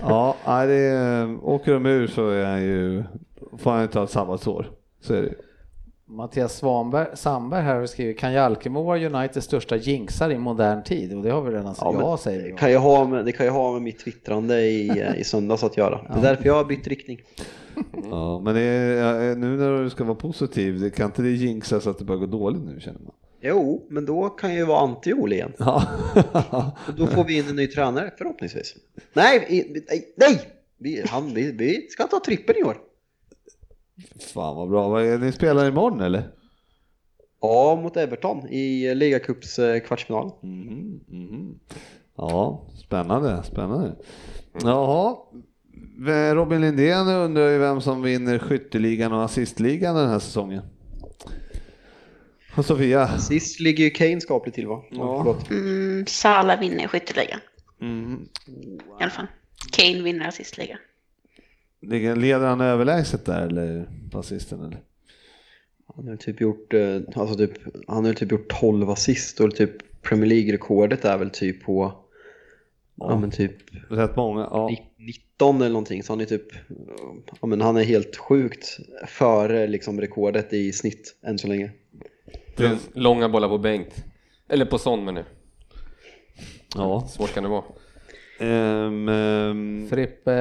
Ja, 0.01 0.37
nej, 0.47 0.67
det 0.67 0.75
är, 0.75 1.45
åker 1.45 1.73
de 1.73 1.87
ur 1.87 2.07
så 2.07 2.29
är 2.29 2.45
han 2.45 2.63
ju, 2.63 3.05
får 3.59 3.71
han 3.71 3.81
ju 3.81 3.87
ta 3.87 4.05
ett 4.05 4.11
sabbatsår. 4.11 4.71
Så 5.01 5.15
är 5.15 5.23
det. 5.23 5.35
Mattias 6.11 6.57
Svanberg, 6.57 7.07
Sandberg 7.15 7.63
här 7.63 7.75
har 7.75 7.87
skrivit, 7.87 8.19
kan 8.19 8.33
Jalkemo 8.33 8.83
vara 8.83 9.07
Uniteds 9.07 9.47
största 9.47 9.77
jinxar 9.77 10.31
i 10.31 10.39
modern 10.39 10.83
tid? 10.83 11.17
Och 11.17 11.23
det 11.23 11.31
har 11.31 11.43
vi 11.43 11.51
redan 11.51 11.75
sagt, 11.75 11.93
men 11.93 12.01
ja, 12.01 12.17
säger 12.17 12.43
vi. 12.43 12.51
det, 12.51 12.57
kan 12.57 12.71
ju 12.71 12.77
ha 12.77 13.05
med, 13.07 13.25
det 13.25 13.33
kan 13.33 13.47
ju 13.47 13.53
ha 13.53 13.73
med 13.73 13.83
mitt 13.83 13.99
twittrande 13.99 14.61
i, 14.61 15.03
i 15.19 15.25
söndags 15.25 15.65
att 15.65 15.77
göra. 15.77 16.01
Det 16.09 16.19
är 16.19 16.23
därför 16.23 16.47
jag 16.47 16.55
har 16.55 16.65
bytt 16.65 16.87
riktning. 16.87 17.21
Ja, 18.11 18.41
men 18.45 18.57
är, 18.57 19.35
nu 19.37 19.57
när 19.57 19.83
du 19.83 19.91
ska 19.91 20.05
vara 20.05 20.15
positiv, 20.15 20.81
det 20.81 20.91
kan 20.91 21.07
inte 21.07 21.23
det 21.23 21.31
jinxa 21.31 21.81
så 21.81 21.91
att 21.91 21.99
det 21.99 22.05
börjar 22.05 22.21
gå 22.21 22.27
dåligt 22.27 22.63
nu 22.63 22.81
känner 22.81 23.01
man? 23.01 23.13
Jo, 23.41 23.87
men 23.89 24.07
då 24.07 24.29
kan 24.29 24.51
jag 24.51 24.59
ju 24.59 24.65
vara 24.65 24.87
anti-Ole 24.87 25.35
igen. 25.35 25.53
Ja. 25.59 25.83
Och 26.89 26.95
då 26.97 27.07
får 27.07 27.25
vi 27.25 27.39
in 27.39 27.49
en 27.49 27.57
ny 27.57 27.67
tränare 27.67 28.11
förhoppningsvis. 28.19 28.75
Nej, 29.13 29.47
nej, 29.51 30.15
nej! 30.17 30.41
Vi, 30.79 31.05
han, 31.07 31.35
vi, 31.35 31.53
vi 31.53 31.87
ska 31.91 32.07
ta 32.07 32.21
trippen 32.25 32.57
i 32.57 32.63
år. 32.63 32.77
Fan 34.35 34.57
vad 34.57 34.69
bra. 34.69 34.89
Vad 34.89 35.05
är- 35.07 35.19
Ni 35.19 35.33
spelar 35.33 35.69
imorgon 35.69 36.01
eller? 36.01 36.23
Ja, 37.41 37.79
mot 37.83 37.97
Everton 37.97 38.49
i 38.49 38.95
ligacups 38.95 39.61
kvartsfinal. 39.87 40.31
Mhm, 40.43 41.01
mhm. 41.09 41.59
Ja, 42.17 42.67
spännande, 42.87 43.43
spännande. 43.43 43.97
Jaha, 44.63 45.17
Robin 46.35 46.61
Lindén 46.61 47.09
undrar 47.09 47.49
ju 47.49 47.59
vem 47.59 47.81
som 47.81 48.03
vinner 48.03 48.39
skytteligan 48.39 49.13
och 49.13 49.25
assistligan 49.25 49.95
den 49.97 50.09
här 50.09 50.19
säsongen. 50.19 50.63
Och 52.57 52.65
Sofia? 52.65 53.19
Sist 53.19 53.61
ligger 53.61 53.85
ju 53.85 53.91
Kane 53.91 54.21
skapligt 54.21 54.55
till 54.55 54.67
va? 54.67 54.83
Ja. 54.91 55.37
Mm, 55.51 56.07
Sala 56.07 56.57
vinner 56.57 56.87
skytteligan 56.89 57.41
Mm. 57.81 58.29
i 59.01 59.03
alla 59.03 59.11
fall. 59.11 59.27
Kane 59.73 60.03
vinner 60.03 60.29
assistligan. 60.29 60.79
Leder 61.81 62.47
han 62.47 62.61
överlägset 62.61 63.25
där 63.25 63.47
eller 63.47 63.89
på 64.11 64.19
assisten 64.19 64.61
eller? 64.65 64.79
Han 65.97 66.09
har 66.09 66.17
typ 66.17 66.41
gjort, 66.41 66.75
eh, 66.75 66.97
alltså 67.15 67.37
typ, 67.37 67.53
han 67.87 68.05
har 68.05 68.13
typ 68.13 68.33
gjort 68.33 68.61
12 68.61 68.91
assist 68.91 69.41
och 69.41 69.55
typ 69.57 70.03
Premier 70.03 70.27
League-rekordet 70.27 71.05
är 71.05 71.19
väl 71.19 71.31
typ 71.31 71.65
på, 71.65 71.93
ja, 72.97 73.19
men 73.19 73.31
typ 73.31 73.53
Rätt 73.91 74.17
många, 74.17 74.41
ja. 74.51 74.69
ni- 74.69 74.91
19 75.07 75.57
eller 75.57 75.69
någonting. 75.73 76.03
Så 76.03 76.13
han 76.13 76.21
är 76.21 76.25
typ, 76.25 76.47
ja 77.41 77.47
men 77.47 77.61
han 77.61 77.77
är 77.77 77.85
helt 77.85 78.17
sjukt 78.17 78.77
före 79.07 79.67
liksom 79.67 80.01
rekordet 80.01 80.53
i 80.53 80.73
snitt 80.73 81.17
än 81.23 81.39
så 81.39 81.49
länge. 81.49 81.71
Plus 82.57 82.89
långa 82.93 83.29
bollar 83.29 83.49
på 83.49 83.59
Bengt. 83.59 84.05
Eller 84.49 84.65
på 84.65 84.79
Son 84.79 85.05
men 85.05 85.15
nu. 85.15 85.25
ja. 86.75 87.07
Svårt 87.09 87.35
kan 87.35 87.43
det 87.43 87.49
vara. 87.49 87.65
Ehm, 88.41 89.09
ehm, 89.09 89.87
Frippe 89.91 90.33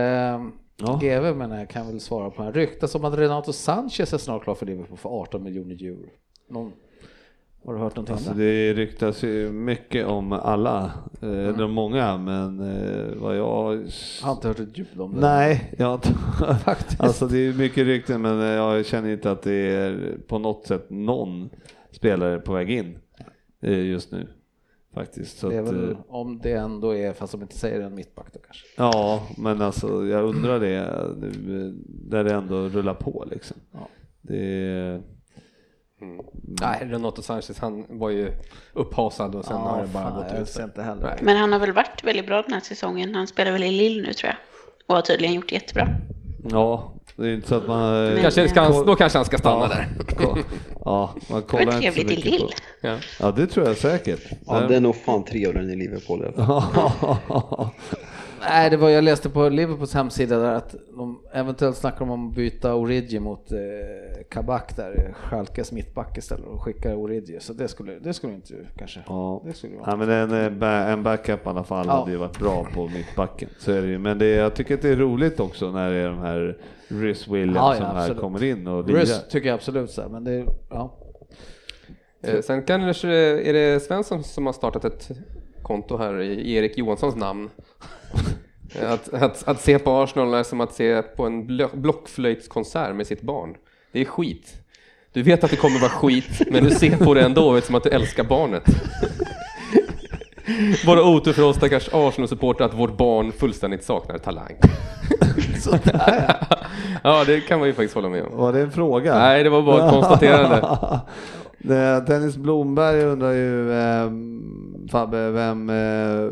Ja. 0.77 0.99
GW 1.01 1.33
menar 1.33 1.57
jag 1.59 1.69
kan 1.69 1.87
väl 1.87 1.99
svara 1.99 2.29
på 2.29 2.43
den. 2.43 2.53
Ryktas 2.53 2.95
om 2.95 3.05
att 3.05 3.17
Renato 3.17 3.53
Sanchez 3.53 4.13
är 4.13 4.17
snart 4.17 4.43
klar 4.43 4.55
för 4.55 4.65
Liverpool 4.65 4.97
för 4.97 5.09
18 5.09 5.43
miljoner 5.43 5.83
euro. 5.83 6.09
Någon, 6.49 6.71
har 7.65 7.73
du 7.73 7.79
hört 7.79 7.95
någonting 7.95 8.13
Alltså 8.13 8.31
om 8.31 8.37
det? 8.37 8.73
det 8.73 8.73
ryktas 8.73 9.23
ju 9.23 9.51
mycket 9.51 10.05
om 10.05 10.31
alla, 10.33 10.91
eh, 11.21 11.29
eller 11.29 11.67
många, 11.67 12.17
men 12.17 12.59
eh, 12.59 13.15
vad 13.15 13.37
jag... 13.37 13.75
Jag 14.21 14.27
har 14.27 14.31
inte 14.31 14.47
hört 14.47 14.59
ett 14.59 14.77
ljud 14.77 14.99
om 14.99 15.13
det. 15.15 15.21
Nej, 15.21 15.73
jag 15.77 15.87
har 15.87 15.93
inte... 15.93 16.13
Faktiskt. 16.63 17.01
Alltså 17.01 17.27
det 17.27 17.37
är 17.37 17.53
mycket 17.53 17.85
rykten 17.85 18.21
men 18.21 18.39
eh, 18.41 18.47
jag 18.47 18.85
känner 18.85 19.09
inte 19.09 19.31
att 19.31 19.41
det 19.41 19.53
är 19.75 20.17
på 20.27 20.39
något 20.39 20.67
sätt 20.67 20.85
någon 20.89 21.49
spelare 21.91 22.39
på 22.39 22.53
väg 22.53 22.71
in 22.71 22.97
eh, 23.61 23.79
just 23.79 24.11
nu. 24.11 24.27
Faktiskt. 24.97 25.37
Så 25.39 25.49
det 25.49 25.55
är 25.55 25.61
att, 25.61 25.67
väl, 25.67 25.91
eh, 25.91 25.97
om 26.07 26.39
det 26.39 26.51
ändå 26.51 26.95
är, 26.95 27.13
fast 27.13 27.31
de 27.31 27.41
inte 27.41 27.57
säger 27.57 27.81
en 27.81 27.95
mittback 27.95 28.27
då 28.33 28.39
kanske. 28.39 28.65
ja, 28.75 29.21
men 29.37 29.61
alltså 29.61 30.05
jag 30.05 30.23
undrar 30.25 30.59
det 30.59 30.91
nu 31.17 31.27
eh, 31.65 31.71
där 32.09 32.23
det 32.23 32.33
ändå 32.33 32.55
rullar 32.67 32.93
på 32.93 33.25
liksom. 33.31 33.57
Ja. 33.73 33.87
Det 34.21 34.37
är, 34.37 35.01
Nej, 36.61 36.87
Renato 36.91 37.21
Sanchez 37.21 37.59
han 37.59 37.85
var 37.89 38.09
ju 38.09 38.31
upphasad 38.73 39.35
och 39.35 39.45
sen 39.45 39.57
har 39.57 39.81
det 39.81 39.87
bara 39.93 40.03
fan, 40.03 40.15
gått 40.23 40.41
ut. 40.49 40.59
inte 40.63 40.81
heller. 40.83 41.15
Men 41.21 41.37
han 41.37 41.51
har 41.53 41.59
väl 41.59 41.71
varit 41.73 42.03
väldigt 42.03 42.27
bra 42.27 42.41
den 42.41 42.53
här 42.53 42.59
säsongen. 42.59 43.15
Han 43.15 43.27
spelar 43.27 43.51
väl 43.51 43.63
i 43.63 43.71
Lille 43.71 44.07
nu 44.07 44.13
tror 44.13 44.27
jag. 44.29 44.37
Och 44.87 44.95
har 44.95 45.01
tydligen 45.01 45.35
gjort 45.35 45.51
jättebra. 45.51 45.87
ja, 46.49 46.93
det 47.15 47.27
är 47.27 47.33
inte 47.33 47.47
så 47.47 47.55
att 47.55 47.67
man... 47.67 48.07
eh, 48.15 48.21
Kanske 48.21 48.49
ska 48.49 48.61
han, 48.61 48.85
då 48.85 48.95
kanske 48.95 49.17
han 49.17 49.25
ska 49.25 49.37
stanna 49.37 49.65
Ja. 49.65 49.67
där. 50.33 50.43
Ja, 50.87 51.13
man 51.15 51.21
Det 51.27 51.33
var 51.33 51.41
kollar 51.41 51.75
inte 51.85 52.01
så 52.01 52.07
mycket 52.07 52.23
på... 52.23 52.29
Lille. 52.29 52.53
Ja. 52.81 52.97
Ja, 53.19 53.31
det 53.31 53.47
tror 53.47 53.67
jag 53.67 53.77
säkert. 53.77 54.21
Ja, 54.45 54.59
det 54.59 54.75
är 54.75 54.79
nog 54.79 54.95
fan 54.95 55.23
trevligare 55.23 55.59
än 55.59 55.69
i 55.69 55.75
Liverpool. 55.75 56.23
i 56.23 56.41
alla 56.41 56.61
fall. 56.61 57.69
Nej, 58.39 58.69
det 58.69 58.77
var 58.77 58.89
jag 58.89 59.03
läste 59.03 59.29
på 59.29 59.49
Liverpools 59.49 59.93
hemsida 59.93 60.37
där 60.39 60.53
att 60.53 60.75
de 60.97 61.19
eventuellt 61.33 61.77
snackar 61.77 62.01
om 62.09 62.29
att 62.29 62.35
byta 62.35 62.75
Origi 62.75 63.19
mot 63.19 63.51
eh, 63.51 63.57
Kabak 64.29 64.75
där, 64.75 65.13
Schalkes 65.23 65.71
mittback 65.71 66.17
istället 66.17 66.45
och 66.45 66.61
skicka 66.61 66.95
Origi. 66.95 67.37
Så 67.39 67.53
det 67.53 67.67
skulle, 67.67 67.99
det 67.99 68.13
skulle 68.13 68.33
inte 68.33 68.53
kanske. 68.77 68.99
Ja. 69.07 69.41
Det 69.45 69.53
skulle 69.53 69.75
vara. 69.77 69.89
Ja, 69.91 69.95
men 69.95 70.09
en, 70.09 70.61
eh, 70.63 70.91
en 70.91 71.03
backup 71.03 71.45
i 71.45 71.49
alla 71.49 71.63
fall 71.63 71.85
Ja. 71.87 71.93
hade 71.99 72.11
ju 72.11 72.17
varit 72.17 72.39
bra 72.39 72.67
på 72.73 72.87
mittbacken. 72.87 73.49
Så 73.59 73.71
är 73.71 73.81
det 73.81 73.87
ju. 73.87 73.97
Men 73.97 74.17
det, 74.19 74.27
jag 74.29 74.53
tycker 74.53 74.73
att 74.73 74.81
det 74.81 74.89
är 74.89 74.95
roligt 74.95 75.39
också 75.39 75.71
när 75.71 75.91
det 75.91 75.97
är 75.97 76.07
de 76.09 76.17
här 76.19 76.57
Rhys 76.87 77.27
Williams 77.27 77.55
Ja, 77.55 77.73
ja, 77.73 77.77
som 77.77 77.85
här 77.85 77.97
absolut. 77.97 78.21
kommer 78.21 78.43
in 78.43 78.67
och 78.67 78.87
lirar. 78.87 78.99
Rus 78.99 79.27
tycker 79.29 79.47
jag 79.47 79.55
absolut 79.55 79.91
så 79.91 80.01
här, 80.01 80.09
men 80.09 80.23
det, 80.23 80.45
ja. 80.69 80.93
Eh, 82.23 82.41
Sen 82.41 82.63
kanske 82.63 83.07
är 83.09 83.53
det 83.53 83.79
Svensson 83.83 84.23
som 84.23 84.45
har 84.45 84.53
startat 84.53 84.85
ett 84.85 85.09
konto 85.67 85.97
här 85.97 86.21
i 86.21 86.53
Erik 86.53 86.77
Johanssons 86.77 87.15
namn. 87.15 87.49
Att, 88.81 89.13
att, 89.13 89.47
att 89.47 89.61
se 89.61 89.79
på 89.79 89.91
Arsenal 89.91 90.33
är 90.33 90.43
som 90.43 90.61
att 90.61 90.73
se 90.73 91.01
på 91.01 91.25
en 91.25 91.47
blo- 91.47 91.75
blockflöjtskonsert 91.77 92.95
med 92.95 93.07
sitt 93.07 93.21
barn. 93.21 93.55
Det 93.91 94.01
är 94.01 94.05
skit. 94.05 94.53
Du 95.13 95.23
vet 95.23 95.43
att 95.43 95.51
det 95.51 95.57
kommer 95.57 95.79
vara 95.79 95.89
skit, 95.89 96.29
men 96.51 96.63
du 96.63 96.69
ser 96.69 96.97
på 96.97 97.13
det 97.13 97.21
ändå 97.21 97.55
eftersom 97.55 97.75
att 97.75 97.83
du 97.83 97.89
älskar 97.89 98.23
barnet. 98.23 98.63
Bara 100.85 101.03
otur 101.03 101.33
för 101.33 101.43
oss 101.43 101.55
stackars 101.55 101.89
Arsenal-supportrar 101.93 102.65
att 102.65 102.73
vårt 102.73 102.97
barn 102.97 103.31
fullständigt 103.31 103.83
saknar 103.83 104.17
talang. 104.17 104.55
ja, 107.03 107.23
det 107.25 107.41
kan 107.41 107.59
man 107.59 107.67
ju 107.67 107.73
faktiskt 107.73 107.95
hålla 107.95 108.09
med 108.09 108.23
om. 108.23 108.37
Var 108.37 108.53
det 108.53 108.61
en 108.61 108.71
fråga? 108.71 109.19
Nej, 109.19 109.43
det 109.43 109.49
var 109.49 109.61
bara 109.61 109.85
ett 109.85 109.91
konstaterande. 109.93 110.99
Det- 111.59 112.03
Dennis 112.07 112.37
Blomberg 112.37 113.03
undrar 113.03 113.31
ju, 113.31 113.71
eh, 113.71 114.11
Fabbe, 114.91 115.31
vem 115.31 115.69
eh, 115.69 116.31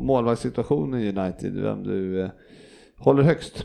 målvaktssituationen 0.00 1.00
i 1.00 1.08
United, 1.08 1.54
vem 1.62 1.82
du 1.82 2.22
eh, 2.22 2.28
håller 2.98 3.22
högst? 3.22 3.64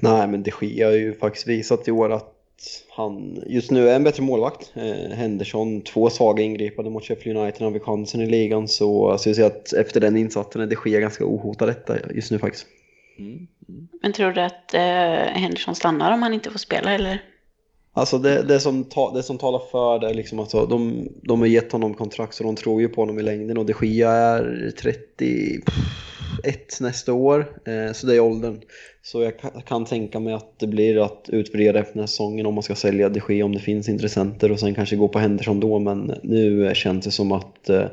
Nej, 0.00 0.28
men 0.28 0.42
de 0.42 0.52
Gea 0.60 0.86
har 0.86 0.94
ju 0.94 1.14
faktiskt 1.14 1.46
visat 1.48 1.88
i 1.88 1.90
år 1.90 2.12
att 2.12 2.28
han 2.96 3.42
just 3.46 3.70
nu 3.70 3.88
är 3.88 3.96
en 3.96 4.04
bättre 4.04 4.22
målvakt. 4.22 4.72
Eh, 4.74 5.16
Henderson, 5.16 5.80
två 5.82 6.10
svaga 6.10 6.42
ingripande 6.42 6.90
mot 6.90 7.04
Sheffield 7.04 7.38
United, 7.38 7.62
han 7.62 7.72
fick 7.72 7.82
chansen 7.82 8.20
i 8.20 8.26
ligan. 8.26 8.68
Så, 8.68 9.18
så 9.18 9.28
jag 9.28 9.36
ser 9.36 9.46
att 9.46 9.72
efter 9.72 10.00
den 10.00 10.16
insatsen 10.16 10.62
är 10.62 10.66
de 10.66 10.76
Gea 10.90 11.00
ganska 11.00 11.24
ohotad 11.24 11.66
detta 11.68 11.96
just 12.14 12.30
nu 12.30 12.38
faktiskt. 12.38 12.66
Men 14.02 14.12
tror 14.12 14.32
du 14.32 14.40
att 14.40 14.74
eh, 14.74 14.80
Henderson 15.40 15.74
stannar 15.74 16.12
om 16.14 16.22
han 16.22 16.34
inte 16.34 16.50
får 16.50 16.58
spela 16.58 16.92
eller? 16.92 17.22
Alltså 17.94 18.18
det, 18.18 18.42
det, 18.42 18.60
som, 18.60 18.84
ta, 18.84 19.12
det 19.14 19.22
som 19.22 19.38
talar 19.38 19.62
för 19.70 19.98
det 19.98 20.10
är 20.10 20.14
liksom 20.14 20.38
alltså, 20.38 20.66
de, 20.66 21.08
de 21.22 21.40
har 21.40 21.46
gett 21.46 21.72
honom 21.72 21.94
kontrakt 21.94 22.34
så 22.34 22.44
de 22.44 22.56
tror 22.56 22.80
ju 22.80 22.88
på 22.88 23.00
honom 23.00 23.18
i 23.18 23.22
längden 23.22 23.58
och 23.58 23.66
de 23.66 23.86
Gia 23.86 24.10
är 24.10 24.72
ett 26.44 26.80
nästa 26.80 27.12
år, 27.12 27.58
eh, 27.64 27.92
så 27.92 28.06
det 28.06 28.14
är 28.14 28.20
åldern. 28.20 28.60
Så 29.04 29.22
jag 29.22 29.32
kan, 29.66 29.84
tänka 29.84 30.20
mig 30.20 30.34
att 30.34 30.58
det 30.58 30.66
blir 30.66 31.04
att 31.04 31.28
utvärdera 31.28 31.78
efter 31.78 31.92
den 31.92 32.00
här 32.00 32.06
säsongen 32.06 32.46
om 32.46 32.54
man 32.54 32.62
ska 32.62 32.74
sälja 32.74 33.08
de 33.08 33.20
Gea 33.28 33.44
om 33.44 33.54
det 33.54 33.60
finns 33.60 33.88
intressenter 33.88 34.52
och 34.52 34.60
sen 34.60 34.74
kanske 34.74 34.96
gå 34.96 35.08
på 35.08 35.18
Henderson 35.18 35.60
då 35.60 35.78
men 35.78 36.12
nu 36.22 36.72
känns 36.74 37.04
det 37.04 37.10
som 37.10 37.32
att 37.32 37.68
eh, 37.68 37.84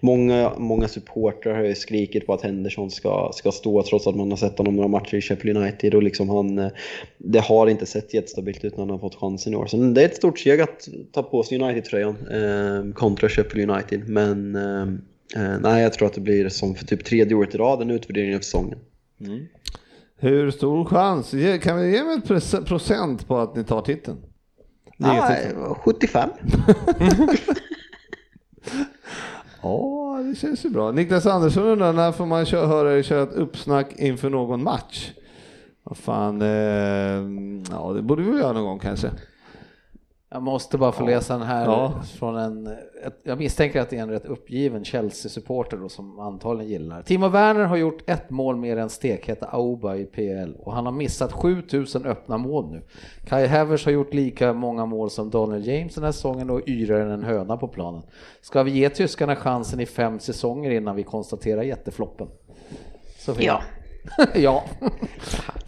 många, 0.00 0.52
många 0.58 0.88
supportrar 0.88 1.54
har 1.54 1.62
ju 1.62 1.74
skrikit 1.74 2.26
på 2.26 2.34
att 2.34 2.42
Henderson 2.42 2.90
ska, 2.90 3.30
ska 3.34 3.52
stå 3.52 3.82
trots 3.82 4.06
att 4.06 4.16
man 4.16 4.30
har 4.30 4.36
sett 4.36 4.58
honom 4.58 4.76
några 4.76 4.88
matcher 4.88 5.14
i 5.14 5.20
Sheffield 5.20 5.58
United 5.58 5.94
och 5.94 6.02
liksom 6.02 6.28
han, 6.28 6.58
eh, 6.58 6.68
det 7.18 7.40
har 7.40 7.66
inte 7.66 7.86
sett 7.86 8.14
jättestabilt 8.14 8.64
ut 8.64 8.76
när 8.76 8.84
han 8.84 8.90
har 8.90 8.98
fått 8.98 9.14
chansen 9.14 9.52
i 9.52 9.56
år. 9.56 9.66
Så 9.66 9.76
det 9.76 10.02
är 10.02 10.06
ett 10.06 10.16
stort 10.16 10.38
steg 10.38 10.60
att 10.60 10.88
ta 11.12 11.22
på 11.22 11.42
sig 11.42 11.60
United-tröjan 11.60 12.16
eh, 12.30 12.94
kontra 12.94 13.28
Sheffield 13.28 13.70
United 13.70 14.08
men 14.08 14.56
eh, 14.56 14.86
eh, 15.34 15.58
nej 15.60 15.82
jag 15.82 15.92
tror 15.92 16.06
att 16.06 16.14
det 16.14 16.20
blir 16.20 16.48
som 16.48 16.74
för 16.74 16.86
typ 16.86 17.04
tredje 17.04 17.36
året 17.36 17.54
i 17.54 17.58
rad 17.58 17.82
en 17.82 17.90
utvärdering 17.90 18.36
av 18.36 18.40
säsongen. 18.40 18.78
Hur 20.16 20.50
stor 20.50 20.84
chans? 20.84 21.30
Kan 21.62 21.80
vi 21.80 21.92
ge 21.92 22.04
mig 22.04 22.16
ett 22.16 22.66
procent 22.66 23.26
på 23.28 23.38
att 23.38 23.56
ni 23.56 23.64
tar 23.64 23.82
titeln? 23.82 24.16
Nej, 24.98 25.52
75. 25.84 26.30
Ja, 29.62 30.20
det 30.28 30.34
känns 30.34 30.64
ju 30.64 30.70
bra. 30.70 30.92
Niklas 30.92 31.26
Andersson 31.26 31.62
undrar 31.64 31.92
när 31.92 32.12
får 32.12 32.26
man 32.26 32.46
köra, 32.46 32.66
höra 32.66 32.98
er 32.98 33.02
köra 33.02 33.22
ett 33.22 33.32
uppsnack 33.32 33.92
inför 33.96 34.30
någon 34.30 34.62
match? 34.62 35.10
Vad 35.82 35.96
fan, 35.96 36.42
eh, 36.42 36.48
ja 37.70 37.92
det 37.94 38.02
borde 38.02 38.22
vi 38.22 38.38
göra 38.38 38.52
någon 38.52 38.64
gång 38.64 38.78
kanske. 38.78 39.10
Jag 40.36 40.42
måste 40.42 40.78
bara 40.78 40.92
få 40.92 41.04
läsa 41.04 41.38
den 41.38 41.46
här 41.46 41.64
Ja. 41.64 42.02
från 42.18 42.36
en, 42.36 42.66
ett, 43.04 43.20
jag 43.22 43.38
misstänker 43.38 43.80
att 43.80 43.90
det 43.90 43.96
är 43.96 44.02
en 44.02 44.10
rätt 44.10 44.26
uppgiven 44.26 44.84
Chelsea-supporter 44.84 45.76
då 45.76 45.88
som 45.88 46.18
antagligen 46.20 46.70
gillar. 46.72 47.02
Timo 47.02 47.28
Werner 47.28 47.64
har 47.64 47.76
gjort 47.76 48.10
ett 48.10 48.30
mål 48.30 48.56
mer 48.56 48.76
än 48.76 48.90
stekheta 48.90 49.46
Auba 49.46 49.96
i 49.96 50.04
PL 50.04 50.54
och 50.58 50.72
han 50.72 50.86
har 50.86 50.92
missat 50.92 51.32
7000 51.32 52.06
öppna 52.06 52.38
mål 52.38 52.70
nu. 52.70 52.82
Kai 53.28 53.46
Havertz 53.46 53.84
har 53.84 53.92
gjort 53.92 54.14
lika 54.14 54.52
många 54.52 54.86
mål 54.86 55.10
som 55.10 55.30
Daniel 55.30 55.66
James 55.66 55.94
den 55.94 56.04
här 56.04 56.12
säsongen 56.12 56.50
och 56.50 56.68
yrar 56.68 57.00
än 57.00 57.10
en 57.10 57.24
höna 57.24 57.56
på 57.56 57.68
planen. 57.68 58.02
Ska 58.40 58.62
vi 58.62 58.70
ge 58.70 58.88
tyskarna 58.88 59.36
chansen 59.36 59.80
i 59.80 59.86
fem 59.86 60.18
säsonger 60.18 60.70
innan 60.70 60.96
vi 60.96 61.02
konstaterar 61.02 61.62
jättefloppen? 61.62 62.28
Sofia? 63.18 63.46
Ja. 63.46 63.60
ja. 64.34 64.64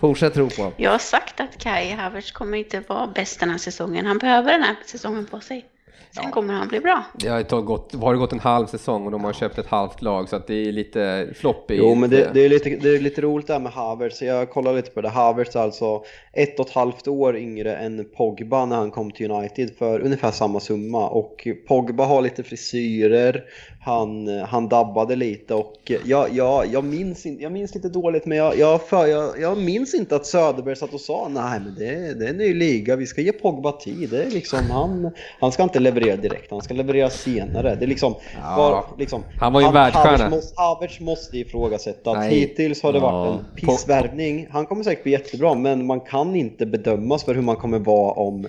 Fortsätt 0.01 0.35
tro 0.35 0.49
på 0.51 0.63
dem. 0.63 0.73
Jag 0.77 0.91
har 0.91 0.99
sagt 0.99 1.41
att 1.41 1.59
Kai 1.59 1.91
Havertz 1.91 2.33
kommer 2.33 2.59
inte 2.59 2.83
vara 2.87 3.07
bäst 3.07 3.41
den 3.41 3.51
här 3.51 3.59
säsongen. 3.59 4.07
Han 4.07 4.19
behöver 4.19 4.53
den 4.53 4.63
här 4.63 4.77
säsongen 4.87 5.27
på 5.27 5.41
sig. 5.41 5.67
Sen 6.11 6.31
kommer 6.31 6.55
han 6.55 6.69
bli 6.69 6.81
bra. 6.81 7.05
Det 7.15 7.29
har, 7.29 7.63
gått, 7.63 7.95
har 7.95 8.13
det 8.13 8.19
gått 8.19 8.33
en 8.33 8.39
halv 8.39 8.67
säsong 8.67 9.05
och 9.05 9.11
de 9.11 9.25
har 9.25 9.33
köpt 9.33 9.59
ett 9.59 9.67
halvt 9.67 10.03
lag 10.03 10.29
så 10.29 10.37
att 10.37 10.47
det 10.47 10.55
är 10.55 10.73
lite 10.73 11.29
flopp 11.35 11.71
i... 11.71 11.77
Jo, 11.77 11.95
men 11.95 12.11
det, 12.11 12.31
det, 12.35 12.41
är 12.41 12.49
lite, 12.49 12.71
det 12.71 12.89
är 12.89 13.01
lite 13.01 13.21
roligt 13.21 13.47
det 13.47 13.53
här 13.53 13.61
med 13.61 13.73
Havertz. 13.73 14.23
Jag 14.23 14.51
kollar 14.51 14.75
lite 14.75 14.91
på 14.91 15.01
det. 15.01 15.09
Havertz 15.09 15.57
är 15.57 15.61
alltså 15.61 16.03
ett 16.33 16.61
och 16.61 16.67
ett 16.67 16.73
halvt 16.73 17.09
år 17.09 17.37
yngre 17.37 17.77
än 17.77 18.05
Pogba 18.17 18.67
när 18.67 18.77
han 18.77 18.91
kom 18.91 19.11
till 19.11 19.31
United 19.31 19.71
för 19.79 20.01
ungefär 20.01 20.31
samma 20.31 20.61
summa. 20.61 21.09
Och 21.09 21.49
Pogba 21.69 22.05
har 22.05 22.23
lite 22.23 22.43
frisyrer, 22.43 23.45
han, 23.81 24.29
han 24.29 24.69
dabbade 24.69 25.17
lite 25.17 25.55
och 25.55 25.93
jag, 26.05 26.31
jag, 26.33 26.67
jag, 26.67 26.85
minns, 26.85 27.27
inte, 27.27 27.43
jag 27.43 27.53
minns 27.53 27.75
lite 27.75 27.89
dåligt 27.89 28.27
men 28.27 28.39
jag, 28.39 28.59
jag, 28.59 28.83
för, 28.83 29.07
jag, 29.07 29.41
jag 29.41 29.59
minns 29.59 29.95
inte 29.95 30.17
att 30.17 30.27
Söderberg 30.27 30.77
satt 30.77 30.95
och 30.95 31.01
sa 31.01 31.29
nej 31.31 31.61
men 31.61 31.75
det, 31.79 32.15
det 32.19 32.25
är 32.25 32.31
en 32.31 32.37
ny 32.37 32.55
liga, 32.55 32.97
vi 32.97 33.07
ska 33.07 33.21
ge 33.21 33.33
Pogba 33.33 33.73
tid. 33.73 34.11
Det 34.11 34.23
är 34.23 34.31
liksom, 34.31 34.71
han, 34.71 35.11
han 35.41 35.53
ska 35.53 35.63
inte 35.63 35.79
leverera 35.81 36.17
direkt, 36.17 36.51
han 36.51 36.61
ska 36.63 36.75
leverera 36.75 37.11
senare. 37.11 37.75
Det 37.75 37.85
är 37.85 37.87
liksom, 37.89 38.15
Ja. 38.43 38.57
var, 38.57 38.99
liksom 38.99 39.23
Han 39.37 39.53
var 39.53 39.61
ju 39.61 39.71
världsstjärna. 39.73 40.09
Havertz 40.11 40.31
måste, 40.35 40.61
Havertz 40.61 41.01
måste 41.01 41.39
ifrågasättas. 41.39 42.15
Nej. 42.17 42.35
Hittills 42.35 42.83
har 42.83 42.93
det 42.93 42.99
Ja. 42.99 43.13
varit 43.13 43.39
en 43.41 43.45
pissvärvning. 43.55 44.47
Han 44.51 44.67
kommer 44.67 44.85
säkert 44.85 45.03
bli 45.03 45.13
jättebra, 45.13 45.55
men 45.55 45.87
man 45.87 46.01
kan 46.01 46.37
inte 46.37 46.67
bedömas 46.67 47.25
för 47.25 47.35
hur 47.35 47.43
man 47.43 47.57
kommer 47.57 47.79
vara 47.79 48.13
om 48.13 48.47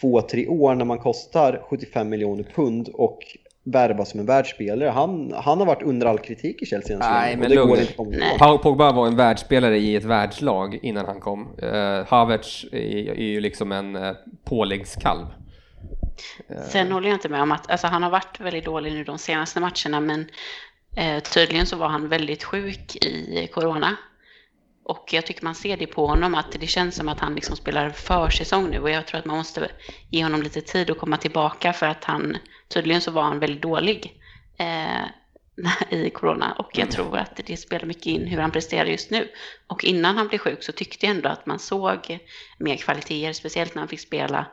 två, 0.00 0.20
tre 0.22 0.46
år 0.46 0.74
när 0.74 0.84
man 0.84 0.98
kostar 0.98 1.62
75 1.70 2.08
miljoner 2.08 2.44
pund 2.54 2.88
och 2.88 3.18
värva 3.64 4.04
som 4.04 4.20
en 4.20 4.26
världsspelare. 4.26 4.88
Han, 4.88 5.32
han 5.36 5.58
har 5.58 5.66
varit 5.66 5.82
under 5.82 6.06
all 6.06 6.18
kritik 6.18 6.62
i 6.62 6.66
Chelsea 6.66 6.98
Nej, 6.98 7.36
men 7.36 7.54
lugn. 7.54 7.86
Paul 8.38 8.58
Pogba 8.58 8.92
var 8.92 9.06
en 9.06 9.16
världsspelare 9.16 9.78
i 9.78 9.96
ett 9.96 10.04
världslag 10.04 10.78
innan 10.82 11.06
han 11.06 11.20
kom. 11.20 11.56
Uh, 11.62 12.04
Havertz 12.08 12.64
är, 12.72 13.10
är 13.10 13.22
ju 13.22 13.40
liksom 13.40 13.72
en 13.72 13.96
uh, 13.96 14.12
påläggskalv. 14.44 15.26
Sen 16.68 16.92
håller 16.92 17.08
jag 17.08 17.16
inte 17.16 17.28
med 17.28 17.42
om 17.42 17.52
att 17.52 17.70
alltså, 17.70 17.86
han 17.86 18.02
har 18.02 18.10
varit 18.10 18.40
väldigt 18.40 18.64
dålig 18.64 18.92
nu 18.92 19.04
de 19.04 19.18
senaste 19.18 19.60
matcherna 19.60 20.00
men 20.00 20.26
eh, 20.96 21.22
tydligen 21.22 21.66
så 21.66 21.76
var 21.76 21.88
han 21.88 22.08
väldigt 22.08 22.44
sjuk 22.44 22.96
i 22.96 23.48
corona. 23.52 23.96
Och 24.84 25.12
jag 25.12 25.26
tycker 25.26 25.44
man 25.44 25.54
ser 25.54 25.76
det 25.76 25.86
på 25.86 26.06
honom 26.06 26.34
att 26.34 26.52
det 26.60 26.66
känns 26.66 26.96
som 26.96 27.08
att 27.08 27.20
han 27.20 27.34
liksom 27.34 27.56
spelar 27.56 27.90
försäsong 27.90 28.70
nu 28.70 28.78
och 28.78 28.90
jag 28.90 29.06
tror 29.06 29.18
att 29.18 29.24
man 29.24 29.36
måste 29.36 29.68
ge 30.10 30.22
honom 30.22 30.42
lite 30.42 30.60
tid 30.60 30.90
att 30.90 30.98
komma 30.98 31.16
tillbaka 31.16 31.72
för 31.72 31.86
att 31.86 32.04
han 32.04 32.36
tydligen 32.74 33.00
så 33.00 33.10
var 33.10 33.22
han 33.22 33.38
väldigt 33.38 33.62
dålig 33.62 34.20
eh, 34.58 35.04
i 35.98 36.10
corona 36.10 36.52
och 36.52 36.78
jag 36.78 36.90
tror 36.90 37.18
att 37.18 37.40
det 37.46 37.56
spelar 37.56 37.86
mycket 37.86 38.06
in 38.06 38.26
hur 38.26 38.38
han 38.38 38.50
presterar 38.50 38.86
just 38.86 39.10
nu. 39.10 39.28
Och 39.66 39.84
innan 39.84 40.16
han 40.16 40.28
blev 40.28 40.38
sjuk 40.38 40.62
så 40.62 40.72
tyckte 40.72 41.06
jag 41.06 41.16
ändå 41.16 41.28
att 41.28 41.46
man 41.46 41.58
såg 41.58 42.18
mer 42.58 42.76
kvaliteter, 42.76 43.32
speciellt 43.32 43.74
när 43.74 43.80
han 43.82 43.88
fick 43.88 44.00
spela 44.00 44.46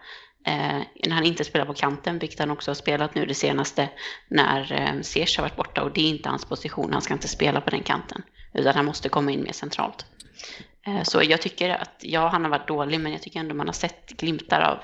Eh, 0.44 0.82
när 1.08 1.16
han 1.16 1.24
inte 1.24 1.44
spelar 1.44 1.66
på 1.66 1.74
kanten, 1.74 2.20
vilket 2.20 2.40
han 2.40 2.52
också 2.52 2.72
har 2.72 2.76
spelat 2.76 3.16
nu 3.16 3.26
det 3.26 3.34
senaste, 3.34 3.90
när 4.28 4.74
eh, 4.74 5.02
Ziyech 5.02 5.38
har 5.38 5.44
varit 5.44 5.56
borta 5.56 5.84
och 5.84 5.92
det 5.92 6.02
är 6.02 6.10
inte 6.10 6.30
hans 6.30 6.46
position, 6.46 6.94
han 6.94 7.02
ska 7.02 7.14
inte 7.14 7.28
spela 7.28 7.62
på 7.62 7.70
den 7.70 7.84
kanten, 7.84 8.24
utan 8.54 8.76
han 8.76 8.86
måste 8.86 9.10
komma 9.10 9.32
in 9.32 9.44
mer 9.44 9.52
centralt. 9.52 10.06
Eh, 10.88 11.04
så 11.04 11.24
jag 11.24 11.42
tycker 11.42 11.70
att, 11.70 11.96
ja 12.00 12.28
han 12.28 12.44
har 12.44 12.52
varit 12.52 12.68
dålig, 12.68 13.00
men 13.00 13.12
jag 13.12 13.22
tycker 13.22 13.40
ändå 13.40 13.56
man 13.56 13.68
har 13.68 13.74
sett 13.74 14.10
glimtar 14.10 14.62
av 14.62 14.78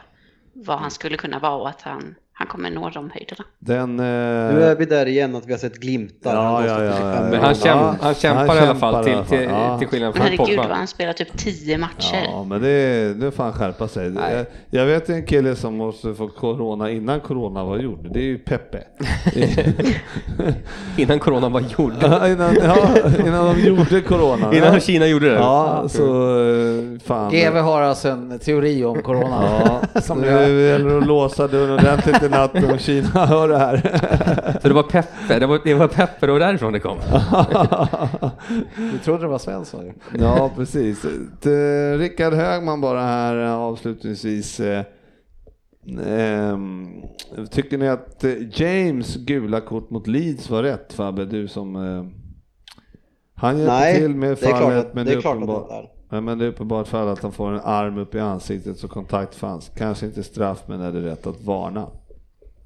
vad 0.53 0.79
han 0.79 0.91
skulle 0.91 1.17
kunna 1.17 1.39
vara 1.39 1.55
och 1.55 1.69
att 1.69 1.81
han, 1.81 2.15
han 2.39 2.47
kommer 2.47 2.69
nå 2.69 2.89
de 2.89 3.11
höjderna. 3.13 3.45
Den... 3.59 3.99
Eh... 3.99 4.55
Nu 4.55 4.63
är 4.63 4.75
vi 4.75 4.85
där 4.85 5.05
igen 5.05 5.35
att 5.35 5.45
vi 5.45 5.51
har 5.51 5.59
sett 5.59 5.75
glimtar. 5.75 6.35
Ja, 6.35 6.65
ja, 6.65 6.83
ja, 6.83 6.91
25 6.91 7.13
ja. 7.13 7.21
Men 7.31 7.39
han, 7.39 7.55
käm, 7.55 7.77
Ja, 7.77 7.95
han 8.01 8.15
kämpar 8.15 8.47
han 8.47 8.57
i 8.57 8.59
alla 8.59 8.75
fall 8.75 9.03
till, 9.03 9.17
till, 9.29 9.43
Ja. 9.43 9.79
till 9.79 9.87
skillnad 9.87 10.13
från 10.15 10.23
herregud 10.23 10.47
Pogba. 10.47 10.67
vad 10.67 10.77
han 10.77 10.87
spelar 10.87 11.13
typ 11.13 11.37
10 11.37 11.77
matcher. 11.77 12.23
Ja, 12.25 12.43
men 12.43 12.61
det, 12.61 13.13
det 13.13 13.31
får 13.31 13.43
han 13.43 13.53
skärpa 13.53 13.87
sig. 13.87 14.13
Jag, 14.13 14.45
jag 14.69 14.85
vet 14.85 15.09
en 15.09 15.25
kille 15.25 15.55
som 15.55 15.77
måste 15.77 16.13
få 16.13 16.27
corona 16.27 16.91
innan 16.91 17.19
corona 17.19 17.63
var 17.63 17.77
gjord. 17.77 18.07
Det 18.13 18.19
är 18.19 18.23
ju 18.23 18.37
Peppe. 18.37 18.83
Innan 20.97 21.19
corona 21.19 21.49
var 21.49 21.63
gjord. 21.77 21.93
Ja, 22.01 22.27
innan, 22.27 22.55
ja, 22.55 22.75
innan 23.25 23.45
de 23.55 23.61
gjorde 23.61 24.01
corona. 24.01 24.53
Innan 24.53 24.79
Kina 24.79 25.07
gjorde 25.07 25.29
det. 25.29 25.35
Ja, 25.35 25.85
så 25.89 26.39
eh, 26.39 26.99
fan. 27.05 27.31
GV 27.31 27.57
har 27.57 27.81
alltså 27.81 28.09
en 28.09 28.39
teori 28.39 28.85
om 28.85 29.01
corona. 29.01 29.61
Ja, 29.93 30.01
som 30.01 30.23
jag, 30.23 30.49
gäller 30.49 30.97
att 30.97 31.07
låsa 31.07 31.47
dörren 31.47 31.73
ordentligt 31.73 32.23
i 32.27 32.29
natt 32.29 32.55
om 32.71 32.77
Kina 32.77 33.07
hör 33.25 33.47
det 33.47 33.57
här. 33.57 33.77
Så 34.61 34.67
det 34.67 34.73
var 34.73 34.83
Peppe, 34.83 35.39
det 35.39 35.45
var, 35.45 35.59
det 35.63 35.73
var 35.73 35.87
Peppe, 35.87 36.25
det 36.25 36.31
var 36.31 36.39
därifrån 36.39 36.73
det 36.73 36.79
kom. 36.79 36.97
du 38.91 38.97
trodde 38.97 39.21
det 39.21 39.27
var 39.27 39.37
du? 39.39 39.93
Ja, 40.19 40.51
precis. 40.55 41.05
Det- 41.41 41.97
Rickard 41.97 42.33
Högman 42.33 42.81
bara 42.81 43.01
här 43.01 43.43
eh, 43.45 43.53
avslutningsvis. 43.53 44.59
eh, 44.59 44.83
ehm, 46.07 47.01
Tycker 47.51 47.77
ni 47.77 47.87
att 47.87 48.23
eh, 48.23 48.33
James 48.61 49.15
gula 49.15 49.61
kort 49.61 49.89
mot 49.89 50.07
Leeds 50.07 50.49
var 50.49 50.63
rätt 50.63 50.93
Fabbe? 50.93 51.25
Du 51.25 51.47
som... 51.47 51.75
Han 53.39 53.57
hjälpte 53.57 53.73
Nej, 53.73 53.95
till 53.95 54.15
med 54.15 54.39
fallet 54.39 54.85
att- 54.87 54.93
men 54.93 55.05
det 55.05 55.11
är 55.13 55.17
är 55.17 55.21
klart 55.21 55.35
att 55.37 55.43
uppenbart. 55.43 55.69
det 55.69 56.15
är. 56.17 56.21
Men 56.21 56.37
det 56.37 56.45
är 56.45 56.49
uppenbart 56.49 56.87
fall 56.87 57.07
att 57.07 57.21
han 57.23 57.31
får 57.31 57.51
en 57.51 57.59
arm 57.63 57.97
upp 57.97 58.15
i 58.15 58.19
ansiktet 58.19 58.77
så 58.77 58.87
kontakt 58.87 59.35
fanns. 59.35 59.71
Kanske 59.77 60.05
inte 60.05 60.23
straff 60.23 60.63
men 60.67 60.81
är 60.81 60.91
det 60.91 61.01
rätt 61.01 61.27
att 61.27 61.41
varna? 61.43 61.87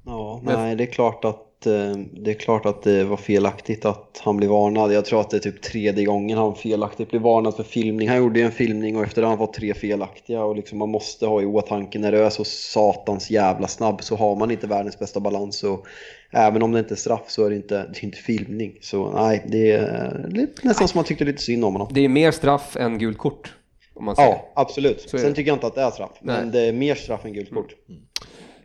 Ja, 0.04 0.40
nej, 0.44 0.76
det 0.76 0.84
är 0.84 0.86
klart 0.86 1.24
att 1.24 1.66
eh, 1.66 1.96
det 2.12 2.30
är 2.30 2.34
klart 2.34 2.66
att 2.66 2.82
det 2.82 3.04
var 3.04 3.16
felaktigt 3.16 3.84
att 3.84 4.20
han 4.24 4.36
blev 4.36 4.50
varnad. 4.50 4.92
Jag 4.92 5.04
tror 5.04 5.20
att 5.20 5.30
det 5.30 5.36
är 5.36 5.40
typ 5.40 5.62
tredje 5.62 6.04
gången 6.04 6.38
han 6.38 6.54
felaktigt 6.54 7.10
blev 7.10 7.22
varnad 7.22 7.56
för 7.56 7.62
filmning. 7.62 8.08
Han 8.08 8.18
gjorde 8.18 8.38
ju 8.38 8.44
en 8.44 8.52
filmning 8.52 8.96
och 8.96 9.02
efter 9.02 9.20
det 9.20 9.26
har 9.26 9.36
han 9.36 9.46
fått 9.46 9.54
tre 9.54 9.74
felaktiga 9.74 10.44
och 10.44 10.56
liksom 10.56 10.78
man 10.78 10.88
måste 10.88 11.26
ha 11.26 11.42
i 11.42 11.46
åtanke 11.46 11.98
när 11.98 12.12
du 12.12 12.18
är 12.18 12.30
så 12.30 12.44
satans 12.44 13.30
jävla 13.30 13.68
snabb 13.68 14.02
så 14.02 14.16
har 14.16 14.36
man 14.36 14.50
inte 14.50 14.66
världens 14.66 14.98
bästa 14.98 15.20
balans 15.20 15.62
och 15.64 15.86
även 16.30 16.62
om 16.62 16.72
det 16.72 16.78
inte 16.78 16.94
är 16.94 16.96
straff 16.96 17.24
så 17.26 17.44
är 17.44 17.50
det 17.50 17.56
inte, 17.56 17.74
det 17.74 17.98
är 17.98 18.04
inte 18.04 18.18
filmning. 18.18 18.78
Så 18.80 19.10
nej, 19.10 19.44
det 19.48 19.72
är 19.72 20.26
lite, 20.28 20.66
nästan 20.66 20.88
som 20.88 20.98
man 20.98 21.04
tyckte 21.04 21.24
lite 21.24 21.42
synd 21.42 21.64
om 21.64 21.72
honom. 21.72 21.88
Det 21.90 22.04
är 22.04 22.08
mer 22.08 22.30
straff 22.30 22.76
än 22.76 22.98
gult 22.98 23.18
kort. 23.18 23.54
Om 23.94 24.04
man 24.04 24.16
säger. 24.16 24.28
Ja, 24.28 24.52
absolut. 24.54 25.10
Sen 25.10 25.34
tycker 25.34 25.50
jag 25.50 25.56
inte 25.56 25.66
att 25.66 25.74
det 25.74 25.82
är 25.82 25.90
straff, 25.90 26.18
Nej. 26.20 26.36
men 26.40 26.50
det 26.50 26.60
är 26.60 26.72
mer 26.72 26.94
straff 26.94 27.24
än 27.24 27.32
gult 27.32 27.50
kort. 27.50 27.74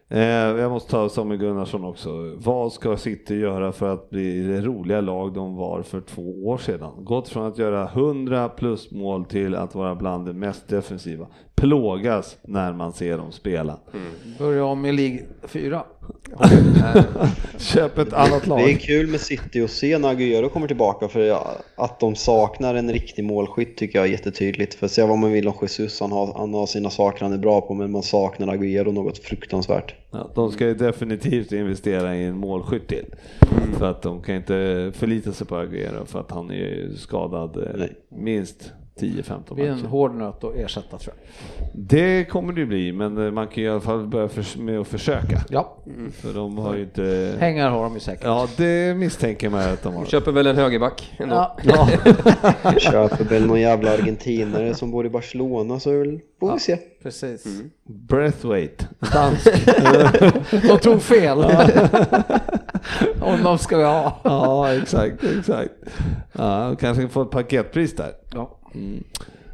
Eh, 0.09 0.21
jag 0.21 0.71
måste 0.71 0.91
ta 0.91 1.09
Samuel 1.09 1.39
Gunnarsson 1.39 1.83
också. 1.83 2.35
Vad 2.37 2.73
ska 2.73 2.97
City 2.97 3.35
göra 3.35 3.71
för 3.71 3.93
att 3.93 4.09
bli 4.09 4.41
det 4.41 4.61
roliga 4.61 5.01
lag 5.01 5.33
de 5.33 5.55
var 5.55 5.81
för 5.81 6.01
två 6.01 6.47
år 6.47 6.57
sedan? 6.57 6.91
Gått 6.97 7.29
från 7.29 7.45
att 7.45 7.57
göra 7.57 7.87
100 7.87 8.49
plus 8.49 8.91
mål 8.91 9.25
till 9.25 9.55
att 9.55 9.75
vara 9.75 9.95
bland 9.95 10.25
de 10.25 10.33
mest 10.33 10.67
defensiva. 10.67 11.27
Plågas 11.55 12.37
när 12.43 12.73
man 12.73 12.93
ser 12.93 13.17
dem 13.17 13.31
spela. 13.31 13.79
Mm. 13.93 14.07
Börja 14.39 14.65
om 14.65 14.85
i 14.85 14.91
League 14.91 15.19
4. 15.43 15.83
Köp 17.57 17.97
ett 17.97 18.13
annat 18.13 18.43
Det 18.43 18.47
är 18.53 18.71
lag. 18.71 18.79
kul 18.81 19.07
med 19.07 19.19
City 19.19 19.61
att 19.61 19.71
se 19.71 19.97
när 19.97 20.09
Aguero 20.09 20.49
kommer 20.49 20.67
tillbaka 20.67 21.07
för 21.07 21.37
att 21.75 21.99
de 21.99 22.15
saknar 22.15 22.75
en 22.75 22.91
riktig 22.91 23.23
målskytt 23.25 23.77
tycker 23.77 23.99
jag 23.99 24.07
är 24.07 24.11
jättetydligt. 24.11 24.73
För 24.73 24.87
se 24.87 25.03
vad 25.03 25.17
man 25.17 25.31
vill 25.31 25.47
om 25.47 25.53
Jesus, 25.61 25.99
han 25.99 26.11
har, 26.11 26.33
han 26.37 26.53
har 26.53 26.65
sina 26.65 26.89
saker 26.89 27.21
han 27.23 27.33
är 27.33 27.37
bra 27.37 27.61
på 27.61 27.73
men 27.73 27.91
man 27.91 28.03
saknar 28.03 28.47
Aguero 28.47 28.91
något 28.91 29.17
fruktansvärt. 29.17 29.95
Ja, 30.11 30.31
de 30.35 30.51
ska 30.51 30.65
ju 30.65 30.73
definitivt 30.73 31.51
investera 31.51 32.15
i 32.15 32.23
en 32.23 32.37
målskytt 32.37 32.87
till. 32.87 33.05
För 33.77 33.91
att 33.91 34.01
de 34.01 34.21
kan 34.21 34.35
inte 34.35 34.91
förlita 34.95 35.31
sig 35.31 35.47
på 35.47 35.55
Aguero 35.55 36.05
för 36.05 36.19
att 36.19 36.31
han 36.31 36.51
är 36.51 36.55
ju 36.55 36.95
skadad 36.95 37.57
eh, 37.57 37.63
Nej. 37.75 37.93
minst 38.09 38.71
10-15 38.99 39.39
Det 39.49 39.55
blir 39.55 39.65
en 39.65 39.75
matcher. 39.75 39.87
hård 39.87 40.15
nöt 40.15 40.43
att 40.43 40.55
ersätta 40.55 40.97
tror 40.97 41.15
jag. 41.17 41.67
Det 41.73 42.25
kommer 42.25 42.53
det 42.53 42.59
ju 42.59 42.65
bli, 42.67 42.91
men 42.93 43.25
eh, 43.25 43.31
man 43.31 43.47
kan 43.47 43.63
i 43.63 43.69
alla 43.69 43.79
fall 43.81 44.07
börja 44.07 44.29
med 44.57 44.79
att 44.79 44.87
försöka. 44.87 45.41
Ja, 45.49 45.77
För 46.11 46.33
de 46.33 46.57
har 46.57 46.75
ju 46.75 46.81
inte... 46.83 47.35
pengar 47.39 47.69
har 47.69 47.83
de 47.83 47.93
ju 47.93 47.99
säkert. 47.99 48.23
Ja, 48.25 48.47
det 48.57 48.97
misstänker 48.97 49.49
man 49.49 49.59
att 49.73 49.83
de 49.83 49.93
har. 49.95 50.05
Köper 50.05 50.31
väl 50.31 50.47
en 50.47 50.55
högerback 50.55 51.13
ändå. 51.17 51.35
Ja. 51.35 51.57
Ja. 52.63 52.73
Köper 52.79 53.23
väl 53.23 53.45
någon 53.45 53.61
jävla 53.61 53.91
argentinare 53.93 54.73
som 54.75 54.91
bor 54.91 55.05
i 55.05 55.09
Barcelona 55.09 55.79
så 55.79 55.89
är 55.89 55.93
det 55.93 55.99
väl- 55.99 56.19
får 56.39 56.53
vi 56.53 56.59
se. 56.59 56.77
Precis. 57.03 57.61
Breathweight, 57.83 58.87
dansk. 59.13 59.47
De 60.67 60.77
tog 60.81 61.01
fel. 61.01 61.37
Honom 63.19 63.57
ska 63.59 63.77
vi 63.77 63.83
ha. 63.83 64.19
ja, 64.23 64.73
exakt, 64.73 65.23
exakt. 65.39 65.69
Ja, 66.31 66.75
kanske 66.79 67.07
få 67.07 67.21
ett 67.21 67.29
paketpris 67.31 67.95
där. 67.95 68.11
Ja. 68.33 68.56
Mm. 68.73 69.03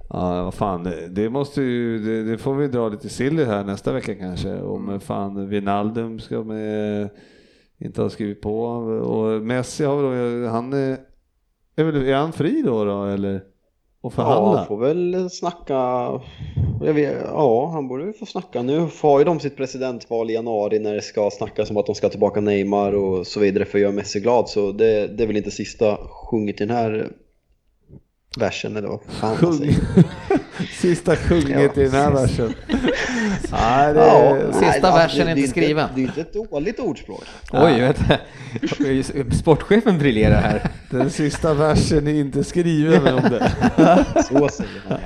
Ja, 0.10 0.44
vad 0.44 0.54
fan, 0.54 0.92
det 1.10 1.30
måste 1.30 1.62
ju, 1.62 2.00
det, 2.00 2.32
det 2.32 2.38
får 2.38 2.56
vi 2.56 2.68
dra 2.68 2.90
lite 2.90 3.10
silly 3.10 3.44
här 3.44 3.64
nästa 3.64 3.92
vecka 3.92 4.16
kanske. 4.16 4.62
Om 4.62 5.00
fan 5.00 5.50
Wijnaldum 5.50 6.20
ska 6.20 6.44
med, 6.44 7.10
inte 7.78 8.02
ha 8.02 8.10
skrivit 8.10 8.42
på. 8.42 8.64
Och 8.66 9.42
Messi 9.42 9.84
har 9.86 10.10
väl 10.10 10.48
han 10.48 10.74
är, 10.74 10.98
är, 11.76 11.84
väl, 11.84 11.96
är 12.08 12.16
han 12.16 12.34
fri 12.34 12.62
då, 12.66 12.86
då 12.86 13.04
eller? 13.06 13.44
Och 14.02 14.14
Ja, 14.14 14.16
förhandla? 14.16 14.58
han 14.58 14.68
får 14.68 14.78
väl 14.78 15.30
snacka. 15.30 16.10
Vet, 16.82 17.18
ja, 17.28 17.70
han 17.74 17.88
borde 17.88 18.04
väl 18.06 18.14
få 18.14 18.26
snacka. 18.26 18.62
Nu 18.62 18.88
har 19.02 19.20
ju 19.20 19.26
de 19.26 19.40
sitt 19.40 19.58
presidentval 19.58 20.30
i 20.30 20.34
januari 20.34 20.80
när 20.80 20.94
det 20.94 21.02
ska 21.02 21.30
snackas 21.32 21.70
om 21.70 21.78
att 21.78 21.86
de 21.86 21.96
ska 21.96 22.10
tillbaka 22.10 22.42
Neymar 22.42 22.94
och 22.94 23.28
så 23.28 23.40
vidare 23.40 23.66
för 23.66 23.78
att 23.78 23.82
göra 23.82 23.92
Messi 23.92 24.20
glad. 24.20 24.50
Så 24.50 24.72
det, 24.72 25.08
det 25.08 25.24
är 25.24 25.28
väl 25.28 25.38
inte 25.38 25.52
sista 25.52 25.98
sjunget 26.10 26.62
i 26.62 26.66
den 26.66 26.76
här 26.76 27.12
versen 28.38 28.78
eller 28.78 28.88
vad 28.88 29.00
fan 29.08 29.38
Sjung. 29.38 29.58
säger. 29.58 29.76
Sista 30.82 31.16
sjunget 31.16 31.72
Ja. 31.76 31.82
i 31.82 31.86
den 31.86 31.92
här 31.94 32.12
versen. 32.12 32.54
Nej, 33.52 33.94
det, 33.94 34.00
Ja, 34.00 34.38
sista 34.52 34.60
nej, 34.62 34.70
alltså, 34.70 34.92
versen 34.92 35.28
är 35.28 35.36
det 35.36 35.40
inte 35.42 35.52
skriven. 35.52 35.90
Det 35.96 36.02
är 36.02 36.06
inte 36.06 36.22
ett 36.22 36.34
dåligt 36.34 36.80
ordspråk. 36.80 37.24
Oj, 37.52 37.80
vänta. 37.80 38.18
Sportchefen 39.36 39.98
briljerar 40.00 40.42
här. 40.42 40.70
Den 40.90 41.10
sista 41.10 41.54
versen 41.54 42.08
är 42.08 42.14
inte 42.14 42.44
skriven 42.44 43.08
om 43.14 43.22
det. 43.24 43.52
Så 44.30 44.50
säger 44.50 44.82
man. 44.90 45.00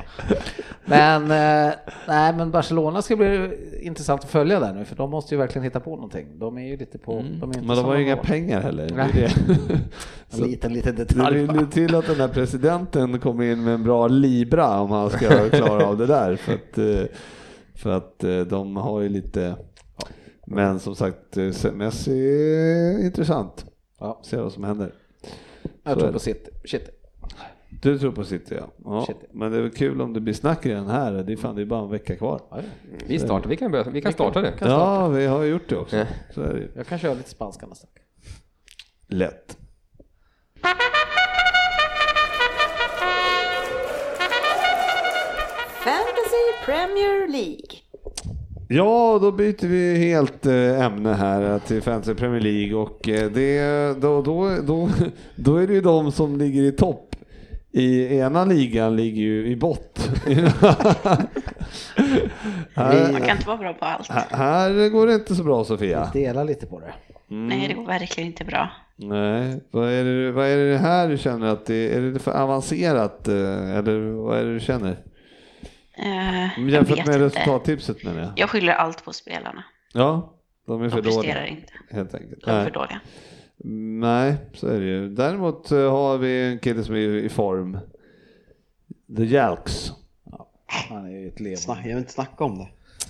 Men, 0.89 1.23
eh, 1.23 1.73
nej, 2.07 2.33
men 2.33 2.51
Barcelona 2.51 3.01
ska 3.01 3.15
bli 3.15 3.49
intressant 3.81 4.23
att 4.23 4.29
följa 4.29 4.59
där 4.59 4.73
nu 4.73 4.85
för 4.85 4.95
de 4.95 5.09
måste 5.11 5.35
ju 5.35 5.39
verkligen 5.39 5.63
hitta 5.63 5.79
på 5.79 5.95
någonting. 5.95 6.39
De 6.39 6.57
är 6.57 6.67
ju 6.67 6.77
lite 6.77 6.97
på... 6.97 7.11
De 7.11 7.19
är 7.19 7.25
inte 7.27 7.43
Mm. 7.57 7.67
Men 7.67 7.75
de 7.77 7.85
har 7.85 7.95
ju 7.95 8.03
inga 8.03 8.17
pengar 8.17 8.61
heller. 8.61 8.87
Det 8.89 9.09
det. 9.13 9.31
En 10.37 10.43
liten, 10.43 10.73
liten 10.73 10.95
det 10.95 11.03
detalj. 11.05 11.39
vill 11.39 11.55
ju 11.55 11.67
till 11.67 11.95
att 11.95 12.07
den 12.07 12.15
här 12.15 12.27
presidenten 12.27 13.19
kommer 13.19 13.43
in 13.43 13.63
med 13.63 13.73
en 13.73 13.83
bra 13.83 14.07
libra 14.07 14.79
om 14.81 14.91
han 14.91 15.09
ska 15.09 15.49
klara 15.49 15.85
av 15.85 15.97
det 15.97 16.05
där. 16.05 16.35
För 16.35 16.53
att, 16.53 16.77
eh, 16.77 17.15
för 17.75 17.89
att 17.89 18.23
eh, 18.23 18.39
de 18.39 18.75
har 18.75 19.01
ju 19.01 19.09
lite... 19.09 19.55
Men 20.45 20.79
som 20.79 20.95
sagt, 20.95 21.37
eh, 21.37 21.71
Messi 21.73 22.11
är 22.19 23.05
intressant. 23.05 23.65
Ja, 23.99 24.21
Se 24.23 24.37
vad 24.37 24.51
som 24.53 24.63
händer. 24.63 24.93
jag 25.83 25.93
Så 25.93 25.99
tror 25.99 26.07
på 26.07 26.13
det. 26.13 26.19
City. 26.19 26.49
Du 27.69 27.99
tror 27.99 28.11
på 28.11 28.23
City 28.23 28.55
ja. 28.59 28.67
ja. 28.85 29.05
City. 29.05 29.25
Men 29.31 29.51
det 29.51 29.57
är 29.57 29.61
väl 29.61 29.71
kul 29.71 30.01
om 30.01 30.13
det 30.13 30.19
blir 30.19 30.33
snack 30.33 30.65
redan 30.65 30.87
här. 30.87 31.11
Det 31.11 31.33
är 31.33 31.37
fan 31.37 31.55
det 31.55 31.61
är 31.61 31.65
bara 31.65 31.83
en 31.83 31.89
vecka 31.89 32.15
kvar. 32.15 32.41
Ja. 32.49 32.57
Vi 33.07 33.19
startar, 33.19 33.49
vi 33.49 33.57
kan, 33.57 33.71
börja, 33.71 33.89
vi 33.89 34.01
kan 34.01 34.13
starta 34.13 34.41
det. 34.41 34.51
kan 34.51 34.69
Ja, 34.69 35.07
vi 35.07 35.25
har 35.25 35.43
gjort 35.43 35.69
det 35.69 35.77
också. 35.77 36.05
Så 36.33 36.41
är 36.41 36.53
det. 36.53 36.67
Jag 36.75 36.87
kan 36.87 36.99
köra 36.99 37.13
lite 37.13 37.29
spanska 37.29 37.65
nästa 37.65 37.87
vecka. 37.87 38.01
Lätt. 39.07 39.57
Fantasy 45.83 46.65
Premier 46.65 47.27
League. 47.27 47.87
Ja, 48.69 49.19
då 49.21 49.31
byter 49.31 49.67
vi 49.67 49.95
helt 49.95 50.45
eh, 50.45 50.85
ämne 50.85 51.13
här 51.13 51.59
till 51.59 51.81
Fantasy 51.81 52.13
Premier 52.13 52.41
League 52.41 52.75
och 52.75 53.09
eh, 53.09 53.31
det, 53.31 54.01
då, 54.01 54.21
då, 54.21 54.57
då, 54.67 54.89
då 55.35 55.55
är 55.55 55.67
det 55.67 55.73
ju 55.73 55.81
de 55.81 56.11
som 56.11 56.37
ligger 56.37 56.63
i 56.63 56.71
topp. 56.71 57.06
I 57.77 58.17
ena 58.17 58.45
ligan 58.45 58.95
ligger 58.95 59.21
ju 59.21 59.47
i 59.47 59.55
bott. 59.55 60.09
här, 62.75 63.11
Man 63.11 63.21
kan 63.21 63.35
inte 63.37 63.47
vara 63.47 63.57
bra 63.57 63.73
på 63.73 63.85
allt. 63.85 64.09
här- 64.09 64.89
går 64.89 65.07
det 65.07 65.13
inte 65.13 65.35
så 65.35 65.43
bra 65.43 65.63
Sofia. 65.63 66.09
Dela 66.13 66.43
lite 66.43 66.65
på 66.65 66.79
det. 66.79 66.93
Nej, 67.27 67.67
det 67.67 67.73
går 67.73 67.85
verkligen 67.85 68.27
inte 68.29 68.45
bra. 68.45 68.69
Nej, 68.95 69.63
vad 69.71 69.89
är, 69.91 70.03
det, 70.03 70.31
vad 70.31 70.45
är 70.47 70.57
det 70.71 70.77
här 70.77 71.09
du 71.09 71.17
känner 71.17 71.47
att 71.47 71.65
det 71.65 71.95
är 71.95 72.01
det 72.01 72.19
för 72.19 72.31
avancerat 72.31 73.27
eh, 73.27 73.75
eller 73.77 73.99
vad 74.11 74.37
är 74.39 74.45
det 74.45 74.53
du 74.53 74.59
känner? 74.59 74.97
Jag 76.57 76.69
Jämfört 76.69 76.97
med 76.97 77.15
inte. 77.15 77.19
resultattipset 77.19 78.03
menar 78.03 78.21
jag. 78.21 78.31
Jag 78.35 78.49
skyller 78.49 78.73
allt 78.73 79.05
på 79.05 79.13
spelarna. 79.13 79.63
Ja, 79.93 80.33
de 80.67 80.81
är 80.83 80.89
för 80.89 80.95
De 80.97 81.01
presterar 81.03 81.23
dåliga 81.35 81.47
inte. 81.47 81.73
helt 81.91 82.13
enkelt. 82.15 82.45
De 82.45 82.51
är 82.51 82.55
Nej. 82.55 82.63
för 82.65 82.71
dåliga. 82.71 82.99
Nej, 83.99 84.35
så 84.53 84.67
är 84.67 84.79
det 84.79 84.85
ju. 84.85 85.09
Däremot 85.09 85.71
eh, 85.71 85.91
har 85.91 86.17
vi 86.17 86.51
en 86.51 86.59
kille 86.59 86.83
som 86.83 86.95
är 86.95 86.99
i 86.99 87.29
form. 87.29 87.77
The 89.17 89.25
Jalks. 89.25 89.91
Han 90.65 91.05
är 91.05 91.09
ju 91.11 91.27
ett 91.27 91.39
levande. 91.39 91.81
Jag 91.81 91.87
vill 91.87 91.97
inte 91.97 92.11
snacka 92.11 92.43
om 92.43 92.57
det. 92.57 92.67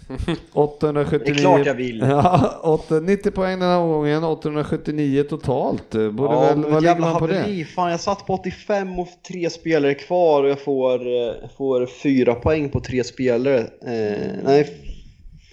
879. 0.54 1.22
Det 1.26 1.32
är 1.32 1.36
klart 1.36 1.66
jag 1.66 1.74
vill. 1.74 2.00
Ja, 2.10 2.60
8, 2.64 3.00
90 3.00 3.32
poäng 3.32 3.60
den 3.60 3.70
här 3.70 3.78
omgången, 3.80 4.24
879 4.24 5.24
totalt. 5.24 5.92
Borde 5.92 6.34
Ja, 6.34 6.42
väl, 6.42 6.64
vad 6.72 6.84
ligger 6.84 7.00
man 7.00 7.14
på 7.20 7.28
haveri. 7.28 7.58
det? 7.60 7.66
Fan, 7.66 7.92
jag 7.92 8.00
satt 8.00 8.26
på 8.26 8.34
85 8.34 9.00
och 9.00 9.08
tre 9.28 9.50
spelare 9.50 9.94
kvar 9.94 10.44
och 10.44 10.50
jag 10.50 10.62
får, 10.62 10.94
eh, 11.08 11.34
får 11.58 11.86
fyra 11.86 12.36
poäng 12.36 12.70
på 12.70 12.80
tre 12.80 13.04
spelare. 13.04 13.60
Eh, 13.82 14.28
nej, 14.44 14.70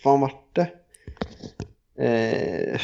fan 0.02 0.20
vart 0.20 0.54
det? 0.54 0.68
Eh, 2.04 2.80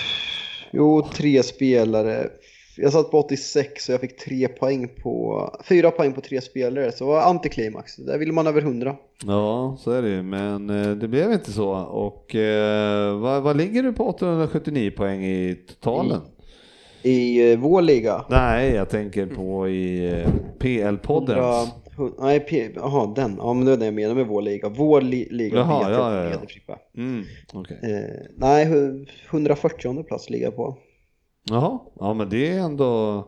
jo, 0.71 1.03
tre 1.15 1.43
spelare. 1.43 2.29
Jag 2.77 2.93
satt 2.93 3.11
på 3.11 3.19
86 3.19 3.89
och 3.89 3.93
jag 3.93 4.01
fick 4.01 4.17
tre 4.19 4.49
poäng 4.49 4.89
på, 5.03 5.51
fyra 5.65 5.91
poäng 5.91 6.13
på 6.13 6.21
tre 6.21 6.41
spelare, 6.41 6.93
så 6.93 7.07
var 7.07 7.21
antiklimax. 7.23 7.97
Där 7.97 8.19
ville 8.19 8.33
man 8.33 8.47
över 8.47 8.61
100. 8.63 8.97
Ja, 9.27 9.77
så 9.81 9.91
är 9.91 10.03
det 10.03 10.09
ju, 10.09 10.23
men 10.23 10.71
eh, 10.71 10.91
det 10.91 11.09
blev 11.09 11.33
inte 11.33 11.53
så. 11.53 11.71
Och 11.75 12.35
eh, 12.35 13.19
vad, 13.19 13.43
vad 13.43 13.57
ligger 13.57 13.83
du 13.83 13.93
på 13.93 14.05
879 14.09 14.91
poäng 14.97 15.25
i 15.25 15.55
totalen? 15.69 16.21
I 17.03 17.53
eh, 17.53 17.59
vår 17.59 17.83
liga. 17.83 18.25
Nej, 18.31 18.75
jag 18.75 18.89
tänker 18.89 19.27
på 19.27 19.69
i 19.69 20.09
eh, 20.11 20.29
PL-podden. 20.59 21.31
100, 21.39 21.43
hu- 21.53 21.69
nej, 22.19 22.41
P- 22.41 22.71
jaha 22.75 23.13
den. 23.17 23.37
Ja, 23.39 23.53
men 23.55 23.67
det 23.67 23.73
är 23.73 23.77
det 23.77 23.85
jag 23.85 23.95
menar 23.95 24.15
med 24.15 24.27
vår 24.27 24.43
liga. 24.43 24.69
Vår 24.69 25.01
li, 25.01 25.29
liga 25.31 25.57
Jaha, 25.57 25.91
jag 25.91 26.01
ja, 26.01 26.15
ja, 26.25 26.31
ja. 26.31 26.39
Frippe. 26.49 26.77
Mm, 26.97 27.25
okej. 27.53 27.79
Eh, 27.83 28.27
nej, 28.37 28.67
hu- 28.67 29.07
140 29.31 30.03
plats 30.03 30.31
ligger 30.31 30.45
jag 30.45 30.57
på. 30.57 30.77
Jaha, 31.51 31.79
ja 32.01 32.15
men 32.15 32.29
det 32.29 32.49
är 32.49 32.59
ändå... 32.59 33.25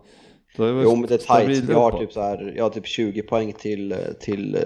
Då 0.56 0.64
är 0.64 0.82
Jo 0.82 0.96
men 0.96 1.06
det 1.08 1.14
är 1.14 1.18
tight. 1.46 1.68
Jag 1.70 1.80
har 1.80 1.98
typ 1.98 2.12
så 2.12 2.20
här, 2.20 2.52
jag 2.56 2.64
har 2.64 2.70
typ 2.70 2.86
20 2.86 3.22
poäng 3.22 3.52
till, 3.52 3.94
till 4.20 4.54
eh, 4.54 4.60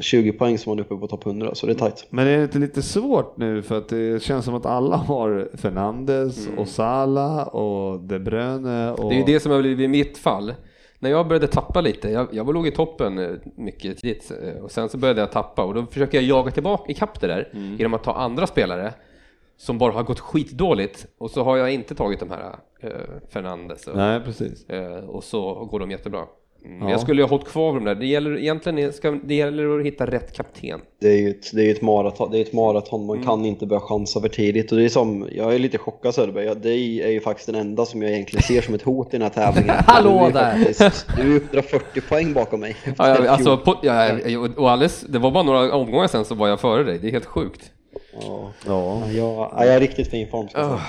20 0.00 0.32
poäng 0.32 0.58
som 0.58 0.70
man 0.70 0.78
är 0.78 0.82
uppe 0.82 0.96
på 0.96 1.06
topp 1.06 1.26
100 1.26 1.54
så 1.54 1.66
det 1.66 1.72
är 1.72 1.74
tight. 1.74 2.06
Men 2.10 2.26
är 2.26 2.36
det 2.36 2.42
inte 2.42 2.58
lite 2.58 2.82
svårt 2.82 3.36
nu 3.36 3.62
för 3.62 3.78
att 3.78 3.88
det 3.88 4.22
känns 4.22 4.44
som 4.44 4.54
att 4.54 4.66
alla 4.66 4.96
har 4.96 5.48
Fernandes 5.56 6.48
och 6.56 6.68
Salah 6.68 7.48
och 7.48 8.00
De 8.00 8.18
Bruyne 8.18 8.92
och... 8.92 9.08
Det 9.10 9.14
är 9.14 9.18
ju 9.18 9.24
det 9.24 9.40
som 9.40 9.52
har 9.52 9.60
blivit 9.60 9.90
mitt 9.90 10.18
fall. 10.18 10.54
När 10.98 11.10
jag 11.10 11.28
började 11.28 11.46
tappa 11.46 11.80
lite, 11.80 12.08
jag, 12.08 12.28
jag 12.32 12.54
låg 12.54 12.66
i 12.66 12.70
toppen 12.70 13.18
eh, 13.18 13.30
mycket 13.56 13.98
tidigt 13.98 14.32
eh, 14.42 14.62
och 14.62 14.70
sen 14.70 14.88
så 14.88 14.98
började 14.98 15.20
jag 15.20 15.32
tappa 15.32 15.64
och 15.64 15.74
då 15.74 15.86
försöker 15.86 16.18
jag 16.18 16.24
jaga 16.24 16.50
tillbaka 16.50 16.92
ikapp 16.92 17.20
det 17.20 17.26
där 17.26 17.48
Mm. 17.52 17.76
genom 17.76 17.94
att 17.94 18.04
ta 18.04 18.14
andra 18.14 18.46
spelare 18.46 18.94
som 19.56 19.78
bara 19.78 19.92
har 19.92 20.02
gått 20.02 20.20
skitdåligt 20.20 21.06
och 21.18 21.30
så 21.30 21.42
har 21.44 21.56
jag 21.56 21.72
inte 21.72 21.94
tagit 21.94 22.20
de 22.20 22.30
här 22.30 22.56
eh, 22.80 22.90
Fernandes 23.28 23.86
och, 23.86 23.96
Nej, 23.96 24.20
precis. 24.20 24.68
eh, 24.70 25.04
och 25.04 25.24
så 25.24 25.64
går 25.64 25.80
de 25.80 25.90
jättebra. 25.90 26.26
Ja. 26.80 26.90
Jag 26.90 27.00
skulle 27.00 27.20
ju 27.22 27.24
ha 27.24 27.30
hållit 27.30 27.46
kvar 27.48 27.74
dem 27.74 27.84
där. 27.84 27.94
Det 27.94 28.06
gäller 28.06 28.38
egentligen 28.38 28.92
ska, 28.92 29.10
det 29.24 29.34
gäller 29.34 29.78
att 29.80 29.86
hitta 29.86 30.06
rätt 30.06 30.36
kapten. 30.36 30.80
Det 31.00 31.08
är 31.08 31.16
ju 31.18 31.30
ett, 31.30 31.50
det 31.52 31.62
är 31.66 31.70
ett 31.70 31.82
maraton, 31.82 32.30
det 32.30 32.38
är 32.38 32.42
ett 32.42 32.52
maraton. 32.52 33.06
man 33.06 33.16
Mm. 33.16 33.26
kan 33.28 33.44
inte 33.44 33.66
börja 33.66 33.80
chansa 33.80 34.20
för 34.20 34.28
tidigt. 34.28 34.72
Och 34.72 34.78
det 34.78 34.84
är 34.84 34.88
som, 34.88 35.28
jag 35.32 35.54
är 35.54 35.58
lite 35.58 35.78
chockad 35.78 36.14
Söderberg, 36.14 36.44
Jag- 36.44 36.56
det 36.60 36.70
är 37.02 37.10
ju 37.10 37.20
faktiskt 37.20 37.46
den 37.46 37.54
enda 37.60 37.84
som 37.84 38.02
jag 38.02 38.10
egentligen 38.10 38.42
ser 38.42 38.60
som 38.60 38.74
ett 38.74 38.82
hot 38.82 39.08
i 39.08 39.10
den 39.18 39.22
här 39.22 39.30
tävlingen. 39.30 39.74
Hallå 39.86 40.10
du 40.32 40.38
är 40.38 40.42
där! 40.44 40.58
Faktiskt, 40.74 41.06
du 41.16 41.22
är 41.36 41.40
140 41.40 42.02
poäng 42.08 42.32
bakom 42.32 42.60
mig. 42.60 42.76
Ja, 42.98 43.08
jag, 43.08 43.26
alltså, 43.26 43.56
på, 43.56 43.76
ja, 43.82 44.10
och 44.56 44.70
alldeles, 44.70 45.00
det 45.00 45.18
var 45.18 45.30
bara 45.30 45.42
några 45.42 45.74
omgångar 45.74 46.06
sen 46.06 46.24
så 46.24 46.34
var 46.34 46.48
jag 46.48 46.60
före 46.60 46.82
dig. 46.84 46.98
Det 46.98 47.08
är 47.08 47.12
helt 47.12 47.24
sjukt. 47.24 47.70
Ja, 48.20 48.52
Ja, 48.66 49.00
Ja, 49.06 49.10
jag, 49.12 49.34
ja, 49.34 49.64
jag 49.66 49.74
är 49.74 49.80
riktigt 49.80 50.08
fin 50.08 50.28
form 50.30 50.48
ska 50.48 50.60
jag 50.60 50.68
säga. 50.68 50.80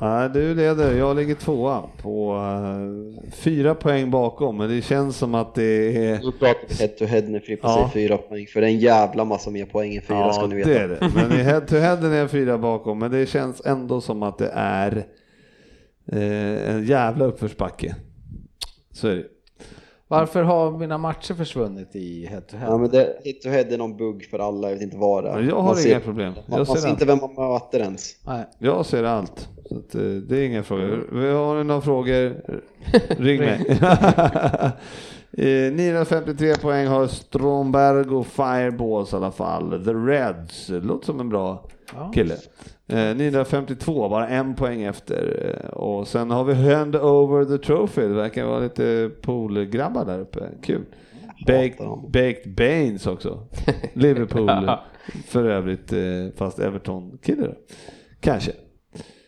ja. 0.00 0.28
Du 0.34 0.54
leder. 0.54 0.94
Jag 0.94 1.16
ligger 1.16 1.34
tvåa 1.34 1.82
på 2.02 2.34
eh, 2.36 3.30
fyra 3.32 3.74
poäng 3.74 4.10
bakom, 4.10 4.56
men 4.56 4.68
det 4.68 4.82
känns 4.82 5.16
som 5.16 5.34
att 5.34 5.54
det 5.54 5.96
är... 5.96 6.18
Nu 6.22 6.32
pratar 6.32 6.56
vi 6.68 6.74
head 6.74 6.88
to 6.98 7.04
head 7.04 7.22
när 7.22 7.40
Frippe 7.40 7.66
Ja. 7.66 7.74
säger 7.92 8.08
fyra 8.08 8.16
poäng, 8.18 8.46
för 8.46 8.60
det 8.60 8.66
är 8.66 8.70
en 8.70 8.78
jävla 8.78 9.24
massa 9.24 9.50
mer 9.50 9.66
poäng 9.66 9.94
än 9.96 10.02
fyra 10.02 10.32
ska 10.32 10.46
ni 10.46 10.54
veta. 10.56 10.68
det 10.70 10.78
är 10.78 10.88
det. 10.88 11.10
Men 11.14 11.32
i 11.40 11.42
head 11.42 11.60
to 11.60 11.74
head 11.76 11.96
är 12.06 12.14
jag 12.14 12.30
fyra 12.30 12.58
bakom, 12.58 12.98
men 12.98 13.10
det 13.10 13.26
känns 13.26 13.62
ändå 13.66 14.00
som 14.00 14.22
att 14.22 14.38
det 14.38 14.50
är 14.54 15.06
eh, 16.12 16.74
en 16.74 16.84
jävla 16.86 17.24
uppförsbacke. 17.24 17.94
Så 18.92 19.08
är 19.08 19.14
det. 19.16 19.24
Varför 20.08 20.42
har 20.42 20.70
mina 20.78 20.98
matcher 20.98 21.34
försvunnit 21.34 21.96
i 21.96 22.26
head 22.26 22.40
to 22.40 22.56
head? 22.56 22.68
Ja, 22.70 22.78
men 22.78 22.90
det, 22.90 22.98
head 23.24 23.32
to 23.42 23.48
head 23.48 23.64
är 23.74 23.78
någon 23.78 23.96
bugg 23.96 24.24
för 24.30 24.38
alla, 24.38 24.68
jag 24.68 24.74
vet 24.74 24.82
inte 24.82 24.96
vad 24.96 25.24
det 25.24 25.30
är. 25.30 25.40
Jag 25.40 25.56
har 25.56 25.62
Man 25.62 25.76
ser- 25.76 25.90
inga 25.90 26.00
problem. 26.00 26.32
Man, 26.48 26.58
man 26.58 26.66
ser 26.66 26.74
ser 26.74 26.88
allt. 26.88 26.92
inte 27.02 27.04
vem 27.04 27.18
man 27.36 27.50
möter 27.52 27.80
ens. 27.80 28.16
Nej. 28.26 28.44
Jag 28.58 28.86
ser 28.86 29.04
allt. 29.04 29.48
Så 29.68 29.78
att, 29.78 29.94
eh, 29.94 30.00
det 30.02 30.36
är 30.38 30.46
inga 30.46 30.62
frågor. 30.62 31.08
Vi 31.12 31.30
har 31.30 31.64
några 31.64 31.80
frågor, 31.80 32.36
ring 33.18 33.38
mig. 33.40 33.78
Eh, 35.38 35.72
953 35.72 36.54
poäng 36.56 36.86
har 36.86 37.06
Stromberg 37.06 38.14
och 38.16 38.26
Fireballs 38.26 39.12
i 39.12 39.16
alla 39.16 39.30
fall. 39.30 39.84
The 39.84 39.90
Reds, 39.92 40.68
låter 40.68 41.06
som 41.06 41.20
en 41.20 41.28
bra 41.28 41.66
kille. 42.14 42.34
Eh, 42.34 42.40
952, 42.86 44.08
bara 44.08 44.28
en 44.28 44.54
poäng 44.54 44.82
efter. 44.82 45.50
Eh, 45.64 45.68
Och 45.70 46.08
sen 46.08 46.30
har 46.30 46.44
vi 46.44 46.54
Hand 46.74 46.96
Over 46.96 47.44
the 47.44 47.58
Trophy, 47.66 48.02
det 48.02 48.14
verkar 48.14 48.46
vara 48.46 48.60
lite 48.60 49.10
poolgrabbar 49.22 50.04
där 50.04 50.18
uppe. 50.20 50.48
Kul. 50.62 50.84
Baked. 51.46 51.86
Baked 52.12 52.54
Baines 52.54 53.06
också. 53.06 53.46
Liverpool 53.94 54.70
för 55.26 55.44
övrigt, 55.44 55.92
eh, 55.92 55.98
fast 56.36 56.58
Everton-kille. 56.58 57.54
Kanske. 58.20 58.52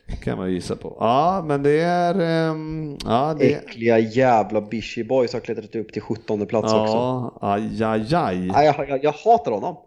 Kan 0.06 0.38
man 0.38 0.48
ju 0.48 0.54
gissa 0.54 0.76
på. 0.76 0.96
Ja, 1.00 1.44
men 1.46 1.62
det 1.62 1.80
är... 1.80 2.14
ehm, 2.50 2.96
ja, 3.04 3.34
det... 3.38 3.54
Äckliga 3.54 3.98
jävla 3.98 4.60
Bishy 4.60 5.04
Boys 5.04 5.32
har 5.32 5.40
klättrat 5.40 5.74
upp 5.74 5.92
till 5.92 6.02
17 6.02 6.46
plats 6.46 6.72
också. 6.72 6.94
Ja, 6.94 7.38
aj, 7.40 7.84
aj, 7.84 8.14
aj. 8.14 8.46
Nej, 8.46 8.66
jag, 8.66 8.88
jag, 8.88 9.04
jag 9.04 9.12
hatar 9.12 9.52
honom. 9.52 9.76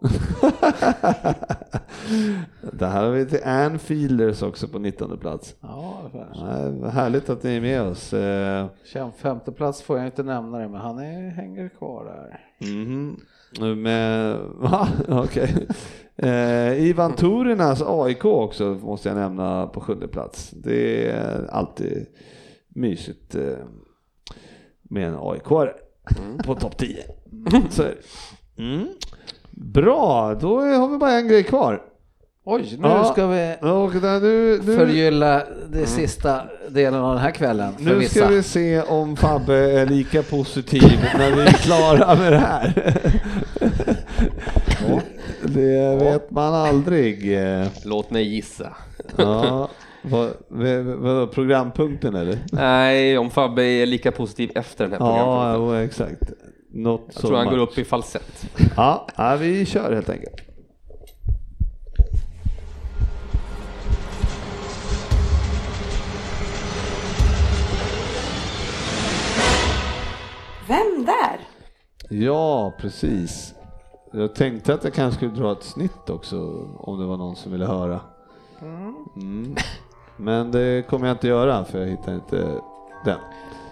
Det 2.72 2.86
här 2.86 3.04
har 3.04 3.10
vi 3.10 3.26
till 3.26 3.44
Anfielders 3.44 4.42
också 4.42 4.68
på 4.68 4.78
19 4.78 5.18
plats. 5.18 5.54
Ja. 5.60 6.10
Ja, 6.12 6.88
härligt 6.88 7.30
att 7.30 7.42
ni 7.42 7.56
är 7.56 7.60
med 7.60 7.82
oss. 7.82 8.12
Eh, 8.12 8.66
Känd 8.92 9.14
femte 9.14 9.52
plats 9.52 9.82
får 9.82 9.96
jag 9.98 10.06
inte 10.06 10.22
nämna 10.22 10.58
det, 10.58 10.68
men 10.68 10.80
han 10.80 10.98
är, 10.98 11.30
hänger 11.30 11.68
kvar 11.68 12.04
där. 12.04 12.40
mhm. 12.70 13.20
Men, 13.58 14.38
va? 14.60 14.88
Okej. 15.08 15.66
Eh, 16.16 16.72
Ivan 16.72 17.12
Turinas 17.12 17.82
AIK 17.86 18.24
också 18.24 18.64
måste 18.64 19.08
jag 19.08 19.18
nämna 19.18 19.66
på 19.66 19.80
sjunde 19.80 20.08
plats. 20.08 20.50
Det 20.50 21.10
är 21.10 21.46
alltid 21.50 22.06
mysigt 22.68 23.34
eh, 23.34 23.58
med 24.82 25.08
en 25.08 25.16
aik 25.20 25.44
på 26.44 26.54
topp 26.54 26.76
10. 26.76 27.04
Så 27.70 27.82
är 27.82 27.86
det. 28.56 28.62
Mm. 28.62 28.88
Bra, 29.50 30.34
då 30.34 30.60
har 30.60 30.88
vi 30.88 30.98
bara 30.98 31.12
en 31.12 31.28
grej 31.28 31.42
kvar. 31.42 31.89
Oj, 32.52 32.76
nu 32.78 32.88
Ja. 32.88 33.04
ska 33.04 33.26
vi 33.26 33.54
Och 33.60 33.92
där, 33.92 34.20
nu, 34.20 34.60
nu, 34.64 34.76
förgylla 34.76 35.42
det 35.72 35.86
sista 35.86 36.40
delen 36.68 37.00
av 37.00 37.14
den 37.14 37.22
här 37.22 37.30
kvällen 37.30 37.72
för 37.76 37.84
nu 37.84 37.94
vissa. 37.94 38.14
ska 38.14 38.26
vi 38.28 38.42
se 38.42 38.82
om 38.82 39.16
Fabbe 39.16 39.54
är 39.80 39.86
lika 39.86 40.22
positiv 40.22 40.82
när 41.18 41.30
vi 41.36 41.42
är 41.42 41.52
klara 41.52 42.14
med 42.14 42.32
det 42.32 42.38
här. 42.38 42.92
Det 45.42 45.96
vet 45.96 46.30
man 46.30 46.54
aldrig. 46.54 47.38
Låt 47.84 48.10
mig 48.10 48.22
gissa. 48.34 48.76
Ja, 49.16 49.68
vad, 50.02 50.30
vad, 50.98 51.32
programpunkten 51.32 52.14
eller? 52.14 52.38
Nej, 52.52 53.18
om 53.18 53.30
Fabbe 53.30 53.62
är 53.62 53.86
lika 53.86 54.12
positiv 54.12 54.50
efter 54.54 54.84
den 54.88 54.92
här 54.92 54.98
Ja, 55.08 55.14
programpunkten. 55.14 55.78
jo, 55.78 55.84
exakt. 55.84 56.32
Not 56.72 57.00
Jag 57.06 57.14
so 57.14 57.26
tror 57.28 57.36
han 57.36 57.46
går 57.46 57.58
upp 57.58 57.78
i 57.78 57.84
falsett. 57.84 58.44
Ja, 58.76 59.06
ja, 59.16 59.36
vi 59.36 59.66
kör 59.66 59.92
helt 59.94 60.08
enkelt. 60.10 60.34
Vem 70.70 71.04
där? 71.04 71.40
Ja, 72.08 72.72
precis. 72.78 73.54
Jag 74.12 74.34
tänkte 74.34 74.74
att 74.74 74.84
jag 74.84 74.94
kanske 74.94 75.16
skulle 75.16 75.42
dra 75.42 75.52
ett 75.52 75.62
snitt 75.62 76.10
också 76.10 76.36
om 76.78 77.00
det 77.00 77.06
var 77.06 77.16
någon 77.16 77.36
som 77.36 77.52
ville 77.52 77.66
höra. 77.66 78.00
Mm. 79.16 79.56
Men 80.16 80.50
det 80.50 80.86
kommer 80.88 81.06
jag 81.06 81.14
inte 81.14 81.28
göra 81.28 81.64
för 81.64 81.80
jag 81.80 81.86
hittar 81.86 82.14
inte 82.14 82.60
den. 83.04 83.18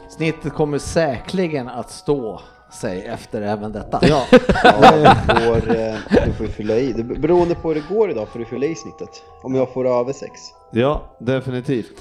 Snittet 0.08 0.52
kommer 0.52 0.78
säkerligen 0.78 1.68
att 1.68 1.90
stå 1.90 2.40
sig 2.72 3.04
efter 3.06 3.42
även 3.42 3.72
detta. 3.72 4.00
Ja, 4.02 4.24
Ja, 4.64 5.14
du, 5.26 5.34
får, 5.34 5.76
eh, 5.76 5.94
du 6.26 6.32
får 6.32 6.46
fylla 6.46 6.74
i. 6.76 6.92
Det, 6.92 7.02
beroende 7.02 7.54
på 7.54 7.68
hur 7.68 7.74
det 7.74 7.94
går 7.94 8.10
idag 8.10 8.28
får 8.28 8.38
du 8.38 8.44
fylla 8.44 8.66
i 8.66 8.74
snittet. 8.74 9.22
Om 9.42 9.54
jag 9.54 9.72
får 9.72 9.88
över 10.00 10.12
6. 10.12 10.40
ja 10.72 11.16
definitivt. 11.18 11.92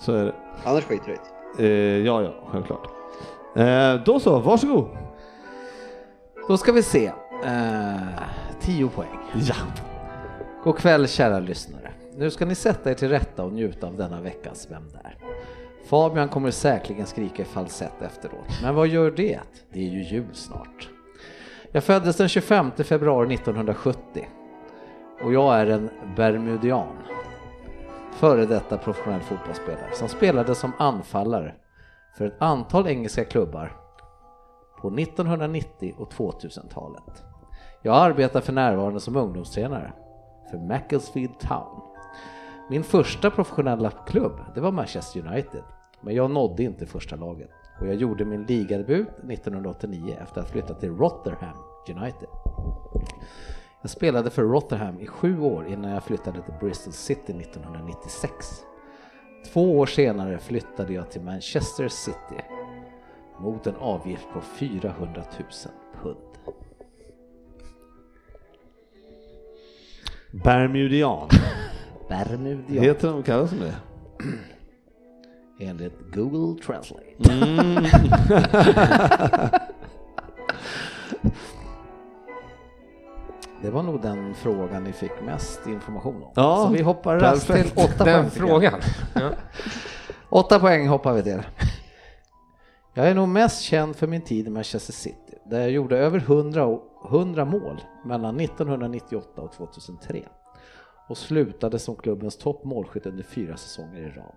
Så 0.00 0.12
är 0.12 0.24
det. 0.24 0.34
Annars 0.64 0.84
skiter 0.84 1.06
du 1.06 1.12
i 1.12 1.16
det. 1.58 1.64
Eh, 1.64 2.06
ja, 2.06 2.22
ja, 2.22 2.34
självklart. 2.52 2.95
Eh, 3.56 3.94
då 4.04 4.20
så, 4.20 4.38
varsågod. 4.38 4.88
Då 6.48 6.56
ska 6.56 6.72
vi 6.72 6.82
se. 6.82 7.06
Eh, 7.44 7.96
10 8.60 8.88
poäng. 8.88 9.18
Ja. 9.34 9.54
God 10.64 10.78
kväll 10.78 11.08
kära 11.08 11.38
lyssnare. 11.38 11.92
Nu 12.16 12.30
ska 12.30 12.46
ni 12.46 12.54
sätta 12.54 12.90
er 12.90 12.94
till 12.94 13.08
rätta 13.08 13.44
och 13.44 13.52
njuta 13.52 13.86
av 13.86 13.96
denna 13.96 14.20
veckas 14.20 14.66
Vem 14.70 14.88
där? 14.92 15.16
Fabian 15.86 16.28
kommer 16.28 16.50
säkerligen 16.50 17.06
skrika 17.06 17.42
i 17.42 17.44
falsett 17.44 18.02
efteråt, 18.02 18.62
men 18.62 18.74
vad 18.74 18.88
gör 18.88 19.10
det? 19.10 19.40
Det 19.72 19.78
är 19.78 19.90
ju 19.90 20.02
jul 20.02 20.34
snart. 20.34 20.88
Jag 21.72 21.84
föddes 21.84 22.16
den 22.16 22.28
25 22.28 22.70
februari 22.76 23.34
1970. 23.34 24.28
och 25.22 25.32
jag 25.32 25.54
är 25.54 25.66
en 25.66 25.90
bermudian. 26.16 26.96
Före 28.12 28.46
detta 28.46 28.78
professionell 28.78 29.20
fotbollsspelare 29.20 29.94
som 29.94 30.08
spelade 30.08 30.54
som 30.54 30.72
anfallare 30.78 31.54
för 32.16 32.24
ett 32.26 32.42
antal 32.42 32.86
engelska 32.86 33.24
klubbar 33.24 33.76
på 34.80 34.88
1990 34.88 35.94
och 35.98 36.12
2000-talet. 36.12 37.24
Jag 37.82 37.96
arbetar 37.96 38.40
för 38.40 38.52
närvarande 38.52 39.00
som 39.00 39.16
ungdomstränare 39.16 39.92
för 40.50 40.58
Macclesfield 40.58 41.38
Town. 41.38 41.82
Min 42.70 42.84
första 42.84 43.30
professionella 43.30 43.90
klubb, 43.90 44.40
det 44.54 44.60
var 44.60 44.72
Manchester 44.72 45.26
United, 45.26 45.62
men 46.00 46.14
jag 46.14 46.30
nådde 46.30 46.62
inte 46.62 46.86
första 46.86 47.16
laget 47.16 47.50
och 47.80 47.86
jag 47.86 47.94
gjorde 47.94 48.24
min 48.24 48.42
ligadebut 48.42 49.08
1989 49.08 50.16
efter 50.22 50.40
att 50.40 50.46
ha 50.46 50.52
flyttat 50.52 50.80
till 50.80 50.96
Rotherham 50.96 51.56
United. 51.88 52.28
Jag 53.82 53.90
spelade 53.90 54.30
för 54.30 54.42
Rotherham 54.42 55.00
i 55.00 55.06
sju 55.06 55.40
år 55.40 55.66
innan 55.66 55.90
jag 55.90 56.04
flyttade 56.04 56.42
till 56.42 56.54
Bristol 56.60 56.92
City 56.92 57.32
1996. 57.32 58.65
Två 59.52 59.78
år 59.78 59.86
senare 59.86 60.38
flyttade 60.38 60.92
jag 60.92 61.10
till 61.10 61.20
Manchester 61.20 61.88
City 61.88 62.42
mot 63.40 63.66
en 63.66 63.76
avgift 63.76 64.26
på 64.32 64.40
400 64.40 65.06
000 65.14 65.24
pund. 66.02 66.16
Bermudian. 70.30 71.28
Bermudian 72.08 72.84
Heter 72.84 73.08
de 73.08 73.22
kallas 73.22 73.50
som 73.50 73.58
det? 73.58 73.74
enligt 75.58 76.14
Google 76.14 76.62
Translate. 76.62 77.04
Det 83.66 83.72
var 83.72 83.82
nog 83.82 84.02
den 84.02 84.34
frågan 84.34 84.84
ni 84.84 84.92
fick 84.92 85.20
mest 85.24 85.66
information 85.66 86.22
om. 86.22 86.32
Ja, 86.34 86.56
Så 86.66 86.72
vi 86.72 86.82
hoppar 86.82 87.18
raskt 87.20 87.46
till 87.52 87.70
åtta 87.76 88.04
poäng. 88.04 88.06
Den 88.14 88.24
jag. 88.24 88.32
frågan. 88.32 88.80
Ja. 89.14 89.30
Åtta 90.28 90.58
poäng 90.60 90.88
hoppar 90.88 91.12
vi 91.12 91.22
till. 91.22 91.42
Jag 92.94 93.08
är 93.08 93.14
nog 93.14 93.28
mest 93.28 93.62
känd 93.62 93.96
för 93.96 94.06
min 94.06 94.20
tid 94.22 94.46
i 94.46 94.50
Manchester 94.50 94.92
City, 94.92 95.38
där 95.44 95.60
jag 95.60 95.70
gjorde 95.70 95.98
över 95.98 96.18
100, 96.18 96.66
å- 96.66 96.82
100 97.10 97.44
mål 97.44 97.80
mellan 98.04 98.40
1998 98.40 99.42
och 99.42 99.52
2003 99.52 100.22
och 101.08 101.18
slutade 101.18 101.78
som 101.78 101.96
klubbens 101.96 102.36
toppmålskytt 102.38 103.06
under 103.06 103.24
fyra 103.24 103.56
säsonger 103.56 104.00
i 104.00 104.08
rad. 104.10 104.34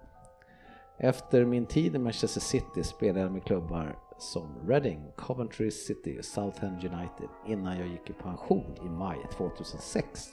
Efter 0.98 1.46
min 1.46 1.66
tid 1.66 1.96
i 1.96 2.00
Manchester 2.00 2.42
City 2.42 2.84
spelade 2.84 3.20
jag 3.20 3.32
med 3.32 3.44
klubbar 3.44 3.96
som 4.20 4.68
Reading, 4.68 5.00
Coventry 5.16 5.72
City 5.72 6.20
och 6.20 6.26
Southend 6.26 6.76
United 6.76 7.30
innan 7.48 7.78
jag 7.80 7.88
gick 7.88 8.10
i 8.10 8.14
pension 8.14 8.76
i 8.86 8.90
maj 8.90 9.18
2006. 9.38 10.30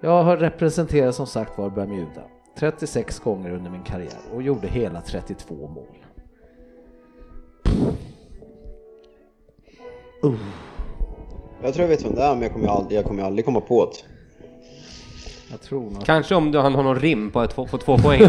Jag 0.00 0.22
har 0.22 0.36
representerat 0.36 1.14
som 1.14 1.26
sagt 1.26 1.58
var 1.58 1.70
Bermuda 1.70 2.22
36 2.58 3.18
gånger 3.18 3.50
under 3.50 3.70
min 3.70 3.82
karriär 3.82 4.20
och 4.34 4.42
gjorde 4.42 4.68
hela 4.68 5.00
32 5.00 5.54
mål. 5.54 5.96
Jag 11.62 11.74
tror 11.74 11.82
jag 11.82 11.88
vet 11.88 12.04
vem 12.04 12.14
det 12.14 12.22
är 12.22 12.34
men 12.34 12.42
jag 12.42 12.52
kommer 12.52 12.68
aldrig, 12.68 12.98
jag 12.98 13.04
kommer 13.04 13.20
ju 13.20 13.26
aldrig 13.26 13.44
komma 13.44 13.60
på 13.60 13.84
det. 13.86 14.13
Jag 15.54 15.60
tror 15.60 15.90
nog 15.90 16.06
Kanske 16.06 16.34
om 16.34 16.52
du, 16.52 16.58
han 16.58 16.74
har 16.74 16.82
någon 16.82 17.00
rim 17.00 17.30
på, 17.30 17.42
ett, 17.42 17.56
på 17.56 17.66
två 17.66 17.98
poäng. 17.98 18.20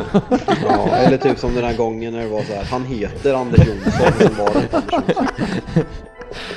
Ja, 0.63 0.87
eller 0.89 1.17
typ 1.17 1.39
som 1.39 1.55
den 1.55 1.63
här 1.63 1.77
gången 1.77 2.13
när 2.13 2.21
det 2.23 2.29
var 2.29 2.41
så 2.41 2.53
här, 2.53 2.63
han 2.63 2.85
heter 2.85 3.33
Anders 3.33 3.67
Jonsson 3.67 3.91
men 4.19 4.35
var 4.37 4.61
inte 4.61 4.77
Anders 4.77 5.15
Jonsson. 5.17 5.83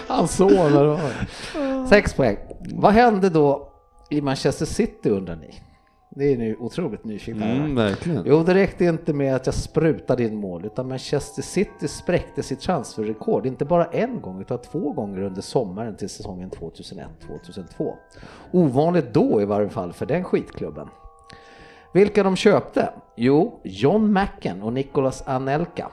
Han 0.07 0.29
såg 0.29 0.53
när 0.53 0.85
det 0.85 0.89
var. 0.89 1.87
Sex 1.87 2.15
poäng. 2.15 2.37
Vad 2.75 2.93
hände 2.93 3.31
då 3.31 3.73
i 4.11 4.21
Manchester 4.21 4.67
City 4.67 5.11
undrar 5.11 5.37
ni? 5.37 5.55
Det 6.19 6.33
är 6.33 6.39
ni 6.39 6.57
otroligt 6.59 7.05
nyfikna 7.05 7.47
Mm, 7.47 7.75
verkligen. 7.75 8.23
Jo, 8.27 8.43
det 8.43 8.55
räckte 8.55 8.85
inte 8.85 9.13
med 9.13 9.35
att 9.35 9.47
jag 9.47 9.55
sprutade 9.55 10.25
in 10.25 10.37
mål, 10.37 10.65
utan 10.65 10.89
Manchester 10.89 11.43
City 11.43 11.89
spräckte 11.89 12.43
sitt 12.43 12.61
transferrekord, 12.61 13.47
inte 13.47 13.65
bara 13.65 13.85
en 13.85 14.21
gång, 14.21 14.41
utan 14.41 14.59
två 14.59 14.93
gånger 14.93 15.23
under 15.23 15.43
sommaren 15.43 15.97
till 15.97 16.09
säsongen 16.09 16.51
2001-2002. 16.51 17.95
Ovanligt 18.53 19.15
då 19.15 19.43
i 19.43 19.45
varje 19.45 19.69
fall 19.69 19.93
för 19.93 20.07
den 20.07 20.25
skitklubben. 20.25 20.89
Vilka 21.93 22.23
de 22.23 22.37
köpte? 22.37 22.93
Jo, 23.17 23.61
John 23.65 24.13
Macken 24.13 24.63
och 24.63 24.73
Nicolas 24.73 25.23
Anelka. 25.27 25.91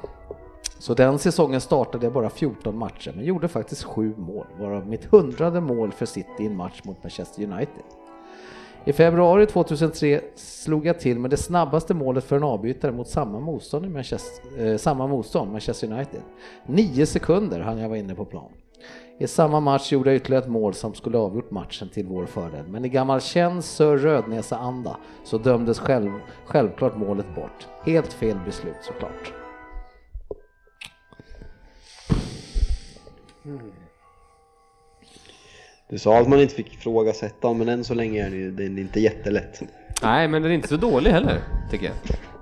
Så 0.79 0.93
den 0.93 1.19
säsongen 1.19 1.61
startade 1.61 2.05
jag 2.05 2.13
bara 2.13 2.29
14 2.29 2.77
matcher, 2.77 3.13
men 3.15 3.25
gjorde 3.25 3.47
faktiskt 3.47 3.83
sju 3.83 4.13
mål, 4.17 4.45
varav 4.59 4.87
mitt 4.87 5.05
hundrade 5.05 5.61
mål 5.61 5.91
för 5.91 6.05
City 6.05 6.29
i 6.39 6.45
en 6.45 6.55
match 6.55 6.81
mot 6.83 7.03
Manchester 7.03 7.43
United. 7.43 8.04
I 8.87 8.93
februari 8.93 9.45
2003 9.45 10.21
slog 10.35 10.85
jag 10.85 10.99
till 10.99 11.19
med 11.19 11.29
det 11.29 11.37
snabbaste 11.37 11.93
målet 11.93 12.23
för 12.23 12.35
en 12.35 12.43
avbytare 12.43 12.91
mot 12.91 13.07
samma 13.07 13.39
motstånd, 13.39 13.85
i 13.85 13.89
Manchester, 13.89 14.65
eh, 14.65 14.77
samma 14.77 15.07
motstånd 15.07 15.51
Manchester 15.51 15.91
United. 15.91 16.21
Nio 16.65 17.05
sekunder 17.05 17.59
hann 17.59 17.77
jag 17.77 17.89
vara 17.89 17.99
inne 17.99 18.15
på 18.15 18.25
plan. 18.25 18.51
I 19.19 19.27
samma 19.27 19.59
match 19.59 19.91
gjorde 19.91 20.09
jag 20.09 20.15
ytterligare 20.15 20.43
ett 20.43 20.49
mål 20.49 20.73
som 20.73 20.93
skulle 20.93 21.17
avgjort 21.17 21.51
matchen 21.51 21.89
till 21.89 22.05
vår 22.05 22.25
fördel, 22.25 22.67
men 22.67 22.85
i 22.85 22.89
gammal 22.89 23.21
känd 23.21 23.63
Sir 23.63 23.97
Rödnäsa-anda 23.97 24.97
så 25.23 25.37
dömdes 25.37 25.79
själv, 25.79 26.11
självklart 26.45 26.97
målet 26.97 27.35
bort. 27.35 27.67
Helt 27.83 28.13
fel 28.13 28.37
beslut 28.45 28.77
såklart. 28.81 29.33
Hmm. 33.43 33.84
Du 35.89 35.97
sa 35.97 36.17
att 36.19 36.27
man 36.27 36.41
inte 36.41 36.55
fick 36.55 36.73
ifrågasätta 36.73 37.53
men 37.53 37.69
än 37.69 37.83
så 37.83 37.93
länge 37.93 38.25
är 38.25 38.31
är 38.61 38.79
inte 38.79 38.99
jättelätt. 38.99 39.61
Nej, 40.03 40.27
men 40.27 40.41
den 40.41 40.51
är 40.51 40.55
inte 40.55 40.67
så 40.67 40.77
dålig 40.77 41.11
heller, 41.11 41.39
tycker 41.71 41.85
jag. 41.85 41.95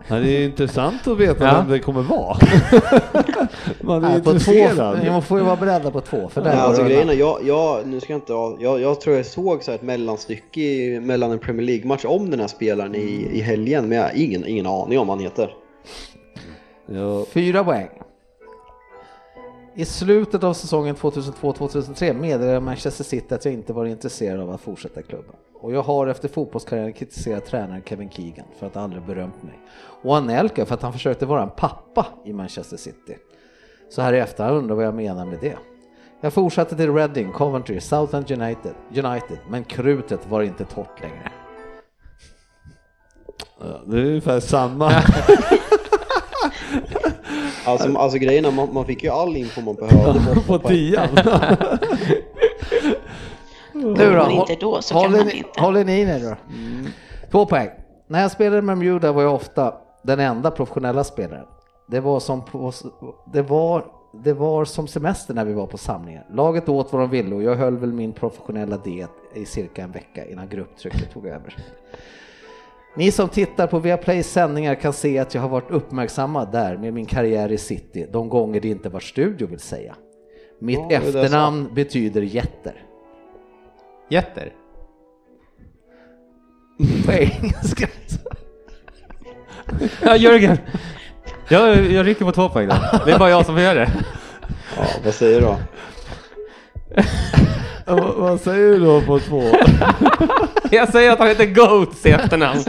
Ja, 0.08 0.16
det 0.16 0.30
är 0.32 0.46
intressant 0.46 1.08
att 1.08 1.18
veta 1.18 1.46
Ja. 1.46 1.58
vem 1.58 1.70
det 1.72 1.80
kommer 1.80 2.02
vara. 2.02 2.38
Man 3.82 4.04
är 4.04 4.10
Nej, 4.10 4.18
på 4.18 4.24
två, 4.24 4.32
intresserad. 4.32 5.06
man 5.08 5.22
får 5.22 5.40
ju 5.40 5.46
vara 5.46 5.56
beredda 5.56 5.92
på 5.92 6.02
två. 6.02 6.30
För 6.30 6.42
var 6.42 6.50
alltså 6.52 6.84
grejen 6.84 7.10
är, 7.10 7.14
jag, 7.14 7.40
jag, 7.44 7.88
nu 7.88 8.00
ska 8.00 8.14
jag 8.14 8.18
inte 8.18 8.34
jag, 8.64 8.82
jag 8.82 9.02
tror 9.02 9.16
jag 9.16 9.26
såg 9.26 9.64
så 9.64 9.72
här 9.72 9.76
ett 9.78 9.84
mellanstycke 9.84 10.62
i, 10.62 11.00
mellan 11.00 11.32
en 11.32 11.40
Premier 11.40 11.66
League-match 11.66 12.06
om 12.06 12.30
den 12.30 12.40
här 12.40 12.48
spelaren 12.48 12.96
i, 12.96 13.30
i 13.34 13.42
helgen 13.42 13.90
men 13.90 13.98
jag 13.98 14.06
har 14.06 14.12
ingen, 14.16 14.48
ingen 14.48 14.66
aning 14.68 15.00
om 15.00 15.08
vad 15.08 15.18
han 15.18 15.24
heter. 15.24 15.54
Ja, 16.92 17.26
Fyra 17.34 17.64
poäng. 17.64 17.90
I 19.76 19.86
slutet 19.86 20.44
av 20.44 20.54
säsongen 20.54 20.96
2002-2003 20.96 22.14
meddelade 22.14 22.60
Manchester 22.60 23.04
City 23.04 23.36
att 23.36 23.46
jag 23.46 23.54
inte 23.54 23.74
var 23.74 23.86
intresserad 23.86 24.40
av 24.40 24.50
att 24.50 24.62
fortsätta 24.62 25.02
klubben. 25.02 25.36
Och 25.62 25.74
jag 25.74 25.82
har 25.82 26.08
efter 26.08 26.28
fotbollskarriären 26.28 26.94
kritiserat 26.94 27.46
tränaren 27.46 27.82
Kevin 27.86 28.10
Keegan 28.10 28.46
för 28.60 28.68
att 28.68 28.76
han 28.76 28.84
aldrig 28.84 29.04
berömt 29.04 29.44
mig. 29.44 29.60
Och 30.04 30.18
Anelka 30.18 30.66
för 30.66 30.74
att 30.74 30.82
han 30.82 30.94
försökte 30.94 31.26
vara 31.26 31.44
en 31.44 31.50
pappa 31.50 32.08
i 32.26 32.34
Manchester 32.34 32.78
City. 32.78 33.18
Så 33.90 34.02
här 34.02 34.14
i 34.14 34.20
efterhand 34.20 34.58
undrar 34.58 34.76
vad 34.76 34.86
jag 34.86 34.96
menar 34.96 35.26
med 35.26 35.40
det. 35.42 35.58
Jag 36.22 36.34
fortsatte 36.34 36.76
till 36.76 36.94
Reading, 36.94 37.32
Coventry, 37.32 37.80
Southend 37.80 38.32
United, 38.32 38.74
United, 38.90 39.38
men 39.50 39.64
krutet 39.64 40.28
var 40.30 40.42
inte 40.42 40.66
torrt 40.66 41.02
längre. 41.02 41.32
det 43.86 43.98
är 43.98 44.06
ungefär 44.06 44.40
samma. 44.40 44.92
Alltså, 47.66 47.98
alltså 47.98 48.18
grejen 48.18 48.46
är, 48.46 48.52
man, 48.52 48.74
man 48.74 48.86
fick 48.86 49.04
ju 49.04 49.10
all 49.10 49.38
info 49.38 49.62
man 49.62 49.76
behövde 49.76 50.42
på 50.48 50.60
tian. 50.60 51.10
Nu 53.74 53.94
då? 53.96 54.24
Men 54.24 54.32
inte 54.32 54.56
då 54.56 54.82
så 54.82 54.94
kan 54.94 55.02
håller, 55.04 55.18
man 55.18 55.28
ni, 55.28 55.34
inte. 55.34 55.62
håller 55.62 55.86
ni 55.86 56.00
i 56.02 56.06
nu 56.06 56.20
då? 56.20 56.36
Två 57.32 57.46
poäng. 57.46 57.70
När 58.08 58.22
jag 58.22 58.32
spelade 58.32 58.62
med 58.62 58.78
Bermuda 58.78 59.12
var 59.12 59.22
jag 59.22 59.34
ofta 59.36 59.74
den 60.04 60.20
enda 60.20 60.52
professionella 60.52 61.04
spelaren. 61.04 61.46
Det 61.88 62.00
var 62.00 62.20
som, 62.20 62.46
på, 62.46 62.72
det 63.34 63.42
var, 63.42 63.86
det 64.24 64.34
var 64.34 64.66
som 64.66 64.88
semester 64.88 65.34
när 65.34 65.46
vi 65.46 65.54
var 65.54 65.68
på 65.68 65.78
samlingar. 65.78 66.26
Laget 66.32 66.70
åt 66.70 66.94
vad 66.94 67.02
de 67.02 67.10
ville 67.10 67.36
och 67.36 67.44
jag 67.44 67.56
höll 67.56 67.78
väl 67.78 67.94
min 67.94 68.14
professionella 68.14 68.78
diet 68.78 69.10
i 69.34 69.46
cirka 69.46 69.84
en 69.84 69.92
vecka 69.92 70.26
innan 70.26 70.50
grupptrycket 70.50 71.14
tog 71.14 71.26
över. 71.26 71.58
Ni 72.96 73.12
som 73.12 73.30
tittar 73.30 73.68
på 73.68 73.80
Viaplays 73.80 74.32
sändningar 74.32 74.76
kan 74.76 74.94
se 74.94 75.20
att 75.20 75.34
jag 75.34 75.42
har 75.42 75.50
varit 75.50 75.72
uppmärksammad 75.72 76.52
där 76.52 76.78
med 76.78 76.94
min 76.94 77.06
karriär 77.06 77.52
i 77.52 77.58
City, 77.58 78.08
de 78.12 78.30
gånger 78.30 78.62
det 78.62 78.68
inte 78.68 78.90
varit 78.90 79.04
studio 79.04 79.48
vill 79.48 79.60
säga. 79.60 79.96
Mitt 80.60 80.80
Ja, 80.90 80.98
efternamn 80.98 81.70
betyder 81.74 82.22
jätter. 82.22 82.86
Jätter. 84.10 84.54
På 87.06 87.12
engelska. 87.12 87.88
Ja, 90.02 90.16
Jörgen. 90.16 90.58
Jag, 91.50 91.92
jag 91.92 92.06
rycker 92.06 92.26
på 92.26 92.32
två 92.32 92.50
poäng 92.50 92.68
då. 92.68 92.76
Det 93.06 93.12
är 93.12 93.20
bara 93.20 93.30
jag 93.30 93.46
som 93.46 93.56
får 93.56 93.62
göra 93.64 93.80
det. 93.80 93.92
Ja, 94.78 94.86
vad 95.06 95.14
säger 95.14 95.42
du 95.42 95.46
då? 95.46 95.58
Vad- 97.86 98.16
vad 98.16 98.42
säger 98.42 98.68
du 98.70 98.80
då 98.80 99.02
på 99.02 99.20
två? 99.20 99.44
Jag 100.72 100.90
säger 100.92 101.12
att 101.12 101.20
han 101.20 101.28
heter 101.28 101.46
Goats 101.46 102.06
i 102.06 102.10
efternamn. 102.10 102.60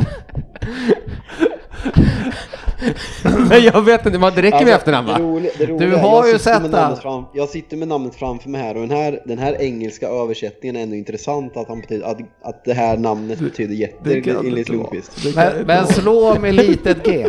Men 3.51 3.63
jag 3.63 3.83
vet 3.83 4.07
inte, 4.07 4.19
det 4.19 4.27
räcker 4.27 4.43
med 4.43 4.55
Alltså, 4.55 4.71
efternamn 4.75 5.07
det 5.07 5.13
va? 5.13 5.19
roliga, 5.19 5.53
det 5.59 5.67
roliga, 5.67 5.91
Du 5.91 5.97
har 5.97 6.27
ju 6.27 6.39
sett 6.39 6.63
med 6.63 6.71
det. 6.71 6.97
fram, 7.03 7.25
Jag 7.35 7.49
sitter 7.49 7.77
med 7.77 7.89
namnet 7.89 8.15
framför 8.15 8.49
mig 8.49 8.61
här 8.61 8.75
och 8.77 8.81
den 8.89 8.91
här, 8.99 9.21
den 9.27 9.39
här 9.39 9.63
engelska 9.63 10.09
översättningen 10.09 10.77
är 10.77 10.81
ändå 10.83 10.97
intressant 10.97 11.57
att, 11.57 11.69
han 11.69 11.81
betyder, 11.81 12.07
att, 12.07 12.19
att 12.43 12.65
det 12.65 12.73
här 12.73 12.97
namnet 12.97 13.39
betyder 13.39 13.75
jätte 13.75 13.97
Det 14.03 14.21
kan 14.21 14.37
enligt. 14.47 14.69
Lundqvist. 14.69 15.23
Det 15.23 15.37
Men, 15.37 15.67
men 15.67 15.87
slå 15.87 16.39
med 16.41 16.55
litet 16.55 17.05
G. 17.07 17.27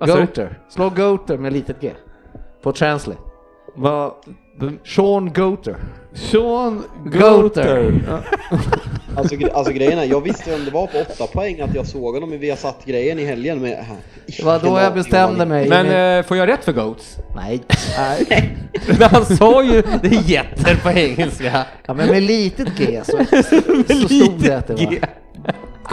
Vad? 0.00 0.08
Goater. 0.08 0.58
Slå 0.68 0.90
Goater 0.90 1.38
med 1.38 1.52
litet 1.52 1.80
G. 1.80 1.90
På 2.62 2.72
Translate. 2.72 3.20
Sean 4.84 5.32
Goater. 5.32 5.76
Sean 6.14 6.84
Goater. 7.04 7.92
Alltså, 9.16 9.34
gre- 9.34 9.52
alltså 9.52 9.72
grejen 9.72 9.98
är, 9.98 10.04
jag 10.04 10.20
visste 10.20 10.54
om 10.54 10.64
det 10.64 10.70
var 10.70 10.86
på 10.86 10.98
8 10.98 11.26
poäng 11.26 11.60
att 11.60 11.74
jag 11.74 11.86
såg 11.86 12.14
honom 12.14 12.32
i 12.32 12.36
Viasat-grejen 12.36 13.18
i 13.18 13.24
helgen 13.24 13.58
med... 13.62 13.84
Det 14.26 14.42
var 14.44 14.58
då 14.58 14.78
jag 14.80 14.94
bestämde 14.94 15.46
mig. 15.46 15.68
Men 15.68 16.18
eh, 16.18 16.24
får 16.26 16.36
jag 16.36 16.48
rätt 16.48 16.64
för 16.64 16.72
Goats? 16.72 17.16
Nej. 17.36 17.60
Men 18.98 19.08
han 19.10 19.24
sa 19.24 19.62
ju 19.62 19.82
det 20.02 20.08
är 20.08 20.22
getter 20.22 20.74
på 20.82 20.90
engelska. 20.90 21.64
Ja, 21.86 21.94
men 21.94 22.08
med 22.08 22.22
litet 22.22 22.68
G 22.78 23.00
så, 23.04 23.12
så 23.88 24.08
stod 24.08 24.32
det 24.42 24.58
att 24.58 24.66
det 24.66 24.74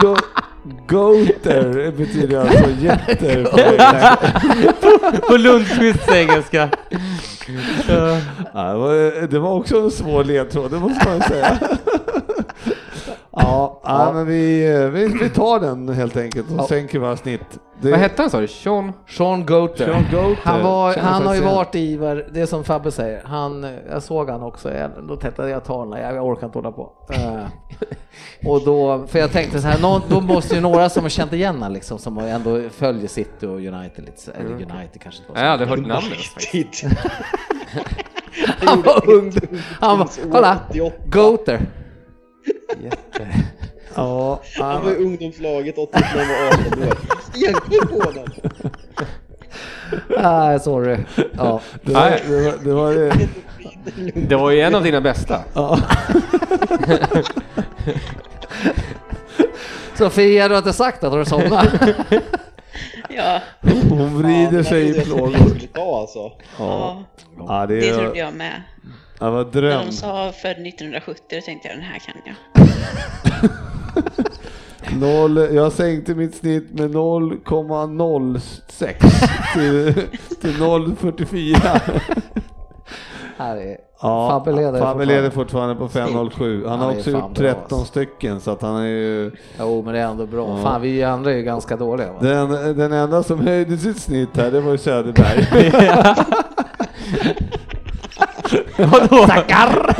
var. 0.02 0.18
Goater 0.86 1.92
betyder 1.96 2.40
alltså 2.40 2.70
jätter 2.80 3.44
på 5.28 5.36
Lundqvists 5.36 6.08
engelska. 6.08 6.68
Ja, 7.88 8.20
det, 8.52 8.78
var, 8.78 9.26
det 9.26 9.38
var 9.38 9.54
också 9.54 9.80
en 9.80 9.90
svår 9.90 10.24
ledtråd, 10.24 10.70
det 10.70 10.78
måste 10.78 11.08
man 11.08 11.20
säga. 11.22 11.58
Ja, 13.32 13.80
ja. 13.84 14.12
men 14.14 14.26
vi, 14.26 14.66
vi, 14.92 15.06
vi 15.22 15.28
tar 15.30 15.60
den 15.60 15.88
helt 15.88 16.16
enkelt 16.16 16.50
och 16.50 16.56
Ja. 16.58 16.66
sänker 16.66 16.98
våra 16.98 17.16
snitt. 17.16 17.40
Det, 17.80 17.90
Vad 17.90 18.00
hette 18.00 18.22
han 18.22 18.30
sa 18.30 18.40
du? 18.40 18.48
Sean? 18.48 18.92
Sean 19.08 19.46
Goater. 19.46 19.84
Sean 19.84 20.04
Goater. 20.12 20.40
Han, 20.44 20.62
var, 20.64 20.92
Känner 20.92 21.08
han 21.08 21.26
har 21.26 21.34
ju 21.34 21.40
faktiskt 21.40 21.56
varit 22.00 22.24
i, 22.26 22.32
det 22.34 22.40
är 22.40 22.46
som 22.46 22.64
Fabbe 22.64 22.90
säger, 22.90 23.22
han, 23.24 23.66
jag 23.90 24.02
såg 24.02 24.30
han 24.30 24.42
också, 24.42 24.74
jag- 24.74 24.90
då 25.08 25.16
tänkte 25.16 25.42
jag 25.42 25.62
den, 25.66 25.92
här, 25.92 26.14
jag 26.14 26.26
orkar 26.26 26.46
inte 26.46 26.58
hålla 26.58 26.72
på. 26.72 26.92
Eh, 27.10 27.42
och 28.50 28.64
då, 28.64 29.06
för 29.06 29.18
jag 29.18 29.32
tänkte 29.32 29.60
så 29.60 29.68
här, 29.68 29.80
någon, 29.82 30.00
då 30.08 30.20
måste 30.20 30.54
ju 30.54 30.60
några 30.60 30.88
som 30.88 31.02
har 31.02 31.10
känt 31.10 31.32
igen 31.32 31.62
han 31.62 31.72
liksom, 31.72 31.98
som 31.98 32.18
ändå 32.18 32.60
följer 32.70 33.08
City 33.08 33.46
och 33.46 33.52
United 33.58 34.04
lite, 34.04 34.20
så- 34.20 34.30
eller 34.30 34.50
United 34.50 35.00
kanske 35.02 35.20
inte 35.22 35.32
var. 35.32 35.38
Jag 35.40 35.46
har 35.46 35.52
aldrig 35.52 35.68
hört 35.68 35.78
namnet. 35.78 36.04
faktiskt. 36.04 36.50
Titt. 36.52 36.82
Han 38.66 38.82
var 38.82 39.10
ung, 39.10 39.32
han 39.80 39.98
var, 39.98 40.08
kolla, 40.32 40.58
88. 40.70 41.52
Goater. 42.80 43.34
Ja, 43.94 44.40
Han 44.58 44.74
ja, 44.74 44.80
var 44.80 44.90
i 44.92 44.96
ungdomslaget 44.96 45.78
88 45.78 46.04
när 46.16 46.24
han 46.24 46.28
var 46.28 46.66
18 46.66 46.88
år. 46.88 46.96
Stenkoll 47.32 48.00
på 48.04 48.10
den! 48.10 48.50
Ah, 50.24 50.58
sorry. 50.58 50.96
Ja. 51.36 51.60
det, 51.82 51.92
var, 51.92 52.10
det, 52.28 52.42
var, 52.42 52.64
det 52.64 52.72
var 52.72 52.92
det. 52.92 53.28
Det 54.14 54.36
var 54.36 54.50
ju 54.50 54.60
en 54.60 54.74
av 54.74 54.82
dina 54.82 55.00
bästa. 55.00 55.40
Ja. 55.54 55.78
Sofia, 59.94 60.48
du 60.48 60.54
har 60.54 60.58
inte 60.58 60.72
sagt 60.72 61.04
att 61.04 61.12
du 61.12 61.18
har 61.18 61.24
somnat? 61.24 61.68
Ja, 63.08 63.40
Hon 63.88 64.22
vrider 64.22 64.62
sig 64.62 64.88
i 64.88 64.92
Det 64.92 65.00
plågor. 65.04 65.60
ta 65.74 66.00
alltså. 66.00 66.18
Ja, 66.18 66.32
ja, 66.58 67.44
ja 67.48 67.66
det, 67.66 67.80
det 67.80 67.88
är, 67.88 67.94
trodde 67.98 68.18
jag 68.18 68.34
med. 68.34 68.62
Var 69.20 69.30
När 69.44 69.44
dröm. 69.44 69.86
de 69.86 69.92
sa 69.92 70.32
född 70.32 70.50
1970 70.66 71.22
då 71.30 71.40
tänkte 71.40 71.68
jag 71.68 71.76
den 71.76 71.84
här 71.84 71.98
kan 71.98 72.14
jag. 72.24 72.34
Noll, 75.00 75.36
jag 75.54 75.72
sänkte 75.72 76.14
mitt 76.14 76.34
snitt 76.34 76.70
med 76.72 76.90
0,06 76.90 78.38
till, 79.54 79.94
till 80.40 80.56
0,44. 80.62 82.00
Här 83.38 83.56
är 83.56 83.76
Ja, 84.00 84.28
Fabbe 84.30 84.52
leder 84.52 84.64
Fabbe 84.66 84.78
fortfarande. 84.78 85.04
leder 85.04 85.30
fortfarande 85.30 85.74
på 85.74 85.88
5,07. 85.88 86.62
Han 86.62 86.70
Han 86.70 86.80
har 86.80 86.92
är 86.92 86.98
också 86.98 87.10
gjort 87.10 87.20
bra, 87.20 87.34
13 87.34 87.62
alltså. 87.78 87.84
stycken 87.84 88.40
så 88.40 88.50
att 88.50 88.62
han 88.62 88.76
är 88.76 88.86
ju 88.86 89.32
Jo, 89.58 89.82
men 89.84 89.94
det 89.94 90.00
är 90.00 90.06
ändå 90.06 90.26
bra. 90.26 90.48
Ja. 90.58 90.62
Fan, 90.62 90.80
vi 90.82 91.02
andra 91.04 91.32
är 91.32 91.36
ju 91.36 91.42
ganska 91.42 91.76
dåliga. 91.76 92.12
Va? 92.12 92.18
den, 92.20 92.76
den 92.78 92.92
enda 92.92 93.22
som 93.22 93.40
höjde 93.46 93.78
sitt 93.78 94.00
snitt 94.00 94.36
här, 94.36 94.50
det 94.50 94.60
var 94.60 94.72
ju 94.72 94.78
Söderberg. 94.78 95.46
Vadå? 98.76 99.26
Tackar! 99.26 99.96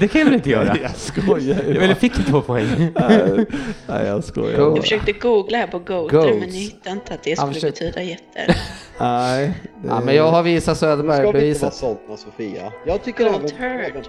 det 0.00 0.08
kan 0.08 0.18
jag 0.18 0.24
väl 0.24 0.34
inte 0.34 0.50
göra? 0.50 0.76
jag 0.82 0.96
skojar 0.96 1.62
ju. 1.62 1.82
Eller 1.82 1.94
fick 1.94 2.16
du 2.16 2.22
två 2.22 2.40
poäng? 2.40 2.66
Nej, 2.94 3.46
Nej, 3.86 4.06
jag 4.06 4.24
skojar. 4.24 4.58
Go. 4.58 4.70
Jag 4.76 4.82
försökte 4.82 5.12
googla 5.12 5.58
här 5.58 5.66
på 5.66 5.78
goater 5.78 6.16
men 6.34 6.40
jag 6.40 6.46
hittade 6.48 6.90
inte 6.90 7.14
att 7.14 7.22
det 7.22 7.36
skulle 7.38 7.52
försökte- 7.54 7.84
betyda 7.84 8.02
jätter. 8.02 8.56
Nej. 9.00 9.58
det- 9.82 9.88
Ja, 9.88 10.00
men 10.00 10.14
jag 10.14 10.30
har 10.30 10.42
visat 10.42 10.74
Du 10.74 10.76
ska 10.76 10.86
Söderberg 10.86 11.16
inte 11.16 11.26
vara 11.26 11.32
beviset. 11.32 11.74
Sofia. 12.18 12.72
Jag 12.86 13.02
tycker 13.04 13.26
även... 13.26 14.02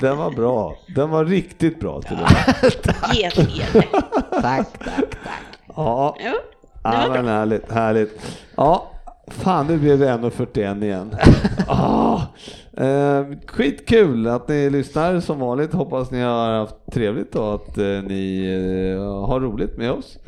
Den 0.00 0.16
var 0.18 0.30
bra. 0.30 0.76
Den 0.94 1.10
var 1.10 1.24
riktigt 1.24 1.80
bra 1.80 2.02
till 2.02 2.16
och 2.16 2.32
med. 2.32 2.72
Getheder. 3.14 3.82
Tack, 4.30 4.42
tack, 4.78 4.94
tack. 5.10 5.40
Ja, 5.76 6.16
Jo, 6.24 6.30
det 6.30 6.38
ja 6.82 6.90
var 7.08 7.08
men 7.14 7.24
bra. 7.24 7.32
härligt, 7.32 7.72
härligt. 7.72 8.20
Ja, 8.56 8.90
fan 9.30 9.66
nu 9.66 9.78
blev 9.78 9.98
det 9.98 10.06
1.41 10.06 10.84
igen. 10.84 11.14
Ah, 11.70 12.20
eh, 12.76 13.26
skitkul 13.46 14.26
att 14.28 14.48
ni 14.48 14.70
lyssnar 14.70 15.20
som 15.20 15.38
vanligt. 15.40 15.72
Hoppas 15.72 16.10
ni 16.10 16.20
har 16.20 16.50
haft 16.50 16.74
trevligt 16.92 17.34
och 17.36 17.54
att 17.54 17.78
eh, 17.78 17.84
ni 17.84 18.46
eh, 18.96 19.26
har 19.26 19.40
roligt 19.40 19.76
med 19.76 19.90
oss. 19.92 20.18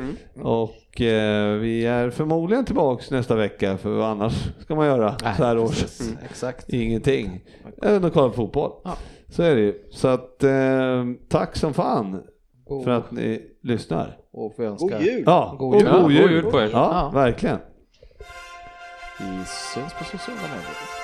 Och 0.43 1.01
eh, 1.01 1.55
vi 1.59 1.86
är 1.86 2.10
förmodligen 2.10 2.64
tillbaks 2.64 3.10
nästa 3.10 3.35
vecka 3.36 3.77
för 3.77 3.90
vad 3.90 4.09
annars 4.10 4.48
ska 4.60 4.74
man 4.74 4.86
göra 4.86 5.14
så 5.18 5.27
här 5.44 5.59
års? 5.59 5.81
Precis, 5.81 6.14
Exakt. 6.31 6.68
Ingenting. 6.72 7.40
Även 7.82 8.05
att 8.05 8.12
kolla 8.12 8.32
fotboll. 8.32 8.70
Ja. 8.85 8.93
Så 9.28 9.43
är 9.43 9.55
det 9.55 9.60
ju. 9.62 9.74
Så 9.90 10.09
att 10.09 10.44
eh, 10.44 11.05
tack 11.28 11.56
som 11.56 11.74
fan 11.74 12.22
God- 12.68 12.85
för 12.85 12.90
att 12.90 13.10
ni 13.10 13.40
lyssnar. 13.62 14.16
Och 14.32 14.56
får 14.56 14.62
önska... 14.64 14.86
God 14.98 15.06
jul! 15.06 15.22
Ja, 15.27 15.56
God 15.59 15.74
jul. 15.81 15.89
Ja, 15.93 16.01
god 16.02 16.12
jul 16.12 16.43
på 16.43 16.60
er. 16.60 16.70
Ja, 16.72 17.10
Ja. 17.12 17.20
verkligen. 17.20 17.59
Vi 19.21 19.45
syns 19.45 19.93
på 19.95 20.05
sociala 20.05 20.49
medier. 20.49 20.99